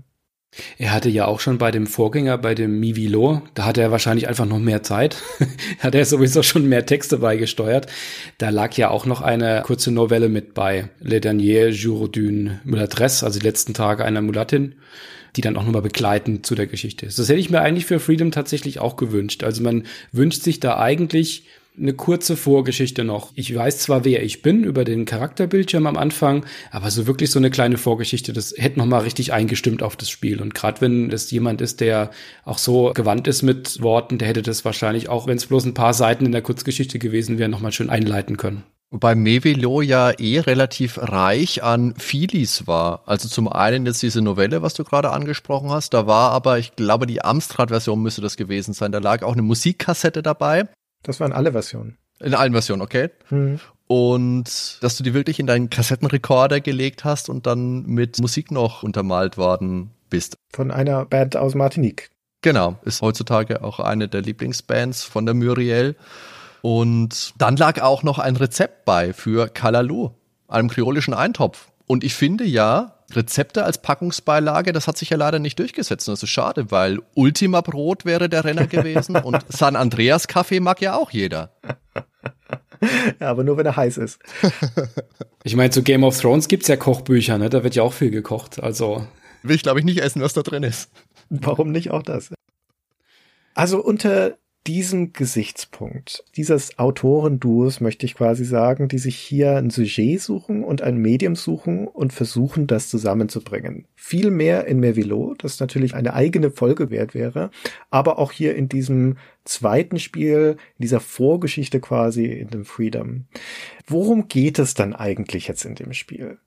Er 0.77 0.91
hatte 0.91 1.09
ja 1.09 1.25
auch 1.25 1.39
schon 1.39 1.59
bei 1.59 1.69
dem 1.69 1.85
Vorgänger, 1.85 2.37
bei 2.37 2.55
dem 2.55 2.79
Mivilo, 2.79 3.43
da 3.53 3.65
hatte 3.65 3.81
er 3.81 3.91
wahrscheinlich 3.91 4.27
einfach 4.27 4.45
noch 4.45 4.59
mehr 4.59 4.81
Zeit. 4.81 5.17
hat 5.79 5.93
er 5.93 6.05
sowieso 6.05 6.41
schon 6.41 6.67
mehr 6.67 6.85
Texte 6.85 7.19
beigesteuert. 7.19 7.87
Da 8.39 8.49
lag 8.49 8.73
ja 8.75 8.89
auch 8.89 9.05
noch 9.05 9.21
eine 9.21 9.61
kurze 9.63 9.91
Novelle 9.91 10.27
mit 10.27 10.53
bei. 10.55 10.89
Le 11.01 11.21
Dernier 11.21 11.69
Jour 11.69 12.09
d'une 12.09 12.59
Mulatresse, 12.63 13.25
also 13.25 13.39
die 13.39 13.45
letzten 13.45 13.73
Tage 13.73 14.03
einer 14.03 14.21
Mulattin, 14.21 14.75
die 15.35 15.41
dann 15.41 15.55
auch 15.55 15.63
nochmal 15.63 15.83
begleitend 15.83 16.45
zu 16.45 16.55
der 16.55 16.65
Geschichte 16.65 17.05
ist. 17.05 17.19
Das 17.19 17.29
hätte 17.29 17.39
ich 17.39 17.51
mir 17.51 17.61
eigentlich 17.61 17.85
für 17.85 17.99
Freedom 17.99 18.31
tatsächlich 18.31 18.79
auch 18.79 18.95
gewünscht. 18.95 19.43
Also 19.43 19.61
man 19.61 19.83
wünscht 20.11 20.41
sich 20.41 20.59
da 20.59 20.79
eigentlich 20.79 21.45
eine 21.79 21.93
kurze 21.93 22.35
Vorgeschichte 22.35 23.03
noch. 23.03 23.31
Ich 23.35 23.55
weiß 23.55 23.79
zwar, 23.79 24.05
wer 24.05 24.23
ich 24.23 24.41
bin 24.41 24.63
über 24.63 24.83
den 24.83 25.05
Charakterbildschirm 25.05 25.87
am 25.87 25.97
Anfang, 25.97 26.45
aber 26.71 26.91
so 26.91 27.07
wirklich 27.07 27.31
so 27.31 27.39
eine 27.39 27.49
kleine 27.49 27.77
Vorgeschichte, 27.77 28.33
das 28.33 28.53
hätte 28.57 28.79
noch 28.79 28.85
mal 28.85 28.99
richtig 28.99 29.33
eingestimmt 29.33 29.83
auf 29.83 29.95
das 29.95 30.09
Spiel. 30.09 30.41
Und 30.41 30.53
gerade 30.53 30.81
wenn 30.81 31.11
es 31.11 31.31
jemand 31.31 31.61
ist, 31.61 31.79
der 31.79 32.11
auch 32.43 32.57
so 32.57 32.91
gewandt 32.93 33.27
ist 33.27 33.41
mit 33.41 33.81
Worten, 33.81 34.17
der 34.17 34.27
hätte 34.27 34.41
das 34.41 34.65
wahrscheinlich 34.65 35.09
auch, 35.09 35.27
wenn 35.27 35.37
es 35.37 35.45
bloß 35.45 35.65
ein 35.65 35.73
paar 35.73 35.93
Seiten 35.93 36.25
in 36.25 36.31
der 36.31 36.41
Kurzgeschichte 36.41 36.99
gewesen 36.99 37.39
wären, 37.39 37.51
noch 37.51 37.61
mal 37.61 37.71
schön 37.71 37.89
einleiten 37.89 38.37
können. 38.37 38.63
Wobei 38.91 39.13
Mevilo 39.13 39.81
ja 39.81 40.09
eh 40.17 40.39
relativ 40.39 40.97
reich 40.97 41.61
an 41.61 41.93
Filis 41.99 42.65
war. 42.65 43.03
Also 43.05 43.29
zum 43.29 43.47
einen 43.47 43.85
jetzt 43.85 44.01
diese 44.01 44.23
Novelle, 44.23 44.63
was 44.63 44.73
du 44.73 44.83
gerade 44.83 45.11
angesprochen 45.11 45.69
hast, 45.69 45.93
da 45.93 46.07
war 46.07 46.31
aber, 46.31 46.57
ich 46.57 46.75
glaube, 46.75 47.05
die 47.05 47.23
Amstrad-Version 47.23 48.01
müsste 48.01 48.21
das 48.21 48.35
gewesen 48.35 48.73
sein. 48.73 48.91
Da 48.91 48.97
lag 48.97 49.21
auch 49.21 49.33
eine 49.33 49.43
Musikkassette 49.43 50.23
dabei. 50.23 50.67
Das 51.03 51.19
waren 51.19 51.31
alle 51.31 51.51
Versionen. 51.51 51.97
In 52.19 52.33
allen 52.33 52.51
Versionen, 52.51 52.81
okay. 52.81 53.09
Hm. 53.29 53.59
Und 53.87 54.77
dass 54.81 54.97
du 54.97 55.03
die 55.03 55.13
wirklich 55.13 55.39
in 55.39 55.47
deinen 55.47 55.69
Kassettenrekorder 55.69 56.61
gelegt 56.61 57.03
hast 57.03 57.29
und 57.29 57.47
dann 57.47 57.85
mit 57.85 58.19
Musik 58.19 58.51
noch 58.51 58.83
untermalt 58.83 59.37
worden 59.37 59.91
bist. 60.09 60.35
Von 60.53 60.71
einer 60.71 61.05
Band 61.05 61.37
aus 61.37 61.55
Martinique. 61.55 62.09
Genau, 62.41 62.77
ist 62.83 63.01
heutzutage 63.01 63.63
auch 63.63 63.79
eine 63.79 64.07
der 64.07 64.21
Lieblingsbands 64.21 65.03
von 65.03 65.25
der 65.25 65.35
Muriel. 65.35 65.95
Und 66.61 67.33
dann 67.37 67.55
lag 67.57 67.81
auch 67.81 68.03
noch 68.03 68.19
ein 68.19 68.35
Rezept 68.35 68.85
bei 68.85 69.13
für 69.13 69.47
Kalalu, 69.47 70.11
einem 70.47 70.69
kreolischen 70.69 71.13
Eintopf. 71.13 71.69
Und 71.85 72.03
ich 72.03 72.13
finde 72.13 72.43
ja, 72.43 72.98
Rezepte 73.15 73.63
als 73.63 73.81
Packungsbeilage, 73.81 74.71
das 74.71 74.87
hat 74.87 74.97
sich 74.97 75.09
ja 75.09 75.17
leider 75.17 75.39
nicht 75.39 75.59
durchgesetzt. 75.59 76.07
Und 76.07 76.13
das 76.13 76.23
ist 76.23 76.29
schade, 76.29 76.71
weil 76.71 76.99
Ultima 77.15 77.61
Brot 77.61 78.05
wäre 78.05 78.29
der 78.29 78.45
Renner 78.45 78.67
gewesen 78.67 79.15
und 79.15 79.43
San 79.49 79.75
Andreas 79.75 80.27
Kaffee 80.27 80.59
mag 80.59 80.81
ja 80.81 80.95
auch 80.95 81.11
jeder. 81.11 81.51
Ja, 83.19 83.29
aber 83.29 83.43
nur 83.43 83.57
wenn 83.57 83.65
er 83.65 83.75
heiß 83.75 83.97
ist. 83.97 84.19
Ich 85.45 85.55
meine, 85.55 85.69
zu 85.69 85.83
Game 85.83 86.03
of 86.03 86.19
Thrones 86.19 86.49
gibt's 86.49 86.67
ja 86.67 86.75
Kochbücher, 86.75 87.37
ne? 87.37 87.49
Da 87.49 87.63
wird 87.63 87.73
ja 87.73 87.81
auch 87.81 87.93
viel 87.93 88.11
gekocht. 88.11 88.61
Also. 88.61 89.07
Will 89.41 89.55
ich, 89.55 89.63
glaube 89.63 89.79
ich, 89.79 89.85
nicht 89.85 89.99
essen, 89.99 90.21
was 90.21 90.33
da 90.33 90.41
drin 90.41 90.63
ist. 90.63 90.91
Warum 91.29 91.71
nicht 91.71 91.91
auch 91.91 92.03
das? 92.03 92.33
Also 93.55 93.81
unter 93.81 94.37
diesem 94.67 95.13
Gesichtspunkt 95.13 96.23
dieses 96.35 96.77
Autorenduos 96.77 97.81
möchte 97.81 98.05
ich 98.05 98.15
quasi 98.15 98.43
sagen, 98.43 98.87
die 98.87 98.97
sich 98.97 99.15
hier 99.15 99.55
ein 99.55 99.69
Sujet 99.69 100.21
suchen 100.21 100.63
und 100.63 100.81
ein 100.81 100.97
Medium 100.97 101.35
suchen 101.35 101.87
und 101.87 102.13
versuchen, 102.13 102.67
das 102.67 102.89
zusammenzubringen. 102.89 103.87
Viel 103.95 104.31
mehr 104.31 104.67
in 104.67 104.79
Mervilo, 104.79 105.33
das 105.37 105.59
natürlich 105.59 105.95
eine 105.95 106.13
eigene 106.13 106.51
Folge 106.51 106.89
wert 106.89 107.13
wäre, 107.13 107.51
aber 107.89 108.19
auch 108.19 108.31
hier 108.31 108.55
in 108.55 108.69
diesem 108.69 109.17
zweiten 109.45 109.97
Spiel, 109.97 110.57
in 110.77 110.83
dieser 110.83 110.99
Vorgeschichte 110.99 111.79
quasi 111.79 112.25
in 112.25 112.49
dem 112.49 112.65
Freedom. 112.65 113.25
Worum 113.87 114.27
geht 114.27 114.59
es 114.59 114.73
dann 114.73 114.93
eigentlich 114.93 115.47
jetzt 115.47 115.65
in 115.65 115.75
dem 115.75 115.93
Spiel? 115.93 116.37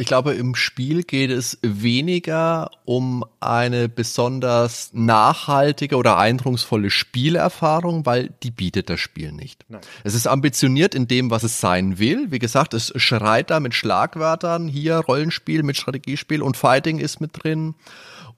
Ich 0.00 0.06
glaube, 0.06 0.34
im 0.34 0.54
Spiel 0.54 1.02
geht 1.02 1.32
es 1.32 1.58
weniger 1.60 2.70
um 2.84 3.24
eine 3.40 3.88
besonders 3.88 4.90
nachhaltige 4.92 5.96
oder 5.96 6.18
eindrucksvolle 6.18 6.88
Spielerfahrung, 6.88 8.06
weil 8.06 8.30
die 8.44 8.52
bietet 8.52 8.90
das 8.90 9.00
Spiel 9.00 9.32
nicht. 9.32 9.64
Nein. 9.68 9.80
Es 10.04 10.14
ist 10.14 10.28
ambitioniert 10.28 10.94
in 10.94 11.08
dem, 11.08 11.32
was 11.32 11.42
es 11.42 11.58
sein 11.58 11.98
will. 11.98 12.30
Wie 12.30 12.38
gesagt, 12.38 12.74
es 12.74 12.92
schreit 12.94 13.50
da 13.50 13.58
mit 13.58 13.74
Schlagwörtern. 13.74 14.68
Hier 14.68 14.98
Rollenspiel 14.98 15.64
mit 15.64 15.76
Strategiespiel 15.76 16.42
und 16.42 16.56
Fighting 16.56 17.00
ist 17.00 17.20
mit 17.20 17.30
drin. 17.32 17.74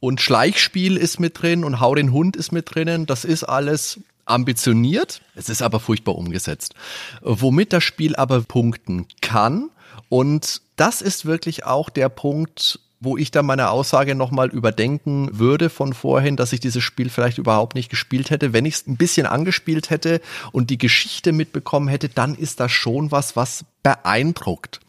Und 0.01 0.23
Schleichspiel 0.23 0.97
ist 0.97 1.20
mit 1.20 1.43
drin 1.43 1.62
und 1.62 1.78
Hau 1.78 1.95
den 1.95 2.11
Hund 2.11 2.37
ist 2.37 2.53
mit 2.53 2.74
drinnen. 2.74 3.05
Das 3.05 3.27
ist 3.27 3.45
alles 3.45 4.01
ambitioniert. 4.24 5.20
Es 5.35 5.51
ist 5.51 5.61
aber 5.61 5.78
furchtbar 5.78 6.16
umgesetzt. 6.16 6.74
Womit 7.20 7.74
das 7.74 7.85
Spiel 7.85 8.16
aber 8.16 8.41
punkten 8.41 9.09
kann, 9.20 9.69
und 10.11 10.61
das 10.74 11.01
ist 11.03 11.24
wirklich 11.24 11.65
auch 11.65 11.89
der 11.89 12.09
Punkt, 12.09 12.81
wo 12.99 13.16
ich 13.16 13.31
dann 13.31 13.47
meine 13.47 13.70
Aussage 13.70 14.15
nochmal 14.15 14.51
überdenken 14.51 15.39
würde 15.39 15.70
von 15.70 15.95
vorhin, 15.95 16.37
dass 16.37 16.53
ich 16.53 16.59
dieses 16.59 16.82
Spiel 16.82 17.09
vielleicht 17.09 17.39
überhaupt 17.39 17.77
nicht 17.77 17.89
gespielt 17.89 18.28
hätte. 18.28 18.53
Wenn 18.53 18.66
ich 18.66 18.74
es 18.74 18.87
ein 18.87 18.97
bisschen 18.97 19.27
angespielt 19.27 19.89
hätte 19.89 20.20
und 20.51 20.69
die 20.69 20.78
Geschichte 20.78 21.32
mitbekommen 21.32 21.87
hätte, 21.87 22.09
dann 22.09 22.35
ist 22.35 22.59
das 22.61 22.73
schon 22.73 23.12
was, 23.12 23.37
was 23.37 23.65
beeindruckt. 23.85 24.81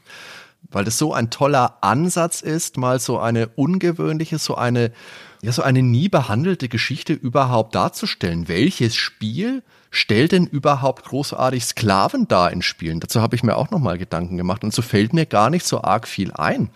Weil 0.72 0.86
das 0.86 0.98
so 0.98 1.14
ein 1.14 1.30
toller 1.30 1.78
Ansatz 1.82 2.42
ist, 2.42 2.78
mal 2.78 3.00
so 3.00 3.20
eine 3.20 3.48
ungewöhnliche, 3.48 4.40
so 4.40 4.56
eine, 4.56 4.92
ja, 5.44 5.52
so 5.52 5.62
eine 5.62 5.84
nie 5.84 6.10
behandelte 6.10 6.68
Geschichte 6.68 7.14
überhaupt 7.14 7.76
darzustellen. 7.76 8.48
Welches 8.48 8.96
Spiel 8.96 9.62
stellt 9.92 10.32
denn 10.32 10.48
überhaupt 10.48 11.06
großartig 11.06 11.64
Sklaven 11.66 12.28
dar 12.28 12.52
in 12.52 12.64
Spielen? 12.64 13.00
Dazu 13.00 13.22
habe 13.22 13.36
ich 13.36 13.44
mir 13.44 13.56
auch 13.56 13.70
nochmal 13.70 13.98
Gedanken 13.98 14.38
gemacht 14.38 14.64
und 14.64 14.74
so 14.74 14.82
fällt 14.82 15.14
mir 15.14 15.26
gar 15.28 15.50
nicht 15.50 15.66
so 15.66 15.84
arg 15.84 16.08
viel 16.08 16.32
ein. 16.34 16.72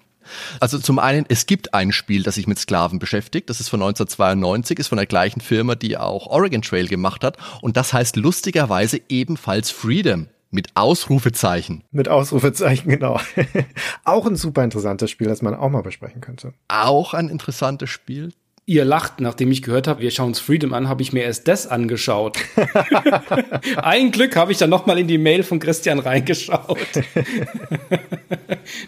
Also 0.60 0.80
zum 0.80 1.00
einen, 1.00 1.26
es 1.30 1.46
gibt 1.46 1.74
ein 1.74 1.92
Spiel, 1.92 2.24
das 2.24 2.36
sich 2.36 2.48
mit 2.48 2.60
Sklaven 2.60 3.00
beschäftigt. 3.00 3.50
Das 3.50 3.60
ist 3.60 3.70
von 3.70 3.82
1992, 3.82 4.80
ist 4.80 4.88
von 4.88 4.98
der 4.98 5.06
gleichen 5.06 5.42
Firma, 5.42 5.76
die 5.76 5.98
auch 5.98 6.28
Oregon 6.28 6.62
Trail 6.62 6.88
gemacht 6.88 7.24
hat. 7.24 7.38
Und 7.62 7.78
das 7.78 7.94
heißt 7.94 8.16
lustigerweise 8.16 9.02
ebenfalls 9.10 9.72
Freedom. 9.72 10.28
Mit 10.52 10.70
Ausrufezeichen. 10.76 11.84
Mit 11.92 12.08
Ausrufezeichen, 12.08 12.90
genau. 12.90 13.20
auch 14.06 14.26
ein 14.26 14.36
super 14.36 14.64
interessantes 14.64 15.12
Spiel, 15.12 15.28
das 15.28 15.42
man 15.42 15.54
auch 15.54 15.70
mal 15.70 15.82
besprechen 15.82 16.22
könnte. 16.22 16.54
Auch 16.70 17.14
ein 17.14 17.28
interessantes 17.30 17.90
Spiel 17.90 18.32
ihr 18.68 18.84
lacht, 18.84 19.22
nachdem 19.22 19.52
ich 19.52 19.62
gehört 19.62 19.88
habe, 19.88 20.02
wir 20.02 20.10
schauen 20.10 20.30
uns 20.30 20.40
Freedom 20.40 20.74
an, 20.74 20.90
habe 20.90 21.04
ich 21.04 21.14
mir 21.14 21.24
erst 21.24 21.48
das 21.48 21.68
angeschaut. 21.68 22.40
Ein 23.78 24.10
Glück 24.12 24.36
habe 24.36 24.52
ich 24.52 24.58
dann 24.58 24.72
noch 24.72 24.88
mal 24.88 24.98
in 24.98 25.08
die 25.08 25.20
Mail 25.20 25.44
von 25.44 25.60
Christian 25.60 26.00
reingeschaut. 26.00 26.80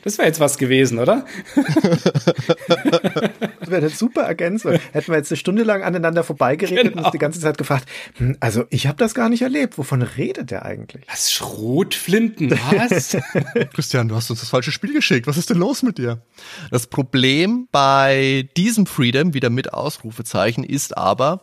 das 0.03 0.17
wäre 0.17 0.27
jetzt 0.27 0.39
was 0.39 0.57
gewesen, 0.57 0.97
oder? 0.97 1.25
das 3.59 3.69
wäre 3.69 3.81
eine 3.81 3.89
super 3.89 4.23
Ergänzung. 4.23 4.79
Hätten 4.93 5.11
wir 5.11 5.17
jetzt 5.17 5.31
eine 5.31 5.37
Stunde 5.37 5.61
lang 5.61 5.83
aneinander 5.83 6.23
vorbeigeredet 6.23 6.83
genau. 6.83 6.97
und 6.97 7.03
uns 7.03 7.11
die 7.11 7.19
ganze 7.19 7.39
Zeit 7.39 7.59
gefragt, 7.59 7.87
hm, 8.15 8.35
also 8.39 8.63
ich 8.71 8.87
habe 8.87 8.97
das 8.97 9.13
gar 9.13 9.29
nicht 9.29 9.43
erlebt. 9.43 9.77
Wovon 9.77 10.01
redet 10.01 10.49
der 10.49 10.65
eigentlich? 10.65 11.05
Was 11.07 11.31
Schrotflinten, 11.31 12.49
was? 12.51 13.15
Christian, 13.75 14.07
du 14.07 14.15
hast 14.15 14.31
uns 14.31 14.39
das 14.39 14.49
falsche 14.49 14.71
Spiel 14.71 14.93
geschickt. 14.93 15.27
Was 15.27 15.37
ist 15.37 15.51
denn 15.51 15.57
los 15.57 15.83
mit 15.83 15.99
dir? 15.99 16.23
Das 16.71 16.87
Problem 16.87 17.67
bei 17.71 18.49
diesem 18.57 18.87
Freedom 18.87 19.35
wieder 19.35 19.51
mit 19.51 19.66
Ausrufezeichen 19.73 20.63
ist 20.63 20.97
aber, 20.97 21.41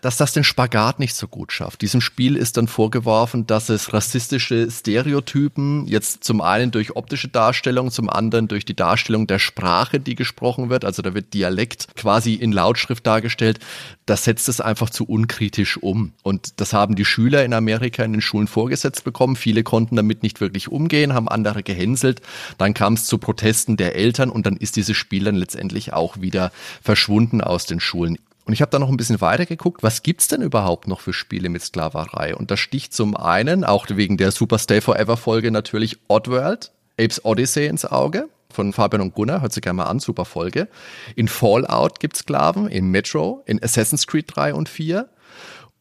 dass 0.00 0.16
das 0.16 0.32
den 0.32 0.44
Spagat 0.44 0.98
nicht 0.98 1.14
so 1.14 1.28
gut 1.28 1.52
schafft. 1.52 1.82
Diesem 1.82 2.00
Spiel 2.00 2.36
ist 2.36 2.56
dann 2.56 2.68
vorgeworfen, 2.68 3.46
dass 3.46 3.68
es 3.68 3.92
rassistische 3.92 4.70
Stereotypen 4.70 5.86
jetzt 5.86 6.24
zum 6.24 6.40
einen 6.40 6.70
durch 6.70 6.96
optische 6.96 7.28
Darstellung, 7.28 7.90
zum 7.90 8.08
anderen 8.08 8.48
durch 8.48 8.64
die 8.64 8.76
Darstellung 8.76 9.26
der 9.26 9.38
Sprache, 9.38 10.00
die 10.00 10.14
gesprochen 10.14 10.70
wird, 10.70 10.84
also 10.84 11.02
da 11.02 11.14
wird 11.14 11.34
Dialekt 11.34 11.88
quasi 11.96 12.34
in 12.34 12.52
Lautschrift 12.52 13.06
dargestellt, 13.06 13.60
das 14.06 14.24
setzt 14.24 14.48
es 14.48 14.60
einfach 14.60 14.90
zu 14.90 15.04
unkritisch 15.04 15.76
um. 15.76 16.12
Und 16.22 16.60
das 16.60 16.72
haben 16.72 16.96
die 16.96 17.04
Schüler 17.04 17.44
in 17.44 17.54
Amerika 17.54 18.02
in 18.02 18.12
den 18.12 18.20
Schulen 18.20 18.48
vorgesetzt 18.48 19.04
bekommen. 19.04 19.36
Viele 19.36 19.62
konnten 19.62 19.94
damit 19.94 20.24
nicht 20.24 20.40
wirklich 20.40 20.68
umgehen, 20.68 21.14
haben 21.14 21.28
andere 21.28 21.62
gehänselt. 21.62 22.20
Dann 22.58 22.74
kam 22.74 22.94
es 22.94 23.06
zu 23.06 23.18
Protesten 23.18 23.76
der 23.76 23.94
Eltern 23.94 24.30
und 24.30 24.46
dann 24.46 24.56
ist 24.56 24.74
dieses 24.74 24.96
Spiel 24.96 25.24
dann 25.24 25.36
letztendlich 25.36 25.92
auch 25.92 26.20
wieder 26.20 26.50
verschwunden 26.82 27.40
aus 27.40 27.66
den 27.66 27.78
Schulen. 27.78 28.18
Und 28.50 28.54
ich 28.54 28.62
habe 28.62 28.72
da 28.72 28.80
noch 28.80 28.88
ein 28.88 28.96
bisschen 28.96 29.20
weiter 29.20 29.46
geguckt, 29.46 29.84
was 29.84 30.02
gibt's 30.02 30.26
denn 30.26 30.42
überhaupt 30.42 30.88
noch 30.88 30.98
für 30.98 31.12
Spiele 31.12 31.48
mit 31.48 31.62
Sklaverei? 31.62 32.34
Und 32.34 32.50
da 32.50 32.56
sticht 32.56 32.92
zum 32.92 33.16
einen, 33.16 33.62
auch 33.62 33.86
wegen 33.88 34.16
der 34.16 34.32
Super 34.32 34.58
Stay 34.58 34.80
Forever 34.80 35.16
Folge 35.16 35.52
natürlich 35.52 35.98
Oddworld, 36.08 36.72
Apes 36.98 37.24
Odyssey 37.24 37.66
ins 37.66 37.84
Auge 37.84 38.28
von 38.52 38.72
Fabian 38.72 39.02
und 39.02 39.14
Gunnar, 39.14 39.42
hört 39.42 39.52
sich 39.52 39.62
gerne 39.62 39.76
mal 39.76 39.84
an, 39.84 40.00
super 40.00 40.24
Folge. 40.24 40.66
In 41.14 41.28
Fallout 41.28 42.00
gibt's 42.00 42.18
Sklaven, 42.18 42.66
in 42.66 42.90
Metro, 42.90 43.44
in 43.46 43.62
Assassin's 43.62 44.08
Creed 44.08 44.24
3 44.26 44.52
und 44.54 44.68
4 44.68 45.08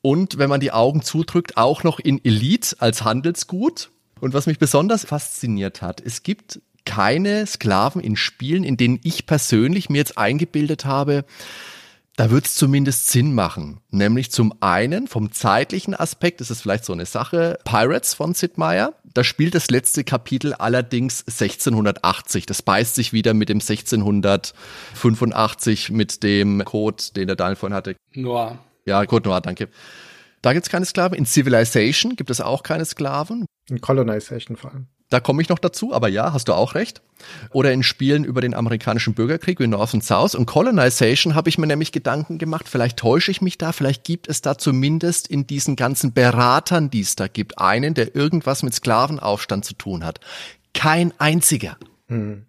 und 0.03 0.37
wenn 0.37 0.51
man 0.51 0.59
die 0.59 0.71
Augen 0.71 1.01
zudrückt, 1.01 1.57
auch 1.57 1.83
noch 1.83 1.99
in 1.99 2.23
Elite 2.23 2.75
als 2.77 3.03
Handelsgut. 3.03 3.89
Und 4.21 4.35
was 4.35 4.45
mich 4.45 4.59
besonders 4.59 5.05
fasziniert 5.05 5.81
hat, 5.81 6.01
es 6.05 6.21
gibt 6.21 6.61
keine 6.85 7.47
Sklaven 7.47 8.01
in 8.01 8.15
Spielen, 8.15 8.63
in 8.63 8.77
denen 8.77 8.99
ich 9.03 9.25
persönlich 9.25 9.89
mir 9.89 9.97
jetzt 9.97 10.19
eingebildet 10.19 10.85
habe, 10.85 11.25
da 12.19 12.29
wird 12.31 12.47
es 12.47 12.55
zumindest 12.55 13.07
Sinn 13.07 13.33
machen. 13.33 13.79
Nämlich 13.91 14.29
zum 14.29 14.53
einen 14.59 15.07
vom 15.07 15.31
zeitlichen 15.31 15.95
Aspekt 15.95 16.41
ist 16.41 16.49
es 16.49 16.59
vielleicht 16.59 16.83
so 16.83 16.91
eine 16.91 17.05
Sache. 17.05 17.57
Pirates 17.63 18.13
von 18.13 18.33
Sid 18.33 18.57
Meier. 18.57 18.93
Da 19.05 19.23
spielt 19.23 19.55
das 19.55 19.69
letzte 19.69 20.03
Kapitel 20.03 20.53
allerdings 20.53 21.21
1680. 21.21 22.45
Das 22.45 22.61
beißt 22.61 22.95
sich 22.95 23.13
wieder 23.13 23.33
mit 23.33 23.47
dem 23.47 23.61
1685 23.61 25.91
mit 25.91 26.21
dem 26.21 26.65
Code, 26.65 27.01
den 27.15 27.27
der 27.27 27.37
Daniel 27.37 27.55
vorhin 27.55 27.73
hatte. 27.73 27.95
Noir. 28.13 28.59
Ja, 28.85 29.05
Code 29.05 29.29
Noir, 29.29 29.39
danke. 29.39 29.69
Da 30.41 30.51
gibt 30.51 30.65
es 30.65 30.69
keine 30.69 30.83
Sklaven. 30.83 31.17
In 31.17 31.25
Civilization 31.25 32.17
gibt 32.17 32.31
es 32.31 32.41
auch 32.41 32.63
keine 32.63 32.83
Sklaven. 32.83 33.45
In 33.69 33.79
Colonization 33.79 34.57
vor 34.57 34.73
allem. 34.73 34.87
Da 35.09 35.19
komme 35.19 35.41
ich 35.41 35.49
noch 35.49 35.57
dazu, 35.57 35.93
aber 35.93 36.07
ja, 36.07 36.33
hast 36.33 36.49
du 36.49 36.53
auch 36.53 36.75
recht. 36.75 37.01
Oder 37.51 37.73
in 37.73 37.81
Spielen 37.81 38.23
über 38.23 38.41
den 38.41 38.53
amerikanischen 38.53 39.15
Bürgerkrieg 39.15 39.59
wie 39.59 39.67
North 39.67 39.93
und 39.93 40.03
South 40.03 40.35
und 40.35 40.45
Colonization 40.45 41.33
habe 41.33 41.49
ich 41.49 41.57
mir 41.57 41.65
nämlich 41.65 41.91
Gedanken 41.91 42.37
gemacht, 42.37 42.69
vielleicht 42.69 42.97
täusche 42.97 43.31
ich 43.31 43.41
mich 43.41 43.57
da, 43.57 43.71
vielleicht 43.71 44.03
gibt 44.03 44.29
es 44.29 44.41
da 44.41 44.57
zumindest 44.57 45.27
in 45.27 45.47
diesen 45.47 45.75
ganzen 45.75 46.13
Beratern, 46.13 46.91
die 46.91 47.01
es 47.01 47.15
da 47.15 47.27
gibt, 47.27 47.57
einen, 47.57 47.95
der 47.95 48.15
irgendwas 48.15 48.61
mit 48.61 48.73
Sklavenaufstand 48.73 49.65
zu 49.65 49.73
tun 49.73 50.05
hat. 50.05 50.19
Kein 50.73 51.11
einziger. 51.19 51.77
Hm. 52.07 52.45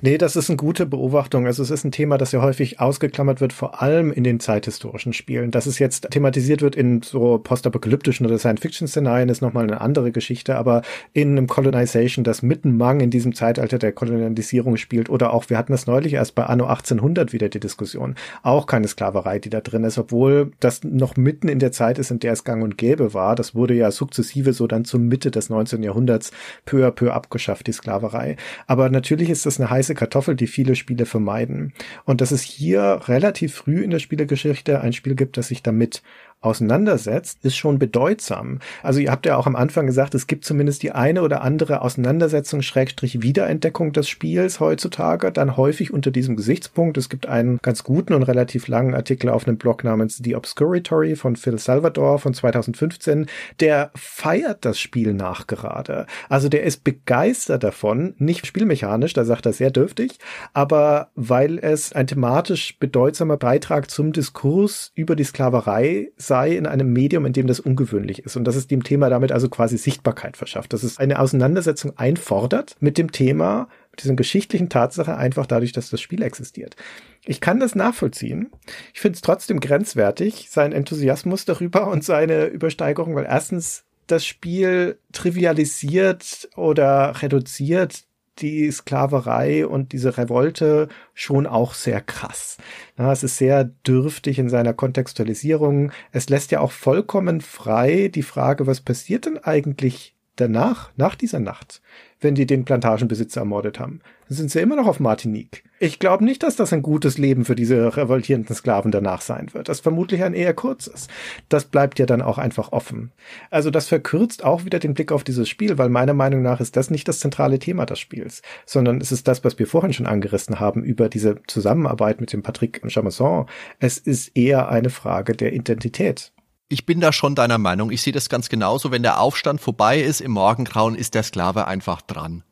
Nee, 0.00 0.18
das 0.18 0.36
ist 0.36 0.48
eine 0.48 0.56
gute 0.56 0.86
Beobachtung. 0.86 1.46
Also 1.46 1.62
es 1.62 1.70
ist 1.70 1.84
ein 1.84 1.90
Thema, 1.90 2.18
das 2.18 2.32
ja 2.32 2.40
häufig 2.40 2.80
ausgeklammert 2.80 3.40
wird, 3.40 3.52
vor 3.52 3.82
allem 3.82 4.12
in 4.12 4.24
den 4.24 4.40
zeithistorischen 4.40 5.12
Spielen. 5.12 5.50
Dass 5.50 5.66
es 5.66 5.78
jetzt 5.78 6.10
thematisiert 6.10 6.62
wird 6.62 6.76
in 6.76 7.02
so 7.02 7.38
postapokalyptischen 7.38 8.26
oder 8.26 8.38
Science-Fiction-Szenarien 8.38 9.28
ist 9.28 9.42
nochmal 9.42 9.64
eine 9.64 9.80
andere 9.80 10.12
Geschichte, 10.12 10.56
aber 10.56 10.82
in 11.12 11.32
einem 11.32 11.46
Colonization, 11.48 12.24
das 12.24 12.42
mitten 12.42 12.76
Mang 12.76 13.00
in 13.00 13.10
diesem 13.10 13.34
Zeitalter 13.34 13.78
der 13.78 13.92
Kolonialisierung 13.92 14.76
spielt 14.76 15.10
oder 15.10 15.32
auch, 15.32 15.48
wir 15.48 15.58
hatten 15.58 15.72
das 15.72 15.86
neulich 15.86 16.14
erst 16.14 16.34
bei 16.34 16.44
Anno 16.44 16.66
1800 16.66 17.32
wieder 17.32 17.48
die 17.48 17.60
Diskussion, 17.60 18.14
auch 18.42 18.66
keine 18.66 18.88
Sklaverei, 18.88 19.38
die 19.38 19.50
da 19.50 19.60
drin 19.60 19.84
ist, 19.84 19.98
obwohl 19.98 20.52
das 20.60 20.84
noch 20.84 21.16
mitten 21.16 21.48
in 21.48 21.58
der 21.58 21.72
Zeit 21.72 21.98
ist, 21.98 22.10
in 22.10 22.20
der 22.20 22.32
es 22.32 22.44
gang 22.44 22.62
und 22.62 22.78
gäbe 22.78 23.14
war. 23.14 23.34
Das 23.34 23.54
wurde 23.54 23.74
ja 23.74 23.90
sukzessive 23.90 24.52
so 24.52 24.66
dann 24.66 24.84
zur 24.84 25.00
Mitte 25.00 25.30
des 25.30 25.50
19. 25.50 25.82
Jahrhunderts 25.82 26.30
peu 26.64 26.86
à 26.86 26.90
peu 26.90 27.12
abgeschafft, 27.12 27.66
die 27.66 27.72
Sklaverei. 27.72 28.36
Aber 28.66 28.90
natürlich 28.90 29.30
ist 29.30 29.46
das 29.46 29.55
eine 29.60 29.70
heiße 29.70 29.94
Kartoffel, 29.94 30.36
die 30.36 30.46
viele 30.46 30.74
Spiele 30.74 31.06
vermeiden. 31.06 31.72
Und 32.04 32.20
dass 32.20 32.30
es 32.30 32.42
hier 32.42 33.00
relativ 33.06 33.54
früh 33.54 33.82
in 33.82 33.90
der 33.90 33.98
Spielegeschichte 33.98 34.80
ein 34.80 34.92
Spiel 34.92 35.14
gibt, 35.14 35.36
das 35.36 35.48
sich 35.48 35.62
damit 35.62 36.02
auseinandersetzt, 36.40 37.38
ist 37.42 37.56
schon 37.56 37.78
bedeutsam. 37.78 38.60
Also 38.82 39.00
ihr 39.00 39.10
habt 39.10 39.26
ja 39.26 39.36
auch 39.36 39.46
am 39.46 39.56
Anfang 39.56 39.86
gesagt, 39.86 40.14
es 40.14 40.26
gibt 40.26 40.44
zumindest 40.44 40.82
die 40.82 40.92
eine 40.92 41.22
oder 41.22 41.42
andere 41.42 41.82
Auseinandersetzung, 41.82 42.62
Schrägstrich 42.62 43.22
Wiederentdeckung 43.22 43.92
des 43.92 44.08
Spiels 44.08 44.60
heutzutage, 44.60 45.32
dann 45.32 45.56
häufig 45.56 45.92
unter 45.92 46.10
diesem 46.10 46.36
Gesichtspunkt. 46.36 46.98
Es 46.98 47.08
gibt 47.08 47.26
einen 47.26 47.58
ganz 47.62 47.84
guten 47.84 48.12
und 48.12 48.22
relativ 48.22 48.68
langen 48.68 48.94
Artikel 48.94 49.30
auf 49.30 49.46
einem 49.46 49.58
Blog 49.58 49.82
namens 49.82 50.20
The 50.22 50.36
Obscuratory 50.36 51.16
von 51.16 51.36
Phil 51.36 51.58
Salvador 51.58 52.18
von 52.18 52.34
2015, 52.34 53.26
der 53.60 53.90
feiert 53.94 54.64
das 54.64 54.78
Spiel 54.78 55.14
nachgerade. 55.14 56.06
Also 56.28 56.48
der 56.48 56.62
ist 56.62 56.84
begeistert 56.84 57.64
davon, 57.64 58.14
nicht 58.18 58.46
spielmechanisch, 58.46 59.12
da 59.14 59.24
sagt 59.24 59.46
er 59.46 59.52
sehr 59.52 59.70
dürftig, 59.70 60.18
aber 60.52 61.10
weil 61.14 61.58
es 61.58 61.92
ein 61.92 62.06
thematisch 62.06 62.78
bedeutsamer 62.78 63.36
Beitrag 63.36 63.90
zum 63.90 64.12
Diskurs 64.12 64.92
über 64.94 65.16
die 65.16 65.24
Sklaverei 65.24 66.12
sei 66.26 66.56
in 66.56 66.66
einem 66.66 66.92
Medium, 66.92 67.26
in 67.26 67.32
dem 67.32 67.46
das 67.46 67.60
ungewöhnlich 67.60 68.24
ist 68.24 68.36
und 68.36 68.44
dass 68.44 68.56
es 68.56 68.66
dem 68.66 68.82
Thema 68.82 69.08
damit 69.10 69.32
also 69.32 69.48
quasi 69.48 69.76
Sichtbarkeit 69.78 70.36
verschafft, 70.36 70.72
dass 70.72 70.82
es 70.82 70.98
eine 70.98 71.18
Auseinandersetzung 71.18 71.96
einfordert 71.96 72.76
mit 72.80 72.98
dem 72.98 73.12
Thema, 73.12 73.68
mit 73.90 74.02
dieser 74.02 74.14
geschichtlichen 74.14 74.68
Tatsache 74.68 75.16
einfach 75.16 75.46
dadurch, 75.46 75.72
dass 75.72 75.90
das 75.90 76.00
Spiel 76.00 76.22
existiert. 76.22 76.76
Ich 77.24 77.40
kann 77.40 77.60
das 77.60 77.74
nachvollziehen. 77.74 78.50
Ich 78.94 79.00
finde 79.00 79.16
es 79.16 79.22
trotzdem 79.22 79.60
grenzwertig, 79.60 80.48
sein 80.50 80.72
Enthusiasmus 80.72 81.44
darüber 81.44 81.88
und 81.88 82.04
seine 82.04 82.46
Übersteigerung, 82.46 83.14
weil 83.14 83.26
erstens 83.26 83.84
das 84.06 84.24
Spiel 84.24 84.98
trivialisiert 85.12 86.48
oder 86.56 87.20
reduziert 87.22 88.05
die 88.40 88.70
Sklaverei 88.70 89.66
und 89.66 89.92
diese 89.92 90.18
Revolte 90.18 90.88
schon 91.14 91.46
auch 91.46 91.74
sehr 91.74 92.00
krass. 92.00 92.58
Ja, 92.98 93.12
es 93.12 93.22
ist 93.22 93.36
sehr 93.36 93.64
dürftig 93.64 94.38
in 94.38 94.48
seiner 94.48 94.74
Kontextualisierung. 94.74 95.92
Es 96.12 96.28
lässt 96.28 96.50
ja 96.50 96.60
auch 96.60 96.72
vollkommen 96.72 97.40
frei 97.40 98.08
die 98.08 98.22
Frage, 98.22 98.66
was 98.66 98.80
passiert 98.80 99.26
denn 99.26 99.38
eigentlich 99.38 100.15
danach, 100.36 100.90
nach 100.96 101.14
dieser 101.14 101.40
Nacht? 101.40 101.80
wenn 102.20 102.34
die 102.34 102.46
den 102.46 102.64
Plantagenbesitzer 102.64 103.40
ermordet 103.40 103.78
haben. 103.78 104.00
Sind 104.28 104.50
sie 104.50 104.60
immer 104.60 104.74
noch 104.74 104.86
auf 104.86 104.98
Martinique. 104.98 105.62
Ich 105.78 105.98
glaube 105.98 106.24
nicht, 106.24 106.42
dass 106.42 106.56
das 106.56 106.72
ein 106.72 106.82
gutes 106.82 107.18
Leben 107.18 107.44
für 107.44 107.54
diese 107.54 107.96
revoltierenden 107.96 108.56
Sklaven 108.56 108.90
danach 108.90 109.20
sein 109.20 109.52
wird. 109.52 109.68
Das 109.68 109.80
vermutlich 109.80 110.24
ein 110.24 110.34
eher 110.34 110.54
kurzes. 110.54 111.08
Das 111.48 111.66
bleibt 111.66 111.98
ja 111.98 112.06
dann 112.06 112.22
auch 112.22 112.38
einfach 112.38 112.72
offen. 112.72 113.12
Also 113.50 113.70
das 113.70 113.86
verkürzt 113.86 114.44
auch 114.44 114.64
wieder 114.64 114.78
den 114.78 114.94
Blick 114.94 115.12
auf 115.12 115.22
dieses 115.22 115.48
Spiel, 115.48 115.78
weil 115.78 115.90
meiner 115.90 116.14
Meinung 116.14 116.42
nach 116.42 116.60
ist 116.60 116.76
das 116.76 116.90
nicht 116.90 117.06
das 117.06 117.20
zentrale 117.20 117.58
Thema 117.58 117.84
des 117.86 118.00
Spiels, 118.00 118.42
sondern 118.64 119.00
es 119.00 119.12
ist 119.12 119.28
das, 119.28 119.44
was 119.44 119.58
wir 119.58 119.66
vorhin 119.66 119.92
schon 119.92 120.06
angerissen 120.06 120.58
haben 120.58 120.82
über 120.82 121.08
diese 121.08 121.36
Zusammenarbeit 121.46 122.20
mit 122.20 122.32
dem 122.32 122.42
Patrick 122.42 122.82
Chamasson. 122.88 123.46
Es 123.78 123.98
ist 123.98 124.36
eher 124.36 124.70
eine 124.70 124.90
Frage 124.90 125.36
der 125.36 125.52
Identität. 125.52 126.32
Ich 126.68 126.84
bin 126.84 127.00
da 127.00 127.12
schon 127.12 127.36
deiner 127.36 127.58
Meinung. 127.58 127.92
Ich 127.92 128.02
sehe 128.02 128.12
das 128.12 128.28
ganz 128.28 128.48
genauso. 128.48 128.90
Wenn 128.90 129.04
der 129.04 129.20
Aufstand 129.20 129.60
vorbei 129.60 130.00
ist 130.00 130.20
im 130.20 130.32
Morgengrauen, 130.32 130.96
ist 130.96 131.14
der 131.14 131.22
Sklave 131.22 131.68
einfach 131.68 132.02
dran. 132.02 132.42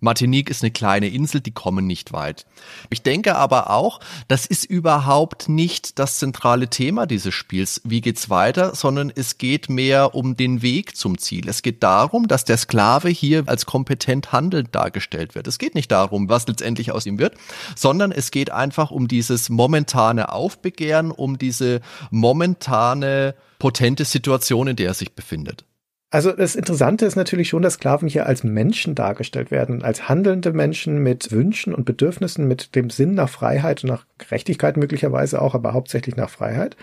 Martinique 0.00 0.50
ist 0.50 0.64
eine 0.64 0.72
kleine 0.72 1.08
Insel, 1.08 1.40
die 1.40 1.52
kommen 1.52 1.86
nicht 1.86 2.12
weit. 2.12 2.46
Ich 2.88 3.02
denke 3.02 3.36
aber 3.36 3.70
auch, 3.70 4.00
das 4.26 4.46
ist 4.46 4.64
überhaupt 4.64 5.48
nicht 5.48 6.00
das 6.00 6.18
zentrale 6.18 6.68
Thema 6.68 7.06
dieses 7.06 7.32
Spiels. 7.32 7.80
Wie 7.84 8.00
geht's 8.00 8.28
weiter? 8.28 8.74
Sondern 8.74 9.12
es 9.14 9.38
geht 9.38 9.68
mehr 9.68 10.16
um 10.16 10.36
den 10.36 10.62
Weg 10.62 10.96
zum 10.96 11.18
Ziel. 11.18 11.48
Es 11.48 11.62
geht 11.62 11.82
darum, 11.84 12.26
dass 12.26 12.44
der 12.44 12.56
Sklave 12.56 13.08
hier 13.08 13.44
als 13.46 13.66
kompetent 13.66 14.32
handelnd 14.32 14.74
dargestellt 14.74 15.36
wird. 15.36 15.46
Es 15.46 15.58
geht 15.58 15.76
nicht 15.76 15.92
darum, 15.92 16.28
was 16.28 16.48
letztendlich 16.48 16.90
aus 16.90 17.06
ihm 17.06 17.20
wird, 17.20 17.34
sondern 17.76 18.10
es 18.10 18.32
geht 18.32 18.50
einfach 18.50 18.90
um 18.90 19.06
dieses 19.06 19.48
momentane 19.48 20.32
Aufbegehren, 20.32 21.12
um 21.12 21.38
diese 21.38 21.82
momentane 22.10 23.36
potente 23.60 24.04
Situation, 24.04 24.66
in 24.66 24.74
der 24.74 24.88
er 24.88 24.94
sich 24.94 25.14
befindet. 25.14 25.64
Also 26.12 26.32
das 26.32 26.56
Interessante 26.56 27.06
ist 27.06 27.14
natürlich 27.14 27.48
schon, 27.48 27.62
dass 27.62 27.74
Sklaven 27.74 28.08
hier 28.08 28.26
als 28.26 28.42
Menschen 28.42 28.96
dargestellt 28.96 29.52
werden, 29.52 29.84
als 29.84 30.08
handelnde 30.08 30.52
Menschen 30.52 30.98
mit 30.98 31.30
Wünschen 31.30 31.72
und 31.72 31.84
Bedürfnissen, 31.84 32.48
mit 32.48 32.74
dem 32.74 32.90
Sinn 32.90 33.14
nach 33.14 33.28
Freiheit 33.28 33.84
und 33.84 33.90
nach 33.90 34.06
Gerechtigkeit 34.18 34.76
möglicherweise 34.76 35.40
auch, 35.40 35.54
aber 35.54 35.72
hauptsächlich 35.72 36.16
nach 36.16 36.28
Freiheit. 36.28 36.76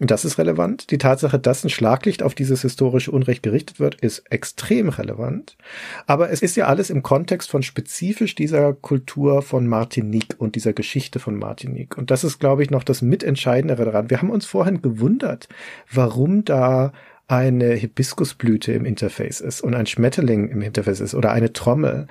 Und 0.00 0.10
das 0.10 0.24
ist 0.24 0.38
relevant. 0.38 0.90
Die 0.90 0.96
Tatsache, 0.98 1.38
dass 1.38 1.62
ein 1.62 1.68
Schlaglicht 1.68 2.22
auf 2.22 2.34
dieses 2.34 2.62
historische 2.62 3.10
Unrecht 3.10 3.42
gerichtet 3.42 3.78
wird, 3.78 3.96
ist 3.96 4.20
extrem 4.30 4.88
relevant. 4.88 5.58
Aber 6.06 6.30
es 6.30 6.40
ist 6.40 6.56
ja 6.56 6.66
alles 6.66 6.88
im 6.88 7.02
Kontext 7.02 7.50
von 7.50 7.62
spezifisch 7.62 8.34
dieser 8.34 8.72
Kultur 8.72 9.42
von 9.42 9.66
Martinique 9.66 10.36
und 10.38 10.56
dieser 10.56 10.72
Geschichte 10.72 11.18
von 11.18 11.38
Martinique. 11.38 11.98
Und 11.98 12.10
das 12.10 12.24
ist, 12.24 12.38
glaube 12.38 12.62
ich, 12.62 12.70
noch 12.70 12.82
das 12.82 13.02
Mitentscheidendere 13.02 13.84
daran. 13.84 14.08
Wir 14.08 14.22
haben 14.22 14.30
uns 14.30 14.46
vorhin 14.46 14.80
gewundert, 14.80 15.48
warum 15.92 16.46
da 16.46 16.92
eine 17.30 17.74
Hibiskusblüte 17.74 18.72
im 18.72 18.84
Interface 18.84 19.40
ist 19.40 19.60
und 19.60 19.74
ein 19.74 19.86
Schmetterling 19.86 20.48
im 20.48 20.62
Interface 20.62 21.00
ist 21.00 21.14
oder 21.14 21.30
eine 21.30 21.52
Trommel. 21.52 22.08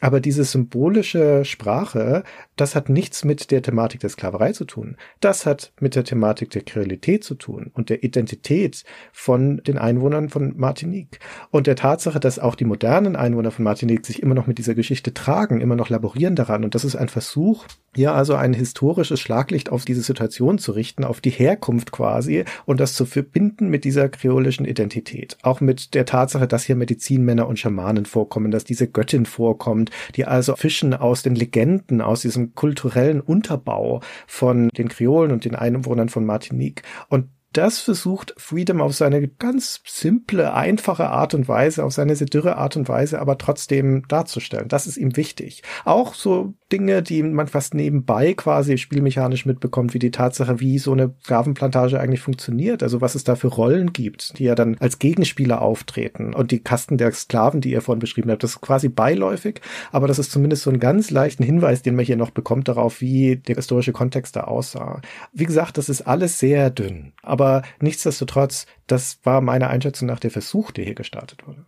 Aber 0.00 0.20
diese 0.20 0.44
symbolische 0.44 1.44
Sprache, 1.44 2.22
das 2.56 2.74
hat 2.74 2.88
nichts 2.88 3.24
mit 3.24 3.50
der 3.50 3.62
Thematik 3.62 4.00
der 4.00 4.10
Sklaverei 4.10 4.52
zu 4.52 4.64
tun. 4.64 4.96
Das 5.18 5.44
hat 5.44 5.72
mit 5.80 5.96
der 5.96 6.04
Thematik 6.04 6.50
der 6.50 6.62
Kreolität 6.62 7.24
zu 7.24 7.34
tun 7.34 7.70
und 7.74 7.90
der 7.90 8.04
Identität 8.04 8.84
von 9.12 9.58
den 9.58 9.76
Einwohnern 9.76 10.28
von 10.28 10.56
Martinique. 10.56 11.18
Und 11.50 11.66
der 11.66 11.76
Tatsache, 11.76 12.20
dass 12.20 12.38
auch 12.38 12.54
die 12.54 12.64
modernen 12.64 13.16
Einwohner 13.16 13.50
von 13.50 13.64
Martinique 13.64 14.06
sich 14.06 14.22
immer 14.22 14.34
noch 14.34 14.46
mit 14.46 14.58
dieser 14.58 14.74
Geschichte 14.74 15.12
tragen, 15.12 15.60
immer 15.60 15.76
noch 15.76 15.88
laborieren 15.88 16.36
daran. 16.36 16.64
Und 16.64 16.74
das 16.74 16.84
ist 16.84 16.96
ein 16.96 17.08
Versuch, 17.08 17.66
ja, 17.96 18.14
also 18.14 18.36
ein 18.36 18.52
historisches 18.52 19.18
Schlaglicht 19.18 19.70
auf 19.70 19.84
diese 19.84 20.02
Situation 20.02 20.58
zu 20.58 20.70
richten, 20.72 21.02
auf 21.02 21.20
die 21.20 21.30
Herkunft 21.30 21.90
quasi 21.90 22.44
und 22.64 22.78
das 22.78 22.94
zu 22.94 23.04
verbinden 23.04 23.68
mit 23.68 23.84
dieser 23.84 24.08
kreolischen 24.08 24.64
Identität. 24.64 25.36
Auch 25.42 25.60
mit 25.60 25.94
der 25.94 26.06
Tatsache, 26.06 26.46
dass 26.46 26.64
hier 26.64 26.76
Medizinmänner 26.76 27.48
und 27.48 27.58
Schamanen 27.58 28.06
vorkommen, 28.06 28.52
dass 28.52 28.62
diese 28.62 28.86
Göttin 28.88 29.26
vorkommt, 29.26 29.90
die 30.14 30.24
also 30.24 30.54
fischen 30.54 30.94
aus 30.94 31.22
den 31.22 31.34
Legenden, 31.34 32.00
aus 32.00 32.20
diesem 32.20 32.54
kulturellen 32.54 33.20
Unterbau 33.20 34.00
von 34.28 34.68
den 34.68 34.88
Kreolen 34.88 35.32
und 35.32 35.44
den 35.44 35.56
Einwohnern 35.56 36.08
von 36.08 36.24
Martinique. 36.24 36.82
Und 37.08 37.28
das 37.52 37.80
versucht 37.80 38.32
Freedom 38.36 38.80
auf 38.80 38.94
seine 38.94 39.26
ganz 39.26 39.80
simple, 39.84 40.54
einfache 40.54 41.08
Art 41.08 41.34
und 41.34 41.48
Weise, 41.48 41.84
auf 41.84 41.92
seine 41.92 42.14
sehr 42.14 42.28
dürre 42.28 42.56
Art 42.56 42.76
und 42.76 42.88
Weise, 42.88 43.18
aber 43.20 43.38
trotzdem 43.38 44.06
darzustellen. 44.06 44.68
Das 44.68 44.86
ist 44.86 44.96
ihm 44.96 45.16
wichtig. 45.16 45.64
Auch 45.84 46.14
so 46.14 46.54
Dinge, 46.72 47.02
die 47.02 47.22
man 47.22 47.48
fast 47.48 47.74
nebenbei 47.74 48.34
quasi 48.34 48.78
spielmechanisch 48.78 49.46
mitbekommt, 49.46 49.94
wie 49.94 49.98
die 49.98 50.10
Tatsache, 50.10 50.60
wie 50.60 50.78
so 50.78 50.92
eine 50.92 51.14
Sklavenplantage 51.24 51.98
eigentlich 51.98 52.20
funktioniert. 52.20 52.82
Also 52.82 53.00
was 53.00 53.14
es 53.14 53.24
da 53.24 53.36
für 53.36 53.48
Rollen 53.48 53.92
gibt, 53.92 54.38
die 54.38 54.44
ja 54.44 54.54
dann 54.54 54.76
als 54.78 54.98
Gegenspieler 54.98 55.62
auftreten 55.62 56.34
und 56.34 56.50
die 56.50 56.60
Kasten 56.60 56.98
der 56.98 57.12
Sklaven, 57.12 57.60
die 57.60 57.72
ihr 57.72 57.82
vorhin 57.82 58.00
beschrieben 58.00 58.30
habt. 58.30 58.42
Das 58.42 58.52
ist 58.52 58.60
quasi 58.60 58.88
beiläufig, 58.88 59.60
aber 59.92 60.06
das 60.06 60.18
ist 60.18 60.30
zumindest 60.30 60.62
so 60.62 60.70
einen 60.70 60.80
ganz 60.80 61.10
leichten 61.10 61.42
Hinweis, 61.42 61.82
den 61.82 61.96
man 61.96 62.04
hier 62.04 62.16
noch 62.16 62.30
bekommt 62.30 62.68
darauf, 62.68 63.00
wie 63.00 63.36
der 63.36 63.56
historische 63.56 63.92
Kontext 63.92 64.36
da 64.36 64.44
aussah. 64.44 65.00
Wie 65.32 65.46
gesagt, 65.46 65.78
das 65.78 65.88
ist 65.88 66.02
alles 66.02 66.38
sehr 66.38 66.70
dünn. 66.70 67.12
Aber 67.22 67.62
nichtsdestotrotz, 67.80 68.66
das 68.86 69.18
war 69.24 69.40
meine 69.40 69.68
Einschätzung 69.68 70.06
nach 70.08 70.20
der 70.20 70.30
Versuch, 70.30 70.70
der 70.70 70.84
hier 70.84 70.94
gestartet 70.94 71.46
wurde. 71.46 71.64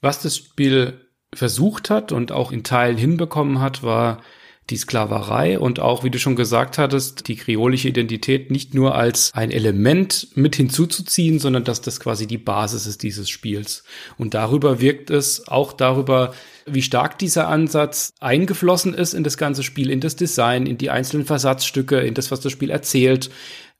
Was 0.00 0.20
das 0.20 0.36
Spiel 0.36 1.05
versucht 1.34 1.90
hat 1.90 2.12
und 2.12 2.32
auch 2.32 2.52
in 2.52 2.62
Teilen 2.62 2.96
hinbekommen 2.96 3.60
hat, 3.60 3.82
war 3.82 4.22
die 4.70 4.76
Sklaverei 4.76 5.60
und 5.60 5.78
auch, 5.78 6.02
wie 6.02 6.10
du 6.10 6.18
schon 6.18 6.34
gesagt 6.34 6.76
hattest, 6.76 7.28
die 7.28 7.36
kreolische 7.36 7.86
Identität 7.86 8.50
nicht 8.50 8.74
nur 8.74 8.96
als 8.96 9.30
ein 9.32 9.52
Element 9.52 10.28
mit 10.34 10.56
hinzuzuziehen, 10.56 11.38
sondern 11.38 11.62
dass 11.62 11.82
das 11.82 12.00
quasi 12.00 12.26
die 12.26 12.38
Basis 12.38 12.88
ist 12.88 13.04
dieses 13.04 13.30
Spiels. 13.30 13.84
Und 14.18 14.34
darüber 14.34 14.80
wirkt 14.80 15.10
es 15.10 15.46
auch 15.46 15.72
darüber, 15.72 16.34
wie 16.66 16.82
stark 16.82 17.16
dieser 17.16 17.46
Ansatz 17.46 18.12
eingeflossen 18.18 18.92
ist 18.92 19.14
in 19.14 19.22
das 19.22 19.36
ganze 19.36 19.62
Spiel, 19.62 19.88
in 19.88 20.00
das 20.00 20.16
Design, 20.16 20.66
in 20.66 20.78
die 20.78 20.90
einzelnen 20.90 21.26
Versatzstücke, 21.26 22.00
in 22.00 22.14
das, 22.14 22.32
was 22.32 22.40
das 22.40 22.50
Spiel 22.50 22.70
erzählt, 22.70 23.30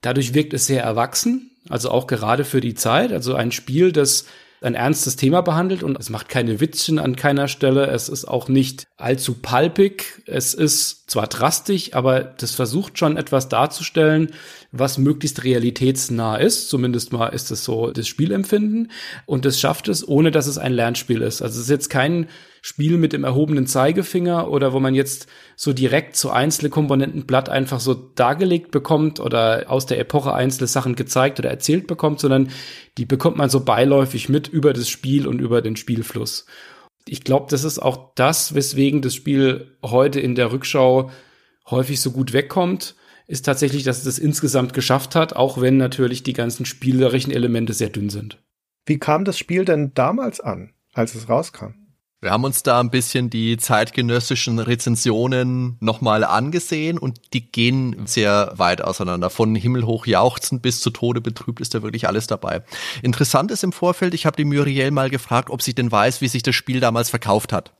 Dadurch 0.01 0.33
wirkt 0.33 0.53
es 0.53 0.67
sehr 0.67 0.83
erwachsen, 0.83 1.51
also 1.69 1.89
auch 1.89 2.07
gerade 2.07 2.45
für 2.45 2.61
die 2.61 2.75
Zeit. 2.75 3.11
Also 3.11 3.33
ein 3.35 3.51
Spiel, 3.51 3.91
das 3.91 4.25
ein 4.61 4.73
ernstes 4.73 5.15
Thema 5.15 5.41
behandelt 5.41 5.83
und 5.83 5.99
es 5.99 6.09
macht 6.09 6.29
keine 6.29 6.59
Witzchen 6.59 6.97
an 6.97 7.15
keiner 7.15 7.47
Stelle. 7.47 7.87
Es 7.87 8.09
ist 8.09 8.25
auch 8.25 8.47
nicht 8.47 8.87
allzu 8.97 9.35
palpig. 9.35 10.23
Es 10.25 10.53
ist 10.53 11.09
zwar 11.09 11.27
drastisch, 11.27 11.93
aber 11.93 12.21
das 12.21 12.55
versucht 12.55 12.97
schon 12.97 13.17
etwas 13.17 13.49
darzustellen, 13.49 14.31
was 14.71 14.97
möglichst 14.97 15.43
realitätsnah 15.43 16.37
ist. 16.37 16.69
Zumindest 16.69 17.13
mal 17.13 17.27
ist 17.27 17.51
es 17.51 17.63
so 17.63 17.91
das 17.91 18.07
Spielempfinden. 18.07 18.91
Und 19.25 19.45
es 19.45 19.59
schafft 19.59 19.87
es, 19.89 20.07
ohne 20.07 20.31
dass 20.31 20.47
es 20.47 20.57
ein 20.57 20.73
Lernspiel 20.73 21.21
ist. 21.21 21.41
Also 21.41 21.57
es 21.57 21.65
ist 21.65 21.69
jetzt 21.69 21.89
kein 21.89 22.27
Spiel 22.67 22.97
mit 22.97 23.13
dem 23.13 23.23
erhobenen 23.23 23.65
Zeigefinger 23.65 24.51
oder 24.51 24.73
wo 24.73 24.81
man 24.81 24.93
jetzt 24.93 25.27
so 25.55 25.71
direkt 25.71 26.17
zu 26.17 26.31
einzelne 26.31 26.69
Komponentenblatt 26.69 27.47
einfach 27.47 27.79
so 27.79 27.93
dargelegt 27.93 28.71
bekommt 28.71 29.21
oder 29.21 29.67
aus 29.69 29.85
der 29.85 29.99
Epoche 29.99 30.33
einzelne 30.33 30.67
Sachen 30.67 30.97
gezeigt 30.97 31.39
oder 31.39 31.49
erzählt 31.49 31.87
bekommt, 31.87 32.19
sondern 32.19 32.49
die 32.97 33.05
bekommt 33.05 33.37
man 33.37 33.49
so 33.49 33.63
beiläufig 33.63 34.27
mit 34.27 34.49
über 34.49 34.73
das 34.73 34.89
Spiel 34.89 35.27
und 35.27 35.39
über 35.39 35.61
den 35.61 35.77
Spielfluss. 35.77 36.45
Ich 37.07 37.23
glaube, 37.23 37.45
das 37.49 37.63
ist 37.63 37.79
auch 37.79 38.11
das, 38.15 38.53
weswegen 38.53 39.01
das 39.01 39.15
Spiel 39.15 39.77
heute 39.81 40.19
in 40.19 40.35
der 40.35 40.51
Rückschau 40.51 41.09
häufig 41.69 42.01
so 42.01 42.11
gut 42.11 42.33
wegkommt, 42.33 42.95
ist 43.27 43.45
tatsächlich, 43.45 43.83
dass 43.83 43.99
es 43.99 44.03
das 44.03 44.19
insgesamt 44.19 44.73
geschafft 44.73 45.15
hat, 45.15 45.37
auch 45.37 45.61
wenn 45.61 45.77
natürlich 45.77 46.21
die 46.21 46.33
ganzen 46.33 46.65
spielerischen 46.65 47.31
Elemente 47.31 47.71
sehr 47.71 47.89
dünn 47.91 48.09
sind. 48.09 48.43
Wie 48.85 48.99
kam 48.99 49.23
das 49.23 49.37
Spiel 49.37 49.63
denn 49.63 49.93
damals 49.93 50.41
an, 50.41 50.73
als 50.91 51.15
es 51.15 51.29
rauskam? 51.29 51.75
Wir 52.19 52.31
haben 52.31 52.45
uns 52.45 52.63
da 52.63 52.79
ein 52.79 52.89
bisschen 52.89 53.29
die 53.29 53.57
zeitgenössischen 53.57 54.57
Rezensionen 54.57 55.77
nochmal 55.81 56.23
angesehen 56.23 56.97
und 56.97 57.19
die 57.33 57.51
gehen 57.51 58.07
sehr 58.07 58.53
weit 58.55 58.81
auseinander. 58.81 59.29
Von 59.29 59.53
himmelhoch 59.53 60.07
jauchzend 60.07 60.63
bis 60.63 60.79
zu 60.79 60.89
Tode 60.89 61.21
betrübt 61.21 61.61
ist 61.61 61.75
da 61.75 61.83
wirklich 61.83 62.07
alles 62.07 62.25
dabei. 62.25 62.63
Interessant 63.03 63.51
ist 63.51 63.63
im 63.63 63.71
Vorfeld, 63.71 64.15
ich 64.15 64.25
habe 64.25 64.35
die 64.35 64.45
Muriel 64.45 64.89
mal 64.89 65.11
gefragt, 65.11 65.51
ob 65.51 65.61
sie 65.61 65.75
denn 65.75 65.91
weiß, 65.91 66.21
wie 66.21 66.27
sich 66.27 66.41
das 66.41 66.55
Spiel 66.55 66.79
damals 66.79 67.11
verkauft 67.11 67.53
hat. 67.53 67.71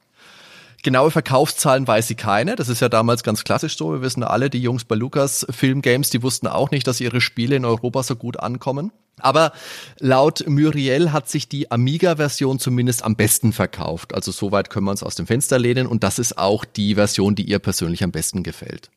Genaue 0.83 1.09
Verkaufszahlen 1.09 1.87
weiß 1.87 2.07
sie 2.07 2.13
keine. 2.13 2.55
Das 2.55 2.69
ist 2.69 2.79
ja 2.79 2.89
damals 2.89 3.23
ganz 3.23 3.43
klassisch 3.43 3.75
so. 3.75 3.91
Wir 3.91 4.03
wissen 4.03 4.21
alle, 4.21 4.51
die 4.51 4.61
Jungs 4.61 4.85
bei 4.85 4.95
Lucas 4.95 5.47
Film 5.49 5.81
Games, 5.81 6.11
die 6.11 6.21
wussten 6.21 6.45
auch 6.45 6.69
nicht, 6.69 6.85
dass 6.85 7.01
ihre 7.01 7.21
Spiele 7.21 7.55
in 7.55 7.65
Europa 7.65 8.03
so 8.03 8.15
gut 8.15 8.39
ankommen. 8.39 8.91
Aber 9.19 9.51
laut 9.99 10.47
Muriel 10.47 11.11
hat 11.11 11.27
sich 11.29 11.49
die 11.49 11.71
Amiga-Version 11.71 12.59
zumindest 12.59 13.03
am 13.03 13.15
besten 13.15 13.51
verkauft. 13.51 14.13
Also 14.13 14.31
soweit 14.31 14.69
können 14.69 14.85
wir 14.85 14.91
uns 14.91 15.03
aus 15.03 15.15
dem 15.15 15.27
Fenster 15.27 15.57
lehnen 15.57 15.87
und 15.87 16.03
das 16.03 16.19
ist 16.19 16.37
auch 16.37 16.65
die 16.65 16.95
Version, 16.95 17.35
die 17.35 17.43
ihr 17.43 17.59
persönlich 17.59 18.03
am 18.03 18.11
besten 18.11 18.43
gefällt. 18.43 18.89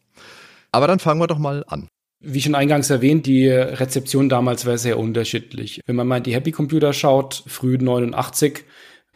Aber 0.73 0.87
dann 0.87 0.99
fangen 0.99 1.21
wir 1.21 1.27
doch 1.27 1.39
mal 1.39 1.65
an. 1.67 1.89
Wie 2.23 2.43
schon 2.43 2.55
eingangs 2.55 2.91
erwähnt, 2.91 3.25
die 3.25 3.49
Rezeption 3.49 4.29
damals 4.29 4.67
war 4.67 4.77
sehr 4.77 4.99
unterschiedlich. 4.99 5.81
Wenn 5.87 5.97
man 5.97 6.07
mal 6.07 6.19
in 6.19 6.23
die 6.25 6.35
Happy 6.35 6.53
Computer 6.53 6.93
schaut, 6.93 7.43
früh 7.47 7.79
89, 7.79 8.65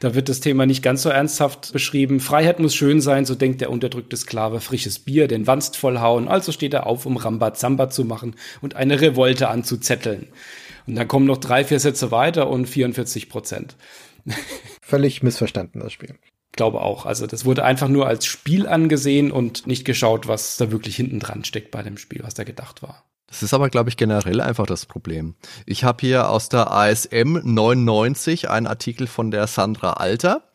da 0.01 0.15
wird 0.15 0.29
das 0.31 0.41
Thema 0.41 0.65
nicht 0.65 0.83
ganz 0.83 1.03
so 1.03 1.11
ernsthaft 1.11 1.73
beschrieben. 1.73 2.19
Freiheit 2.19 2.61
muss 2.61 2.75
schön 2.75 3.03
sein, 3.03 3.27
so 3.27 3.35
denkt 3.35 3.61
der 3.61 3.71
unterdrückte 3.71 4.17
Sklave. 4.17 4.61
Frisches 4.61 4.99
Bier, 4.99 5.29
den 5.29 5.47
Wanst 5.47 5.77
vollhauen. 5.77 6.29
Also 6.29 6.51
steht 6.51 6.75
er 6.75 6.87
auf, 6.87 7.07
um 7.07 7.19
Rambazamba 7.19 7.91
zu 7.91 8.05
machen 8.05 8.37
und 8.63 8.75
eine 8.75 9.01
Revolte 9.01 9.49
anzuzetteln. 9.49 10.29
Und 10.87 10.97
dann 10.97 11.09
kommen 11.09 11.27
noch 11.27 11.39
drei, 11.39 11.65
vier 11.65 11.81
Sätze 11.81 12.11
weiter 12.11 12.49
und 12.49 12.67
44 12.67 13.29
Prozent. 13.29 13.77
Völlig 14.83 15.23
missverstanden, 15.23 15.81
das 15.81 15.93
Spiel. 15.93 16.15
Glaube 16.53 16.83
auch. 16.83 17.05
Also 17.07 17.27
das 17.27 17.45
wurde 17.45 17.65
einfach 17.65 17.89
nur 17.89 18.07
als 18.07 18.27
Spiel 18.27 18.69
angesehen 18.69 19.33
und 19.33 19.67
nicht 19.67 19.85
geschaut, 19.85 20.29
was 20.29 20.57
da 20.57 20.71
wirklich 20.71 20.97
hinten 20.97 21.19
dran 21.19 21.45
steckt 21.45 21.71
bei 21.71 21.83
dem 21.83 21.99
Spiel, 21.99 22.23
was 22.23 22.35
da 22.35 22.45
gedacht 22.45 22.83
war. 22.83 23.05
Das 23.27 23.43
ist 23.43 23.53
aber, 23.53 23.69
glaube 23.69 23.91
ich, 23.91 23.97
generell 23.97 24.41
einfach 24.41 24.67
das 24.67 24.87
Problem. 24.87 25.35
Ich 25.67 25.83
habe 25.83 26.03
hier 26.03 26.31
aus 26.31 26.49
der 26.49 26.71
ASM 26.71 27.41
99 27.43 28.49
einen 28.49 28.69
Artikel 28.69 29.09
von 29.09 29.33
der 29.33 29.49
Sandra 29.49 29.95
Alter 29.95 30.49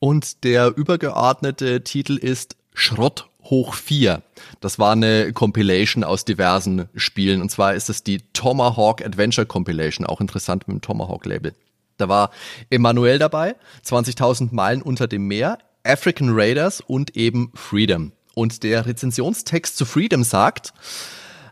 und 0.00 0.42
der 0.42 0.76
übergeordnete 0.76 1.84
Titel 1.84 2.16
ist 2.16 2.56
Schrott 2.72 3.28
hoch 3.44 3.74
4. 3.74 4.22
Das 4.60 4.78
war 4.78 4.92
eine 4.92 5.32
Compilation 5.32 6.04
aus 6.04 6.24
diversen 6.24 6.88
Spielen 6.94 7.40
und 7.42 7.50
zwar 7.50 7.74
ist 7.74 7.90
es 7.90 8.02
die 8.02 8.20
Tomahawk 8.32 9.04
Adventure 9.04 9.46
Compilation, 9.46 10.06
auch 10.06 10.20
interessant 10.20 10.66
mit 10.66 10.76
dem 10.76 10.80
Tomahawk 10.80 11.26
Label. 11.26 11.54
Da 11.96 12.08
war 12.08 12.30
Emanuel 12.70 13.18
dabei, 13.18 13.54
20.000 13.84 14.48
Meilen 14.52 14.82
unter 14.82 15.06
dem 15.06 15.26
Meer, 15.26 15.58
African 15.84 16.30
Raiders 16.32 16.80
und 16.80 17.16
eben 17.16 17.52
Freedom. 17.54 18.12
Und 18.34 18.64
der 18.64 18.86
Rezensionstext 18.86 19.76
zu 19.76 19.84
Freedom 19.84 20.24
sagt, 20.24 20.72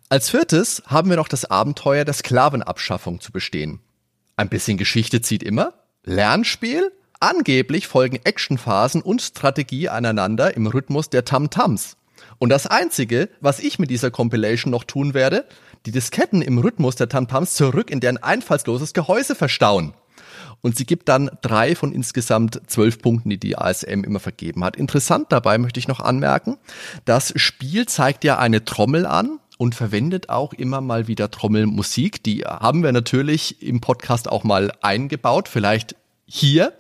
als 0.09 0.31
viertes 0.31 0.83
haben 0.87 1.11
wir 1.11 1.17
noch 1.17 1.29
das 1.29 1.45
Abenteuer 1.45 2.05
der 2.05 2.15
Sklavenabschaffung 2.15 3.21
zu 3.21 3.33
bestehen. 3.33 3.81
Ein 4.37 4.49
bisschen 4.49 4.77
Geschichte 4.77 5.23
zieht 5.23 5.43
immer. 5.43 5.75
Lernspiel? 6.05 6.93
Angeblich 7.23 7.87
folgen 7.87 8.19
Actionphasen 8.25 9.01
und 9.01 9.23
Strategie 9.23 9.89
aneinander 9.89 10.57
im 10.57 10.67
Rhythmus 10.67 11.09
der 11.09 11.25
Tam-Tams. 11.25 11.97
Und 12.41 12.49
das 12.49 12.67
Einzige, 12.67 13.29
was 13.41 13.61
ich 13.61 13.79
mit 13.79 13.91
dieser 13.91 14.11
Compilation 14.11 14.73
noch 14.73 14.83
tun 14.83 15.15
werde, 15.15 15.45
die 15.87 15.93
Disketten 15.93 16.43
im 16.43 16.59
Rhythmus 16.59 16.97
der 16.97 17.09
Tam-Tams 17.09 17.55
zurück 17.55 17.93
in 17.93 18.01
deren 18.01 18.17
einfallsloses 18.17 18.93
Gehäuse 18.93 19.37
verstauen. 19.37 19.95
Und 20.63 20.77
sie 20.77 20.85
gibt 20.85 21.09
dann 21.09 21.31
drei 21.43 21.77
von 21.77 21.93
insgesamt 21.93 22.61
zwölf 22.67 22.99
Punkten, 22.99 23.31
die 23.31 23.39
die 23.39 23.57
ASM 23.57 24.03
immer 24.03 24.19
vergeben 24.19 24.65
hat. 24.65 24.75
Interessant 24.75 25.31
dabei 25.31 25.59
möchte 25.59 25.79
ich 25.79 25.87
noch 25.87 26.01
anmerken, 26.01 26.59
das 27.05 27.33
Spiel 27.37 27.87
zeigt 27.87 28.25
ja 28.25 28.39
eine 28.39 28.65
Trommel 28.65 29.07
an, 29.07 29.39
und 29.59 29.77
verwendet 29.77 30.29
auch 30.29 30.55
immer 30.55 30.81
mal 30.81 31.07
wieder 31.07 31.31
Trommelmusik. 31.31 32.25
Die 32.25 32.41
haben 32.41 32.83
wir 32.83 32.91
natürlich 32.91 33.63
im 33.63 33.81
Podcast 33.81 34.29
auch 34.29 34.43
mal 34.43 34.73
eingebaut. 34.81 35.47
Vielleicht 35.47 35.95
hier. 36.27 36.73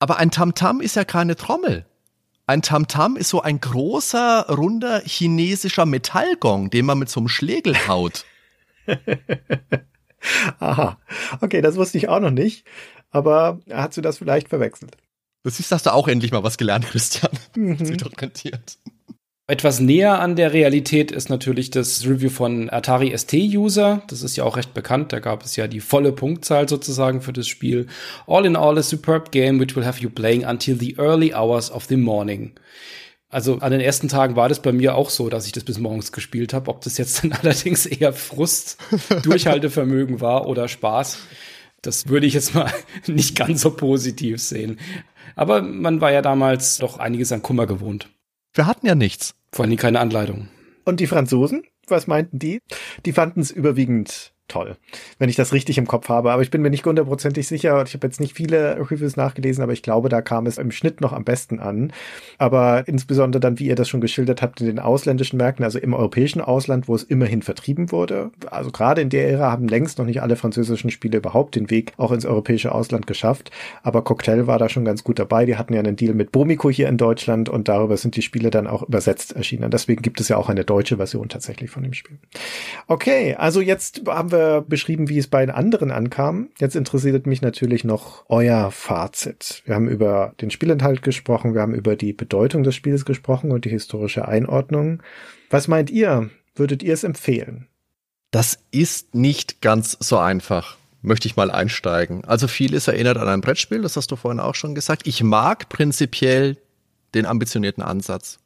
Aber 0.00 0.16
ein 0.16 0.30
Tamtam 0.30 0.78
-Tam 0.78 0.82
ist 0.82 0.96
ja 0.96 1.04
keine 1.04 1.36
Trommel. 1.36 1.84
Ein 2.46 2.62
Tamtam 2.62 3.12
-Tam 3.12 3.18
ist 3.18 3.28
so 3.28 3.42
ein 3.42 3.60
großer, 3.60 4.46
runder 4.48 5.02
chinesischer 5.04 5.84
Metallgong, 5.86 6.70
den 6.70 6.86
man 6.86 6.98
mit 6.98 7.10
so 7.10 7.20
einem 7.20 7.28
Schlegel 7.28 7.76
haut. 7.88 8.24
Aha. 10.58 10.98
Okay, 11.40 11.60
das 11.60 11.76
wusste 11.76 11.98
ich 11.98 12.08
auch 12.08 12.20
noch 12.20 12.30
nicht. 12.30 12.66
Aber 13.10 13.60
hast 13.70 13.96
du 13.96 14.00
das 14.00 14.18
vielleicht 14.18 14.48
verwechselt? 14.48 14.96
Du 15.44 15.50
siehst, 15.50 15.70
hast 15.72 15.86
du 15.86 15.92
auch 15.92 16.08
endlich 16.08 16.32
mal 16.32 16.42
was 16.42 16.58
gelernt, 16.58 16.86
Christian. 16.86 17.30
Mhm. 17.56 17.84
Sich 17.84 18.04
orientiert. 18.04 18.78
Etwas 19.50 19.80
näher 19.80 20.20
an 20.20 20.36
der 20.36 20.52
Realität 20.52 21.10
ist 21.10 21.30
natürlich 21.30 21.70
das 21.70 22.04
Review 22.04 22.28
von 22.28 22.68
Atari 22.68 23.16
ST-User. 23.16 24.02
Das 24.08 24.22
ist 24.22 24.36
ja 24.36 24.44
auch 24.44 24.58
recht 24.58 24.74
bekannt. 24.74 25.10
Da 25.12 25.20
gab 25.20 25.42
es 25.42 25.56
ja 25.56 25.66
die 25.66 25.80
volle 25.80 26.12
Punktzahl 26.12 26.68
sozusagen 26.68 27.22
für 27.22 27.32
das 27.32 27.48
Spiel. 27.48 27.86
All 28.26 28.44
in 28.44 28.56
all 28.56 28.76
a 28.76 28.82
superb 28.82 29.32
game 29.32 29.58
which 29.58 29.74
will 29.74 29.86
have 29.86 30.02
you 30.02 30.10
playing 30.10 30.44
until 30.44 30.78
the 30.78 30.96
early 30.98 31.32
hours 31.32 31.72
of 31.72 31.86
the 31.86 31.96
morning. 31.96 32.52
Also 33.30 33.58
an 33.58 33.72
den 33.72 33.80
ersten 33.80 34.08
Tagen 34.08 34.36
war 34.36 34.50
das 34.50 34.60
bei 34.60 34.72
mir 34.72 34.94
auch 34.94 35.08
so, 35.08 35.30
dass 35.30 35.46
ich 35.46 35.52
das 35.52 35.64
bis 35.64 35.78
morgens 35.78 36.12
gespielt 36.12 36.52
habe. 36.52 36.70
Ob 36.70 36.82
das 36.82 36.98
jetzt 36.98 37.24
dann 37.24 37.32
allerdings 37.42 37.86
eher 37.86 38.12
Frust, 38.12 38.76
Durchhaltevermögen 39.22 40.20
war 40.20 40.46
oder 40.46 40.68
Spaß, 40.68 41.18
das 41.80 42.08
würde 42.08 42.26
ich 42.26 42.34
jetzt 42.34 42.54
mal 42.54 42.70
nicht 43.06 43.34
ganz 43.34 43.62
so 43.62 43.70
positiv 43.70 44.42
sehen. 44.42 44.78
Aber 45.36 45.62
man 45.62 46.00
war 46.00 46.12
ja 46.12 46.22
damals 46.22 46.78
doch 46.78 46.98
einiges 46.98 47.32
an 47.32 47.42
Kummer 47.42 47.66
gewohnt. 47.66 48.10
Wir 48.54 48.66
hatten 48.66 48.86
ja 48.86 48.94
nichts. 48.94 49.34
Vor 49.52 49.64
allem 49.64 49.76
keine 49.76 50.00
Anleitung. 50.00 50.48
Und 50.84 51.00
die 51.00 51.06
Franzosen? 51.06 51.62
Was 51.86 52.06
meinten 52.06 52.38
die? 52.38 52.60
Die 53.06 53.12
fanden 53.12 53.40
es 53.40 53.50
überwiegend 53.50 54.32
toll, 54.48 54.76
wenn 55.18 55.28
ich 55.28 55.36
das 55.36 55.52
richtig 55.52 55.78
im 55.78 55.86
Kopf 55.86 56.08
habe. 56.08 56.32
Aber 56.32 56.42
ich 56.42 56.50
bin 56.50 56.62
mir 56.62 56.70
nicht 56.70 56.84
hundertprozentig 56.84 57.46
sicher. 57.46 57.82
Ich 57.86 57.94
habe 57.94 58.06
jetzt 58.06 58.20
nicht 58.20 58.34
viele 58.34 58.78
Reviews 58.90 59.16
nachgelesen, 59.16 59.62
aber 59.62 59.72
ich 59.72 59.82
glaube, 59.82 60.08
da 60.08 60.22
kam 60.22 60.46
es 60.46 60.58
im 60.58 60.70
Schnitt 60.70 61.00
noch 61.00 61.12
am 61.12 61.24
besten 61.24 61.60
an. 61.60 61.92
Aber 62.38 62.88
insbesondere 62.88 63.40
dann, 63.40 63.58
wie 63.58 63.66
ihr 63.66 63.76
das 63.76 63.88
schon 63.88 64.00
geschildert 64.00 64.42
habt, 64.42 64.60
in 64.60 64.66
den 64.66 64.78
ausländischen 64.78 65.36
Märkten, 65.36 65.64
also 65.64 65.78
im 65.78 65.94
europäischen 65.94 66.40
Ausland, 66.40 66.88
wo 66.88 66.94
es 66.94 67.02
immerhin 67.02 67.42
vertrieben 67.42 67.92
wurde. 67.92 68.30
Also 68.50 68.70
gerade 68.70 69.02
in 69.02 69.10
der 69.10 69.28
Ära 69.28 69.50
haben 69.50 69.68
längst 69.68 69.98
noch 69.98 70.06
nicht 70.06 70.22
alle 70.22 70.36
französischen 70.36 70.90
Spiele 70.90 71.18
überhaupt 71.18 71.54
den 71.54 71.70
Weg 71.70 71.92
auch 71.96 72.12
ins 72.12 72.24
europäische 72.24 72.72
Ausland 72.72 73.06
geschafft. 73.06 73.50
Aber 73.82 74.02
Cocktail 74.02 74.46
war 74.46 74.58
da 74.58 74.68
schon 74.68 74.84
ganz 74.84 75.04
gut 75.04 75.18
dabei. 75.18 75.44
Die 75.44 75.56
hatten 75.56 75.74
ja 75.74 75.80
einen 75.80 75.96
Deal 75.96 76.14
mit 76.14 76.32
Bomico 76.32 76.70
hier 76.70 76.88
in 76.88 76.96
Deutschland 76.96 77.48
und 77.48 77.68
darüber 77.68 77.96
sind 77.96 78.16
die 78.16 78.22
Spiele 78.22 78.50
dann 78.50 78.66
auch 78.66 78.82
übersetzt 78.82 79.36
erschienen. 79.36 79.70
Deswegen 79.70 80.02
gibt 80.02 80.20
es 80.20 80.28
ja 80.28 80.36
auch 80.36 80.48
eine 80.48 80.64
deutsche 80.64 80.96
Version 80.96 81.28
tatsächlich 81.28 81.70
von 81.70 81.82
dem 81.82 81.92
Spiel. 81.92 82.18
Okay, 82.86 83.34
also 83.34 83.60
jetzt 83.60 84.02
haben 84.06 84.32
wir 84.32 84.37
wir 84.38 84.64
beschrieben, 84.66 85.08
wie 85.08 85.18
es 85.18 85.26
bei 85.26 85.44
den 85.44 85.54
anderen 85.54 85.90
ankam. 85.90 86.50
Jetzt 86.58 86.76
interessiert 86.76 87.26
mich 87.26 87.42
natürlich 87.42 87.84
noch 87.84 88.24
euer 88.28 88.70
Fazit. 88.70 89.62
Wir 89.66 89.74
haben 89.74 89.88
über 89.88 90.34
den 90.40 90.50
Spielinhalt 90.50 91.02
gesprochen, 91.02 91.54
wir 91.54 91.60
haben 91.60 91.74
über 91.74 91.96
die 91.96 92.12
Bedeutung 92.12 92.62
des 92.62 92.74
Spiels 92.74 93.04
gesprochen 93.04 93.50
und 93.50 93.64
die 93.64 93.70
historische 93.70 94.26
Einordnung. 94.26 95.02
Was 95.50 95.68
meint 95.68 95.90
ihr? 95.90 96.30
Würdet 96.54 96.82
ihr 96.82 96.94
es 96.94 97.04
empfehlen? 97.04 97.68
Das 98.30 98.58
ist 98.70 99.14
nicht 99.14 99.60
ganz 99.60 99.96
so 100.00 100.18
einfach 100.18 100.76
möchte 101.00 101.28
ich 101.28 101.36
mal 101.36 101.50
einsteigen. 101.50 102.24
Also 102.24 102.48
vieles 102.48 102.88
erinnert 102.88 103.16
an 103.18 103.28
ein 103.28 103.40
Brettspiel, 103.40 103.82
das 103.82 103.96
hast 103.96 104.10
du 104.10 104.16
vorhin 104.16 104.40
auch 104.40 104.56
schon 104.56 104.74
gesagt. 104.74 105.06
Ich 105.06 105.22
mag 105.22 105.68
prinzipiell 105.68 106.56
den 107.14 107.24
ambitionierten 107.24 107.82
Ansatz. 107.82 108.40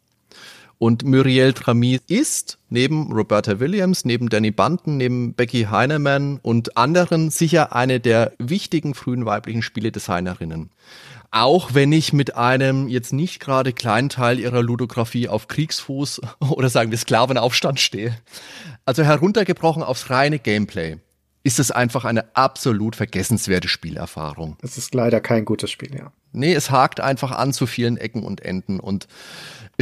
Und 0.82 1.04
Muriel 1.04 1.52
Trami 1.52 2.00
ist 2.08 2.58
neben 2.68 3.12
Roberta 3.12 3.60
Williams, 3.60 4.04
neben 4.04 4.28
Danny 4.28 4.50
Bunton, 4.50 4.96
neben 4.96 5.32
Becky 5.32 5.68
Heinemann 5.70 6.40
und 6.42 6.76
anderen 6.76 7.30
sicher 7.30 7.72
eine 7.72 8.00
der 8.00 8.32
wichtigen 8.38 8.94
frühen 8.94 9.24
weiblichen 9.24 9.62
Spieledesignerinnen. 9.62 10.70
Auch 11.30 11.72
wenn 11.72 11.92
ich 11.92 12.12
mit 12.12 12.34
einem 12.34 12.88
jetzt 12.88 13.12
nicht 13.12 13.38
gerade 13.38 13.72
kleinen 13.72 14.08
Teil 14.08 14.40
ihrer 14.40 14.60
Ludografie 14.60 15.28
auf 15.28 15.46
Kriegsfuß 15.46 16.20
oder 16.50 16.68
sagen 16.68 16.90
wir 16.90 16.98
Sklavenaufstand 16.98 17.78
stehe. 17.78 18.18
Also 18.84 19.04
heruntergebrochen 19.04 19.84
aufs 19.84 20.10
reine 20.10 20.40
Gameplay 20.40 20.96
ist 21.44 21.60
es 21.60 21.70
einfach 21.70 22.04
eine 22.04 22.34
absolut 22.34 22.96
vergessenswerte 22.96 23.68
Spielerfahrung. 23.68 24.56
Es 24.62 24.78
ist 24.78 24.94
leider 24.94 25.20
kein 25.20 25.44
gutes 25.44 25.70
Spiel, 25.70 25.94
ja. 25.94 26.12
Nee, 26.32 26.54
es 26.54 26.70
hakt 26.70 27.00
einfach 27.00 27.30
an 27.30 27.52
zu 27.52 27.66
vielen 27.66 27.98
Ecken 27.98 28.24
und 28.24 28.40
Enden 28.40 28.80
und 28.80 29.06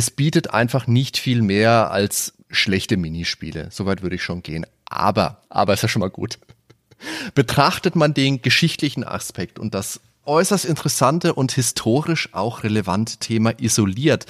es 0.01 0.10
bietet 0.10 0.55
einfach 0.55 0.86
nicht 0.86 1.18
viel 1.18 1.43
mehr 1.43 1.90
als 1.90 2.32
schlechte 2.48 2.97
Minispiele. 2.97 3.68
Soweit 3.70 4.01
würde 4.01 4.16
ich 4.16 4.22
schon 4.22 4.43
gehen. 4.43 4.64
Aber, 4.86 5.43
aber 5.51 5.74
ist 5.74 5.82
ja 5.82 5.89
schon 5.89 6.01
mal 6.01 6.09
gut. 6.09 6.39
Betrachtet 7.35 7.97
man 7.97 8.14
den 8.14 8.40
geschichtlichen 8.40 9.05
Aspekt 9.05 9.59
und 9.59 9.74
das 9.74 10.01
äußerst 10.24 10.64
interessante 10.64 11.35
und 11.35 11.52
historisch 11.52 12.31
auch 12.32 12.62
relevante 12.62 13.18
Thema 13.18 13.52
isoliert, 13.60 14.24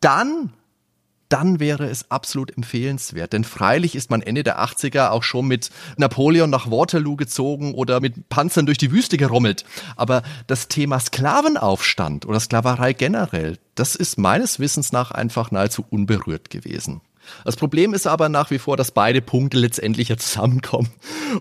dann 0.00 0.52
dann 1.28 1.60
wäre 1.60 1.86
es 1.88 2.10
absolut 2.10 2.56
empfehlenswert. 2.56 3.32
Denn 3.32 3.44
freilich 3.44 3.94
ist 3.94 4.10
man 4.10 4.22
Ende 4.22 4.44
der 4.44 4.60
80er 4.60 5.10
auch 5.10 5.22
schon 5.22 5.46
mit 5.46 5.70
Napoleon 5.96 6.50
nach 6.50 6.70
Waterloo 6.70 7.16
gezogen 7.16 7.74
oder 7.74 8.00
mit 8.00 8.28
Panzern 8.28 8.66
durch 8.66 8.78
die 8.78 8.92
Wüste 8.92 9.16
gerommelt. 9.16 9.64
Aber 9.96 10.22
das 10.46 10.68
Thema 10.68 10.98
Sklavenaufstand 11.00 12.26
oder 12.26 12.40
Sklaverei 12.40 12.92
generell, 12.92 13.58
das 13.74 13.94
ist 13.94 14.18
meines 14.18 14.58
Wissens 14.58 14.92
nach 14.92 15.10
einfach 15.10 15.50
nahezu 15.50 15.84
unberührt 15.88 16.50
gewesen. 16.50 17.00
Das 17.44 17.56
Problem 17.56 17.94
ist 17.94 18.06
aber 18.06 18.28
nach 18.28 18.50
wie 18.50 18.58
vor, 18.58 18.76
dass 18.76 18.90
beide 18.90 19.20
Punkte 19.20 19.58
letztendlich 19.58 20.08
ja 20.08 20.16
zusammenkommen. 20.16 20.88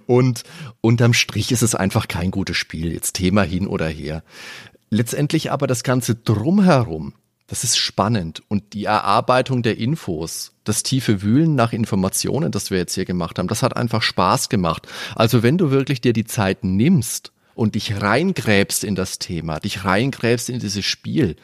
Und 0.05 0.43
unterm 0.81 1.13
Strich 1.13 1.51
ist 1.51 1.61
es 1.61 1.75
einfach 1.75 2.07
kein 2.07 2.31
gutes 2.31 2.57
Spiel. 2.57 2.91
Jetzt 2.91 3.13
Thema 3.13 3.43
hin 3.43 3.67
oder 3.67 3.87
her. 3.87 4.23
Letztendlich 4.89 5.51
aber 5.51 5.67
das 5.67 5.83
Ganze 5.83 6.15
drumherum, 6.15 7.13
das 7.47 7.63
ist 7.63 7.77
spannend. 7.77 8.43
Und 8.49 8.73
die 8.73 8.85
Erarbeitung 8.85 9.63
der 9.63 9.77
Infos, 9.77 10.51
das 10.65 10.83
tiefe 10.83 11.21
Wühlen 11.21 11.55
nach 11.55 11.73
Informationen, 11.73 12.51
das 12.51 12.71
wir 12.71 12.77
jetzt 12.77 12.95
hier 12.95 13.05
gemacht 13.05 13.39
haben, 13.39 13.47
das 13.47 13.63
hat 13.63 13.75
einfach 13.75 14.01
Spaß 14.01 14.49
gemacht. 14.49 14.87
Also 15.15 15.43
wenn 15.43 15.57
du 15.57 15.71
wirklich 15.71 16.01
dir 16.01 16.13
die 16.13 16.25
Zeit 16.25 16.63
nimmst 16.63 17.31
und 17.55 17.75
dich 17.75 18.01
reingräbst 18.01 18.83
in 18.83 18.95
das 18.95 19.17
Thema, 19.17 19.59
dich 19.59 19.85
reingräbst 19.85 20.49
in 20.49 20.59
dieses 20.59 20.85
Spiel, 20.85 21.37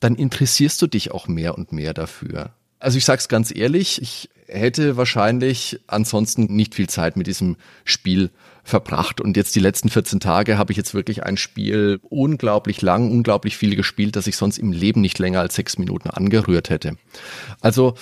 dann 0.00 0.14
interessierst 0.14 0.80
du 0.80 0.86
dich 0.86 1.10
auch 1.10 1.28
mehr 1.28 1.56
und 1.56 1.72
mehr 1.72 1.92
dafür. 1.92 2.52
Also 2.78 2.98
ich 2.98 3.04
sag's 3.04 3.28
ganz 3.28 3.54
ehrlich, 3.54 4.00
ich 4.00 4.30
hätte 4.46 4.96
wahrscheinlich 4.96 5.80
ansonsten 5.86 6.44
nicht 6.54 6.74
viel 6.74 6.88
Zeit 6.88 7.16
mit 7.16 7.26
diesem 7.26 7.56
Spiel 7.84 8.30
verbracht. 8.64 9.20
Und 9.20 9.36
jetzt 9.36 9.54
die 9.54 9.60
letzten 9.60 9.88
14 9.88 10.20
Tage 10.20 10.58
habe 10.58 10.72
ich 10.72 10.76
jetzt 10.76 10.94
wirklich 10.94 11.24
ein 11.24 11.36
Spiel 11.36 12.00
unglaublich 12.08 12.80
lang, 12.82 13.10
unglaublich 13.10 13.56
viel 13.56 13.76
gespielt, 13.76 14.16
dass 14.16 14.26
ich 14.26 14.36
sonst 14.36 14.58
im 14.58 14.72
Leben 14.72 15.00
nicht 15.00 15.18
länger 15.18 15.40
als 15.40 15.54
sechs 15.54 15.78
Minuten 15.78 16.10
angerührt 16.10 16.70
hätte. 16.70 16.96
Also 17.60 17.94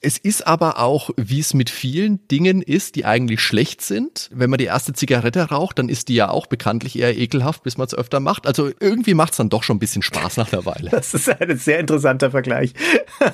es 0.00 0.16
ist 0.16 0.46
aber 0.46 0.78
auch, 0.78 1.10
wie 1.16 1.40
es 1.40 1.54
mit 1.54 1.70
vielen 1.70 2.26
Dingen 2.28 2.62
ist, 2.62 2.94
die 2.94 3.04
eigentlich 3.04 3.40
schlecht 3.40 3.82
sind. 3.82 4.30
Wenn 4.32 4.50
man 4.50 4.58
die 4.58 4.66
erste 4.66 4.92
Zigarette 4.92 5.50
raucht, 5.50 5.78
dann 5.78 5.88
ist 5.88 6.08
die 6.08 6.14
ja 6.14 6.30
auch 6.30 6.46
bekanntlich 6.46 6.98
eher 6.98 7.16
ekelhaft, 7.16 7.64
bis 7.64 7.78
man 7.78 7.86
es 7.86 7.94
öfter 7.94 8.20
macht. 8.20 8.46
Also 8.46 8.70
irgendwie 8.80 9.14
macht 9.14 9.32
es 9.32 9.38
dann 9.38 9.48
doch 9.48 9.64
schon 9.64 9.76
ein 9.76 9.80
bisschen 9.80 10.02
Spaß 10.02 10.36
nach 10.36 10.50
der 10.50 10.64
Weile. 10.66 10.90
Das 10.98 11.14
ist 11.14 11.28
ein 11.28 11.56
sehr 11.56 11.78
interessanter 11.78 12.32
Vergleich. 12.32 12.74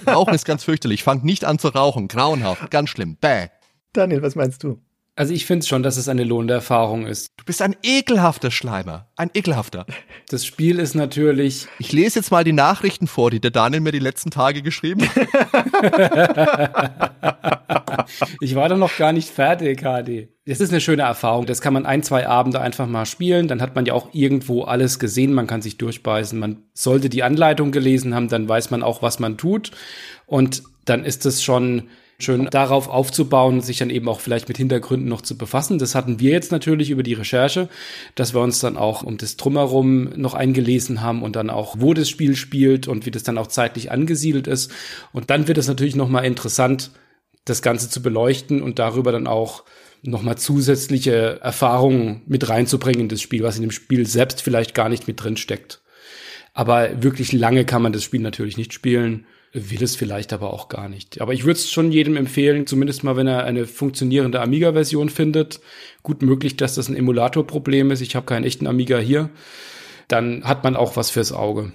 Rauchen 0.07 0.35
ist 0.35 0.45
ganz 0.45 0.65
fürchterlich. 0.65 1.03
Fangt 1.03 1.25
nicht 1.25 1.45
an 1.45 1.59
zu 1.59 1.69
rauchen. 1.69 2.09
Grauenhaft. 2.09 2.71
Ganz 2.71 2.91
schlimm. 2.91 3.17
Bäh. 3.17 3.49
Daniel, 3.93 4.23
was 4.23 4.35
meinst 4.35 4.63
du? 4.63 4.81
Also 5.17 5.33
ich 5.33 5.47
finde 5.47 5.65
schon, 5.65 5.85
dass 5.85 5.97
es 5.97 6.09
eine 6.09 6.25
lohnende 6.25 6.55
Erfahrung 6.55 7.07
ist. 7.07 7.29
Du 7.37 7.45
bist 7.45 7.63
ein 7.63 7.77
ekelhafter 7.85 8.51
Schleimer. 8.51 9.07
Ein 9.15 9.31
ekelhafter. 9.33 9.87
Das 10.29 10.45
Spiel 10.45 10.81
ist 10.81 10.95
natürlich. 10.95 11.69
Ich 11.79 11.93
lese 11.93 12.19
jetzt 12.19 12.33
mal 12.33 12.43
die 12.43 12.53
Nachrichten 12.53 13.07
vor, 13.07 13.31
die 13.31 13.39
der 13.39 13.53
Daniel 13.53 13.81
mir 13.81 13.93
die 13.93 14.01
letzten 14.01 14.33
Tage 14.33 14.61
geschrieben 14.63 15.03
hat. 15.09 15.29
ich 18.41 18.57
war 18.57 18.69
doch 18.69 18.77
noch 18.77 18.97
gar 18.97 19.13
nicht 19.13 19.29
fertig, 19.29 19.83
HD. 19.83 20.31
Das 20.47 20.61
ist 20.61 20.71
eine 20.71 20.81
schöne 20.81 21.03
Erfahrung. 21.03 21.47
Das 21.47 21.61
kann 21.61 21.75
man 21.75 21.87
ein, 21.87 22.03
zwei 22.03 22.27
Abende 22.27 22.61
einfach 22.61 22.89
mal 22.89 23.07
spielen. 23.07 23.47
Dann 23.47 23.63
hat 23.63 23.77
man 23.77 23.87
ja 23.87 23.93
auch 23.93 24.09
irgendwo 24.13 24.63
alles 24.65 24.99
gesehen. 24.99 25.33
Man 25.33 25.47
kann 25.47 25.63
sich 25.63 25.79
durchbeißen. 25.79 26.37
Man 26.37 26.65
sollte 26.73 27.09
die 27.09 27.23
Anleitung 27.23 27.71
gelesen 27.71 28.17
haben, 28.17 28.27
dann 28.27 28.49
weiß 28.49 28.73
man 28.73 28.83
auch, 28.83 29.01
was 29.01 29.21
man 29.21 29.37
tut. 29.37 29.71
Und 30.27 30.65
dann 30.87 31.05
ist 31.05 31.25
es 31.25 31.45
schon 31.45 31.89
schön 32.25 32.49
darauf 32.51 32.89
aufzubauen, 32.89 33.61
sich 33.61 33.79
dann 33.79 33.91
eben 33.91 34.09
auch 34.09 34.21
vielleicht 34.21 34.49
mit 34.49 34.57
Hintergründen 34.57 35.09
noch 35.09 35.21
zu 35.21 35.39
befassen. 35.39 35.79
Das 35.79 35.95
hatten 35.95 36.19
wir 36.19 36.33
jetzt 36.33 36.51
natürlich 36.51 36.91
über 36.91 37.03
die 37.03 37.15
Recherche, 37.15 37.69
dass 38.15 38.35
wir 38.35 38.41
uns 38.41 38.59
dann 38.61 38.77
auch 38.77 39.03
um 39.03 39.17
das 39.17 39.37
Drumherum 39.37 40.11
noch 40.17 40.35
eingelesen 40.35 41.03
haben 41.03 41.23
und 41.23 41.37
dann 41.37 41.51
auch, 41.51 41.77
wo 41.79 41.95
das 41.95 42.09
Spiel 42.09 42.35
spielt 42.35 42.89
und 42.89 43.07
wie 43.07 43.11
das 43.11 43.23
dann 43.23 43.39
auch 43.39 43.47
zeitlich 43.47 43.91
angesiedelt 43.91 44.47
ist. 44.47 44.73
Und 45.13 45.31
dann 45.31 45.47
wird 45.47 45.59
es 45.59 45.69
natürlich 45.69 45.95
nochmal 45.97 46.25
interessant, 46.25 46.91
das 47.45 47.63
Ganze 47.63 47.91
zu 47.91 48.03
beleuchten 48.03 48.63
und 48.63 48.79
darüber 48.79 49.13
dann 49.13 49.27
auch 49.27 49.65
nochmal 50.03 50.37
zusätzliche 50.37 51.41
Erfahrungen 51.43 52.23
mit 52.27 52.49
reinzubringen 52.49 53.03
in 53.03 53.09
das 53.09 53.21
Spiel, 53.21 53.43
was 53.43 53.57
in 53.57 53.63
dem 53.63 53.71
Spiel 53.71 54.07
selbst 54.07 54.43
vielleicht 54.43 54.75
gar 54.75 54.89
nicht 54.89 55.07
mit 55.07 55.23
drin 55.23 55.37
steckt. 55.37 55.83
Aber 56.53 57.03
wirklich 57.03 57.33
lange 57.33 57.65
kann 57.65 57.83
man 57.83 57.93
das 57.93 58.05
Spiel 58.05 58.21
natürlich 58.21 58.57
nicht 58.57 58.73
spielen 58.73 59.27
will 59.55 59.85
es 59.85 59.95
vielleicht 59.95 60.33
aber 60.33 60.53
auch 60.53 60.69
gar 60.69 60.89
nicht. 60.89 61.21
Aber 61.21 61.33
ich 61.33 61.45
würde 61.45 61.59
es 61.59 61.71
schon 61.71 61.93
jedem 61.93 62.17
empfehlen, 62.17 62.67
zumindest 62.67 63.05
mal, 63.05 63.17
wenn 63.17 63.29
er 63.29 63.45
eine 63.45 63.67
funktionierende 63.67 64.41
Amiga-Version 64.41 65.09
findet. 65.09 65.61
Gut 66.03 66.23
möglich, 66.23 66.57
dass 66.57 66.75
das 66.75 66.89
ein 66.89 66.97
Emulator-Problem 66.97 67.93
ist. 67.93 68.01
Ich 68.01 68.17
habe 68.17 68.27
keinen 68.27 68.45
echten 68.45 68.67
Amiga 68.67 68.99
hier. 68.99 69.31
Dann 70.09 70.45
hat 70.45 70.65
man 70.65 70.75
auch 70.75 70.97
was 70.97 71.11
fürs 71.11 71.33
Auge. 71.33 71.73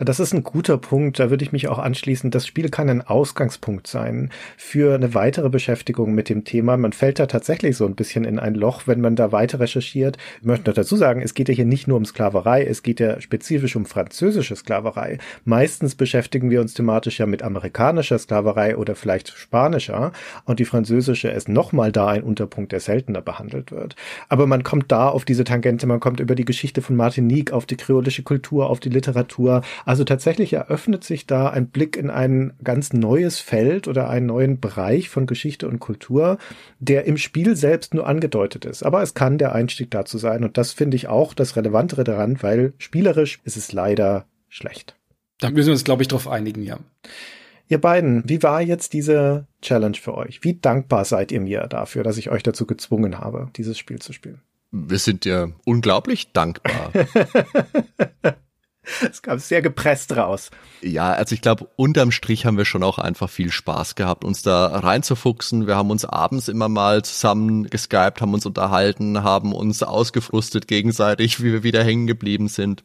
Das 0.00 0.18
ist 0.18 0.34
ein 0.34 0.42
guter 0.42 0.76
Punkt, 0.76 1.20
da 1.20 1.30
würde 1.30 1.44
ich 1.44 1.52
mich 1.52 1.68
auch 1.68 1.78
anschließen. 1.78 2.32
Das 2.32 2.48
Spiel 2.48 2.68
kann 2.68 2.90
ein 2.90 3.00
Ausgangspunkt 3.00 3.86
sein 3.86 4.30
für 4.56 4.92
eine 4.92 5.14
weitere 5.14 5.48
Beschäftigung 5.48 6.16
mit 6.16 6.28
dem 6.28 6.42
Thema. 6.42 6.76
Man 6.76 6.92
fällt 6.92 7.20
da 7.20 7.26
tatsächlich 7.26 7.76
so 7.76 7.86
ein 7.86 7.94
bisschen 7.94 8.24
in 8.24 8.40
ein 8.40 8.56
Loch, 8.56 8.88
wenn 8.88 9.00
man 9.00 9.14
da 9.14 9.30
weiter 9.30 9.60
recherchiert. 9.60 10.16
Ich 10.40 10.46
möchte 10.46 10.68
noch 10.68 10.74
dazu 10.74 10.96
sagen, 10.96 11.22
es 11.22 11.34
geht 11.34 11.48
ja 11.48 11.54
hier 11.54 11.64
nicht 11.64 11.86
nur 11.86 11.96
um 11.96 12.04
Sklaverei, 12.04 12.64
es 12.64 12.82
geht 12.82 12.98
ja 12.98 13.20
spezifisch 13.20 13.76
um 13.76 13.86
französische 13.86 14.56
Sklaverei. 14.56 15.18
Meistens 15.44 15.94
beschäftigen 15.94 16.50
wir 16.50 16.60
uns 16.60 16.74
thematisch 16.74 17.20
ja 17.20 17.26
mit 17.26 17.44
amerikanischer 17.44 18.18
Sklaverei 18.18 18.76
oder 18.76 18.96
vielleicht 18.96 19.28
spanischer 19.28 20.10
und 20.44 20.58
die 20.58 20.64
französische 20.64 21.28
ist 21.28 21.48
nochmal 21.48 21.92
da 21.92 22.08
ein 22.08 22.24
Unterpunkt, 22.24 22.72
der 22.72 22.80
seltener 22.80 23.22
behandelt 23.22 23.70
wird. 23.70 23.94
Aber 24.28 24.48
man 24.48 24.64
kommt 24.64 24.90
da 24.90 25.08
auf 25.08 25.24
diese 25.24 25.44
Tangente, 25.44 25.86
man 25.86 26.00
kommt 26.00 26.18
über 26.18 26.34
die 26.34 26.44
Geschichte 26.44 26.82
von 26.82 26.96
Martinique, 26.96 27.52
auf 27.52 27.64
die 27.64 27.76
kreolische 27.76 28.24
Kultur, 28.24 28.68
auf 28.68 28.80
die 28.80 28.90
Literatur, 28.90 29.62
also 29.94 30.02
tatsächlich 30.02 30.52
eröffnet 30.52 31.04
sich 31.04 31.24
da 31.24 31.50
ein 31.50 31.68
Blick 31.68 31.96
in 31.96 32.10
ein 32.10 32.54
ganz 32.64 32.92
neues 32.92 33.38
Feld 33.38 33.86
oder 33.86 34.10
einen 34.10 34.26
neuen 34.26 34.58
Bereich 34.58 35.08
von 35.08 35.28
Geschichte 35.28 35.68
und 35.68 35.78
Kultur, 35.78 36.38
der 36.80 37.04
im 37.04 37.16
Spiel 37.16 37.54
selbst 37.54 37.94
nur 37.94 38.04
angedeutet 38.04 38.64
ist. 38.64 38.82
Aber 38.82 39.02
es 39.02 39.14
kann 39.14 39.38
der 39.38 39.54
Einstieg 39.54 39.92
dazu 39.92 40.18
sein. 40.18 40.42
Und 40.42 40.58
das 40.58 40.72
finde 40.72 40.96
ich 40.96 41.06
auch 41.06 41.32
das 41.32 41.54
Relevantere 41.54 42.02
daran, 42.02 42.42
weil 42.42 42.72
spielerisch 42.78 43.38
ist 43.44 43.56
es 43.56 43.70
leider 43.70 44.26
schlecht. 44.48 44.96
Da 45.38 45.50
müssen 45.50 45.68
wir 45.68 45.74
uns, 45.74 45.84
glaube 45.84 46.02
ich, 46.02 46.08
drauf 46.08 46.26
einigen, 46.26 46.64
ja. 46.64 46.80
Ihr 47.68 47.80
beiden, 47.80 48.28
wie 48.28 48.42
war 48.42 48.60
jetzt 48.60 48.94
diese 48.94 49.46
Challenge 49.62 49.96
für 49.96 50.16
euch? 50.16 50.42
Wie 50.42 50.54
dankbar 50.54 51.04
seid 51.04 51.30
ihr 51.30 51.40
mir 51.40 51.68
dafür, 51.68 52.02
dass 52.02 52.18
ich 52.18 52.30
euch 52.30 52.42
dazu 52.42 52.66
gezwungen 52.66 53.20
habe, 53.20 53.48
dieses 53.54 53.78
Spiel 53.78 54.00
zu 54.00 54.12
spielen? 54.12 54.42
Wir 54.72 54.98
sind 54.98 55.24
dir 55.24 55.52
unglaublich 55.64 56.32
dankbar. 56.32 56.90
Es 59.10 59.22
kam 59.22 59.38
sehr 59.38 59.62
gepresst 59.62 60.16
raus. 60.16 60.50
Ja, 60.82 61.12
also 61.12 61.34
ich 61.34 61.40
glaube, 61.40 61.68
unterm 61.76 62.10
Strich 62.10 62.46
haben 62.46 62.56
wir 62.56 62.64
schon 62.64 62.82
auch 62.82 62.98
einfach 62.98 63.30
viel 63.30 63.50
Spaß 63.50 63.94
gehabt, 63.94 64.24
uns 64.24 64.42
da 64.42 64.66
reinzufuchsen. 64.66 65.66
Wir 65.66 65.76
haben 65.76 65.90
uns 65.90 66.04
abends 66.04 66.48
immer 66.48 66.68
mal 66.68 67.02
zusammen 67.04 67.68
geskypt, 67.70 68.20
haben 68.20 68.34
uns 68.34 68.46
unterhalten, 68.46 69.22
haben 69.22 69.52
uns 69.52 69.82
ausgefrustet 69.82 70.68
gegenseitig, 70.68 71.40
wie 71.42 71.52
wir 71.52 71.62
wieder 71.62 71.82
hängen 71.82 72.06
geblieben 72.06 72.48
sind. 72.48 72.82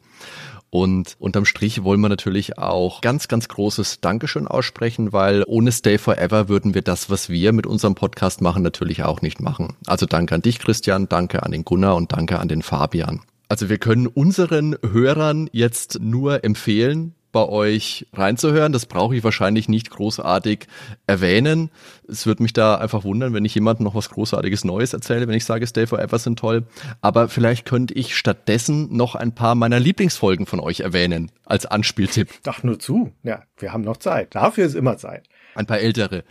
Und 0.72 1.16
unterm 1.18 1.46
Strich 1.46 1.82
wollen 1.82 2.00
wir 2.00 2.08
natürlich 2.08 2.56
auch 2.56 3.00
ganz, 3.00 3.26
ganz 3.26 3.48
großes 3.48 4.00
Dankeschön 4.00 4.46
aussprechen, 4.46 5.12
weil 5.12 5.42
ohne 5.48 5.72
Stay 5.72 5.98
Forever 5.98 6.48
würden 6.48 6.74
wir 6.74 6.82
das, 6.82 7.10
was 7.10 7.28
wir 7.28 7.52
mit 7.52 7.66
unserem 7.66 7.96
Podcast 7.96 8.40
machen, 8.40 8.62
natürlich 8.62 9.02
auch 9.02 9.20
nicht 9.20 9.40
machen. 9.40 9.76
Also 9.88 10.06
danke 10.06 10.36
an 10.36 10.42
dich, 10.42 10.60
Christian, 10.60 11.08
danke 11.08 11.42
an 11.42 11.50
den 11.50 11.64
Gunnar 11.64 11.96
und 11.96 12.12
danke 12.12 12.38
an 12.38 12.46
den 12.46 12.62
Fabian. 12.62 13.20
Also 13.50 13.68
wir 13.68 13.78
können 13.78 14.06
unseren 14.06 14.76
Hörern 14.92 15.50
jetzt 15.50 15.98
nur 16.00 16.44
empfehlen, 16.44 17.16
bei 17.32 17.48
euch 17.48 18.06
reinzuhören. 18.12 18.72
Das 18.72 18.86
brauche 18.86 19.16
ich 19.16 19.24
wahrscheinlich 19.24 19.68
nicht 19.68 19.90
großartig 19.90 20.68
erwähnen. 21.08 21.70
Es 22.06 22.26
würde 22.26 22.44
mich 22.44 22.52
da 22.52 22.76
einfach 22.76 23.02
wundern, 23.02 23.34
wenn 23.34 23.44
ich 23.44 23.56
jemandem 23.56 23.82
noch 23.82 23.96
was 23.96 24.08
Großartiges 24.10 24.64
Neues 24.64 24.92
erzähle, 24.92 25.26
wenn 25.26 25.34
ich 25.34 25.44
sage, 25.44 25.66
Stay 25.66 25.88
Forever 25.88 26.16
sind 26.20 26.38
toll. 26.38 26.62
Aber 27.00 27.28
vielleicht 27.28 27.66
könnte 27.66 27.92
ich 27.94 28.16
stattdessen 28.16 28.96
noch 28.96 29.16
ein 29.16 29.34
paar 29.34 29.56
meiner 29.56 29.80
Lieblingsfolgen 29.80 30.46
von 30.46 30.60
euch 30.60 30.78
erwähnen, 30.78 31.32
als 31.44 31.66
Anspieltipp. 31.66 32.28
Ach, 32.46 32.62
nur 32.62 32.78
zu. 32.78 33.10
Ja, 33.24 33.42
wir 33.58 33.72
haben 33.72 33.82
noch 33.82 33.96
Zeit. 33.96 34.36
Dafür 34.36 34.64
ist 34.64 34.76
immer 34.76 34.96
Zeit. 34.96 35.26
Ein 35.56 35.66
paar 35.66 35.80
ältere. 35.80 36.22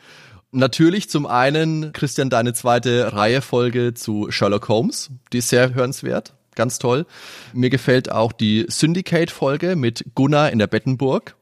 Natürlich 0.52 1.10
zum 1.10 1.26
einen, 1.26 1.91
Christian, 1.91 2.30
deine 2.30 2.54
zweite 2.54 3.12
Reihefolge 3.14 3.94
zu 3.94 4.32
Sherlock 4.32 4.70
Holmes. 4.70 5.12
Die 5.34 5.40
ist 5.40 5.50
sehr 5.50 5.74
hörenswert 5.74 6.34
ganz 6.60 6.77
toll. 6.77 7.07
Mir 7.53 7.69
gefällt 7.69 8.11
auch 8.11 8.34
die 8.34 8.65
Syndicate-Folge 8.68 9.77
mit 9.77 10.03
Gunnar 10.14 10.52
in 10.52 10.60
der 10.60 10.68
Bettenburg. 10.68 11.38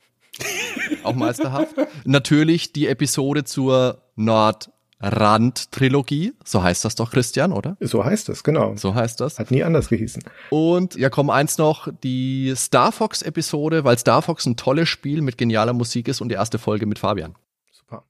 auch 1.03 1.15
meisterhaft. 1.15 1.73
Natürlich 2.05 2.71
die 2.71 2.87
Episode 2.87 3.43
zur 3.43 4.03
Nordrand-Trilogie. 4.15 6.33
So 6.45 6.61
heißt 6.61 6.85
das 6.85 6.93
doch, 6.93 7.09
Christian, 7.09 7.51
oder? 7.51 7.77
So 7.81 8.05
heißt 8.05 8.29
es, 8.29 8.43
genau. 8.43 8.75
So 8.75 8.93
heißt 8.93 9.19
das. 9.19 9.39
Hat 9.39 9.49
nie 9.49 9.63
anders 9.63 9.89
gehießen. 9.89 10.21
Und 10.51 10.93
ja, 10.95 11.09
komm, 11.09 11.31
eins 11.31 11.57
noch, 11.57 11.87
die 12.03 12.53
Star 12.55 12.91
Fox-Episode, 12.91 13.83
weil 13.83 13.97
Star 13.97 14.21
Fox 14.21 14.45
ein 14.45 14.55
tolles 14.55 14.87
Spiel 14.87 15.23
mit 15.23 15.39
genialer 15.39 15.73
Musik 15.73 16.07
ist 16.07 16.21
und 16.21 16.29
die 16.29 16.35
erste 16.35 16.59
Folge 16.59 16.85
mit 16.85 16.99
Fabian. 16.99 17.33
Super 17.71 18.03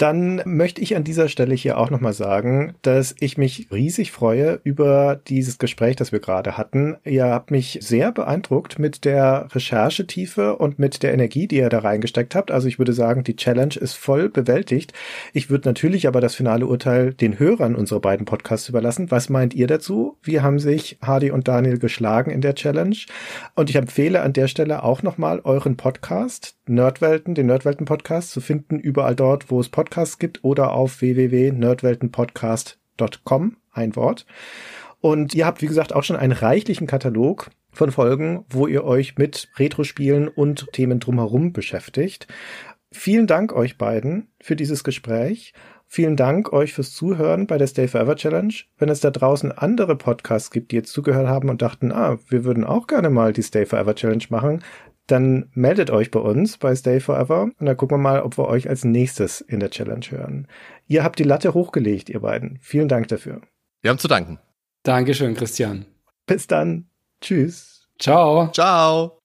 dann 0.00 0.40
möchte 0.46 0.80
ich 0.80 0.96
an 0.96 1.04
dieser 1.04 1.28
Stelle 1.28 1.54
hier 1.54 1.76
auch 1.76 1.90
nochmal 1.90 2.14
sagen, 2.14 2.72
dass 2.80 3.14
ich 3.20 3.36
mich 3.36 3.68
riesig 3.70 4.12
freue 4.12 4.58
über 4.64 5.20
dieses 5.28 5.58
Gespräch, 5.58 5.94
das 5.94 6.10
wir 6.10 6.20
gerade 6.20 6.56
hatten. 6.56 6.96
Ihr 7.04 7.26
habt 7.26 7.50
mich 7.50 7.80
sehr 7.82 8.10
beeindruckt 8.10 8.78
mit 8.78 9.04
der 9.04 9.48
Recherchetiefe 9.52 10.56
und 10.56 10.78
mit 10.78 11.02
der 11.02 11.12
Energie, 11.12 11.46
die 11.46 11.56
ihr 11.56 11.68
da 11.68 11.80
reingesteckt 11.80 12.34
habt. 12.34 12.50
Also 12.50 12.66
ich 12.66 12.78
würde 12.78 12.94
sagen, 12.94 13.24
die 13.24 13.36
Challenge 13.36 13.74
ist 13.78 13.92
voll 13.92 14.30
bewältigt. 14.30 14.94
Ich 15.34 15.50
würde 15.50 15.68
natürlich 15.68 16.08
aber 16.08 16.22
das 16.22 16.34
finale 16.34 16.66
Urteil 16.66 17.12
den 17.12 17.38
Hörern 17.38 17.74
unserer 17.74 18.00
beiden 18.00 18.24
Podcasts 18.24 18.70
überlassen. 18.70 19.10
Was 19.10 19.28
meint 19.28 19.52
ihr 19.52 19.66
dazu? 19.66 20.16
Wie 20.22 20.40
haben 20.40 20.58
sich 20.58 20.96
Hardy 21.02 21.30
und 21.30 21.46
Daniel 21.46 21.78
geschlagen 21.78 22.30
in 22.30 22.40
der 22.40 22.54
Challenge? 22.54 22.96
Und 23.54 23.68
ich 23.68 23.76
empfehle 23.76 24.22
an 24.22 24.32
der 24.32 24.48
Stelle 24.48 24.82
auch 24.82 25.02
nochmal 25.02 25.40
euren 25.44 25.76
Podcast, 25.76 26.56
Nerdwelten, 26.66 27.34
den 27.34 27.46
Nerdwelten 27.46 27.84
Podcast 27.84 28.30
zu 28.30 28.40
finden, 28.40 28.78
überall 28.78 29.14
dort, 29.14 29.50
wo 29.50 29.60
es 29.60 29.68
Podcasts 29.68 29.89
Podcasts 29.90 30.18
gibt 30.20 30.44
oder 30.44 30.72
auf 30.72 31.00
www.nerdweltenpodcast.com, 31.00 33.56
ein 33.72 33.96
Wort. 33.96 34.24
Und 35.00 35.34
ihr 35.34 35.46
habt, 35.46 35.62
wie 35.62 35.66
gesagt, 35.66 35.92
auch 35.92 36.04
schon 36.04 36.14
einen 36.14 36.30
reichlichen 36.32 36.86
Katalog 36.86 37.50
von 37.72 37.90
Folgen, 37.90 38.44
wo 38.48 38.68
ihr 38.68 38.84
euch 38.84 39.18
mit 39.18 39.48
Retro-Spielen 39.58 40.28
und 40.28 40.68
Themen 40.72 41.00
drumherum 41.00 41.52
beschäftigt. 41.52 42.28
Vielen 42.92 43.26
Dank 43.26 43.52
euch 43.52 43.78
beiden 43.78 44.28
für 44.40 44.54
dieses 44.54 44.84
Gespräch. 44.84 45.54
Vielen 45.86 46.16
Dank 46.16 46.52
euch 46.52 46.72
fürs 46.72 46.94
Zuhören 46.94 47.48
bei 47.48 47.58
der 47.58 47.66
Stay 47.66 47.88
Forever 47.88 48.14
Challenge. 48.14 48.54
Wenn 48.78 48.90
es 48.90 49.00
da 49.00 49.10
draußen 49.10 49.50
andere 49.50 49.96
Podcasts 49.96 50.52
gibt, 50.52 50.70
die 50.70 50.76
jetzt 50.76 50.92
zugehört 50.92 51.26
haben 51.26 51.48
und 51.48 51.62
dachten, 51.62 51.90
ah, 51.90 52.16
wir 52.28 52.44
würden 52.44 52.62
auch 52.62 52.86
gerne 52.86 53.10
mal 53.10 53.32
die 53.32 53.42
Stay 53.42 53.66
Forever 53.66 53.96
Challenge 53.96 54.22
machen, 54.28 54.62
dann 55.10 55.50
meldet 55.52 55.90
euch 55.90 56.10
bei 56.10 56.20
uns 56.20 56.58
bei 56.58 56.74
Stay 56.74 57.00
Forever 57.00 57.50
und 57.58 57.66
dann 57.66 57.76
gucken 57.76 57.98
wir 57.98 58.02
mal, 58.02 58.22
ob 58.22 58.38
wir 58.38 58.48
euch 58.48 58.68
als 58.68 58.84
nächstes 58.84 59.40
in 59.40 59.60
der 59.60 59.70
Challenge 59.70 60.06
hören. 60.08 60.46
Ihr 60.86 61.04
habt 61.04 61.18
die 61.18 61.24
Latte 61.24 61.54
hochgelegt, 61.54 62.08
ihr 62.08 62.20
beiden. 62.20 62.58
Vielen 62.60 62.88
Dank 62.88 63.08
dafür. 63.08 63.40
Wir 63.82 63.90
haben 63.90 63.98
zu 63.98 64.08
danken. 64.08 64.38
Dankeschön, 64.82 65.34
Christian. 65.34 65.86
Bis 66.26 66.46
dann. 66.46 66.86
Tschüss. 67.20 67.88
Ciao. 67.98 68.50
Ciao. 68.52 69.19